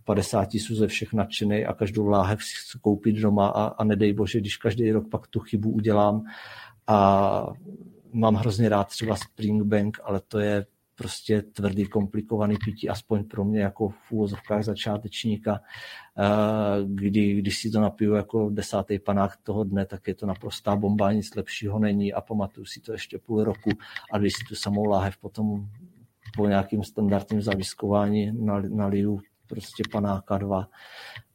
[0.06, 4.14] 50 jsou ze všech nadšený a každou láhev si chci koupit doma a, a nedej
[4.14, 6.24] bože, když každý rok pak tu chybu udělám.
[6.88, 7.48] A
[8.14, 10.66] mám hrozně rád třeba Springbank, ale to je
[10.96, 15.60] prostě tvrdý, komplikovaný pití, aspoň pro mě jako v úvozovkách začátečníka,
[16.20, 16.24] eh,
[16.86, 21.12] kdy, když si to napiju jako desátý panák toho dne, tak je to naprostá bomba,
[21.12, 23.70] nic lepšího není a pamatuju si to ještě půl roku
[24.12, 25.70] a když si tu samou láhev potom
[26.36, 28.32] po nějakým standardním zaviskování
[28.70, 30.68] naliju prostě panáka dva,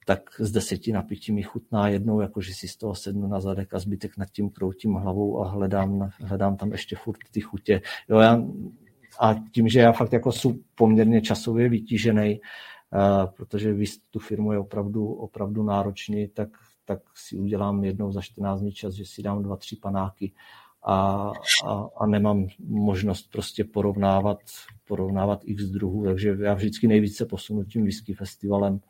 [0.07, 3.79] tak z deseti napití mi chutná jednou, jakože si z toho sednu na zadek a
[3.79, 7.81] zbytek nad tím kroutím hlavou a hledám, hledám tam ještě furt ty chutě.
[8.09, 8.43] Jo, já
[9.21, 14.53] a tím, že já fakt jako jsem poměrně časově vytížený, uh, protože víc tu firmu
[14.53, 16.49] je opravdu, opravdu náročný, tak,
[16.85, 20.33] tak si udělám jednou za 14 dní čas, že si dám dva, tři panáky
[20.83, 21.31] a,
[21.67, 24.39] a, a nemám možnost prostě porovnávat,
[24.89, 28.81] porovnávat x druhů, takže já vždycky nejvíce posunu tím whisky festivalem.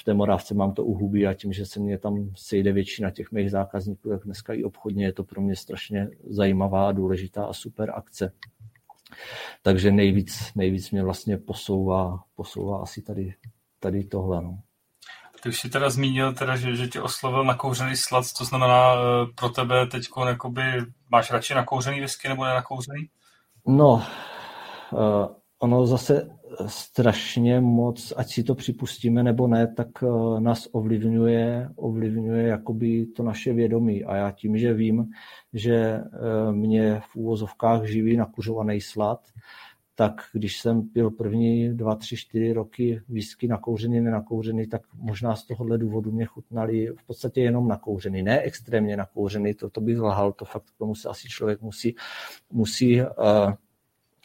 [0.00, 3.32] V té Morávce mám to uhubí a tím, že se mě tam sejde většina těch
[3.32, 7.92] mých zákazníků, tak dneska i obchodně je to pro mě strašně zajímavá, důležitá a super
[7.94, 8.32] akce.
[9.62, 13.34] Takže nejvíc, nejvíc mě vlastně posouvá, posouvá asi tady,
[13.80, 14.42] tady tohle.
[14.42, 14.58] No.
[15.42, 19.26] Ty už jsi teda zmínil, teda, že, že tě oslovil nakouřený slad, to znamená eh,
[19.34, 20.08] pro tebe teď
[21.10, 23.08] máš radši nakouřený whisky nebo nenakouřený?
[23.66, 24.06] No,
[24.92, 25.26] uh,
[25.58, 32.46] ono zase strašně moc, ať si to připustíme nebo ne, tak uh, nás ovlivňuje, ovlivňuje
[32.46, 34.04] jakoby to naše vědomí.
[34.04, 35.06] A já tím, že vím,
[35.52, 39.20] že uh, mě v úvozovkách živí nakuřovaný slad,
[39.94, 45.46] tak když jsem pil první dva, tři, čtyři roky whisky nakouřený, nenakouřený, tak možná z
[45.46, 50.32] tohohle důvodu mě chutnali v podstatě jenom nakouřený, ne extrémně nakouřený, to, to bych lhal,
[50.32, 51.94] to fakt k tomu se asi člověk musí,
[52.52, 53.06] musí uh,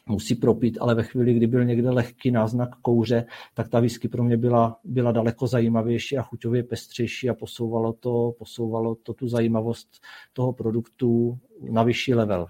[0.08, 4.24] musí propít, ale ve chvíli, kdy byl někde lehký náznak kouře, tak ta whisky pro
[4.24, 9.88] mě byla, byla daleko zajímavější a chuťově pestřejší a posouvalo to, posouvalo to tu zajímavost
[10.32, 11.38] toho produktu
[11.70, 12.46] na vyšší level.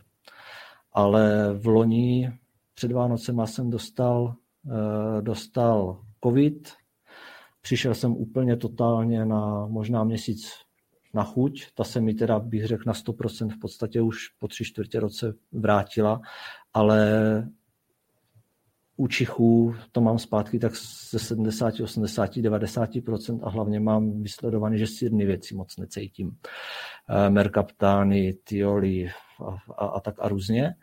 [0.93, 2.33] Ale v loni
[2.75, 4.35] před Vánocem jsem dostal,
[4.67, 6.73] eh, dostal covid,
[7.63, 10.66] přišel jsem úplně totálně na možná měsíc
[11.15, 14.65] na chuť, ta se mi teda, bych řekl, na 100% v podstatě už po tři
[14.65, 16.21] čtvrtě roce vrátila,
[16.75, 17.49] ale
[18.97, 20.73] u Čichů to mám zpátky tak
[21.11, 26.37] ze 70, 80, 90% a hlavně mám vysledovaný, že sírny věci moc necítím.
[27.11, 29.09] Eh, Merkaptány, Tioli
[29.47, 30.75] a, a, a tak a různě.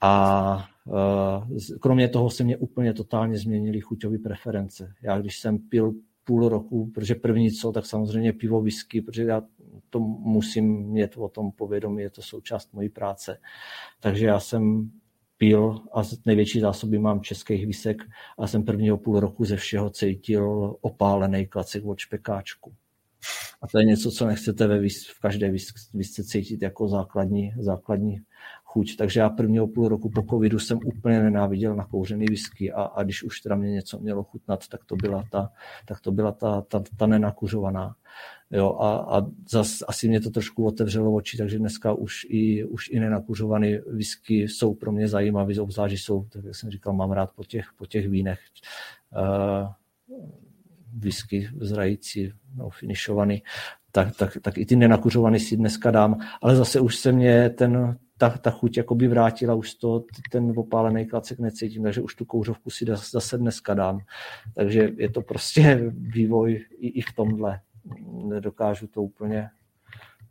[0.00, 4.94] A Eh, kromě toho se mě úplně totálně změnily chuťové preference.
[5.02, 5.92] Já když jsem pil
[6.24, 9.42] půl roku, protože první co, tak samozřejmě pivo, whisky, protože já
[9.90, 13.38] to musím mít o tom povědomí, je to součást mojí práce.
[14.00, 14.90] Takže já jsem
[15.38, 18.02] pil a největší zásoby mám českých výsek
[18.38, 22.74] a jsem prvního půl roku ze všeho cítil opálený klacek od špekáčku.
[23.62, 25.50] A to je něco, co nechcete ve výs, v každé
[25.94, 28.20] výsce cítit jako základní, základní
[28.74, 28.96] chuť.
[28.96, 33.02] Takže já prvního půl roku po covidu jsem úplně nenáviděl na kouřený whisky a, a
[33.02, 35.50] když už teda mě něco mělo chutnat, tak to byla ta,
[35.86, 37.94] tak to byla ta, ta, ta nenakuřovaná.
[38.50, 42.88] Jo, a, a zas asi mě to trošku otevřelo oči, takže dneska už i, už
[42.88, 47.30] i nenakuřované whisky jsou pro mě zajímavé, obzvlášť jsou, tak jak jsem říkal, mám rád
[47.36, 48.40] po těch, po těch vínech.
[49.16, 49.68] Uh,
[50.94, 53.42] whisky zrající, no, finišovaný,
[53.92, 57.98] tak, tak, tak i ty nenakuřovaný si dneska dám, ale zase už se mě ten,
[58.18, 62.70] ta, ta chuť jakoby vrátila, už to, ten opálený klacek necítím, takže už tu kouřovku
[62.70, 64.00] si zase dneska dám.
[64.54, 67.60] Takže je to prostě vývoj i, i v tomhle.
[68.24, 69.50] Nedokážu to úplně,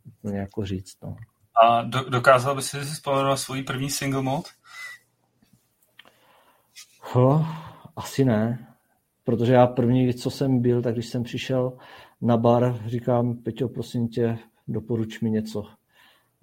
[0.05, 0.97] úplně jako říct.
[1.03, 1.15] No.
[1.63, 4.45] A do, dokázal bys si vzpomenout na svůj první single mod?
[7.01, 7.45] Ho,
[7.95, 8.67] asi ne,
[9.23, 11.77] protože já první, co jsem byl, tak když jsem přišel
[12.21, 15.65] na bar, říkám, Peťo, prosím tě, doporuč mi něco.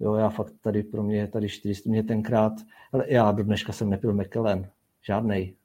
[0.01, 2.53] Jo, já fakt tady pro mě tady 400, mě tenkrát,
[2.91, 4.69] ale já do dneška jsem nepil McKellen,
[5.05, 5.55] žádnej.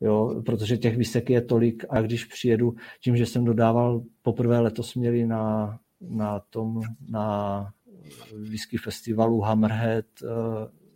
[0.00, 4.94] Jo, protože těch výsek je tolik a když přijedu, tím, že jsem dodával, poprvé letos
[4.94, 7.70] měli na, na tom, na
[8.50, 10.28] whisky festivalu Hammerhead eh,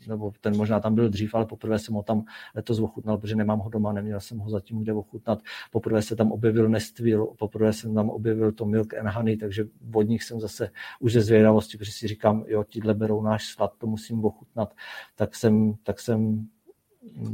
[0.07, 2.25] nebo ten možná tam byl dřív, ale poprvé jsem ho tam
[2.55, 5.39] letos ochutnal, protože nemám ho doma, neměl jsem ho zatím kde ochutnat.
[5.71, 9.65] Poprvé se tam objevil Nestvil, poprvé jsem tam objevil to Milk and Honey, takže
[9.95, 13.73] od nich jsem zase už ze zvědavosti, protože si říkám, jo, tíhle berou náš slad,
[13.79, 14.75] to musím ochutnat,
[15.17, 16.49] tak jsem, tak jsem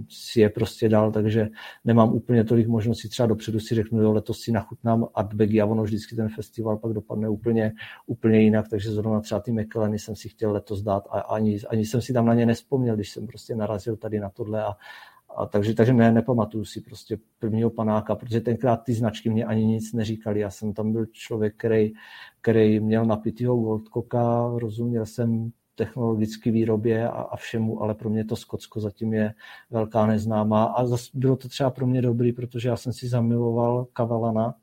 [0.08, 1.48] si je prostě dal, takže
[1.84, 3.08] nemám úplně tolik možností.
[3.08, 6.92] Třeba dopředu si řeknu, jo, letos si nachutnám Artbagy a ono vždycky ten festival pak
[6.92, 7.72] dopadne úplně,
[8.06, 11.86] úplně jinak, takže zrovna třeba ty McKelleny jsem si chtěl letos dát a ani, ani
[11.86, 14.72] jsem si tam na ně nespomněl, když jsem prostě narazil tady na tohle a,
[15.36, 19.64] a takže, takže ne, nepamatuju si prostě prvního panáka, protože tenkrát ty značky mě ani
[19.66, 20.40] nic neříkali.
[20.40, 21.92] Já jsem tam byl člověk, který,
[22.40, 28.36] který měl napitýho Goldcocka, rozuměl jsem technologické výrobě a, a všemu, ale pro mě to
[28.36, 29.34] Skotsko zatím je
[29.70, 33.86] velká neznámá a zase bylo to třeba pro mě dobrý, protože já jsem si zamiloval
[33.92, 34.54] Kavalana,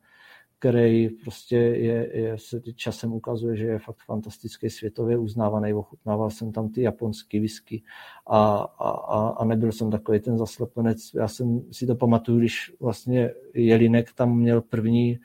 [0.60, 5.74] který prostě je, je, se časem ukazuje, že je fakt fantastický světově uznávaný.
[5.74, 7.84] Ochutnával jsem tam ty japonský whisky
[8.27, 8.90] a, a,
[9.38, 11.14] a nebyl jsem takový ten zaslepenec.
[11.14, 15.19] Já jsem si to pamatuju, když vlastně Jelinek tam měl první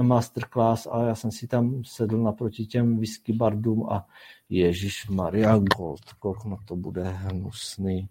[0.00, 4.06] masterclass a já jsem si tam sedl naproti těm whisky bardům a
[4.48, 8.08] Ježíš Maria Goldcock, no to bude hnusný.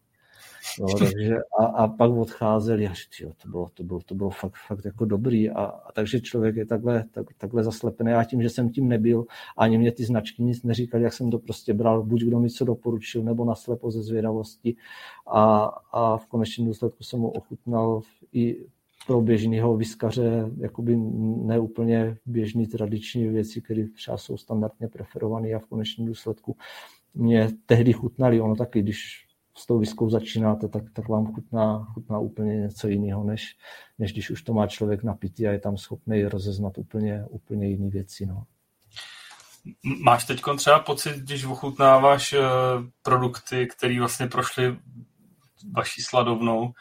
[0.79, 4.55] No, takže a, a, pak odcházeli a říkali, to bylo, to bylo, to bylo fakt,
[4.67, 8.11] fakt jako dobrý a, a takže člověk je takhle, tak, takhle zaslepený.
[8.11, 9.25] A tím, že jsem tím nebyl,
[9.57, 12.65] ani mě ty značky nic neříkali, jak jsem to prostě bral, buď kdo mi co
[12.65, 14.75] doporučil, nebo naslepo ze zvědavosti.
[15.27, 18.01] A, a v konečném důsledku jsem ho ochutnal
[18.33, 18.65] i
[19.07, 20.95] pro běžného vyskaře jakoby
[21.45, 26.57] neúplně běžný tradiční věci, které třeba jsou standardně preferované a v konečném důsledku
[27.13, 28.41] mě tehdy chutnali.
[28.41, 29.25] Ono taky, když
[29.57, 33.57] s tou viskou začínáte, tak, tak vám chutná, chutná úplně něco jiného, než,
[33.99, 37.89] než když už to má člověk napitý a je tam schopný rozeznat úplně, úplně jiné
[37.89, 38.25] věci.
[38.25, 38.43] No.
[40.03, 42.39] Máš teď třeba pocit, když ochutnáváš uh,
[43.01, 44.77] produkty, které vlastně prošly
[45.71, 46.73] vaší sladovnou,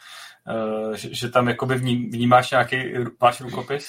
[0.95, 1.75] že, že tam jakoby
[2.13, 2.77] vnímáš nějaký
[3.21, 3.87] váš rukopis?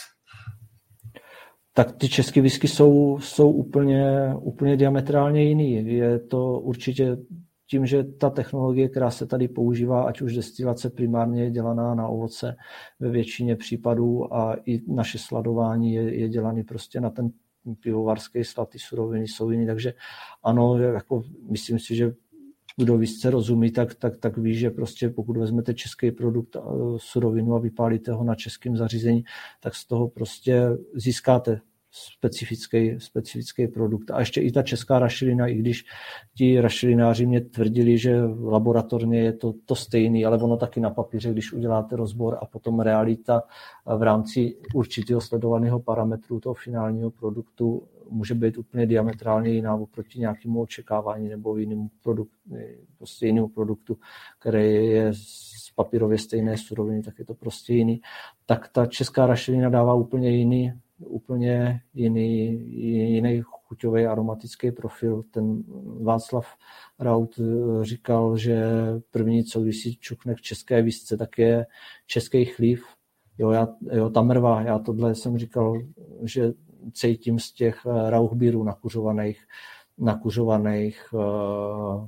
[1.73, 5.93] Tak ty české whisky jsou, jsou úplně, úplně diametrálně jiný.
[5.93, 7.17] Je to určitě
[7.71, 12.07] tím, že ta technologie, která se tady používá, ať už destilace primárně je dělaná na
[12.07, 12.55] ovoce
[12.99, 17.29] ve většině případů a i naše sladování je, je dělané prostě na ten
[17.83, 19.93] pivovarský slad, ty suroviny jsou jiný, takže
[20.43, 22.13] ano, jako myslím si, že
[22.77, 26.57] kdo více rozumí, tak, tak, tak ví, že prostě pokud vezmete český produkt,
[26.97, 29.23] surovinu a vypálíte ho na českém zařízení,
[29.59, 34.11] tak z toho prostě získáte specifický, specifický produkt.
[34.11, 35.85] A ještě i ta česká rašelina, i když
[36.35, 41.31] ti rašelináři mě tvrdili, že laboratorně je to, to stejný, ale ono taky na papíře,
[41.31, 43.43] když uděláte rozbor a potom realita
[43.97, 50.61] v rámci určitého sledovaného parametru toho finálního produktu může být úplně diametrálně jiná oproti nějakému
[50.61, 52.55] očekávání nebo jinému produktu,
[52.97, 53.97] prostě jinému produktu,
[54.39, 58.01] který je z papírově stejné suroviny, tak je to prostě jiný.
[58.45, 60.73] Tak ta česká rašelina dává úplně jiný
[61.05, 62.61] úplně jiný,
[63.13, 65.23] jiný chuťový aromatický profil.
[65.31, 65.63] Ten
[66.01, 66.55] Václav
[66.99, 68.65] Raut eh, říkal, že
[69.11, 71.65] první, co když si čukne k české výzce, tak je
[72.07, 72.85] český chlív.
[73.37, 75.81] Jo, já, jo, ta mrva, já tohle jsem říkal,
[76.23, 76.53] že
[76.93, 79.47] cítím z těch eh, rauchbírů nakuřovaných,
[79.97, 82.07] nakuřovaných uh,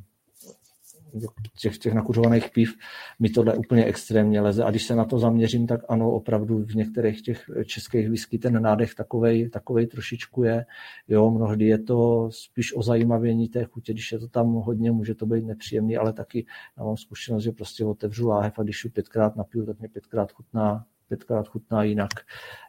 [1.59, 2.73] těch, těch nakuřovaných piv
[3.19, 4.63] mi tohle úplně extrémně leze.
[4.63, 8.61] A když se na to zaměřím, tak ano, opravdu v některých těch českých whisky ten
[8.61, 10.65] nádech takovej, takovej trošičku je.
[11.07, 15.15] Jo, mnohdy je to spíš o zajímavění té chutě, když je to tam hodně, může
[15.15, 16.45] to být nepříjemný, ale taky
[16.77, 20.31] já mám zkušenost, že prostě otevřu láhev a když ju pětkrát napiju, tak mě pětkrát
[20.31, 22.11] chutná, pětkrát chutná jinak.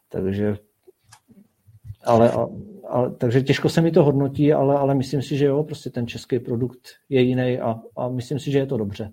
[0.08, 0.57] Takže
[2.05, 2.33] ale,
[2.89, 6.07] ale, takže těžko se mi to hodnotí, ale, ale myslím si, že jo, prostě ten
[6.07, 9.12] český produkt je jiný a, a myslím si, že je to dobře.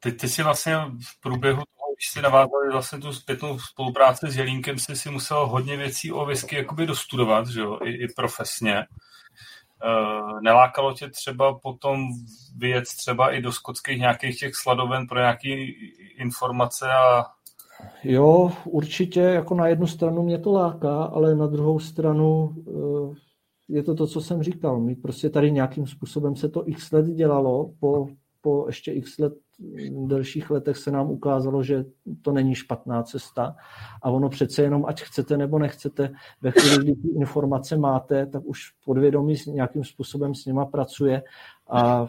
[0.00, 4.36] Ty, ty si vlastně v průběhu toho, když si navázali vlastně tu zpětnou spolupráci s
[4.36, 8.86] Jelínkem, si si musel hodně věcí o whisky jakoby dostudovat, že jo, i, i profesně.
[9.84, 12.08] Uh, nelákalo tě třeba potom
[12.56, 15.48] vyjet třeba i do skotských nějakých těch sladoven pro nějaké
[16.16, 17.24] informace a
[18.04, 23.14] Jo, určitě jako na jednu stranu mě to láká, ale na druhou stranu eh,
[23.68, 24.80] je to to, co jsem říkal.
[24.80, 28.08] My prostě tady nějakým způsobem se to x let dělalo, po,
[28.40, 29.32] po ještě x let
[29.90, 31.84] delších letech se nám ukázalo, že
[32.22, 33.56] to není špatná cesta.
[34.02, 36.10] A ono přece jenom, ať chcete nebo nechcete,
[36.42, 41.22] ve chvíli, kdy ty informace máte, tak už podvědomí nějakým způsobem s nima pracuje.
[41.70, 42.06] A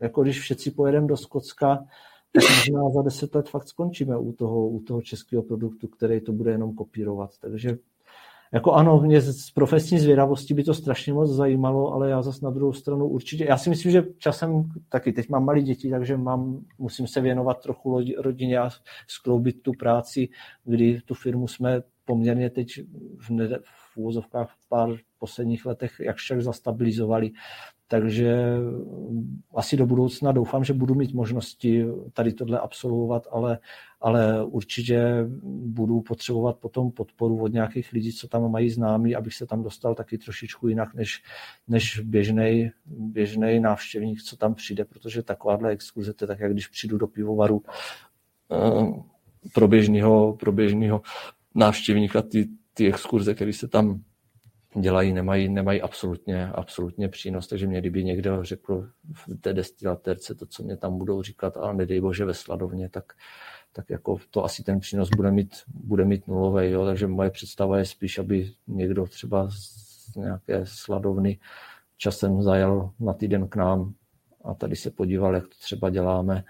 [0.00, 1.84] jako když všetci pojedeme do Skotska, tak
[2.40, 6.50] možná za deset let fakt skončíme u toho, u toho českého produktu, který to bude
[6.50, 7.30] jenom kopírovat.
[7.40, 7.78] Takže
[8.52, 12.50] jako ano, mě z profesní zvědavosti by to strašně moc zajímalo, ale já zase na
[12.50, 16.64] druhou stranu určitě, já si myslím, že časem taky, teď mám malé děti, takže mám,
[16.78, 18.70] musím se věnovat trochu rodině a
[19.06, 20.28] skloubit tu práci,
[20.64, 22.68] kdy tu firmu jsme poměrně teď
[23.18, 27.30] v, ne, v úvozovkách v pár posledních letech jakž však zastabilizovali,
[27.88, 28.36] takže
[29.54, 33.58] asi do budoucna doufám, že budu mít možnosti tady tohle absolvovat, ale,
[34.00, 39.46] ale určitě budu potřebovat potom podporu od nějakých lidí, co tam mají známí, abych se
[39.46, 41.22] tam dostal taky trošičku jinak než,
[41.68, 46.66] než běžný běžnej návštěvník, co tam přijde, protože takováhle exkurze, to je tak, jak když
[46.66, 47.62] přijdu do pivovaru
[48.52, 49.02] eh,
[49.54, 51.02] pro běžného, pro běžného
[51.54, 54.02] návštěvníka, ty, ty exkurze, které se tam
[54.80, 60.46] dělají, nemají, nemají absolutně, absolutně přínos, takže mě kdyby někdo řekl v té destilatérce to,
[60.46, 63.12] co mě tam budou říkat, ale nedej bože ve sladovně, tak,
[63.72, 66.84] tak jako to asi ten přínos bude mít, bude mít nulový, jo?
[66.84, 71.38] takže moje představa je spíš, aby někdo třeba z nějaké sladovny
[71.96, 73.94] časem zajel na týden k nám
[74.44, 76.44] a tady se podíval, jak to třeba děláme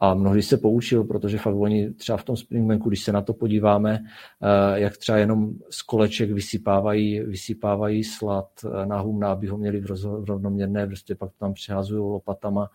[0.00, 3.32] a mnohdy se poučil, protože fakt oni třeba v tom Springbanku, když se na to
[3.32, 3.98] podíváme,
[4.42, 9.80] eh, jak třeba jenom z koleček vysypávají, vysypávají slad eh, na humna, aby ho měli
[9.80, 12.70] v rovnoměrné vrstvě, pak tam přehazují lopatama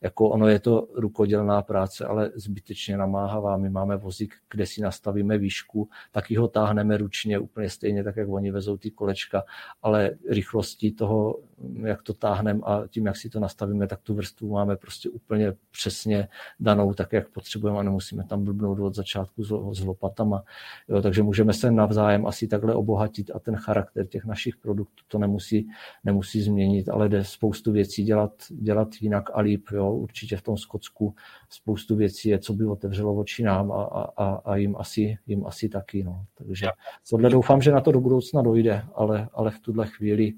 [0.00, 3.56] jako ono je to rukodělná práce, ale zbytečně namáhavá.
[3.56, 8.28] My máme vozík, kde si nastavíme výšku, taky ho táhneme ručně úplně stejně, tak jak
[8.28, 9.44] oni vezou ty kolečka,
[9.82, 11.38] ale rychlostí toho,
[11.84, 15.52] jak to táhneme a tím, jak si to nastavíme, tak tu vrstvu máme prostě úplně
[15.70, 16.28] přesně
[16.60, 20.42] danou, tak jak potřebujeme a nemusíme tam blbnout od začátku s, lopatama.
[20.88, 25.18] Jo, takže můžeme se navzájem asi takhle obohatit a ten charakter těch našich produktů to
[25.18, 25.68] nemusí,
[26.04, 29.66] nemusí změnit, ale jde spoustu věcí dělat, dělat jinak a líp.
[29.72, 31.14] Jo Jo, určitě v tom Skotsku
[31.50, 33.84] spoustu věcí je, co by otevřelo oči nám a,
[34.16, 36.04] a, a jim, asi, jim asi taky.
[36.04, 36.24] No.
[36.34, 36.68] Takže
[37.10, 40.32] tohle doufám, že na to do budoucna dojde, ale, ale v tuhle chvíli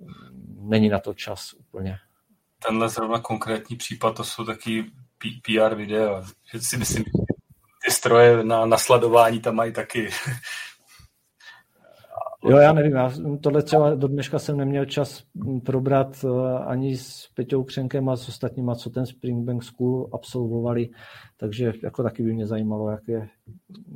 [0.00, 1.98] mm, není na to čas úplně.
[2.66, 4.84] Tenhle zrovna konkrétní případ, to jsou taky
[5.18, 7.04] PR videa, že si myslím,
[7.84, 10.10] ty stroje na nasledování tam mají taky
[12.44, 15.24] Jo, já nevím, já tohle třeba do dneška jsem neměl čas
[15.64, 20.88] probrat eh, ani s Peťou Křenkem a s ostatníma, co ten Springbank School absolvovali,
[21.36, 23.28] takže jako taky by mě zajímalo, jak je,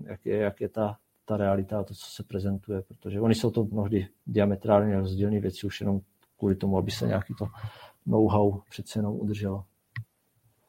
[0.04, 3.50] jak je, jak je ta, ta realita a to, co se prezentuje, protože oni jsou
[3.50, 6.00] to mnohdy diametrálně rozdílné věci už jenom
[6.38, 7.46] kvůli tomu, aby se nějaký to
[8.06, 9.64] know-how přece jenom udrželo.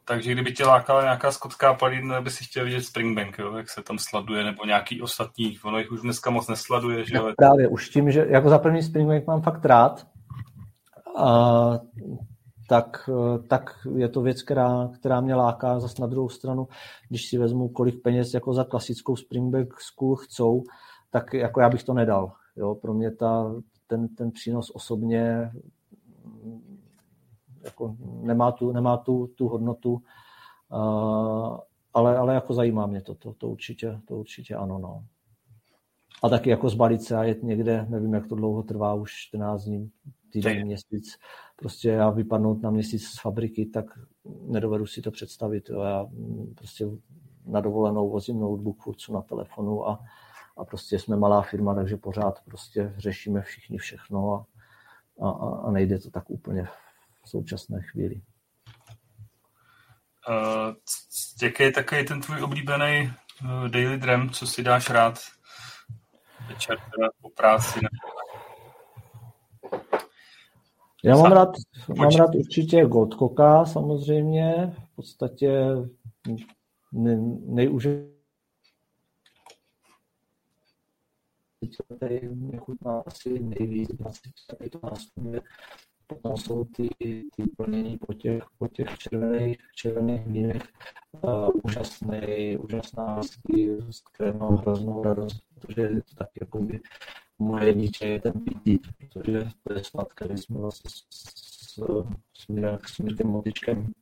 [0.08, 3.58] Takže kdyby tě lákala nějaká skotská palídna, by si chtěl vidět Springbank, jo?
[3.58, 5.60] jak se tam sladuje, nebo nějaký ostatní.
[5.64, 7.06] Ono jich už dneska moc nesladuje.
[7.06, 7.16] Že?
[7.16, 10.08] No, právě, už tím, že jako za první Springbank mám fakt rád,
[11.18, 11.80] a,
[12.69, 13.10] tak,
[13.48, 15.80] tak je to věc, která, která mě láká.
[15.80, 16.68] Zase na druhou stranu,
[17.10, 20.64] když si vezmu, kolik peněz jako za klasickou Springbank School chcou,
[21.10, 22.32] tak jako já bych to nedal.
[22.56, 22.76] Jo?
[22.76, 23.56] Pro mě ta,
[23.88, 25.52] ten, ten přínos osobně
[27.67, 31.57] jako nemá tu, nemá tu, tu hodnotu, uh,
[31.93, 34.79] ale, ale jako zajímá mě to, to, to, určitě, to určitě ano.
[34.79, 35.03] No.
[36.23, 39.63] A taky jako zbalit se a jet někde, nevím, jak to dlouho trvá, už 14
[39.63, 39.91] dní,
[40.31, 41.17] týden, měsíc,
[41.55, 43.85] prostě já vypadnout na měsíc z fabriky, tak
[44.47, 45.69] nedovedu si to představit.
[45.69, 45.81] Jo.
[45.81, 46.05] Já
[46.55, 46.85] prostě
[47.45, 49.99] na dovolenou vozím notebook furt na telefonu a,
[50.57, 54.45] a prostě jsme malá firma, takže pořád prostě řešíme všichni všechno a,
[55.25, 55.29] a,
[55.67, 56.67] a nejde to tak úplně
[57.27, 58.22] v současné chvíli.
[60.30, 60.75] Uh,
[61.41, 65.19] jaký je takový ten tvůj oblíbený uh, daily dram, co si dáš rád
[66.47, 67.80] večer teda po práci?
[67.83, 67.89] Ne?
[71.03, 71.49] Já mám rád,
[71.97, 75.65] mám rád určitě Gold Coca samozřejmě, v podstatě
[76.91, 78.17] ne, nejúžasnější
[81.99, 83.89] tady mě chutná asi nejvíc,
[84.57, 85.41] tady to nastupuje
[86.08, 86.90] potom jsou ty,
[87.36, 90.64] ty plnění po těch, po těch červených, červených vínech
[91.22, 96.80] uh, úžasný, úžasná whisky, z které mám hroznou radost, protože je to tak jako by
[97.40, 101.80] moje dítě je ten pití, protože to je sladké, my jsme vlastně s, s,
[102.44, 102.48] s,
[102.86, 103.94] s Mirkem Motičkem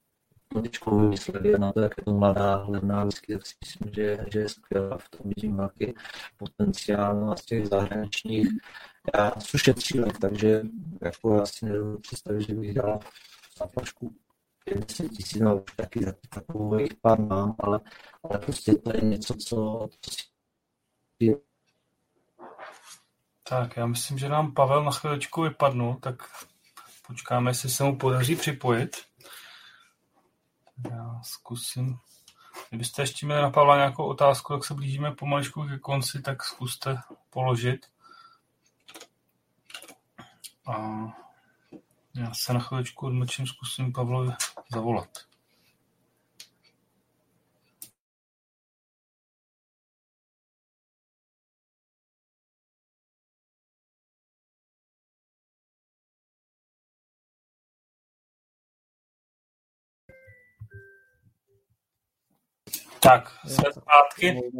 [0.53, 4.39] Motičkou vymysleli na to, jak je to mladá, levná whisky, tak si myslím, že, že
[4.39, 5.93] je skvělá, v tom vidím nějaký
[6.37, 8.47] potenciál no z těch zahraničních
[9.13, 10.61] já jsem šetřílek, takže
[11.01, 12.99] jako já si nedovedu představit, že bych dal
[13.57, 14.15] za flašku
[14.65, 17.79] 50 tisíc, no už taky takových pár mám, ale,
[18.23, 20.25] ale prostě to je něco, co, co si
[23.49, 26.15] tak, já myslím, že nám Pavel na chvíličku vypadnul, tak
[27.07, 28.97] počkáme, jestli se mu podaří připojit.
[30.91, 31.97] Já zkusím.
[32.69, 36.97] Kdybyste ještě měli na Pavla nějakou otázku, tak se blížíme pomaličku ke konci, tak zkuste
[37.29, 37.85] položit.
[40.67, 41.05] A
[42.15, 44.31] já se na chviličku odmlčím, zkusím Pavlovi
[44.73, 45.09] zavolat.
[63.05, 64.51] Tak, jsme zpátky.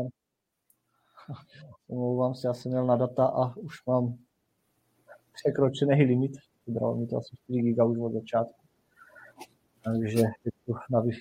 [1.88, 4.18] Omlouvám se, já jsem měl na data a už mám
[5.36, 6.32] překročený limit.
[6.68, 8.62] Vybralo mi to asi 4 giga už od začátku.
[9.84, 10.24] Takže
[10.90, 11.12] na wi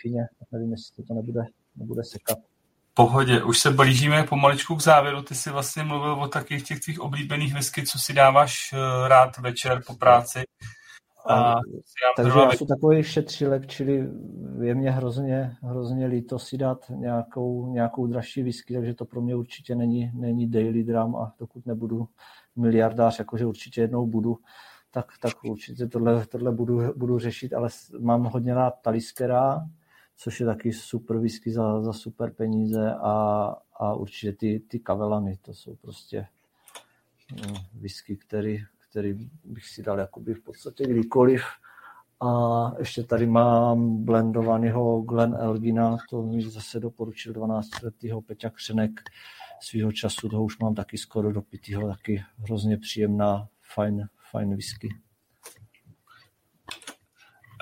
[0.52, 1.40] nevím, jestli to nebude,
[1.76, 2.38] nebude sekat.
[2.94, 5.22] Pohodě, už se blížíme pomaličku k závěru.
[5.22, 9.38] Ty jsi vlastně mluvil o takových těch tvých oblíbených whisky, co si dáváš eh, rád
[9.38, 10.42] večer po práci.
[11.28, 11.54] A,
[12.16, 14.08] takže já jsem takový šetřilek, čili
[14.62, 19.36] je mě hrozně, hrozně líto si dát nějakou, nějakou dražší whisky, takže to pro mě
[19.36, 22.08] určitě není, není daily dram a dokud nebudu
[22.56, 24.38] miliardář, jakože určitě jednou budu,
[24.90, 27.68] tak, tak určitě tohle, tohle budu, budu řešit, ale
[28.00, 29.68] mám hodně rád Taliskera,
[30.16, 33.12] což je taky super whisky za, za super peníze a,
[33.76, 36.26] a určitě ty, ty kavelany, to jsou prostě
[37.32, 41.42] no, whisky, který, který bych si dal jakoby v podstatě kdykoliv.
[42.20, 48.90] A ještě tady mám blendovaného Glen Elgina, to mi zase doporučil 12-letýho Peťa Křenek,
[49.60, 54.88] svého času, toho už mám taky skoro dopitýho, taky hrozně příjemná, fajn, fajn whisky.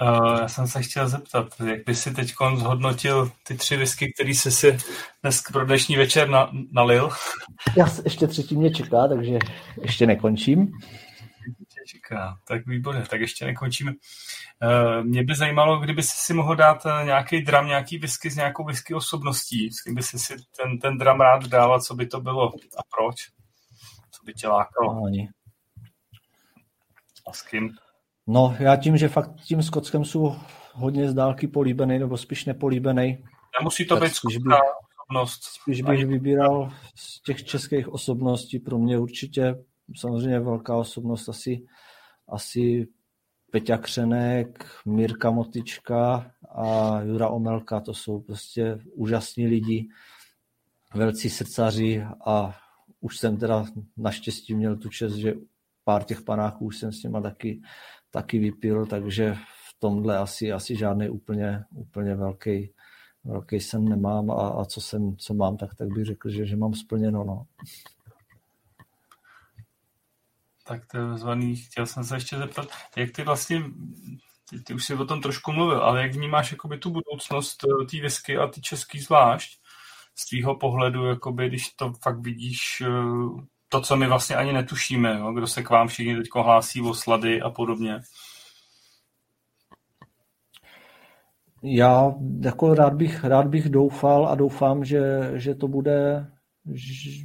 [0.03, 4.31] Uh, já jsem se chtěl zeptat, jak by si teď zhodnotil ty tři whisky, které
[4.31, 4.79] jsi si
[5.23, 7.11] dnes pro dnešní večer na, nalil?
[7.77, 9.39] Já ještě třetí mě čeká, takže
[9.83, 10.73] ještě nekončím.
[11.87, 12.39] Čeká.
[12.47, 13.93] Tak výborně, tak ještě nekončíme.
[14.63, 18.37] Eh, mě by zajímalo, kdyby si si mohl dát eh, nějaký dram, nějaký whisky s
[18.37, 22.07] nějakou whisky osobností, s kým by si si ten, ten dram rád dával, co by
[22.07, 23.17] to bylo a proč?
[24.11, 25.05] Co by tě lákalo?
[25.07, 25.29] Ani.
[27.27, 27.71] A s kým?
[28.27, 30.37] No, já tím, že fakt tím Skotskem jsou
[30.73, 33.25] hodně z dálky políbený, nebo spíš nepolíbený.
[33.61, 34.55] Nemusí to být spíš, by,
[35.13, 35.43] osobnost.
[35.45, 39.55] Spíš bych vybíral z těch českých osobností, pro mě určitě
[39.97, 41.65] samozřejmě velká osobnost asi,
[42.29, 42.87] asi
[43.53, 49.89] Peťa Křenek, Mirka Motička a Jura Omelka, to jsou prostě úžasní lidi,
[50.95, 52.57] velcí srdcaři a
[53.01, 53.65] už jsem teda
[53.97, 55.35] naštěstí měl tu čest, že
[55.85, 57.63] pár těch panáků už jsem s nima taky,
[58.11, 62.73] taky vypil, takže v tomhle asi, asi žádný úplně, úplně velký,
[63.25, 66.57] velký sen nemám a, a co, jsem, co mám, tak, tak bych řekl, že, že
[66.57, 67.25] mám splněno.
[67.25, 67.47] No.
[70.65, 71.57] Tak to zvaný.
[71.57, 73.63] Chtěl jsem se ještě zeptat, jak ty vlastně,
[74.51, 77.87] ty, ty už si o tom trošku mluvil, ale jak vnímáš jakoby tu budoucnost eh,
[77.87, 79.59] té whisky a ty český zvlášť
[80.15, 85.19] z tvýho pohledu, jakoby, když to fakt vidíš, eh, to, co my vlastně ani netušíme,
[85.19, 85.33] jo?
[85.33, 88.01] kdo se k vám všichni teď hlásí o slady a podobně.
[91.63, 96.27] Já jako rád bych, rád bych doufal a doufám, že, že to bude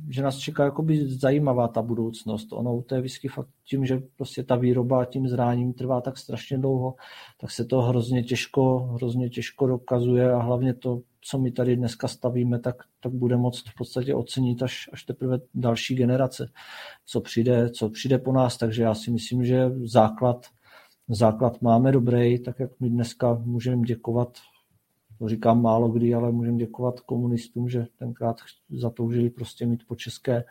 [0.10, 2.54] že nás čeká jakoby zajímavá ta budoucnost.
[2.54, 6.58] Ono u té whisky fakt tím, že prostě ta výroba tím zráním trvá tak strašně
[6.58, 6.96] dlouho,
[7.42, 12.08] tak se to hrozně těžko, hrozně těžko dokazuje a hlavně to, co my tady dneska
[12.08, 16.50] stavíme, tak, tak bude moct v podstatě ocenit až, až teprve další generace,
[17.06, 18.58] co přijde, co přijde po nás.
[18.58, 20.46] Takže já si myslím, že základ,
[21.10, 24.38] základ máme dobrý, tak jak my dneska můžeme děkovat
[25.20, 28.38] to říkám málo kdy, ale můžeme děkovat komunistům, že tenkrát
[28.70, 30.44] zatoužili prostě mít po české,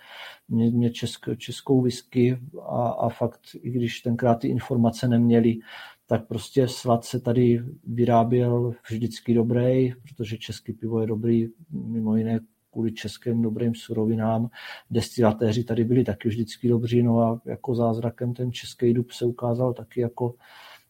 [0.48, 2.38] mě, mě česk, českou whisky
[2.68, 5.58] a, a fakt, i když tenkrát ty informace neměli,
[6.06, 12.40] tak prostě slad se tady vyráběl vždycky dobrý, protože český pivo je dobrý mimo jiné
[12.76, 14.48] kvůli českým dobrým surovinám.
[14.90, 19.74] Destilatéři tady byli taky vždycky dobří, no a jako zázrakem ten český dub se ukázal
[19.74, 20.34] taky jako,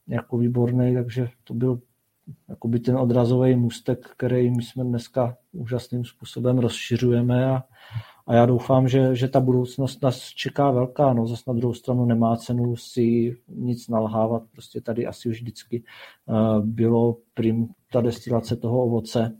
[0.09, 1.81] jako výborný, takže to byl
[2.49, 7.63] jakoby ten odrazový můstek, který my jsme dneska úžasným způsobem rozšiřujeme a,
[8.27, 11.13] a já doufám, že, že ta budoucnost nás čeká velká.
[11.13, 14.43] No, zase na druhou stranu nemá cenu si nic nalhávat.
[14.53, 15.83] Prostě tady asi už vždycky
[16.27, 19.37] uh, bylo prim ta destilace toho ovoce,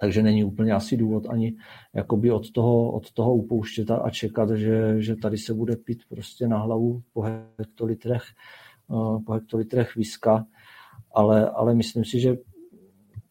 [0.00, 1.54] takže není úplně asi důvod ani
[1.94, 6.48] jakoby od toho, od toho upouštět a čekat, že, že tady se bude pít prostě
[6.48, 7.22] na hlavu po
[7.58, 8.22] hektolitrech,
[8.88, 10.46] uh, po hektolitrech viska
[11.14, 12.36] ale, ale myslím si, že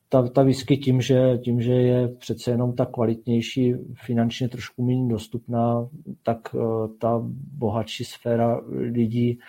[0.09, 5.09] ta, ta whisky tím že, tím, že je přece jenom ta kvalitnější, finančně trošku méně
[5.09, 5.89] dostupná,
[6.23, 7.21] tak uh, ta
[7.57, 9.39] bohatší sféra lidí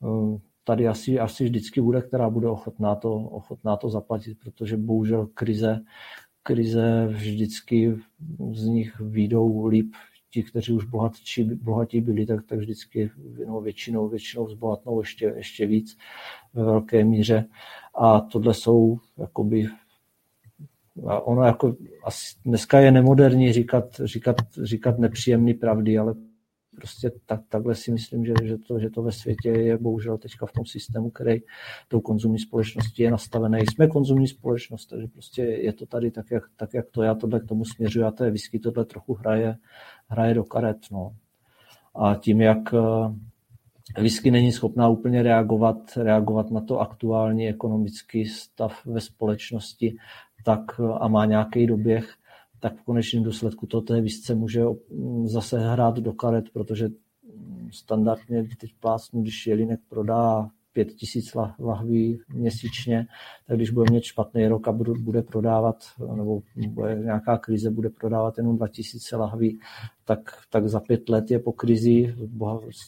[0.00, 5.26] uh, tady asi, asi vždycky bude, která bude ochotná to, ochotná to zaplatit, protože bohužel
[5.34, 5.80] krize,
[6.42, 7.96] krize vždycky
[8.52, 9.94] z nich výjdou líp
[10.30, 13.10] ti, kteří už bohatší, bohatí byli, tak, tak vždycky
[13.46, 15.98] no, většinou, většinou zbohatnou ještě, ještě víc
[16.54, 17.44] ve velké míře.
[17.94, 19.66] A tohle jsou jakoby
[21.06, 26.14] a ono jako asi dneska je nemoderní říkat, říkat, říkat nepříjemné pravdy, ale
[26.76, 30.46] prostě tak, takhle si myslím, že, že, to, že to ve světě je bohužel teďka
[30.46, 31.40] v tom systému, který
[31.88, 33.58] tou konzumní společností je nastavený.
[33.60, 37.40] Jsme konzumní společnost, takže prostě je to tady tak, jak, tak, jak to já tohle
[37.40, 39.56] k tomu směřuji a to je whisky tohle trochu hraje,
[40.08, 40.78] hraje do karet.
[40.92, 41.16] No.
[41.94, 42.78] A tím, jak eh,
[44.00, 49.96] whisky není schopná úplně reagovat, reagovat na to aktuální ekonomický stav ve společnosti,
[50.44, 52.14] tak a má nějaký doběh,
[52.60, 54.64] tak v konečném důsledku to té výzce může
[55.24, 56.88] zase hrát do karet, protože
[57.70, 63.06] standardně teď plácnu, když Jelinek prodá pět tisíc lahví měsíčně,
[63.46, 65.76] tak když bude mít špatný rok a bude prodávat,
[66.14, 69.60] nebo bude nějaká krize, bude prodávat jenom 2000 lahví,
[70.04, 70.18] tak,
[70.50, 72.14] tak za pět let je po krizi,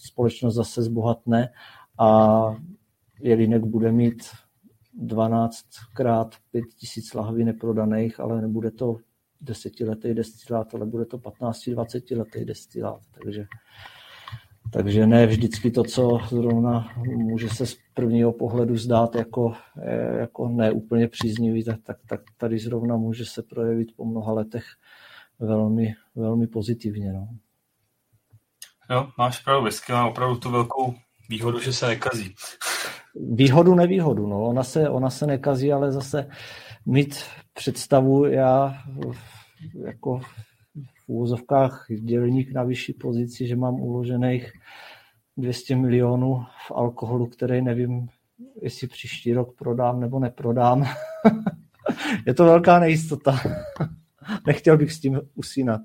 [0.05, 1.49] společnost zase zbohatne
[1.99, 2.41] a
[3.21, 4.23] Jelinek bude mít
[4.95, 5.65] 12
[5.95, 8.97] krát 5000 lahví neprodaných, ale nebude to
[9.41, 13.01] desetiletý destilát, ale bude to 15-20 letý destilát.
[13.23, 13.47] Takže,
[14.75, 20.49] takže ne vždycky to, co zrovna může se z prvního pohledu zdát jako, eh, jako
[20.49, 24.65] neúplně příznivý, tak, tak, tak tady zrovna může se projevit po mnoha letech
[25.39, 27.13] velmi, velmi pozitivně.
[27.13, 27.29] No.
[28.91, 30.95] Jo, máš pravdu, whisky má opravdu tu velkou
[31.29, 32.35] výhodu, že se nekazí.
[33.15, 34.43] Výhodu, nevýhodu, no.
[34.43, 36.31] Ona se, ona se nekazí, ale zase
[36.87, 38.75] mít představu, já
[39.87, 40.21] jako
[41.05, 44.53] v úvozovkách dělník na vyšší pozici, že mám uložených
[45.37, 48.09] 200 milionů v alkoholu, který nevím,
[48.63, 50.85] jestli příští rok prodám nebo neprodám.
[52.27, 53.41] je to velká nejistota.
[54.47, 55.81] Nechtěl bych s tím usínat.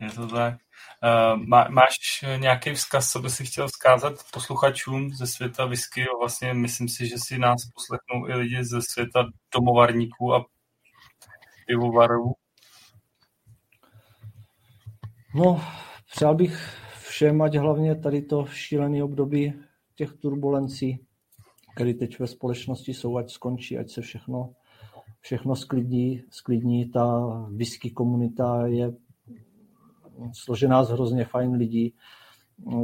[0.00, 0.54] Je to tak.
[0.54, 6.04] Uh, má, máš nějaký vzkaz, co by si chtěl vzkázat posluchačům ze světa whisky?
[6.20, 10.44] Vlastně myslím si, že si nás poslechnou i lidi ze světa domovarníků a
[11.66, 12.32] pivovarů.
[15.34, 15.60] No,
[16.12, 16.76] přál bych
[17.08, 19.52] všem, ať hlavně tady to šílené období
[19.94, 20.98] těch turbulencí,
[21.74, 24.52] které teď ve společnosti jsou, ať skončí, ať se všechno,
[25.20, 26.90] všechno sklidní, sklidní.
[26.90, 27.18] Ta
[27.50, 28.92] whisky komunita je
[30.32, 31.94] složená z hrozně fajn lidí.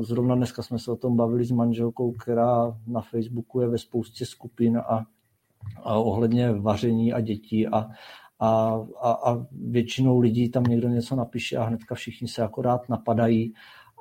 [0.00, 4.26] Zrovna dneska jsme se o tom bavili s manželkou, která na Facebooku je ve spoustě
[4.26, 5.06] skupin a,
[5.82, 7.86] a ohledně vaření a dětí a,
[8.38, 13.54] a, a, a většinou lidí tam někdo něco napíše a hnedka všichni se akorát napadají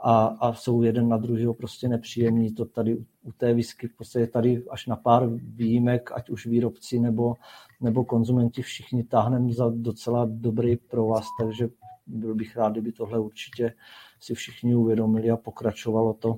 [0.04, 2.54] a, a jsou jeden na druhého prostě nepříjemní.
[2.54, 7.00] To tady u té whisky v podstatě tady až na pár výjimek, ať už výrobci
[7.00, 7.36] nebo,
[7.82, 11.70] nebo konzumenti, všichni táhneme za docela dobrý pro vás, takže
[12.08, 13.74] byl bych rád, kdyby tohle určitě
[14.20, 16.38] si všichni uvědomili a pokračovalo to.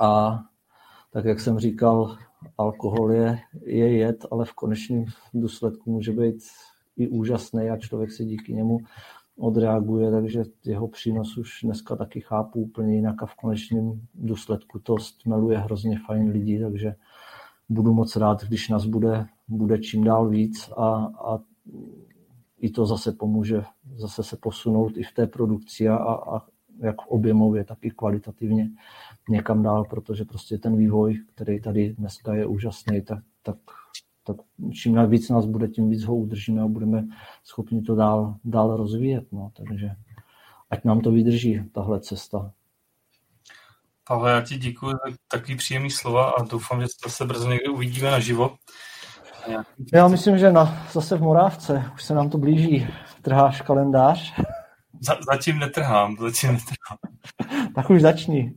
[0.00, 0.40] A
[1.10, 2.16] tak, jak jsem říkal,
[2.58, 6.42] alkohol je, je jed, ale v konečném důsledku může být
[6.96, 8.78] i úžasný a člověk si díky němu
[9.36, 14.98] odreaguje, takže jeho přínos už dneska taky chápu úplně jinak a v konečném důsledku to
[14.98, 16.94] stmeluje hrozně fajn lidí, takže
[17.68, 21.38] budu moc rád, když nás bude, bude čím dál víc a, a
[22.58, 23.62] i to zase pomůže
[23.96, 26.42] zase se posunout i v té produkci a, a
[26.78, 28.70] jak objemově, tak i kvalitativně
[29.28, 33.56] někam dál, protože prostě ten vývoj, který tady dneska je úžasný, tak, tak,
[34.24, 34.36] tak
[34.72, 37.04] čím víc nás bude, tím víc ho udržíme a budeme
[37.44, 39.24] schopni to dál, dál rozvíjet.
[39.32, 39.50] No.
[39.56, 39.90] Takže
[40.70, 42.52] ať nám to vydrží, tahle cesta.
[44.08, 48.10] Pavel, já ti děkuji za takový příjemný slova a doufám, že se brzo někdy uvidíme
[48.10, 48.56] naživo.
[49.92, 52.88] Já myslím, že na, zase v Morávce, už se nám to blíží.
[53.22, 54.34] Trháš kalendář?
[55.00, 56.98] Za, zatím netrhám, zatím netrhám.
[57.74, 58.54] tak už začni.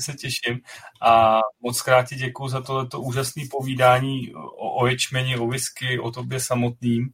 [0.00, 0.60] Se těším.
[1.02, 6.10] A moc krát ti děkuji za tohleto úžasné povídání o, o ječmeni, o whisky, o
[6.10, 7.08] tobě samotným,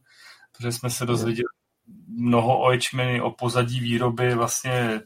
[0.51, 1.45] protože jsme se dozvěděli
[2.07, 5.01] mnoho o ječmeni, o pozadí výroby vlastně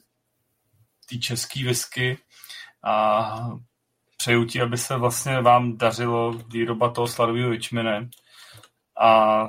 [1.09, 2.17] té české whisky
[2.83, 3.49] a
[4.17, 8.09] přeju ti, aby se vlastně vám dařilo výroba toho sladového ječmene
[9.01, 9.47] a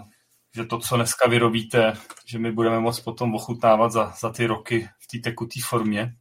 [0.54, 1.92] že to, co dneska vyrobíte,
[2.26, 6.14] že my budeme moct potom ochutnávat za, za ty roky v té tekuté formě.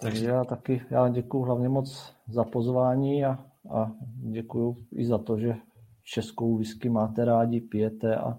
[0.00, 5.38] Takže já taky, já děkuji hlavně moc za pozvání a, a děkuji i za to,
[5.38, 5.56] že
[6.04, 8.38] českou whisky máte rádi, pijete a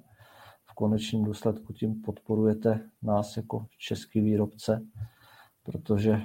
[0.65, 4.81] v konečném důsledku tím podporujete nás jako český výrobce,
[5.63, 6.21] protože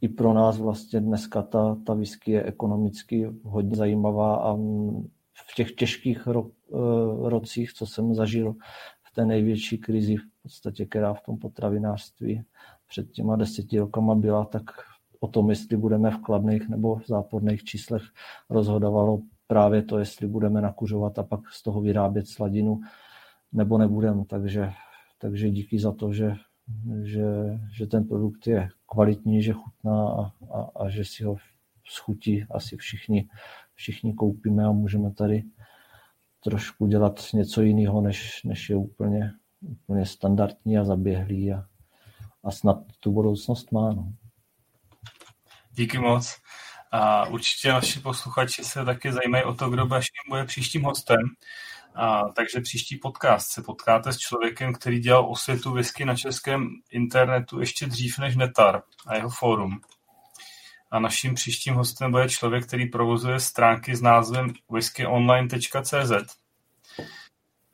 [0.00, 4.54] i pro nás vlastně dneska ta, ta whisky je ekonomicky hodně zajímavá a
[5.34, 8.54] v těch těžkých ro, uh, rocích, co jsem zažil
[9.02, 12.44] v té největší krizi, v podstatě, která v tom potravinářství
[12.90, 14.62] před těma deseti rokama byla, tak
[15.20, 18.02] o tom, jestli budeme v kladných nebo v záporných číslech
[18.50, 22.80] rozhodovalo právě to, jestli budeme nakuřovat a pak z toho vyrábět sladinu
[23.52, 24.24] nebo nebudeme.
[24.24, 24.72] Takže,
[25.18, 26.34] takže díky za to, že
[27.02, 27.24] že,
[27.72, 31.36] že ten produkt je kvalitní, že chutná a, a, a že si ho
[31.84, 33.28] schutí asi všichni,
[33.74, 35.42] všichni koupíme a můžeme tady
[36.40, 41.66] trošku dělat něco jiného, než, než je úplně, úplně standardní a zaběhlý a,
[42.44, 43.92] a snad tu budoucnost má.
[43.92, 44.12] No.
[45.72, 46.36] Díky moc.
[46.92, 49.86] A určitě naši posluchači se taky zajímají o to, kdo
[50.28, 51.20] bude příštím hostem.
[51.94, 57.60] A, takže příští podcast se potkáte s člověkem, který dělal osvětu whisky na českém internetu
[57.60, 59.80] ještě dřív než Netar a jeho fórum.
[60.90, 66.39] A naším příštím hostem bude člověk, který provozuje stránky s názvem whiskyonline.cz.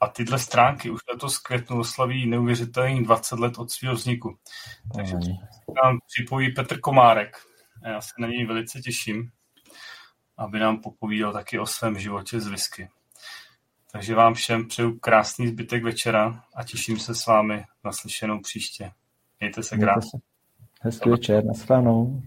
[0.00, 4.38] A tyhle stránky už letos květnu oslaví neuvěřitelných 20 let od svého vzniku.
[4.94, 5.14] Takže
[5.84, 7.36] nám připojí Petr Komárek.
[7.84, 9.30] A já se na něj velice těším,
[10.36, 12.88] aby nám popovídal taky o svém životě z whisky.
[13.92, 18.90] Takže vám všem přeju krásný zbytek večera a těším se s vámi naslyšenou příště.
[19.40, 20.20] Mějte se krásně.
[20.80, 22.22] Hezký večer, nashledanou.